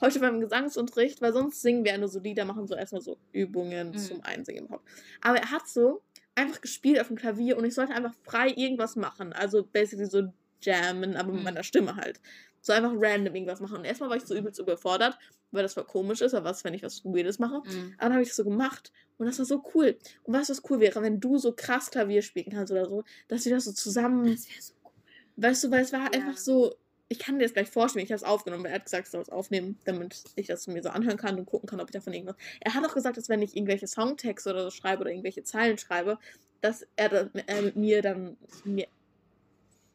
heute 0.00 0.20
beim 0.20 0.40
Gesangsunterricht, 0.40 1.22
weil 1.22 1.32
sonst 1.32 1.62
singen 1.62 1.84
wir 1.84 1.92
ja 1.92 1.98
nur 1.98 2.08
so 2.08 2.20
Lieder, 2.20 2.44
machen 2.44 2.66
so 2.66 2.74
erstmal 2.74 3.00
so 3.02 3.16
Übungen 3.32 3.90
Mhm. 3.90 3.98
zum 3.98 4.20
Einsingen 4.22 4.64
überhaupt. 4.66 4.84
Aber 5.22 5.38
er 5.38 5.50
hat 5.50 5.66
so 5.68 6.02
einfach 6.34 6.60
gespielt 6.60 7.00
auf 7.00 7.08
dem 7.08 7.16
Klavier 7.16 7.56
und 7.56 7.64
ich 7.64 7.74
sollte 7.74 7.94
einfach 7.94 8.14
frei 8.24 8.48
irgendwas 8.50 8.96
machen. 8.96 9.32
Also 9.32 9.64
basically 9.64 10.06
so 10.06 10.24
jammen, 10.62 11.16
aber 11.16 11.28
mit 11.30 11.38
Mhm. 11.40 11.44
meiner 11.44 11.62
Stimme 11.62 11.96
halt. 11.96 12.20
So 12.60 12.72
einfach 12.72 12.92
random 12.94 13.34
irgendwas 13.34 13.60
machen. 13.60 13.78
Und 13.78 13.84
erstmal 13.84 14.10
war 14.10 14.16
ich 14.16 14.24
so 14.24 14.34
übelst 14.34 14.58
überfordert, 14.60 15.18
weil 15.50 15.62
das 15.62 15.74
voll 15.74 15.84
komisch 15.84 16.20
ist, 16.20 16.34
aber 16.34 16.50
was, 16.50 16.64
wenn 16.64 16.74
ich 16.74 16.82
was 16.82 17.04
Weirdes 17.04 17.38
mache. 17.38 17.62
Mhm. 17.66 17.94
Aber 17.96 18.04
dann 18.04 18.12
habe 18.12 18.22
ich 18.22 18.28
das 18.28 18.36
so 18.36 18.44
gemacht 18.44 18.92
und 19.18 19.26
das 19.26 19.38
war 19.38 19.46
so 19.46 19.62
cool. 19.74 19.96
Und 20.24 20.34
weißt 20.34 20.48
du, 20.48 20.52
was 20.52 20.70
cool 20.70 20.80
wäre, 20.80 21.02
wenn 21.02 21.20
du 21.20 21.38
so 21.38 21.52
krass 21.52 21.90
Klavier 21.90 22.22
spielen 22.22 22.52
kannst 22.52 22.72
oder 22.72 22.86
so, 22.88 23.04
dass 23.28 23.44
wir 23.44 23.54
das 23.54 23.64
so 23.64 23.72
zusammen 23.72 24.26
Das 24.26 24.48
wäre 24.48 24.62
so 24.62 24.74
cool. 24.84 24.90
Weißt 25.36 25.64
du, 25.64 25.70
weil 25.70 25.82
es 25.82 25.92
war 25.92 26.02
Ja. 26.02 26.10
einfach 26.10 26.36
so, 26.36 26.74
ich 27.08 27.18
kann 27.18 27.38
dir 27.38 27.44
das 27.44 27.54
gleich 27.54 27.68
vorstellen, 27.70 28.04
ich 28.04 28.12
habe 28.12 28.18
es 28.18 28.24
aufgenommen, 28.24 28.62
weil 28.62 28.70
er 28.70 28.76
hat 28.76 28.84
gesagt, 28.84 29.06
ich 29.06 29.10
soll 29.10 29.22
es 29.22 29.30
aufnehmen, 29.30 29.78
damit 29.84 30.22
ich 30.36 30.46
das 30.46 30.66
mir 30.68 30.82
so 30.82 30.90
anhören 30.90 31.16
kann 31.16 31.38
und 31.38 31.46
gucken 31.46 31.68
kann, 31.68 31.80
ob 31.80 31.88
ich 31.88 31.92
davon 31.92 32.12
irgendwas. 32.12 32.36
Er 32.60 32.74
hat 32.74 32.84
auch 32.86 32.94
gesagt, 32.94 33.16
dass 33.16 33.28
wenn 33.28 33.42
ich 33.42 33.56
irgendwelche 33.56 33.88
Songtexte 33.88 34.50
oder 34.50 34.64
so 34.64 34.70
schreibe 34.70 35.00
oder 35.00 35.10
irgendwelche 35.10 35.42
Zeilen 35.42 35.76
schreibe, 35.78 36.18
dass 36.60 36.86
er, 36.96 37.08
dann, 37.08 37.30
mit 37.32 37.74
mir 37.76 38.02
dann, 38.02 38.36
mir, 38.64 38.86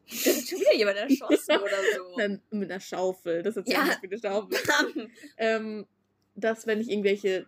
Da 0.08 0.30
ist 0.30 0.48
schon 0.48 0.60
wieder 0.60 0.74
jemand 0.74 0.96
erschossen 0.98 1.56
oder 1.56 1.78
so. 1.96 2.16
dann 2.16 2.40
mit 2.50 2.70
einer 2.70 2.80
Schaufel, 2.80 3.42
das 3.42 3.56
ist 3.56 3.68
Ja. 3.68 3.78
ja 3.80 3.84
nicht 3.86 4.02
wie 4.02 4.06
eine 4.06 4.18
Schaufel, 4.18 4.58
ähm, 5.36 5.86
dass 6.34 6.66
wenn 6.66 6.80
ich 6.80 6.90
irgendwelche, 6.90 7.46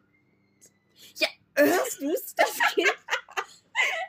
Hörst 1.56 2.00
du 2.00 2.08
das 2.36 2.58
Kind? 2.74 2.88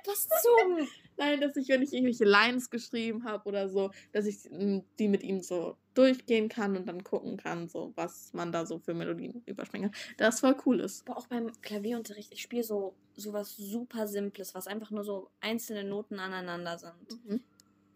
Was 0.06 0.28
zum... 0.42 0.88
nein, 1.18 1.42
dass 1.42 1.56
ich, 1.56 1.68
wenn 1.70 1.82
ich 1.82 1.94
irgendwelche 1.94 2.26
Lines 2.26 2.70
geschrieben 2.70 3.24
habe 3.24 3.48
oder 3.48 3.70
so, 3.70 3.92
dass 4.12 4.26
ich 4.26 4.50
mm, 4.50 4.80
die 4.98 5.08
mit 5.08 5.24
ihm 5.24 5.42
so 5.42 5.78
durchgehen 5.94 6.50
kann 6.50 6.76
und 6.78 6.88
dann 6.88 7.04
gucken 7.04 7.38
kann, 7.38 7.68
so 7.68 7.92
was 7.96 8.34
man 8.34 8.52
da 8.52 8.66
so 8.66 8.80
für 8.80 8.94
Melodien 8.94 9.44
überspringen 9.46 9.92
kann. 9.92 10.02
Das 10.18 10.40
voll 10.40 10.56
cool 10.66 10.80
ist. 10.80 11.08
Aber 11.08 11.18
auch 11.18 11.28
beim 11.28 11.52
Klavierunterricht, 11.62 12.34
ich 12.34 12.42
spiele 12.42 12.64
so 12.64 12.96
sowas 13.16 13.56
super 13.58 14.08
Simples, 14.08 14.56
was 14.56 14.68
einfach 14.68 14.92
nur 14.92 15.04
so 15.04 15.30
einzelne 15.42 15.84
Noten 15.84 16.20
aneinander 16.20 16.78
sind. 16.78 17.26
Mhm. 17.26 17.44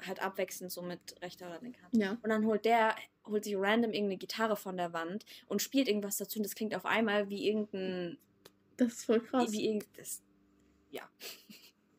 Halt 0.05 0.21
abwechselnd 0.21 0.71
so 0.71 0.81
mit 0.81 1.15
rechter 1.21 1.47
oder 1.47 1.61
linker 1.61 1.83
Hand. 1.83 1.97
Ja. 1.97 2.11
Und 2.21 2.29
dann 2.29 2.45
holt 2.45 2.65
der, 2.65 2.95
holt 3.25 3.43
sich 3.43 3.55
random 3.55 3.91
irgendeine 3.91 4.17
Gitarre 4.17 4.55
von 4.55 4.77
der 4.77 4.93
Wand 4.93 5.25
und 5.47 5.61
spielt 5.61 5.87
irgendwas 5.87 6.17
dazu 6.17 6.39
und 6.39 6.43
das 6.43 6.55
klingt 6.55 6.75
auf 6.75 6.85
einmal 6.85 7.29
wie 7.29 7.47
irgendein. 7.47 8.17
Das 8.77 8.93
ist 8.93 9.05
voll 9.05 9.21
krass. 9.21 9.51
Wie 9.51 9.67
irgend, 9.67 9.85
das, 9.97 10.21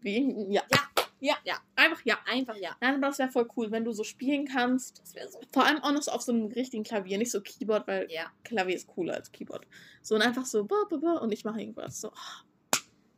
Wie, 0.00 0.52
ja. 0.52 0.62
Ja. 0.70 0.78
Ja. 1.20 1.36
Ja. 1.44 1.58
Einfach 1.74 2.02
ja. 2.04 2.18
einfach 2.26 2.56
ja. 2.56 2.76
Nein, 2.80 2.96
aber 2.96 3.06
das 3.06 3.18
wäre 3.18 3.30
voll 3.30 3.48
cool, 3.56 3.70
wenn 3.70 3.84
du 3.84 3.92
so 3.92 4.04
spielen 4.04 4.46
kannst. 4.46 5.00
Das 5.00 5.14
wäre 5.14 5.28
so. 5.30 5.40
Vor 5.52 5.64
allem 5.64 5.82
auch 5.82 5.92
noch 5.92 6.02
so 6.02 6.10
auf 6.10 6.20
so 6.20 6.32
einem 6.32 6.46
richtigen 6.48 6.84
Klavier, 6.84 7.16
nicht 7.16 7.30
so 7.30 7.40
Keyboard, 7.40 7.86
weil 7.88 8.10
Ja. 8.10 8.30
Klavier 8.44 8.76
ist 8.76 8.86
cooler 8.86 9.14
als 9.14 9.32
Keyboard. 9.32 9.66
So 10.02 10.14
und 10.14 10.22
einfach 10.22 10.44
so 10.44 10.60
und 10.60 11.32
ich 11.32 11.44
mache 11.44 11.60
irgendwas. 11.60 12.02
So. 12.02 12.08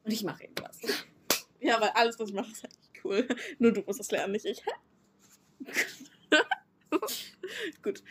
Und 0.04 0.12
ich 0.12 0.22
mache 0.22 0.44
irgendwas. 0.44 0.78
Ja, 1.58 1.80
weil 1.80 1.88
alles, 1.94 2.18
was 2.20 2.28
ich 2.28 2.34
mache, 2.34 2.52
ist 2.52 2.64
eigentlich 2.64 2.85
cool. 3.06 3.26
Nur 3.58 3.72
du 3.72 3.82
musst 3.82 4.00
das 4.00 4.10
lernen, 4.10 4.32
nicht 4.32 4.44
ich. 4.44 4.62
Gut. 7.82 8.02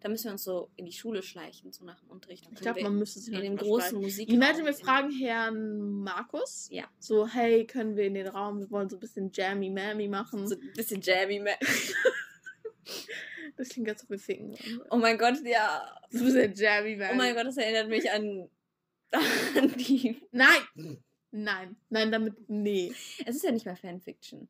Da 0.00 0.08
müssen 0.08 0.26
wir 0.26 0.32
uns 0.32 0.44
so 0.44 0.70
in 0.76 0.86
die 0.86 0.92
Schule 0.92 1.24
schleichen, 1.24 1.72
so 1.72 1.84
nach 1.84 1.98
dem 1.98 2.10
Unterricht. 2.10 2.46
Dann 2.46 2.54
Ich 2.54 2.60
glaube, 2.60 2.80
man 2.82 2.96
müsste 2.96 3.18
sich 3.18 3.30
in 3.34 3.34
noch 3.34 3.40
dem 3.42 3.56
großen. 3.56 4.00
Musik. 4.00 4.28
Imagine, 4.28 4.66
wir 4.66 4.74
fragen 4.74 5.10
Herrn 5.10 5.90
Markus. 6.02 6.68
Ja. 6.70 6.84
So, 7.00 7.26
hey, 7.26 7.66
können 7.66 7.96
wir 7.96 8.04
in 8.04 8.14
den 8.14 8.28
Raum, 8.28 8.60
wir 8.60 8.70
wollen 8.70 8.88
so 8.88 8.96
ein 8.96 9.00
bisschen 9.00 9.32
Jammy 9.32 9.70
Mammy 9.70 10.06
machen. 10.06 10.46
So 10.46 10.54
ein 10.54 10.72
bisschen 10.74 11.00
Jammy. 11.00 11.40
Ma- 11.40 11.50
Das 13.56 13.70
klingt 13.70 13.88
ganz 13.88 14.06
so 14.08 14.16
Ficken. 14.16 14.56
Oh 14.88 14.98
mein 14.98 15.18
Gott, 15.18 15.34
ja. 15.44 15.84
So 16.10 16.18
ein 16.20 16.24
bisschen 16.26 16.54
Jammy 16.54 16.94
Mammy. 16.94 17.12
Oh 17.12 17.16
mein 17.16 17.34
Gott, 17.34 17.46
das 17.46 17.56
erinnert 17.56 17.88
mich 17.88 18.08
an, 18.08 18.48
an 19.10 19.74
die. 19.76 20.22
Nein! 20.30 21.02
Nein, 21.30 21.76
nein, 21.90 22.10
damit, 22.10 22.48
nee. 22.48 22.92
Es 23.26 23.36
ist 23.36 23.44
ja 23.44 23.52
nicht 23.52 23.66
mehr 23.66 23.76
Fanfiction. 23.76 24.48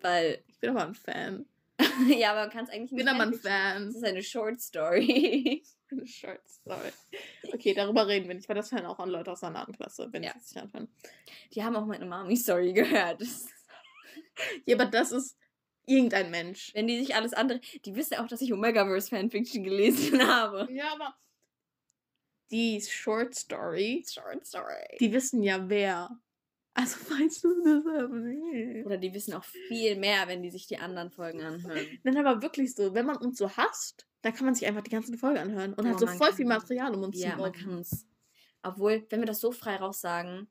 Weil, 0.00 0.42
Ich 0.48 0.58
bin 0.58 0.70
aber 0.70 0.86
ein 0.86 0.94
Fan. 0.94 1.46
ja, 2.08 2.30
aber 2.32 2.42
man 2.42 2.50
kann 2.50 2.64
es 2.64 2.70
eigentlich 2.70 2.92
Ich 2.92 2.96
bin 2.96 3.04
nicht 3.06 3.14
aber 3.14 3.22
ein 3.24 3.32
Es 3.32 3.40
Fan. 3.42 3.88
ist 3.88 4.04
eine 4.04 4.22
Short 4.22 4.60
Story. 4.60 5.62
Eine 5.90 6.06
Short 6.08 6.40
Story. 6.48 6.90
Okay, 7.52 7.72
darüber 7.74 8.08
reden 8.08 8.26
wir 8.26 8.34
nicht, 8.34 8.48
weil 8.48 8.56
das 8.56 8.72
hören 8.72 8.86
auch 8.86 8.98
an 8.98 9.10
Leute 9.10 9.30
aus 9.30 9.44
einer 9.44 9.60
anderen 9.60 9.76
Klasse, 9.76 10.08
wenn 10.10 10.24
Ja. 10.24 10.30
ich 10.30 10.36
das 10.42 10.54
nicht 10.54 10.62
anfange. 10.64 10.88
Die 11.52 11.62
haben 11.62 11.76
auch 11.76 11.84
meine 11.86 12.06
Mami-Story 12.06 12.72
gehört. 12.72 13.22
Ja, 14.66 14.74
aber 14.76 14.86
das 14.86 15.12
ist 15.12 15.36
irgendein 15.86 16.30
Mensch. 16.32 16.72
Wenn 16.74 16.88
die 16.88 16.98
sich 16.98 17.14
alles 17.14 17.32
andere. 17.34 17.60
Die 17.84 17.94
wissen 17.94 18.14
auch, 18.16 18.26
dass 18.26 18.40
ich 18.40 18.52
Omegaverse 18.52 19.10
Fanfiction 19.10 19.62
gelesen 19.62 20.20
habe. 20.26 20.66
Ja, 20.72 20.92
aber 20.94 21.14
die 22.50 22.80
Short 22.80 23.34
Story, 23.34 24.04
Short 24.08 24.46
Story. 24.46 24.96
die 25.00 25.12
wissen 25.12 25.42
ja 25.42 25.68
wer. 25.68 26.10
Also 26.74 26.96
weißt 27.10 27.44
du 27.44 27.64
das 27.64 27.86
aber 27.86 28.16
nicht. 28.16 28.84
Oder 28.86 28.98
die 28.98 29.14
wissen 29.14 29.34
auch 29.34 29.44
viel 29.44 29.96
mehr, 29.96 30.26
wenn 30.28 30.42
die 30.42 30.50
sich 30.50 30.66
die 30.66 30.78
anderen 30.78 31.10
Folgen 31.10 31.42
anhören. 31.42 31.86
Nein, 32.02 32.16
aber 32.26 32.42
wirklich 32.42 32.74
so, 32.74 32.94
wenn 32.94 33.06
man 33.06 33.16
uns 33.18 33.38
so 33.38 33.48
hasst, 33.56 34.06
dann 34.22 34.34
kann 34.34 34.46
man 34.46 34.54
sich 34.54 34.66
einfach 34.66 34.82
die 34.82 34.90
ganze 34.90 35.16
Folge 35.16 35.40
anhören 35.40 35.74
und 35.74 35.84
Ja, 35.84 35.92
hat 35.92 36.00
so 36.00 36.06
man 36.06 36.16
voll 36.18 36.32
viel 36.32 36.46
Material, 36.46 36.94
um 36.94 37.02
uns 37.04 37.18
Ja, 37.20 37.30
zu 37.32 37.36
man 37.36 37.46
mobben. 37.50 37.62
kann 37.62 37.78
es. 37.78 38.06
Obwohl, 38.62 39.06
wenn 39.10 39.20
wir 39.20 39.26
das 39.26 39.40
so 39.40 39.52
frei 39.52 39.76
raussagen. 39.76 40.48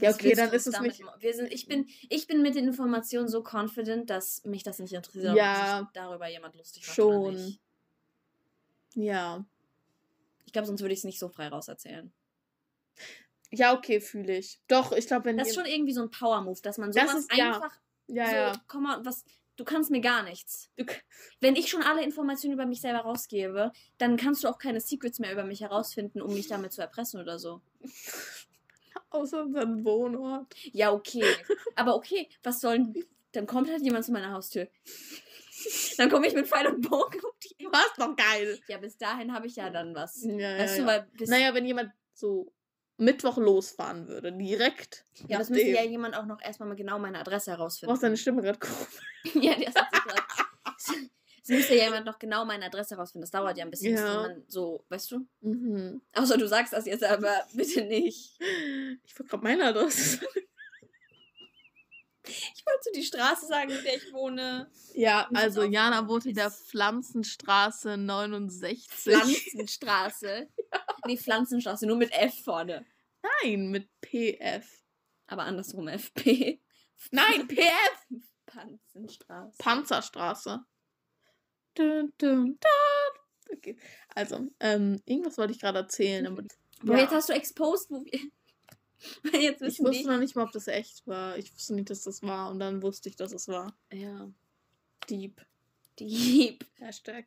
Ja, 0.00 0.10
okay, 0.12 0.32
dann 0.34 0.52
ist 0.52 0.66
es 0.68 0.74
damit 0.74 0.92
nicht- 0.92 1.04
Wir 1.18 1.34
sind, 1.34 1.50
ich, 1.52 1.66
bin, 1.66 1.88
ich 2.08 2.26
bin 2.28 2.40
mit 2.42 2.54
den 2.54 2.68
Informationen 2.68 3.26
so 3.26 3.42
confident, 3.42 4.10
dass 4.10 4.44
mich 4.44 4.62
das 4.62 4.78
nicht 4.78 4.92
interessiert, 4.92 5.34
Ja. 5.36 5.80
ob 5.80 5.86
sich 5.86 5.92
darüber 5.94 6.28
jemand 6.28 6.54
lustig 6.54 6.86
macht. 6.86 6.94
Schon. 6.94 7.58
Ja. 8.94 9.44
Ich 10.48 10.52
glaube, 10.54 10.64
sonst 10.66 10.80
würde 10.80 10.94
ich 10.94 11.00
es 11.00 11.04
nicht 11.04 11.18
so 11.18 11.28
frei 11.28 11.48
rauserzählen. 11.48 12.10
Ja, 13.50 13.76
okay, 13.76 14.00
fühle 14.00 14.38
ich. 14.38 14.62
Doch, 14.66 14.92
ich 14.92 15.06
glaube, 15.06 15.26
wenn 15.26 15.36
Das 15.36 15.48
ist 15.48 15.54
schon 15.56 15.66
irgendwie 15.66 15.92
so 15.92 16.00
ein 16.00 16.10
Power-Move, 16.10 16.58
dass 16.62 16.78
man 16.78 16.90
Das 16.90 17.10
sowas 17.10 17.20
ist- 17.26 17.36
ja. 17.36 17.54
einfach 17.56 17.78
Ja, 18.06 18.26
so, 18.30 18.34
ja. 18.34 18.52
komm 18.66 18.84
mal, 18.84 19.04
was, 19.04 19.26
du 19.56 19.64
kannst 19.64 19.90
mir 19.90 20.00
gar 20.00 20.22
nichts. 20.22 20.70
Du 20.78 20.86
Wenn 21.40 21.54
ich 21.54 21.68
schon 21.68 21.82
alle 21.82 22.02
Informationen 22.02 22.54
über 22.54 22.64
mich 22.64 22.80
selber 22.80 23.00
rausgebe, 23.00 23.72
dann 23.98 24.16
kannst 24.16 24.42
du 24.42 24.48
auch 24.48 24.56
keine 24.58 24.80
Secrets 24.80 25.18
mehr 25.18 25.32
über 25.34 25.44
mich 25.44 25.60
herausfinden, 25.60 26.22
um 26.22 26.32
mich 26.32 26.48
damit 26.48 26.72
zu 26.72 26.80
erpressen 26.80 27.20
oder 27.20 27.38
so. 27.38 27.60
Außer 29.10 29.42
unserem 29.42 29.84
Wohnort. 29.84 30.54
Ja, 30.72 30.92
okay. 30.92 31.24
Aber 31.76 31.94
okay, 31.94 32.26
was 32.42 32.60
sollen. 32.60 32.94
Dann 33.32 33.46
kommt 33.46 33.68
halt 33.70 33.82
jemand 33.82 34.06
zu 34.06 34.12
meiner 34.12 34.32
Haustür. 34.32 34.68
Dann 35.96 36.10
komme 36.10 36.26
ich 36.26 36.34
mit 36.34 36.46
Pfeil 36.48 36.66
und 36.68 36.80
Bogen 36.88 37.20
um 37.20 37.30
die 37.42 37.64
Ecke. 37.64 37.68
Was 37.72 37.92
doch 37.96 38.14
geil. 38.16 38.58
Ja, 38.68 38.78
bis 38.78 38.96
dahin 38.96 39.32
habe 39.32 39.46
ich 39.46 39.56
ja 39.56 39.70
dann 39.70 39.94
was. 39.94 40.22
Ja, 40.22 40.58
weißt 40.58 40.78
ja, 40.78 40.84
du, 40.84 40.88
ja. 40.90 40.98
weil 40.98 41.08
bis. 41.18 41.28
Naja, 41.28 41.54
wenn 41.54 41.64
jemand 41.66 41.92
so 42.14 42.52
Mittwoch 42.96 43.36
losfahren 43.36 44.08
würde, 44.08 44.32
direkt. 44.32 45.04
ja, 45.28 45.38
das 45.38 45.50
müsste 45.50 45.68
ja 45.68 45.82
jemand 45.84 46.16
auch 46.16 46.26
noch 46.26 46.40
erstmal 46.42 46.68
mal 46.68 46.74
genau 46.76 46.98
meine 46.98 47.18
Adresse 47.20 47.50
Du 47.52 47.56
herausfinden. 47.58 47.92
machst 47.92 48.02
deine 48.02 48.16
Stimme 48.16 48.42
gerade 48.42 48.58
komisch. 48.58 48.78
ja, 49.34 49.54
die 49.54 49.64
sich 49.66 49.74
grad. 49.74 50.24
Es 51.42 51.54
müsste 51.54 51.76
ja 51.76 51.84
jemand 51.84 52.04
noch 52.04 52.18
genau 52.18 52.44
meine 52.44 52.66
Adresse 52.66 52.94
herausfinden. 52.94 53.22
Das 53.22 53.30
dauert 53.30 53.56
ja 53.56 53.64
ein 53.64 53.70
bisschen, 53.70 53.92
bis 53.94 54.02
Ja. 54.02 54.20
man 54.22 54.44
so, 54.48 54.84
weißt 54.90 55.12
du? 55.12 55.26
Mhm. 55.40 56.02
Außer 56.12 56.36
du 56.36 56.46
sagst 56.46 56.74
das 56.74 56.84
jetzt 56.84 57.02
aber 57.04 57.32
bitte 57.54 57.84
nicht. 57.86 58.38
Ich 59.06 59.18
wollte 59.18 59.30
gerade 59.30 59.44
meine 59.44 59.64
Adresse. 59.64 60.20
Ich 62.28 62.64
wollte 62.66 62.90
die 62.94 63.02
Straße 63.04 63.46
sagen, 63.46 63.70
in 63.70 63.82
der 63.82 63.96
ich 63.96 64.12
wohne. 64.12 64.70
Ja, 64.94 65.28
also 65.34 65.62
Jana 65.62 66.06
wohnt 66.08 66.26
in 66.26 66.34
der 66.34 66.50
Pflanzenstraße 66.50 67.96
69. 67.96 68.86
Pflanzenstraße. 68.88 70.48
nee, 71.06 71.16
Pflanzenstraße, 71.16 71.86
nur 71.86 71.96
mit 71.96 72.12
F 72.12 72.42
vorne. 72.44 72.84
Nein, 73.42 73.70
mit 73.70 73.88
PF. 74.00 74.66
Aber 75.26 75.42
andersrum 75.42 75.88
FP. 75.88 76.60
Nein, 77.10 77.46
PF! 77.48 78.20
Pflanzenstraße. 78.50 79.56
Panzerstraße. 79.58 80.60
Dun, 81.74 82.12
dun, 82.18 82.58
dun. 82.58 83.56
Okay, 83.56 83.78
also, 84.14 84.48
ähm, 84.60 85.00
irgendwas 85.04 85.38
wollte 85.38 85.52
ich 85.52 85.60
gerade 85.60 85.78
erzählen. 85.78 86.26
Aber, 86.26 86.42
Boah, 86.82 86.96
Ja. 86.96 87.02
jetzt 87.02 87.12
hast 87.12 87.28
du 87.28 87.32
exposed, 87.32 87.90
wo 87.90 88.04
wir. 88.04 88.20
jetzt 89.32 89.62
ich 89.62 89.78
wusste 89.80 90.02
die. 90.02 90.04
noch 90.08 90.18
nicht 90.18 90.34
mal, 90.36 90.44
ob 90.44 90.52
das 90.52 90.66
echt 90.68 91.06
war. 91.06 91.36
Ich 91.38 91.52
wusste 91.54 91.74
nicht, 91.74 91.90
dass 91.90 92.02
das 92.02 92.22
war. 92.22 92.50
Und 92.50 92.58
dann 92.60 92.82
wusste 92.82 93.08
ich, 93.08 93.16
dass 93.16 93.32
es 93.32 93.48
war. 93.48 93.76
Ja. 93.92 94.30
Deep. 95.08 95.40
Dieb. 95.98 96.64
Hashtag. 96.78 97.26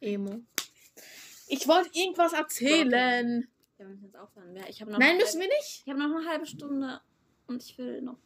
Emo. 0.00 0.40
Ich 1.48 1.66
wollte 1.66 1.90
irgendwas 1.98 2.32
erzählen. 2.32 3.48
Ja, 3.78 3.84
wir 3.84 3.88
müssen 3.88 4.04
jetzt 4.04 4.16
aufhören. 4.16 4.54
Ja, 4.54 4.68
ich 4.68 4.80
habe 4.80 4.90
noch 4.92 4.98
Nein, 4.98 5.16
müssen 5.16 5.40
halbe- 5.40 5.50
wir 5.50 5.56
nicht. 5.58 5.82
Ich 5.84 5.88
habe 5.88 5.98
noch 5.98 6.14
eine 6.16 6.28
halbe 6.28 6.46
Stunde 6.46 7.00
und 7.46 7.62
ich 7.62 7.76
will 7.78 8.02
noch 8.02 8.18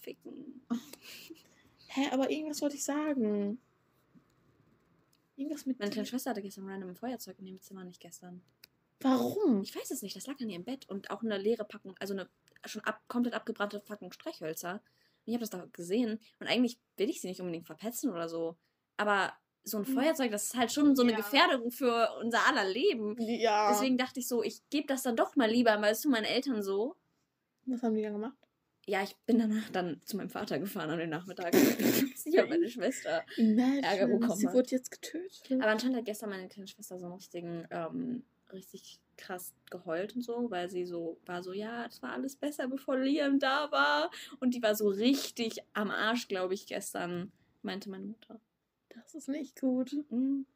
ficken. 0.00 0.62
Hä, 1.88 2.08
aber 2.12 2.30
irgendwas 2.30 2.60
wollte 2.62 2.76
ich 2.76 2.84
sagen. 2.84 3.60
Irgendwas 5.36 5.66
mit. 5.66 5.78
Meine 5.78 5.90
kleine. 5.90 6.06
Schwester 6.06 6.30
hatte 6.30 6.42
gestern 6.42 6.68
random 6.68 6.90
ein 6.90 6.96
Feuerzeug 6.96 7.38
in 7.38 7.46
ihrem 7.46 7.60
Zimmer, 7.60 7.84
nicht 7.84 8.00
gestern. 8.00 8.42
Warum? 9.00 9.62
Ich 9.62 9.74
weiß 9.76 9.90
es 9.90 10.02
nicht, 10.02 10.16
das 10.16 10.26
lag 10.26 10.40
an 10.40 10.50
ihrem 10.50 10.64
Bett 10.64 10.88
und 10.88 11.10
auch 11.10 11.22
eine 11.22 11.38
leere 11.38 11.64
Packung, 11.64 11.94
also 12.00 12.14
eine 12.14 12.28
schon 12.64 12.82
ab, 12.82 13.00
komplett 13.08 13.34
abgebrannte 13.34 13.80
Packung 13.80 14.12
Streichhölzer. 14.12 14.74
Und 14.74 14.80
ich 15.26 15.34
habe 15.34 15.40
das 15.40 15.50
da 15.50 15.66
gesehen 15.72 16.18
und 16.40 16.46
eigentlich 16.48 16.80
will 16.96 17.08
ich 17.08 17.20
sie 17.20 17.28
nicht 17.28 17.40
unbedingt 17.40 17.66
verpetzen 17.66 18.10
oder 18.10 18.28
so. 18.28 18.56
Aber 18.96 19.32
so 19.62 19.78
ein 19.78 19.86
Hm. 19.86 19.94
Feuerzeug, 19.94 20.30
das 20.32 20.44
ist 20.44 20.56
halt 20.56 20.72
schon 20.72 20.96
so 20.96 21.02
eine 21.02 21.12
Ja. 21.12 21.18
Gefährdung 21.18 21.70
für 21.70 22.08
unser 22.20 22.46
aller 22.46 22.68
Leben. 22.68 23.16
Ja. 23.20 23.70
Deswegen 23.70 23.98
dachte 23.98 24.20
ich 24.20 24.26
so, 24.28 24.42
ich 24.42 24.62
gebe 24.70 24.86
das 24.86 25.02
dann 25.02 25.14
doch 25.16 25.36
mal 25.36 25.50
lieber, 25.50 25.80
weil 25.80 25.92
es 25.92 26.00
zu 26.00 26.08
meinen 26.08 26.24
Eltern 26.24 26.62
so. 26.62 26.96
Was 27.66 27.82
haben 27.82 27.94
die 27.94 28.02
dann 28.02 28.14
gemacht? 28.14 28.36
Ja, 28.86 29.02
ich 29.02 29.14
bin 29.26 29.38
danach 29.38 29.68
dann 29.68 30.00
zu 30.06 30.16
meinem 30.16 30.30
Vater 30.30 30.58
gefahren 30.58 30.88
an 30.88 30.98
den 30.98 31.10
Nachmittag. 31.10 31.52
ich 32.24 32.38
habe 32.38 32.48
meine 32.48 32.70
Schwester. 32.70 33.22
Imagine, 33.36 33.82
Ärger 33.82 34.06
bekommen 34.06 34.36
sie 34.36 34.46
wurde 34.46 34.70
jetzt 34.70 34.90
getötet. 34.90 35.42
Aber 35.52 35.66
anscheinend 35.66 35.98
hat 35.98 36.06
gestern 36.06 36.30
meine 36.30 36.48
kleine 36.48 36.66
Schwester 36.66 36.98
so 36.98 37.04
einen 37.04 37.14
richtigen, 37.16 37.68
ähm, 37.70 38.24
richtig 38.52 39.00
krass 39.16 39.52
geheult 39.70 40.14
und 40.14 40.22
so, 40.22 40.50
weil 40.50 40.70
sie 40.70 40.86
so 40.86 41.18
war 41.26 41.42
so, 41.42 41.52
ja, 41.52 41.86
es 41.86 42.02
war 42.02 42.12
alles 42.12 42.36
besser, 42.36 42.68
bevor 42.68 42.96
Liam 42.98 43.38
da 43.38 43.70
war. 43.72 44.10
Und 44.40 44.54
die 44.54 44.62
war 44.62 44.74
so 44.74 44.88
richtig 44.88 45.58
am 45.74 45.90
Arsch, 45.90 46.28
glaube 46.28 46.54
ich, 46.54 46.66
gestern, 46.66 47.32
meinte 47.62 47.90
meine 47.90 48.06
Mutter. 48.06 48.40
das 48.90 49.14
ist 49.14 49.28
nicht 49.28 49.60
gut. 49.60 49.92
Mhm. 50.10 50.46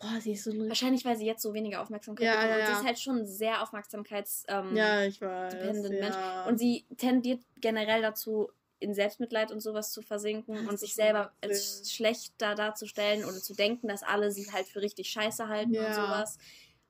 Boah, 0.00 0.20
sie 0.20 0.32
ist 0.32 0.44
so 0.44 0.50
ein 0.50 0.68
Wahrscheinlich, 0.68 1.04
weil 1.04 1.16
sie 1.16 1.26
jetzt 1.26 1.42
so 1.42 1.54
weniger 1.54 1.80
Aufmerksamkeit 1.80 2.26
Ja, 2.26 2.32
bekommt. 2.32 2.50
ja, 2.50 2.58
Und 2.58 2.66
sie 2.66 2.72
ja. 2.72 2.78
ist 2.80 2.86
halt 2.86 2.98
schon 2.98 3.24
sehr 3.26 3.62
aufmerksamkeits... 3.62 4.44
Ähm, 4.48 4.76
Ja, 4.76 5.04
ich 5.04 5.20
weiß. 5.20 5.88
Mensch. 5.90 6.14
ja. 6.16 6.44
Und 6.46 6.58
sie 6.58 6.84
tendiert 6.96 7.40
generell 7.60 8.02
dazu, 8.02 8.50
in 8.80 8.94
Selbstmitleid 8.94 9.52
und 9.52 9.60
sowas 9.60 9.92
zu 9.92 10.02
versinken 10.02 10.56
Das 10.56 10.66
und 10.66 10.80
sich 10.80 10.94
selber 10.94 11.32
als 11.40 11.92
schlechter 11.94 12.56
darzustellen 12.56 13.24
oder 13.24 13.36
zu 13.40 13.54
denken, 13.54 13.86
dass 13.86 14.02
alle 14.02 14.32
sie 14.32 14.50
halt 14.50 14.66
für 14.66 14.82
richtig 14.82 15.08
scheiße 15.08 15.46
halten 15.48 15.70
und 15.70 15.74
Ja. 15.76 15.92
sowas. 15.94 16.38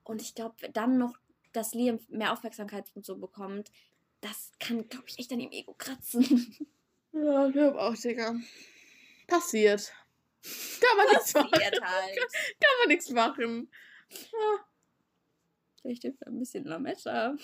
Und 0.05 0.23
ich 0.23 0.35
glaube, 0.35 0.69
dann 0.71 0.99
noch, 0.99 1.19
dass 1.53 1.75
Liam 1.75 2.01
mehr 2.09 2.33
Aufmerksamkeit 2.33 2.91
und 2.95 3.05
so 3.05 3.17
bekommt, 3.17 3.71
das 4.21 4.53
kann, 4.59 4.89
glaube 4.89 5.05
ich, 5.09 5.19
echt 5.19 5.33
an 5.33 5.41
ihrem 5.41 5.53
Ego 5.53 5.75
kratzen. 5.75 6.57
Ja, 7.15 7.47
ich 7.47 7.53
glaub 7.53 7.75
auch, 7.75 7.95
Digga. 7.95 8.35
Passiert. 9.27 9.93
Kann 10.81 10.97
man 10.97 11.07
nichts 11.09 11.35
machen. 11.35 11.51
Halt. 11.53 12.17
Kann 12.61 12.79
man 12.81 12.89
nichts 12.89 13.11
machen. 13.11 13.71
Vielleicht 15.83 16.03
hilft 16.03 16.27
ein 16.27 16.39
bisschen 16.39 16.65
Lametta. 16.65 17.37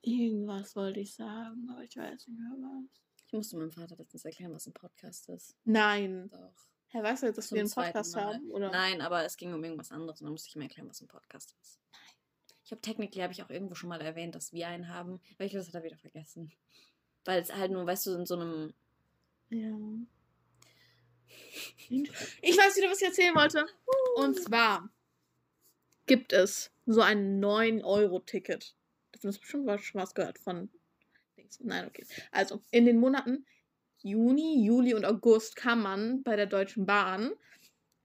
Irgendwas 0.00 0.74
wollte 0.74 1.00
ich 1.00 1.14
sagen, 1.14 1.68
aber 1.70 1.84
ich 1.84 1.96
weiß 1.96 2.26
nicht 2.26 2.38
mehr 2.38 2.56
was. 2.58 3.02
Ich 3.32 3.36
musste 3.36 3.56
meinem 3.56 3.72
Vater 3.72 3.96
letztens 3.96 4.26
erklären, 4.26 4.52
was 4.52 4.66
ein 4.66 4.74
Podcast 4.74 5.30
ist. 5.30 5.56
Nein. 5.64 6.28
Doch. 6.28 6.52
Herr, 6.88 7.02
du 7.22 7.26
jetzt, 7.26 7.38
dass 7.38 7.48
Zum 7.48 7.56
wir 7.56 7.62
einen 7.62 7.70
Podcast 7.70 8.14
haben? 8.14 8.50
Oder? 8.50 8.70
Nein, 8.70 9.00
aber 9.00 9.24
es 9.24 9.38
ging 9.38 9.54
um 9.54 9.64
irgendwas 9.64 9.90
anderes 9.90 10.20
und 10.20 10.26
dann 10.26 10.32
musste 10.32 10.50
ich 10.50 10.56
ihm 10.56 10.60
erklären, 10.60 10.86
was 10.86 11.00
ein 11.00 11.08
Podcast 11.08 11.56
ist. 11.62 11.80
Ich 12.62 12.72
habe 12.72 12.82
technically 12.82 13.22
habe 13.22 13.32
ich 13.32 13.42
auch 13.42 13.48
irgendwo 13.48 13.74
schon 13.74 13.88
mal 13.88 14.02
erwähnt, 14.02 14.34
dass 14.34 14.52
wir 14.52 14.68
einen 14.68 14.88
haben, 14.88 15.18
weil 15.38 15.46
ich 15.46 15.52
glaube, 15.52 15.64
das 15.64 15.68
hat 15.68 15.80
er 15.80 15.82
wieder 15.82 15.96
vergessen. 15.96 16.52
Weil 17.24 17.40
es 17.40 17.50
halt 17.50 17.72
nur, 17.72 17.86
weißt 17.86 18.04
du, 18.04 18.16
in 18.16 18.26
so 18.26 18.34
einem. 18.34 18.74
Ja. 19.48 19.78
Ich 22.42 22.58
weiß 22.58 22.76
wieder, 22.76 22.90
was 22.90 23.00
ich 23.00 23.08
erzählen 23.08 23.34
wollte. 23.34 23.66
Und 24.16 24.38
zwar 24.38 24.90
gibt 26.04 26.34
es 26.34 26.70
so 26.84 27.00
ein 27.00 27.42
9-Euro-Ticket. 27.42 28.74
Davon 29.12 29.28
hast 29.28 29.36
du 29.38 29.40
bestimmt 29.40 29.82
schon 29.82 30.00
was 30.02 30.14
gehört 30.14 30.38
von. 30.38 30.68
Nein, 31.60 31.86
okay. 31.86 32.04
Also, 32.30 32.60
in 32.70 32.84
den 32.86 32.98
Monaten 32.98 33.44
Juni, 34.02 34.64
Juli 34.64 34.94
und 34.94 35.04
August 35.04 35.56
kann 35.56 35.80
man 35.80 36.22
bei 36.22 36.36
der 36.36 36.46
Deutschen 36.46 36.86
Bahn 36.86 37.32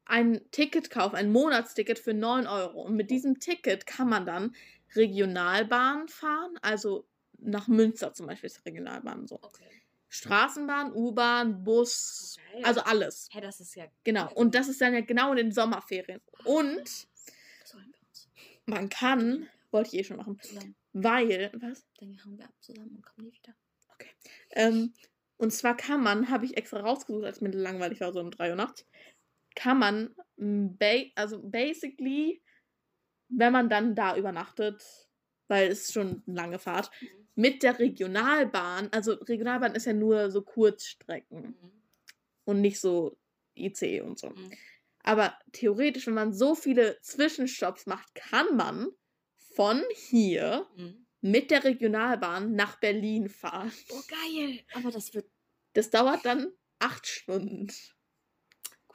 ein 0.05 0.41
Ticket 0.51 0.89
kaufen, 0.89 1.15
ein 1.15 1.31
Monatsticket 1.31 1.99
für 1.99 2.13
9 2.13 2.47
Euro. 2.47 2.81
Und 2.81 2.95
mit 2.95 3.09
diesem 3.09 3.39
Ticket 3.39 3.85
kann 3.85 4.09
man 4.09 4.25
dann 4.25 4.55
Regionalbahn 4.95 6.07
fahren, 6.07 6.57
also 6.61 7.05
nach 7.39 7.67
Münster 7.67 8.13
zum 8.13 8.27
Beispiel 8.27 8.47
ist 8.47 8.65
Regionalbahn 8.65 9.27
so. 9.27 9.35
Okay. 9.41 9.65
Straßenbahn, 10.09 10.93
U-Bahn, 10.93 11.63
Bus, 11.63 12.37
Okay. 12.53 12.63
also 12.63 12.81
alles. 12.81 13.29
Hä, 13.31 13.41
das 13.41 13.59
ist 13.59 13.75
ja. 13.75 13.85
Genau. 14.03 14.31
Und 14.33 14.55
das 14.55 14.69
ist 14.69 14.79
dann 14.79 14.93
ja 14.93 15.01
genau 15.01 15.31
in 15.31 15.37
den 15.37 15.51
Sommerferien. 15.51 16.21
Und 16.45 16.65
wir 16.75 16.79
uns. 16.79 18.29
man 18.65 18.87
kann, 18.89 19.47
wollte 19.71 19.89
ich 19.89 19.99
eh 19.99 20.03
schon 20.05 20.17
machen. 20.17 20.39
Weil, 21.03 21.51
was? 21.59 21.85
Dann 21.99 22.23
hauen 22.25 22.37
wir 22.37 22.45
ab 22.45 22.53
zusammen 22.61 22.95
und 22.95 23.05
kommen 23.05 23.27
nie 23.27 23.33
wieder. 23.33 23.55
Ähm, 24.51 24.93
und 25.37 25.51
zwar 25.51 25.77
kann 25.77 26.01
man, 26.03 26.29
habe 26.29 26.45
ich 26.45 26.57
extra 26.57 26.79
rausgesucht, 26.79 27.25
als 27.25 27.41
mir 27.41 27.49
langweilig 27.51 27.99
war, 28.01 28.13
so 28.13 28.19
um 28.19 28.31
3 28.31 28.49
Uhr 28.51 28.55
nachts, 28.55 28.85
kann 29.55 29.79
man, 29.79 30.15
m, 30.37 30.77
ba 30.77 31.03
also 31.15 31.39
basically, 31.41 32.41
wenn 33.29 33.53
man 33.53 33.69
dann 33.69 33.95
da 33.95 34.17
übernachtet, 34.17 34.83
weil 35.47 35.69
es 35.69 35.83
ist 35.85 35.93
schon 35.93 36.23
eine 36.27 36.35
lange 36.35 36.59
Fahrt, 36.59 36.91
mit 37.35 37.63
der 37.63 37.77
Regionalbahn, 37.79 38.89
also 38.91 39.13
Regionalbahn 39.13 39.75
ist 39.75 39.85
ja 39.85 39.93
nur 39.93 40.31
so 40.31 40.41
Kurzstrecken 40.41 41.55
Mhm. 41.61 41.81
und 42.45 42.61
nicht 42.61 42.79
so 42.79 43.17
IC 43.55 44.01
und 44.01 44.19
so. 44.19 44.29
Mhm. 44.29 44.51
Aber 45.03 45.37
theoretisch, 45.51 46.07
wenn 46.07 46.13
man 46.15 46.33
so 46.33 46.55
viele 46.55 46.99
Zwischenstopps 47.01 47.85
macht, 47.85 48.13
kann 48.15 48.55
man 48.55 48.89
von 49.57 49.81
hier 49.95 50.67
Mhm. 50.77 51.07
mit 51.21 51.49
der 51.51 51.63
Regionalbahn 51.63 52.53
nach 52.53 52.79
Berlin 52.79 53.27
fahren. 53.27 53.71
Oh, 53.89 54.01
geil. 54.07 54.59
Aber 54.75 54.91
das 54.91 55.13
wird 55.15 55.25
Das 55.73 55.89
dauert 55.89 56.23
dann 56.25 56.51
acht 56.79 57.05
Stunden. 57.07 57.67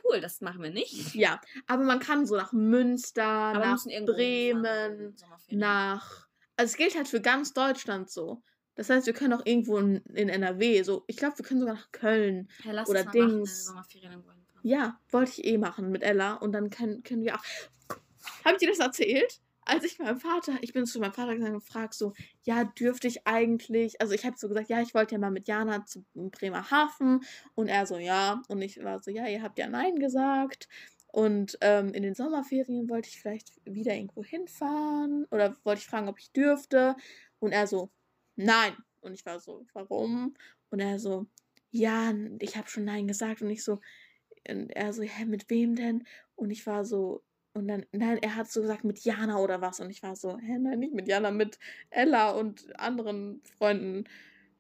cool. 0.05 0.21
Das 0.21 0.41
machen 0.41 0.63
wir 0.63 0.71
nicht. 0.71 1.15
Ja, 1.17 1.41
aber 1.67 1.83
man 1.85 1.99
kann 1.99 2.27
so 2.27 2.37
nach 2.37 2.53
Münster, 2.53 3.25
Aber 3.25 3.59
nach 3.67 3.85
Bremen, 4.07 5.17
nach. 5.51 6.29
Also 6.57 6.71
es 6.73 6.77
gilt 6.77 6.95
halt 6.97 7.09
für 7.09 7.21
ganz 7.21 7.53
Deutschland 7.53 8.09
so. 8.11 8.43
Das 8.77 8.89
heißt, 8.89 9.07
wir 9.07 9.13
können 9.15 9.33
auch 9.35 9.45
irgendwo 9.45 9.79
in, 9.79 9.97
in 10.15 10.29
NRW, 10.29 10.83
so, 10.83 11.05
ich 11.09 11.17
glaube, 11.17 11.39
wir 11.39 11.45
können 11.45 11.61
sogar 11.61 11.75
nach 11.75 11.91
Köln. 11.93 12.49
Lass 12.65 12.89
oder 12.89 13.05
machen, 13.05 13.13
Dings. 13.37 13.73
Hinfahren. 13.93 14.61
Ja, 14.63 15.01
wollte 15.11 15.33
ich 15.33 15.45
eh 15.45 15.59
machen 15.59 15.91
mit 15.91 16.03
Ella 16.03 16.35
und 16.35 16.53
dann 16.53 16.71
können, 16.71 17.03
können 17.03 17.23
wir 17.25 17.35
auch. 17.35 17.45
Habe 18.45 18.55
ich 18.55 18.59
dir 18.61 18.69
das 18.69 18.79
erzählt? 18.79 19.41
Als 19.65 19.85
ich 19.85 19.99
meinem 19.99 20.19
Vater, 20.19 20.55
ich 20.61 20.73
bin 20.73 20.87
zu 20.87 20.99
meinem 20.99 21.13
Vater 21.13 21.35
gegangen 21.35 21.55
und 21.55 21.65
frag 21.65 21.95
so, 21.95 22.13
ja, 22.43 22.65
dürfte 22.65 23.07
ich 23.07 23.27
eigentlich, 23.27 24.01
also 24.01 24.13
ich 24.13 24.25
habe 24.25 24.37
so 24.37 24.49
gesagt, 24.49 24.69
ja, 24.69 24.81
ich 24.81 24.95
wollte 24.95 25.15
ja 25.15 25.19
mal 25.21 25.31
mit 25.31 25.47
Jana 25.47 25.87
zu 25.87 26.05
Bremerhaven. 26.15 27.21
Und 27.55 27.69
er 27.69 27.87
so, 27.87 27.99
ja, 27.99 28.43
und 28.49 28.61
ich 28.63 28.83
war 28.83 29.01
so, 29.03 29.11
ja, 29.11 29.27
ihr 29.27 29.43
habt 29.43 29.59
ja 29.59 29.69
Nein 29.69 29.97
gesagt. 29.97 30.69
Und 31.13 31.59
ähm, 31.61 31.93
in 31.93 32.03
den 32.03 32.15
Sommerferien 32.15 32.89
wollte 32.89 33.09
ich 33.11 33.21
vielleicht 33.21 33.53
wieder 33.65 33.95
irgendwo 33.95 34.25
hinfahren 34.25 35.27
oder 35.31 35.55
wollte 35.63 35.81
ich 35.81 35.87
fragen, 35.87 36.09
ob 36.09 36.19
ich 36.19 36.33
dürfte. 36.33 36.97
Und 37.39 37.53
er 37.53 37.67
so, 37.67 37.91
nein. 38.35 38.75
Und 39.01 39.13
ich 39.13 39.27
war 39.27 39.39
so, 39.39 39.67
warum? 39.75 40.35
Und 40.71 40.81
er 40.81 40.99
so, 40.99 41.27
ja, 41.71 42.15
ich 42.39 42.57
habe 42.57 42.69
schon 42.69 42.85
Nein 42.85 43.07
gesagt. 43.07 43.43
Und 43.43 43.51
ich 43.51 43.63
so, 43.63 43.81
und 44.49 44.71
er 44.71 44.93
so, 44.93 45.03
hä, 45.03 45.25
mit 45.27 45.51
wem 45.51 45.77
denn? 45.77 46.05
Und 46.35 46.51
ich 46.51 46.67
war 46.67 46.85
so, 46.85 47.23
und 47.55 47.69
dann, 47.69 47.85
nein, 47.93 48.19
er 48.23 48.37
hat 48.37 48.51
so 48.51 48.63
gesagt, 48.63 48.85
mit 48.85 49.01
Jana 49.01 49.39
oder 49.39 49.61
was. 49.61 49.81
Und 49.81 49.91
ich 49.91 50.03
war 50.03 50.17
so, 50.17 50.39
hä, 50.39 50.59
nein, 50.59 50.79
nicht 50.79 50.95
mit 50.95 51.07
Jana, 51.09 51.31
mit 51.31 51.59
Ella 51.91 52.31
und 52.31 52.79
anderen 52.81 53.43
Freunden. 53.59 54.05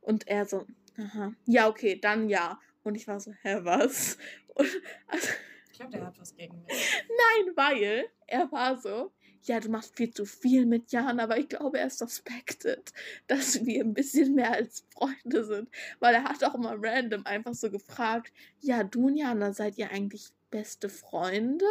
Und 0.00 0.28
er 0.28 0.44
so, 0.44 0.66
aha, 0.98 1.32
ja, 1.46 1.68
okay, 1.68 1.98
dann 1.98 2.28
ja. 2.28 2.60
Und 2.82 2.96
ich 2.96 3.08
war 3.08 3.18
so, 3.20 3.32
hä, 3.42 3.60
was? 3.62 4.18
Und, 4.54 4.68
also, 5.06 5.28
Ich 5.70 5.78
glaube, 5.78 5.92
der 5.92 6.06
hat 6.06 6.20
was 6.20 6.34
gegen 6.34 6.62
mich. 6.64 7.02
nein, 7.08 7.56
weil 7.56 8.04
er 8.26 8.52
war 8.52 8.76
so, 8.78 9.10
ja, 9.44 9.58
du 9.60 9.70
machst 9.70 9.96
viel 9.96 10.12
zu 10.12 10.26
viel 10.26 10.66
mit 10.66 10.92
Jan, 10.92 11.18
aber 11.18 11.38
ich 11.38 11.48
glaube, 11.48 11.78
er 11.78 11.88
suspected, 11.88 12.92
dass 13.26 13.64
wir 13.64 13.82
ein 13.82 13.94
bisschen 13.94 14.34
mehr 14.34 14.52
als 14.52 14.84
Freunde 14.90 15.44
sind. 15.44 15.70
Weil 16.00 16.14
er 16.14 16.24
hat 16.24 16.44
auch 16.44 16.54
immer 16.54 16.76
random 16.78 17.24
einfach 17.24 17.54
so 17.54 17.70
gefragt, 17.70 18.32
ja, 18.60 18.84
du 18.84 19.06
und 19.06 19.16
Jana, 19.16 19.54
seid 19.54 19.78
ihr 19.78 19.90
eigentlich 19.90 20.28
beste 20.50 20.88
Freunde? 20.90 21.64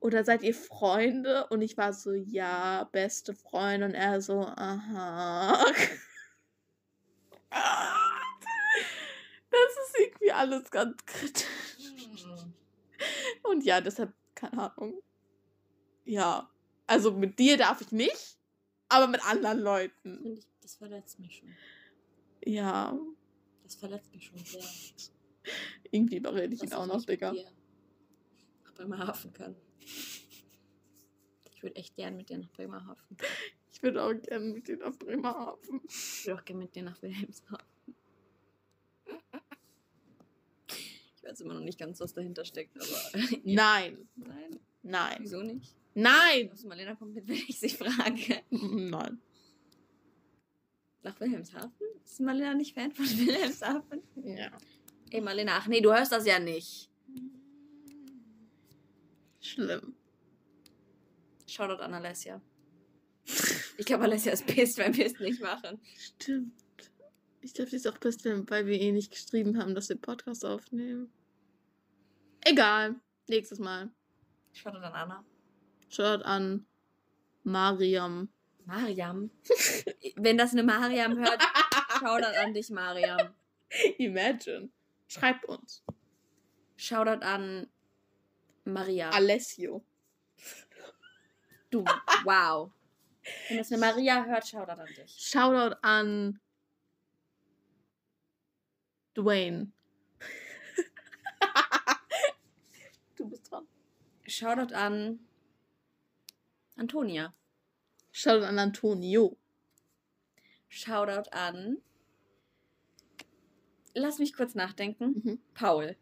Oder 0.00 0.24
seid 0.24 0.42
ihr 0.42 0.54
Freunde? 0.54 1.46
Und 1.48 1.62
ich 1.62 1.76
war 1.76 1.92
so, 1.92 2.12
ja, 2.12 2.84
beste 2.92 3.34
Freunde. 3.34 3.86
Und 3.86 3.94
er 3.94 4.20
so, 4.20 4.40
aha. 4.40 5.64
Das 9.50 9.60
ist 9.86 9.98
irgendwie 9.98 10.32
alles 10.32 10.70
ganz 10.70 11.04
kritisch. 11.06 11.46
Und 13.42 13.64
ja, 13.64 13.80
deshalb, 13.80 14.12
keine 14.34 14.70
Ahnung. 14.70 15.02
Ja. 16.04 16.50
Also 16.86 17.12
mit 17.12 17.38
dir 17.38 17.56
darf 17.56 17.80
ich 17.80 17.92
nicht, 17.92 18.38
aber 18.88 19.08
mit 19.08 19.24
anderen 19.26 19.58
Leuten. 19.58 20.40
Das 20.62 20.76
verletzt 20.76 21.18
mich 21.18 21.38
schon. 21.38 21.48
Ja. 22.44 22.98
Das 23.62 23.74
verletzt 23.74 24.12
mich 24.12 24.26
schon 24.26 24.38
sehr. 24.38 24.62
Irgendwie 25.90 26.16
überrede 26.16 26.54
ich 26.54 26.62
ihn 26.62 26.72
auch 26.72 26.86
ich 26.86 26.92
noch, 26.92 27.04
Digga. 27.04 27.32
dir 27.32 27.50
Nach 28.64 28.74
Bremerhaven 28.74 29.32
kann. 29.32 29.56
Ich 29.80 31.62
würde 31.62 31.76
echt 31.76 31.96
gern 31.96 32.16
mit 32.16 32.28
dir 32.28 32.38
nach 32.38 32.50
Bremerhaven. 32.50 33.16
Ich 33.72 33.82
würde 33.82 34.02
auch 34.02 34.14
gerne 34.14 34.44
mit 34.44 34.68
dir 34.68 34.76
nach 34.76 34.96
Bremerhaven. 34.96 35.80
Ich 35.88 36.26
würde 36.26 36.40
auch 36.40 36.44
gerne 36.44 36.60
mit 36.62 36.74
dir 36.74 36.82
nach 36.82 37.00
Wilhelmshaven. 37.02 37.66
Ich 41.16 41.22
weiß 41.24 41.40
immer 41.40 41.54
noch 41.54 41.60
nicht 41.60 41.78
ganz, 41.78 42.00
was 42.00 42.12
dahinter 42.14 42.44
steckt, 42.44 42.76
aber. 42.76 43.24
Nein. 43.44 44.08
Nein, 44.16 44.60
Nein. 44.82 45.16
wieso 45.20 45.42
nicht? 45.42 45.74
Nein. 45.94 46.48
Was 46.52 46.64
Marlena 46.64 46.94
kommt 46.94 47.14
mit, 47.14 47.26
wenn 47.28 47.36
ich 47.36 47.58
sie 47.58 47.68
frage. 47.68 48.42
Nein. 48.50 49.20
Nach 51.02 51.18
Wilhelmshaven? 51.20 51.72
Ist 52.04 52.20
Marlena 52.20 52.54
nicht 52.54 52.74
Fan 52.74 52.92
von 52.92 53.04
Wilhelmshaven? 53.04 54.02
Ja. 54.24 54.50
Ey, 55.10 55.20
Marlena, 55.20 55.58
ach 55.58 55.66
nee, 55.66 55.80
du 55.80 55.92
hörst 55.92 56.12
das 56.12 56.26
ja 56.26 56.38
nicht. 56.38 56.87
Schlimm. 59.48 59.94
Shoutout 61.46 61.82
an 61.82 61.94
Alessia. 61.94 62.40
Ich 63.78 63.86
glaube, 63.86 64.04
Alessia 64.04 64.32
ist 64.32 64.46
pissed, 64.46 64.76
wenn 64.78 64.94
wir 64.94 65.06
es 65.06 65.18
nicht 65.18 65.40
machen. 65.40 65.80
Stimmt. 65.96 66.52
Ich 67.40 67.54
glaube, 67.54 67.70
die 67.70 67.76
ist 67.76 67.88
auch 67.88 67.96
best, 67.96 68.24
weil 68.24 68.66
wir 68.66 68.78
eh 68.78 68.92
nicht 68.92 69.10
geschrieben 69.10 69.58
haben, 69.58 69.74
dass 69.74 69.88
wir 69.88 69.96
Podcast 69.96 70.44
aufnehmen. 70.44 71.10
Egal. 72.44 72.96
Nächstes 73.26 73.58
Mal. 73.58 73.90
Shoutout 74.52 74.78
an 74.78 74.92
Anna. 74.92 75.24
Schaut 75.88 76.22
an 76.22 76.66
Mariam. 77.44 78.28
Mariam. 78.66 79.30
wenn 80.16 80.36
das 80.36 80.52
eine 80.52 80.62
Mariam 80.62 81.16
hört, 81.16 81.42
Shoutout 81.98 82.36
an 82.36 82.52
dich, 82.52 82.68
Mariam. 82.70 83.34
Imagine. 83.98 84.68
Schreibt 85.06 85.46
uns. 85.46 85.82
Shoutout 86.76 87.24
an 87.24 87.68
Maria. 88.68 89.10
Alessio. 89.10 89.82
Du, 91.70 91.84
wow. 92.24 92.70
Wenn 93.48 93.58
das 93.58 93.72
eine 93.72 93.80
Maria 93.80 94.24
hört, 94.24 94.46
Shoutout 94.46 94.70
an 94.70 94.86
dich. 94.96 95.16
Shoutout 95.18 95.76
an 95.82 96.40
Dwayne. 99.14 99.72
du 103.16 103.28
bist 103.28 103.50
dran. 103.50 103.66
Shoutout 104.26 104.72
an 104.72 105.18
Antonia. 106.78 107.34
Shoutout 108.12 108.46
an 108.46 108.58
Antonio. 108.58 109.36
Shoutout 110.70 111.28
an. 111.32 111.78
Lass 113.94 114.18
mich 114.18 114.32
kurz 114.32 114.54
nachdenken. 114.54 115.14
Mhm. 115.14 115.38
Paul. 115.54 115.96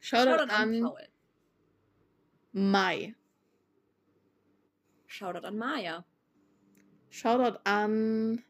Shoutout, 0.00 0.50
an, 0.50 0.82
Paul. 0.82 0.98
Mai. 2.52 3.14
Shoutout 5.06 5.44
an 5.44 5.58
Maya. 5.58 6.04
Shoutout 7.10 7.58
an 7.66 8.42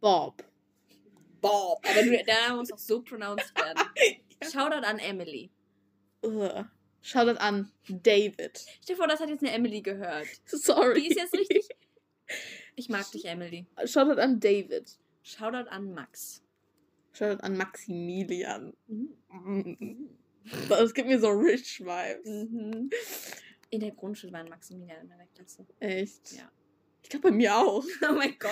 Bob. 0.00 0.42
Bob. 1.40 1.78
Aber 1.82 2.02
du, 2.02 2.10
der 2.10 2.48
Name 2.48 2.56
muss 2.56 2.72
auch 2.72 2.78
so 2.78 3.00
pronounced 3.00 3.54
werden. 3.56 3.88
Shoutout 4.42 4.84
an 4.84 4.98
Emily. 4.98 5.50
Ugh. 6.22 6.66
Shoutout 7.02 7.38
an 7.38 7.70
David. 7.88 8.58
Stell 8.82 8.96
dir 8.96 8.96
vor, 8.96 9.08
das 9.08 9.20
hat 9.20 9.28
jetzt 9.28 9.42
eine 9.42 9.52
Emily 9.52 9.80
gehört. 9.82 10.28
Sorry. 10.46 11.00
Die 11.00 11.08
ist 11.08 11.16
jetzt 11.16 11.34
richtig. 11.34 11.68
Ich 12.76 12.88
mag 12.88 13.08
dich, 13.12 13.26
Emily. 13.26 13.66
Shoutout 13.84 14.20
an 14.20 14.40
David. 14.40 14.90
Shoutout 15.22 15.68
an 15.70 15.94
Max. 15.94 16.43
Shoutout 17.14 17.42
an 17.42 17.56
Maximilian. 17.56 18.74
Mhm. 18.86 20.08
Das 20.68 20.92
gibt 20.92 21.08
mir 21.08 21.18
so 21.18 21.28
rich 21.30 21.80
Vibes. 21.80 22.50
Mhm. 22.50 22.90
In 23.70 23.80
der 23.80 23.92
Grundschule 23.92 24.32
war 24.32 24.40
ein 24.40 24.48
Maximilian 24.48 25.00
in 25.02 25.08
meiner 25.08 25.26
Klasse. 25.34 25.66
Echt? 25.80 26.32
Ja. 26.32 26.50
Ich 27.02 27.08
glaube 27.08 27.30
bei 27.30 27.34
mir 27.34 27.56
auch. 27.56 27.82
Oh 28.08 28.12
mein 28.12 28.36
Gott. 28.38 28.50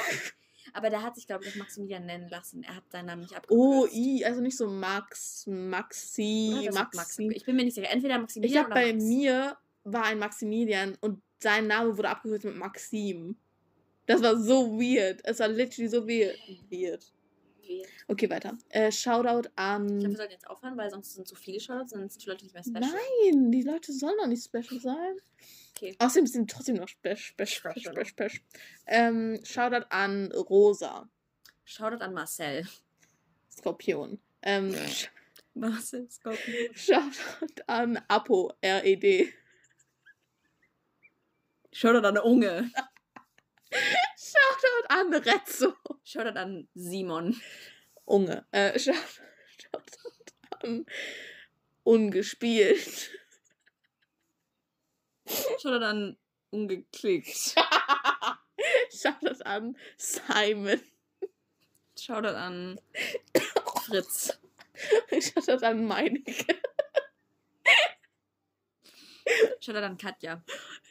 Aber 0.75 0.91
der 0.91 1.03
hat 1.03 1.17
sich, 1.17 1.27
glaube 1.27 1.45
ich, 1.45 1.51
auch 1.53 1.57
Maximilian 1.57 2.07
nennen 2.07 2.29
lassen. 2.29 2.63
Er 2.63 2.77
hat 2.77 2.85
seinen 2.91 3.07
Namen 3.07 3.23
nicht 3.23 3.33
Oh, 3.49 3.83
abgekürzt. 3.85 3.95
i, 3.97 4.25
also 4.25 4.41
nicht 4.41 4.57
so 4.57 4.69
Max, 4.71 5.45
Maxi, 5.47 6.69
Max. 6.73 6.97
Maxi. 6.97 7.31
Ich 7.35 7.45
bin 7.45 7.57
mir 7.57 7.65
nicht 7.65 7.75
sicher. 7.75 7.91
Entweder 7.91 8.15
Ich 8.15 8.21
Maximilian 8.21 8.67
glaube, 8.67 8.81
oder 8.81 8.87
bei 8.87 8.93
Max. 8.93 9.05
mir 9.05 9.57
war 9.85 10.05
ein 10.05 10.19
Maximilian 10.19 10.97
und 11.01 11.21
sein 11.41 11.67
Name 11.67 11.97
wurde 11.99 12.09
abgekürzt 12.09 12.45
mit 12.45 12.57
Maxim. 12.57 13.37
Das 14.07 14.23
war 14.23 14.37
so 14.41 14.79
weird. 14.81 15.21
Es 15.25 15.41
war 15.41 15.49
literally 15.49 15.89
so 15.89 16.07
weird. 16.07 17.13
Wir- 17.79 17.87
Okay, 18.09 18.29
weiter. 18.31 18.57
Äh, 18.71 18.91
Shoutout 18.93 19.49
Ich 19.49 19.55
glaube, 19.57 19.89
wir 19.89 20.07
an. 20.07 20.17
sollten 20.17 20.33
jetzt 20.33 20.47
aufhören, 20.49 20.77
weil 20.77 20.91
sonst 20.91 21.15
sind 21.15 21.27
zu 21.29 21.35
viele 21.35 21.61
Shoutouts, 21.61 21.93
dann 21.93 22.09
sind 22.09 22.25
die 22.25 22.29
Leute 22.29 22.45
nicht 22.45 22.55
mehr 22.55 22.63
special. 22.63 22.81
Nein, 23.33 23.51
die 23.53 23.63
Leute 23.63 23.93
sollen 23.93 24.17
doch 24.19 24.27
nicht 24.27 24.45
special 24.45 24.81
sein. 24.81 25.17
Okay. 25.77 25.97
Außerdem 25.99 26.27
sind 26.27 26.51
die 26.51 26.55
trotzdem 26.55 26.77
noch 26.77 26.89
special. 26.89 27.17
Special, 27.47 27.75
Special. 27.79 28.05
special. 28.07 28.41
Ähm, 28.87 29.41
Shoutout 29.45 29.87
an 29.91 30.31
Rosa. 30.33 31.09
Shoutout 31.65 32.03
an 32.05 32.13
Marcel. 32.15 32.67
Skorpion. 33.51 34.19
Ähm, 34.43 34.75
Marcel 35.55 36.09
Scorpion. 36.11 36.75
Shoutout 36.75 37.63
an 37.67 38.01
Apo, 38.09 38.53
R-E-D. 38.61 39.33
Shoutout 41.73 42.07
an 42.07 42.19
Unge. 42.19 42.71
Shoutout 43.73 44.87
an 44.91 45.13
Rezzo. 45.15 45.75
Shoutout 46.05 46.37
an 46.37 46.67
Simon. 46.75 47.35
Unge. 48.07 48.45
Äh, 48.53 48.79
Shoutout 48.79 49.03
an 50.63 50.87
Ungespielt. 51.85 53.11
Shoutout 55.27 55.83
an 55.83 56.17
Ungeklickt. 56.53 57.55
Shoutout 58.93 59.41
an 59.45 59.77
Simon. 59.97 60.81
Shoutout 61.97 62.37
an 62.37 62.79
Fritz. 63.87 64.33
Shoutout 65.13 65.63
an 65.63 65.87
Meinecke. 65.89 66.59
Shoutout 69.61 69.85
an 69.85 69.97
Katja. 69.97 70.43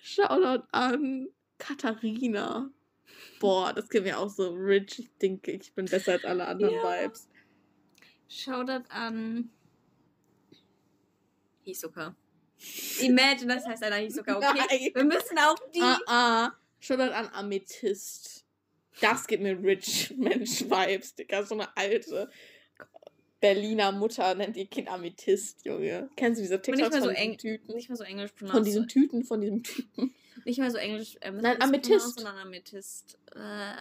Shoutout 0.03 0.63
an 0.73 1.27
Katharina. 1.59 2.69
Boah, 3.39 3.73
das 3.73 3.89
geht 3.89 4.03
mir 4.03 4.19
auch 4.19 4.29
so 4.29 4.49
rich. 4.53 4.99
Ich 4.99 5.09
denke, 5.21 5.51
ich 5.51 5.73
bin 5.73 5.85
besser 5.85 6.13
als 6.13 6.25
alle 6.25 6.47
anderen 6.47 6.75
Ja. 6.75 7.03
Vibes. 7.03 7.27
Shoutout 8.27 8.83
an 8.89 9.49
Hisoka. 11.63 12.15
Imagine, 13.01 13.55
das 13.55 13.65
heißt 13.65 13.83
einer 13.83 13.97
Hisoka, 13.97 14.37
okay? 14.37 14.45
Nein. 14.69 14.91
Wir 14.93 15.03
müssen 15.03 15.37
auch 15.39 15.57
die. 15.73 15.81
Ah, 15.81 15.99
ah. 16.07 16.51
Shoutout 16.79 17.13
an 17.13 17.29
Amethyst. 17.33 18.45
Das 19.01 19.27
gibt 19.27 19.43
mir 19.43 19.61
rich 19.61 20.13
Mensch-Vibes, 20.17 21.15
Digga. 21.15 21.43
So 21.43 21.55
eine 21.55 21.75
alte 21.75 22.29
Berliner 23.39 23.91
Mutter 23.91 24.35
nennt 24.35 24.55
ihr 24.55 24.67
Kind 24.67 24.87
Amethyst, 24.87 25.65
Junge. 25.65 26.09
Kennst 26.15 26.39
du 26.39 26.43
diese 26.43 26.61
TikToks 26.61 26.91
mehr 26.91 27.01
so 27.01 27.07
von 27.07 27.15
eng, 27.15 27.37
Tüten? 27.37 27.75
nicht 27.75 27.89
mehr 27.89 27.97
so 27.97 28.03
englisch. 28.03 28.31
Von 28.35 28.63
diesen 28.63 28.87
Tüten, 28.87 29.23
von 29.23 29.41
diesem 29.41 29.63
Typen. 29.63 30.13
Nicht 30.45 30.59
mehr 30.59 30.71
so 30.71 30.77
englisch. 30.77 31.17
Äh, 31.21 31.31
Nein, 31.31 31.57
pronounced, 31.59 31.63
Amethyst. 31.63 32.15
Sondern 32.19 32.37
Amethyst. 32.37 33.17
Äh. 33.35 33.73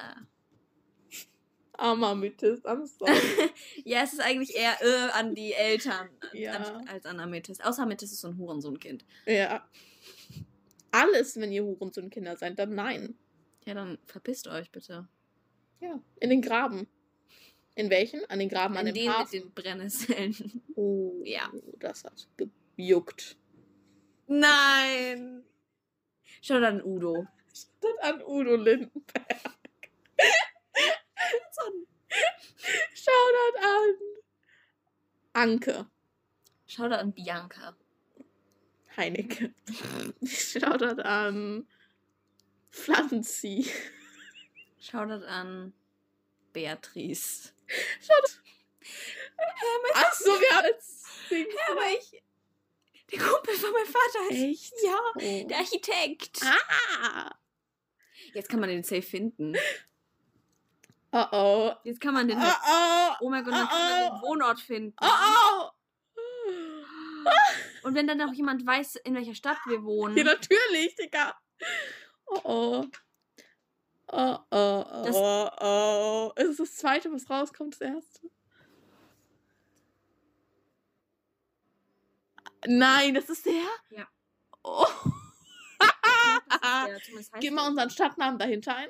Armer 1.73 2.09
Amethyst, 2.09 2.67
I'm 2.67 2.87
sorry. 2.87 3.15
Ja, 3.85 4.03
es 4.03 4.13
ist 4.13 4.21
eigentlich 4.21 4.55
eher 4.55 4.77
äh, 4.83 5.11
an 5.13 5.35
die 5.35 5.55
Eltern 5.55 6.11
Ja. 6.35 6.53
an, 6.53 6.89
als 6.89 7.07
an 7.07 7.21
Amethyst. 7.21 7.65
Außer 7.65 7.83
Amethyst 7.85 8.13
ist 8.13 8.21
so 8.21 8.29
ein 8.29 8.37
Hurensohn-Kind. 8.39 9.05
ja. 9.27 9.67
Alles, 10.93 11.37
wenn 11.37 11.53
ihr 11.53 11.63
Hurensohn-Kinder 11.65 12.37
seid, 12.37 12.59
dann 12.59 12.75
nein. 12.75 13.15
Ja, 13.65 13.75
dann 13.75 13.97
verpisst 14.07 14.49
euch 14.49 14.71
bitte. 14.73 15.07
Ja. 15.81 16.01
In 16.19 16.31
den 16.31 16.43
Graben. 16.43 16.89
In 17.77 17.91
welchen? 17.91 18.25
An 18.29 18.41
den 18.41 18.49
Graben, 18.49 18.75
an 18.77 18.81
An 18.81 18.87
dem 18.87 18.95
den 18.97 19.07
mit 19.07 19.15
Hafen. 19.17 19.31
den 19.31 19.51
Brennnesseln. 19.53 20.63
Oh, 20.75 21.23
Ja. 21.25 21.49
das 21.79 22.03
hat 22.05 22.27
gejuckt. 22.77 23.37
Nein! 24.27 25.45
Schau 26.41 26.61
dann 26.61 26.83
Udo. 26.83 27.27
Das 27.81 27.99
an 28.01 28.23
Udo 28.23 28.57
Lindenberg. 28.57 29.01
Shoutout 32.95 33.57
an 33.63 33.97
Anke 35.33 35.87
Schau 36.67 36.89
da 36.89 36.97
an 36.99 37.13
Bianca. 37.13 37.77
Heinecke. 38.97 39.53
Shoutout 40.25 41.01
an 41.03 41.67
Pflanzi. 42.71 43.69
Schau 44.79 45.05
da 45.07 45.21
an 45.27 45.73
Beatrice. 46.53 47.53
Ach 49.95 50.13
so, 50.13 50.31
wir 50.31 50.57
haben 50.57 50.67
jetzt. 50.67 51.07
Ja, 51.31 51.73
aber 51.73 51.91
ich. 51.99 52.23
Der 53.13 53.19
Kumpel 53.19 53.55
von 53.55 53.73
meinem 53.73 53.87
Vater 53.87 54.31
ist. 54.31 54.43
Echt? 54.43 54.75
Ja, 54.85 54.99
Oh. 55.17 55.47
der 55.49 55.59
Architekt. 55.59 56.41
Ah! 56.45 57.35
Jetzt 58.35 58.49
kann 58.49 58.61
man 58.61 58.69
den 58.69 58.83
safe 58.85 59.03
finden. 59.03 59.57
Oh 61.13 61.25
oh. 61.33 61.73
Jetzt 61.85 62.01
kann 62.01 62.15
man 62.15 62.29
den. 62.29 62.39
Oh 62.39 62.43
oh. 62.43 63.11
oh 63.21 63.31
mein 63.31 63.43
Gott, 63.45 63.53
dann 63.55 63.65
oh, 63.67 63.69
kann 63.69 63.81
man 63.81 64.03
oh. 64.03 64.15
den 64.15 64.23
Wohnort 64.23 64.61
finden. 64.61 64.95
Oh 65.01 65.07
oh. 65.07 65.71
Und 67.83 67.95
wenn 67.95 68.07
dann 68.07 68.19
noch 68.19 68.33
jemand 68.33 68.65
weiß, 68.67 68.97
in 68.97 69.15
welcher 69.15 69.35
Stadt 69.35 69.59
wir 69.67 69.83
wohnen. 69.83 70.17
Ja, 70.17 70.25
natürlich, 70.25 70.95
Digga. 70.95 71.35
Oh 72.27 72.41
oh. 72.45 72.87
Oh 74.13 74.39
oh, 74.51 74.85
oh, 74.91 75.03
Das- 75.05 75.17
oh, 75.17 75.49
oh. 75.61 76.33
Ist 76.37 76.49
es 76.51 76.57
das 76.59 76.77
zweite, 76.77 77.13
was 77.13 77.29
rauskommt, 77.31 77.75
das 77.75 77.81
erste? 77.81 78.31
Nein, 82.67 83.15
das 83.15 83.31
ist 83.31 83.47
der? 83.47 83.65
Ja. 83.91 84.09
Oh. 84.63 84.87
Heißt 86.63 87.33
Gib 87.41 87.55
mal 87.55 87.65
er. 87.65 87.69
unseren 87.71 87.91
Stadtnamen 87.91 88.39
dahinter 88.39 88.77
ein. 88.77 88.89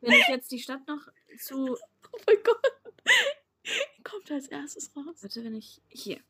Wenn 0.00 0.12
ich 0.12 0.28
jetzt 0.28 0.52
die 0.52 0.58
Stadt 0.60 0.86
noch 0.86 1.08
zu. 1.38 1.76
Oh 2.12 2.18
mein 2.26 2.36
Gott. 2.44 2.72
Kommt 4.04 4.30
als 4.30 4.48
erstes 4.48 4.94
raus. 4.94 5.16
Warte, 5.20 5.42
wenn 5.44 5.54
ich. 5.54 5.80
Hier. 5.88 6.20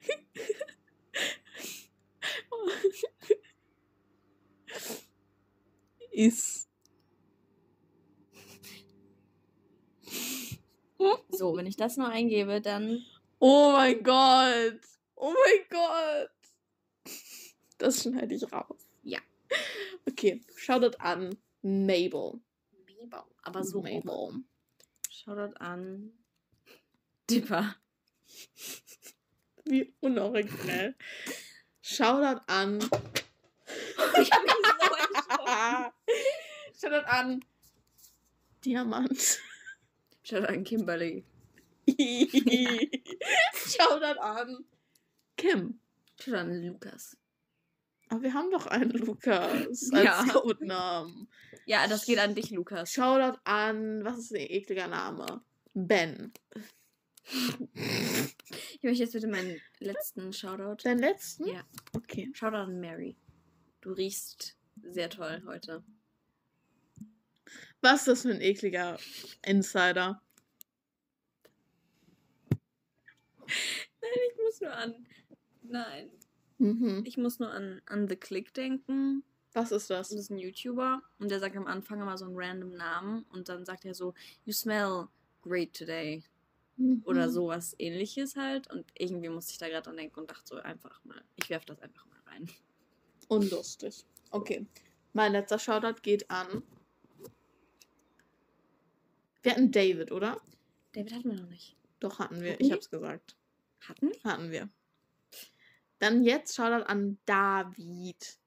Ist. 6.10 6.63
So, 11.30 11.56
wenn 11.56 11.66
ich 11.66 11.76
das 11.76 11.96
noch 11.96 12.08
eingebe, 12.08 12.60
dann. 12.60 13.04
Oh 13.38 13.72
mein 13.72 14.02
Gott. 14.02 14.80
Oh 15.16 15.32
mein 15.32 15.66
Gott. 15.70 16.30
Das 17.78 18.02
schneide 18.02 18.34
ich 18.34 18.52
raus. 18.52 18.88
Ja. 19.02 19.20
Okay, 20.08 20.42
schaut 20.56 20.82
das 20.82 20.98
an. 21.00 21.36
Mabel. 21.62 22.40
Aber 23.42 23.64
so. 23.64 23.82
Mabel. 23.82 24.44
Schau 25.10 25.34
dort 25.34 25.60
an. 25.60 26.12
Dipper. 27.30 27.76
Wie 29.64 29.94
unoriginell. 30.00 30.94
Schau 31.80 32.20
das 32.20 32.40
an. 32.46 32.78
Ich 34.20 34.30
hab 34.30 34.42
mich 34.42 34.52
so 36.74 36.88
das 36.90 37.04
an. 37.06 37.44
Diamant. 38.64 39.40
Schau 40.24 40.38
dort 40.40 40.48
an 40.50 40.64
Kimberly. 40.64 41.24
Schau 43.54 43.98
das 44.00 44.18
an. 44.18 44.64
Kim. 45.36 45.78
Schau 46.20 46.30
dort 46.32 46.40
an 46.46 46.62
Lukas. 46.62 47.16
Aber 48.08 48.22
wir 48.22 48.34
haben 48.34 48.50
doch 48.50 48.66
einen 48.66 48.90
Lukas 48.90 49.52
als 49.92 50.04
Ja. 50.04 50.24
Codenamen. 50.32 51.28
Ja, 51.66 51.86
das 51.86 52.06
geht 52.06 52.18
an 52.18 52.34
dich, 52.34 52.50
Lukas. 52.50 52.92
Schau 52.92 53.18
das 53.18 53.36
an. 53.44 54.04
Was 54.04 54.18
ist 54.18 54.32
ein 54.34 54.40
ekliger 54.50 54.88
Name? 54.88 55.42
Ben. 55.74 56.32
Ich 57.26 58.82
möchte 58.82 59.02
jetzt 59.04 59.12
bitte 59.12 59.28
meinen 59.28 59.60
letzten 59.78 60.32
Shoutout. 60.32 60.82
Deinen 60.84 61.00
letzten? 61.00 61.46
Ja. 61.46 61.64
Okay. 61.94 62.30
Shoutout 62.34 62.56
an 62.56 62.80
Mary. 62.80 63.16
Du 63.80 63.92
riechst 63.92 64.56
sehr 64.82 65.10
toll 65.10 65.42
heute. 65.46 65.82
Was 67.84 68.00
ist 68.00 68.08
das 68.08 68.22
für 68.22 68.30
ein 68.30 68.40
ekliger 68.40 68.98
Insider? 69.44 70.22
Nein, 74.00 74.20
ich 74.30 74.38
muss 74.42 74.60
nur 74.62 74.72
an. 74.72 75.06
Nein. 75.60 76.10
Mhm. 76.56 77.02
Ich 77.04 77.18
muss 77.18 77.38
nur 77.40 77.50
an, 77.50 77.82
an 77.84 78.08
The 78.08 78.16
Click 78.16 78.54
denken. 78.54 79.22
Was 79.52 79.70
ist 79.70 79.90
das? 79.90 80.08
Das 80.08 80.18
ist 80.18 80.30
ein 80.30 80.38
YouTuber 80.38 81.02
und 81.18 81.30
der 81.30 81.40
sagt 81.40 81.56
am 81.58 81.66
Anfang 81.66 82.00
immer 82.00 82.16
so 82.16 82.24
einen 82.24 82.36
random 82.38 82.74
Namen 82.74 83.24
und 83.34 83.50
dann 83.50 83.66
sagt 83.66 83.84
er 83.84 83.92
so, 83.92 84.14
You 84.46 84.54
smell 84.54 85.08
great 85.42 85.74
today. 85.74 86.24
Oder 87.04 87.26
Mhm. 87.26 87.32
sowas 87.32 87.74
ähnliches 87.78 88.34
halt. 88.34 88.72
Und 88.72 88.86
irgendwie 88.98 89.28
musste 89.28 89.52
ich 89.52 89.58
da 89.58 89.68
gerade 89.68 89.82
dran 89.82 89.98
denken 89.98 90.20
und 90.20 90.30
dachte 90.30 90.46
so 90.46 90.56
einfach 90.56 91.04
mal, 91.04 91.22
ich 91.36 91.50
werfe 91.50 91.66
das 91.66 91.80
einfach 91.80 92.06
mal 92.06 92.18
rein. 92.32 92.48
Unlustig. 93.28 94.06
Okay. 94.30 94.66
Mein 95.12 95.32
letzter 95.32 95.58
Shoutout 95.58 96.00
geht 96.00 96.30
an. 96.30 96.62
Wir 99.44 99.52
hatten 99.52 99.70
David, 99.70 100.10
oder? 100.10 100.40
David 100.92 101.12
hatten 101.14 101.30
wir 101.30 101.40
noch 101.40 101.48
nicht. 101.50 101.76
Doch, 102.00 102.18
hatten 102.18 102.40
wir. 102.40 102.52
Hatten 102.54 102.62
Ich 102.62 102.68
wir? 102.70 102.74
hab's 102.76 102.90
gesagt. 102.90 103.36
Hatten 103.86 104.10
wir? 104.10 104.20
Hatten 104.24 104.50
wir. 104.50 104.68
Dann 105.98 106.24
jetzt 106.24 106.56
Shoutout 106.56 106.84
an 106.86 107.18
David. 107.26 108.38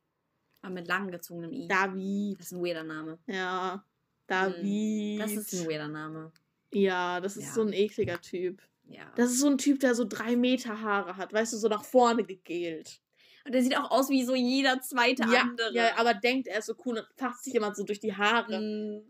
Aber 0.62 0.74
mit 0.74 0.88
langgezogenem 0.88 1.54
I. 1.54 1.68
David. 1.68 2.40
Das 2.40 2.48
ist 2.48 2.52
ein 2.54 2.64
weirder 2.64 2.84
Name. 2.84 3.20
Ja. 3.28 3.84
David. 4.28 5.22
Das 5.22 5.32
ist 5.32 5.54
ein 5.54 5.68
weirder 5.68 5.88
Name. 5.88 6.32
Ja, 6.74 7.22
das 7.22 7.38
ist 7.38 7.46
Ja. 7.46 7.54
so 7.54 7.62
ein 7.62 7.74
ekliger 7.74 8.20
Typ. 8.20 8.62
Ja. 8.90 9.12
Das 9.16 9.32
ist 9.32 9.40
so 9.40 9.48
ein 9.48 9.58
Typ, 9.58 9.80
der 9.80 9.96
so 9.96 10.06
drei 10.06 10.36
Meter 10.36 10.82
Haare 10.82 11.16
hat, 11.18 11.32
weißt 11.34 11.54
du, 11.54 11.58
so 11.58 11.68
nach 11.68 11.84
vorne 11.86 12.24
gegelt. 12.24 13.02
Und 13.46 13.54
der 13.54 13.64
sieht 13.64 13.78
auch 13.78 13.92
aus 13.92 14.10
wie 14.10 14.26
so 14.26 14.36
jeder 14.36 14.82
zweite 14.82 15.24
Ja, 15.32 15.42
andere. 15.42 15.74
ja, 15.74 15.98
aber 15.98 16.14
denkt, 16.14 16.48
er 16.48 16.60
ist 16.60 16.66
so 16.66 16.76
cool 16.86 16.98
und 16.98 17.08
fasst 17.16 17.46
sich 17.46 17.56
immer 17.56 17.74
so 17.74 17.84
durch 17.84 18.00
die 18.00 18.14
Haare. 18.16 18.60
Mm, 18.60 19.10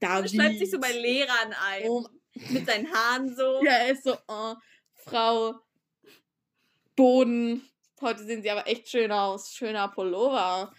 David. 0.00 0.32
er 0.34 0.40
schreibt 0.40 0.58
sich 0.58 0.70
so 0.70 0.78
bei 0.78 0.92
Lehrern 0.92 1.54
ein. 1.66 1.82
Oh, 1.88 2.06
Mit 2.50 2.66
seinen 2.66 2.92
Haaren 2.92 3.34
so. 3.34 3.60
ja, 3.64 3.72
er 3.72 3.92
ist 3.92 4.04
so, 4.04 4.16
oh, 4.28 4.54
Frau 4.94 5.54
Boden. 6.94 7.62
Heute 8.00 8.24
sehen 8.24 8.42
sie 8.42 8.50
aber 8.50 8.66
echt 8.66 8.88
schön 8.88 9.10
aus. 9.12 9.52
Schöner 9.52 9.88
Pullover. 9.88 10.72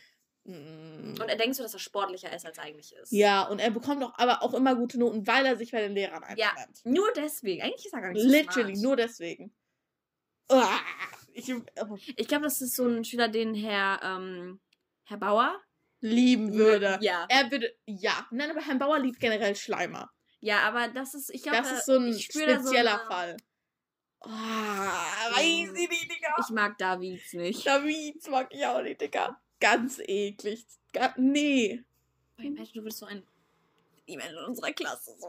Mm. 0.44 1.16
Und 1.20 1.28
er 1.28 1.36
denkt 1.36 1.56
so, 1.56 1.64
dass 1.64 1.74
er 1.74 1.80
sportlicher 1.80 2.34
ist, 2.34 2.46
als 2.46 2.58
er 2.58 2.64
eigentlich 2.66 2.94
ist. 2.94 3.12
Ja, 3.12 3.44
und 3.48 3.60
er 3.60 3.72
bekommt 3.72 4.04
auch 4.04 4.14
aber 4.18 4.44
auch 4.44 4.54
immer 4.54 4.76
gute 4.76 4.98
Noten, 5.00 5.26
weil 5.28 5.46
er 5.46 5.56
sich 5.58 5.72
bei 5.72 5.82
den 5.82 5.94
Lehrern 5.94 6.24
Ja. 6.38 6.50
einschreibt. 6.52 6.86
Nur 6.86 7.12
deswegen. 7.16 7.62
Eigentlich 7.64 7.86
ist 7.86 7.94
er 7.94 8.02
gar 8.02 8.12
nicht 8.14 8.22
so 8.22 8.28
Literally, 8.30 8.76
smart. 8.76 8.84
nur 8.84 8.96
deswegen. 8.96 9.54
Uah, 10.50 10.80
ich 11.34 11.54
Ich 12.16 12.28
glaube, 12.28 12.46
das 12.46 12.62
ist 12.62 12.76
so 12.76 12.88
ein 12.88 13.04
Schüler, 13.04 13.28
den 13.28 13.54
Herr, 13.56 14.00
ähm, 14.04 14.62
Herr 15.04 15.18
Bauer 15.18 15.60
lieben 16.02 16.54
würde. 16.54 16.98
Ja. 17.02 17.26
Er 17.30 17.50
würde, 17.52 17.74
ja. 17.86 18.28
Nein, 18.32 18.52
aber 18.52 18.62
Herrn 18.62 18.80
Bauer 18.80 19.00
liebt 19.00 19.20
generell 19.20 19.56
Schleimer. 19.56 20.12
Ja, 20.40 20.60
aber 20.62 20.88
das 20.90 21.14
ist, 21.14 21.34
ich 21.34 21.42
glaube, 21.44 21.58
Das 21.58 21.72
ist 21.72 21.86
so 21.86 21.98
ein 21.98 22.10
ich 22.10 22.26
spezieller 22.26 23.00
so 23.04 23.12
Fall. 23.12 23.38
Oh, 24.20 24.30
weiß 24.30 25.44
ich 25.44 25.72
nicht, 25.72 25.92
Digga. 26.12 26.36
Ich 26.40 26.50
mag 26.50 26.78
Davids 26.78 27.34
nicht. 27.34 27.66
David 27.66 28.28
mag 28.30 28.48
ich 28.52 28.66
auch 28.66 28.82
nicht, 28.82 29.02
Digga. 29.02 29.40
Ganz 29.60 30.00
eklig. 30.00 30.66
Nee. 31.18 31.84
Imagine, 32.38 32.72
du 32.74 32.82
würdest 32.82 33.00
so 33.00 33.06
ein 33.08 33.24
jemand 34.06 34.30
in 34.32 34.38
unserer 34.38 34.72
Klasse 34.74 35.16
so. 35.20 35.28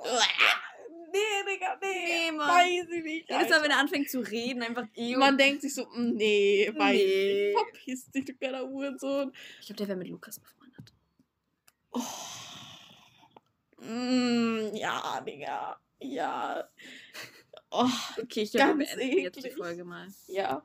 Nee, 1.11 1.53
Digga, 1.53 1.79
nee. 1.81 1.87
Nee, 2.07 2.33
Mann. 2.33 2.49
Weiß 2.49 2.87
ich 2.91 3.03
nicht. 3.03 3.31
Jedes 3.31 3.49
Mal, 3.49 3.63
wenn 3.63 3.71
er 3.71 3.79
anfängt 3.79 4.11
zu 4.11 4.21
reden, 4.21 4.63
einfach 4.63 4.87
ew. 4.95 5.19
Man 5.19 5.39
denkt 5.39 5.63
sich 5.63 5.75
so, 5.75 5.87
mm, 5.87 6.15
nee, 6.17 6.71
weiß 6.77 6.95
ich 6.95 7.07
Nee. 7.07 7.47
nicht. 7.47 7.59
Verpiss 7.59 8.11
dich, 8.11 8.25
du 8.27 8.35
kleiner 8.35 8.65
Uhrensohn. 8.65 9.33
Ich 9.61 9.67
glaube, 9.67 9.79
der 9.79 9.89
wäre 9.89 9.99
mit 9.99 10.09
Lukas 10.09 10.39
befreundet. 10.39 10.58
Oh. 11.93 12.03
Mm, 13.81 14.75
ja, 14.75 15.21
Digga. 15.21 15.77
Ja. 16.01 16.65
Oh, 17.71 17.87
Okay, 18.23 18.43
ich 18.43 18.53
Ganz 18.53 18.77
glaube, 18.77 18.79
wir 18.81 18.97
beenden 18.97 19.19
jetzt 19.19 19.45
die. 19.45 19.51
Folge 19.51 19.85
mal. 19.85 20.09
ja. 20.27 20.63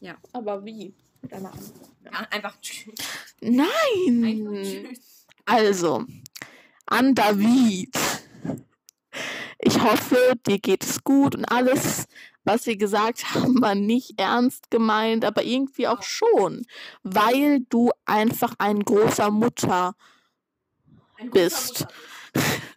Ja. 0.00 0.16
Aber 0.32 0.64
wie? 0.64 0.94
Einer 1.30 1.52
Antwort. 1.52 1.90
Ja, 2.04 2.26
einfach 2.30 2.60
tschüss. 2.60 2.94
Nein. 3.40 4.24
Einfach 4.24 4.62
tschüss. 4.62 5.26
Also, 5.44 6.04
an 6.86 7.14
David. 7.14 7.96
Ich 9.58 9.80
hoffe, 9.80 10.32
dir 10.46 10.58
geht 10.58 10.82
es 10.82 11.04
gut 11.04 11.36
und 11.36 11.44
alles, 11.44 12.06
was 12.42 12.66
wir 12.66 12.76
gesagt 12.76 13.32
haben, 13.34 13.60
war 13.62 13.76
nicht 13.76 14.18
ernst 14.18 14.70
gemeint, 14.72 15.24
aber 15.24 15.44
irgendwie 15.44 15.86
auch 15.86 16.02
schon, 16.02 16.66
weil 17.04 17.60
du 17.68 17.90
einfach 18.04 18.54
ein 18.58 18.80
großer 18.80 19.30
Mutter 19.30 19.88
Ein 19.88 19.94
Bist. 21.30 21.86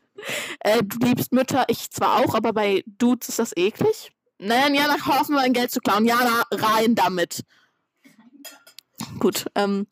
Äh, 0.62 0.82
du 0.84 0.98
liebst 1.06 1.32
Mütter, 1.34 1.66
ich 1.68 1.92
zwar 1.92 2.18
auch, 2.18 2.34
aber 2.34 2.52
bei 2.52 2.84
Dudes 2.88 3.30
ist 3.30 3.38
das 3.38 3.56
eklig. 3.56 4.12
Naja, 4.40 4.74
Jana, 4.74 4.96
auf, 4.96 5.30
mir 5.30 5.36
mein 5.36 5.54
Geld 5.54 5.70
zu 5.70 5.80
klauen. 5.80 6.06
Jana, 6.06 6.44
rein 6.52 6.96
damit. 6.96 7.44
Gut, 9.20 9.46
ähm. 9.54 9.88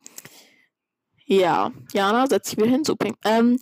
Ja, 1.26 1.72
Jana, 1.94 2.28
setz 2.28 2.50
dich 2.50 2.58
wieder 2.58 2.70
hin, 2.70 2.84
super. 2.84 3.12
Ähm, 3.24 3.60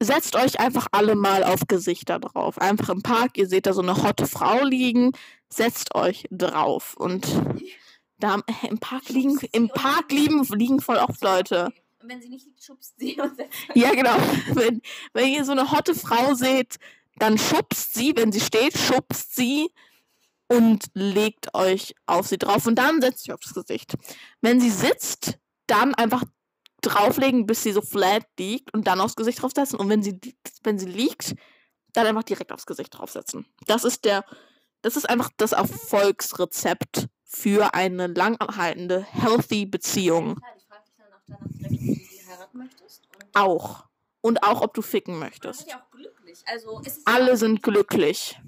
setzt 0.00 0.36
euch 0.36 0.60
einfach 0.60 0.86
alle 0.92 1.14
mal 1.14 1.44
auf 1.44 1.60
Gesichter 1.68 2.18
drauf. 2.18 2.58
Einfach 2.58 2.88
im 2.88 3.02
Park, 3.02 3.36
ihr 3.36 3.48
seht 3.48 3.66
da 3.66 3.72
so 3.72 3.82
eine 3.82 4.02
hotte 4.02 4.26
Frau 4.26 4.64
liegen, 4.64 5.12
setzt 5.48 5.94
euch 5.94 6.26
drauf. 6.30 6.94
Und 6.96 7.26
da 8.18 8.36
äh, 8.46 8.68
im 8.68 8.78
Park 8.78 9.08
liegen, 9.08 9.38
im 9.52 9.68
Park 9.68 10.10
liegen, 10.10 10.42
liegen 10.44 10.80
voll 10.80 10.96
oft 10.96 11.22
Leute. 11.22 11.72
Und 12.02 12.08
wenn 12.08 12.20
sie 12.20 12.28
nicht 12.28 12.46
liegt, 12.46 12.62
schubst 12.62 12.98
sie 12.98 13.16
und 13.20 13.36
setzt 13.36 13.56
Ja, 13.74 13.90
genau. 13.92 14.16
Wenn, 14.54 14.82
wenn 15.12 15.28
ihr 15.28 15.44
so 15.44 15.52
eine 15.52 15.70
hotte 15.70 15.94
Frau 15.94 16.34
seht, 16.34 16.76
dann 17.18 17.38
schubst 17.38 17.94
sie, 17.94 18.14
wenn 18.14 18.30
sie 18.30 18.40
steht, 18.40 18.76
schubst 18.76 19.34
sie 19.34 19.70
und 20.48 20.84
legt 20.92 21.54
euch 21.54 21.94
auf 22.04 22.26
sie 22.26 22.36
drauf 22.36 22.66
und 22.66 22.76
dann 22.76 23.00
setzt 23.00 23.24
sie 23.24 23.32
auf 23.32 23.40
das 23.40 23.54
Gesicht. 23.54 23.94
Wenn 24.42 24.60
sie 24.60 24.70
sitzt, 24.70 25.38
dann 25.66 25.94
einfach 25.94 26.24
drauflegen, 26.82 27.46
bis 27.46 27.62
sie 27.62 27.72
so 27.72 27.80
flat 27.80 28.26
liegt 28.38 28.72
und 28.74 28.86
dann 28.86 29.00
aufs 29.00 29.16
Gesicht 29.16 29.40
draufsetzen. 29.40 29.78
Und 29.78 29.88
wenn 29.88 30.02
sie, 30.02 30.20
wenn 30.62 30.78
sie 30.78 30.86
liegt, 30.86 31.34
dann 31.94 32.06
einfach 32.06 32.22
direkt 32.22 32.52
aufs 32.52 32.66
Gesicht 32.66 32.96
draufsetzen. 32.96 33.46
Das 33.66 33.84
ist 33.84 34.04
der, 34.04 34.24
das 34.82 34.96
ist 34.96 35.08
einfach 35.08 35.30
das 35.36 35.52
Erfolgsrezept 35.52 37.08
für 37.24 37.74
eine 37.74 38.06
langanhaltende, 38.06 39.04
healthy 39.10 39.66
Beziehung. 39.66 40.38
Danach 41.26 41.46
direkt, 41.52 41.72
ob 41.74 41.78
du 41.78 41.94
sie 41.94 42.26
heiraten 42.26 42.58
möchtest. 42.58 43.06
Und 43.14 43.24
Auch. 43.36 43.84
Und 44.20 44.42
auch, 44.42 44.60
ob 44.62 44.74
du 44.74 44.82
ficken 44.82 45.18
möchtest. 45.18 45.68
Also 46.46 46.82
ja 46.82 46.92
Alle 47.04 47.32
auch- 47.32 47.36
sind 47.36 47.62
glücklich. 47.62 48.38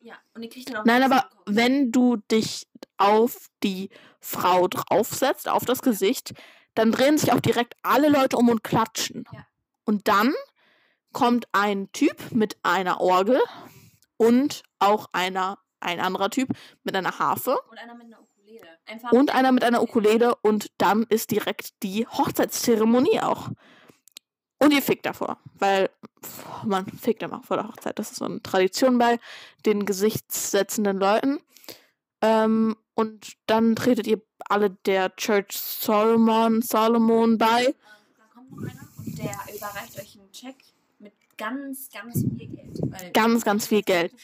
Ja, 0.00 0.14
und 0.34 0.42
ihr 0.42 0.48
kriegt 0.50 0.70
dann 0.70 0.78
auch 0.78 0.84
Nein, 0.84 1.02
aber 1.02 1.22
Kopf. 1.22 1.42
wenn 1.46 1.92
du 1.92 2.16
dich 2.30 2.66
auf 2.96 3.48
die 3.62 3.90
Frau 4.20 4.68
draufsetzt, 4.68 5.48
auf 5.48 5.64
das 5.64 5.82
Gesicht, 5.82 6.32
dann 6.74 6.90
drehen 6.92 7.18
sich 7.18 7.32
auch 7.32 7.40
direkt 7.40 7.74
alle 7.82 8.08
Leute 8.08 8.36
um 8.36 8.48
und 8.48 8.64
klatschen. 8.64 9.24
Ja. 9.32 9.46
Und 9.84 10.08
dann 10.08 10.32
kommt 11.12 11.46
ein 11.52 11.92
Typ 11.92 12.32
mit 12.32 12.56
einer 12.62 13.00
Orgel 13.00 13.40
und 14.16 14.62
auch 14.78 15.08
einer, 15.12 15.58
ein 15.80 16.00
anderer 16.00 16.30
Typ 16.30 16.48
mit 16.84 16.96
einer 16.96 17.18
Harfe 17.18 17.58
Und 17.70 17.78
einer 17.78 17.94
mit 17.94 18.06
einer 18.06 18.18
Einfach 18.86 19.12
und 19.12 19.34
einer 19.34 19.52
mit 19.52 19.64
einer 19.64 19.82
Ukulele 19.82 20.34
und 20.36 20.70
dann 20.78 21.04
ist 21.08 21.30
direkt 21.30 21.82
die 21.82 22.06
Hochzeitszeremonie 22.06 23.20
auch. 23.20 23.50
Und 24.58 24.72
ihr 24.72 24.82
fickt 24.82 25.06
davor, 25.06 25.38
weil 25.54 25.90
pf, 26.24 26.64
man 26.64 26.86
fickt 26.86 27.22
immer 27.22 27.42
vor 27.42 27.56
der 27.56 27.68
Hochzeit. 27.68 27.98
Das 27.98 28.12
ist 28.12 28.18
so 28.18 28.24
eine 28.24 28.42
Tradition 28.42 28.96
bei 28.98 29.18
den 29.66 29.86
gesichtssetzenden 29.86 30.98
Leuten. 30.98 31.40
Ähm, 32.20 32.76
und 32.94 33.32
dann 33.46 33.74
tretet 33.74 34.06
ihr 34.06 34.22
alle 34.48 34.70
der 34.70 35.14
Church 35.16 35.56
Solomon, 35.56 36.62
Solomon 36.62 37.38
bei. 37.38 37.64
Ähm, 37.64 37.74
dann 38.16 38.30
kommt 38.30 38.50
noch 38.52 38.62
einer 38.62 38.88
und 38.98 39.18
der 39.18 39.54
überreicht 39.54 39.98
euch 39.98 40.18
einen 40.18 40.30
Check 40.30 40.56
mit 41.00 41.14
ganz, 41.36 41.90
ganz 41.90 42.20
viel 42.20 42.48
Geld. 42.48 42.78
Weil 42.82 43.10
Ganz, 43.12 43.44
ganz 43.44 43.66
viel 43.66 43.82
Geld. 43.82 44.14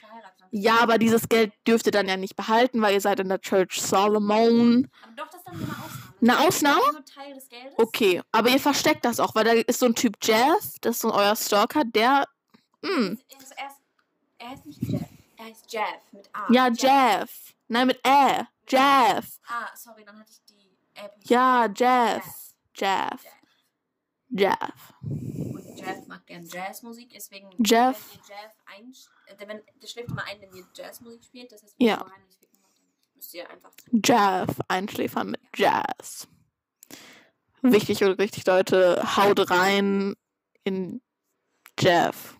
Ja, 0.50 0.78
aber 0.80 0.98
dieses 0.98 1.28
Geld 1.28 1.52
dürft 1.66 1.86
ihr 1.86 1.92
dann 1.92 2.08
ja 2.08 2.16
nicht 2.16 2.36
behalten, 2.36 2.80
weil 2.80 2.94
ihr 2.94 3.00
seid 3.00 3.20
in 3.20 3.28
der 3.28 3.40
Church 3.40 3.80
Solomon. 3.80 4.88
Aber 5.02 5.12
doch, 5.16 5.26
das 5.28 5.40
ist 5.40 5.46
dann 5.46 5.58
nur 5.58 5.66
eine 5.66 5.76
Ausnahme. 5.84 6.08
Eine 6.20 6.38
Ausnahme? 6.48 6.92
Nur 6.92 7.04
Teil 7.04 7.34
des 7.34 7.48
Geldes. 7.48 7.74
Okay, 7.76 8.22
aber 8.32 8.48
ihr 8.50 8.58
versteckt 8.60 9.04
das 9.04 9.20
auch, 9.20 9.34
weil 9.34 9.44
da 9.44 9.52
ist 9.52 9.78
so 9.80 9.86
ein 9.86 9.94
Typ 9.94 10.16
Jeff, 10.22 10.76
das 10.80 10.96
ist 10.96 11.02
so 11.02 11.12
euer 11.12 11.36
Stalker, 11.36 11.84
der. 11.84 12.24
Hm, 12.84 13.18
Er, 13.28 13.38
ist, 13.38 13.52
ist, 13.52 14.46
heißt 14.48 14.66
nicht 14.66 14.82
Jeff. 14.82 15.02
Er 15.36 15.44
heißt 15.44 15.72
Jeff 15.72 16.12
mit 16.12 16.28
A. 16.32 16.46
ja, 16.52 16.68
Jeff. 16.68 17.54
Nein, 17.68 17.86
mit 17.88 18.00
Ä. 18.06 18.44
Jeff. 18.68 19.38
Ah, 19.48 19.68
sorry, 19.74 20.04
dann 20.04 20.18
hatte 20.18 20.30
ich 20.30 20.40
die 20.48 20.76
App. 20.94 21.14
Ja, 21.24 21.66
Jeff. 21.66 22.24
Jeff. 22.74 23.22
Jeff. 24.30 24.56
Und 25.02 25.46
Jeff 25.46 25.47
mag 26.06 26.26
gern 26.26 26.44
Jazzmusik, 26.46 27.10
deswegen 27.10 27.50
Jeff. 27.64 28.12
wenn 28.12 28.20
Jeff 28.28 28.52
einsch 28.66 29.06
äh, 29.26 29.36
der, 29.36 29.48
wenn, 29.48 29.62
der 29.82 29.86
schläft 29.86 30.08
immer 30.10 30.24
ein, 30.24 30.40
wenn 30.40 30.52
ihr 30.54 30.66
Jazzmusik 30.74 31.24
spielt. 31.24 31.52
Das 31.52 31.62
heißt, 31.62 31.74
wenn 31.78 31.86
Ja. 31.86 31.94
ihr 31.94 31.98
vorher 32.00 32.18
nicht 32.26 32.42
dann 32.42 32.50
müsst 33.14 33.34
ihr 33.34 33.50
einfach 33.50 33.70
Jeff. 34.04 34.56
Einschläfern 34.68 35.30
mit 35.30 35.40
Jazz. 35.56 36.28
Wichtig 37.62 38.02
und 38.04 38.12
richtig, 38.20 38.46
Leute. 38.46 39.16
Haut 39.16 39.50
rein 39.50 40.14
in 40.64 41.00
Jeff. 41.78 42.36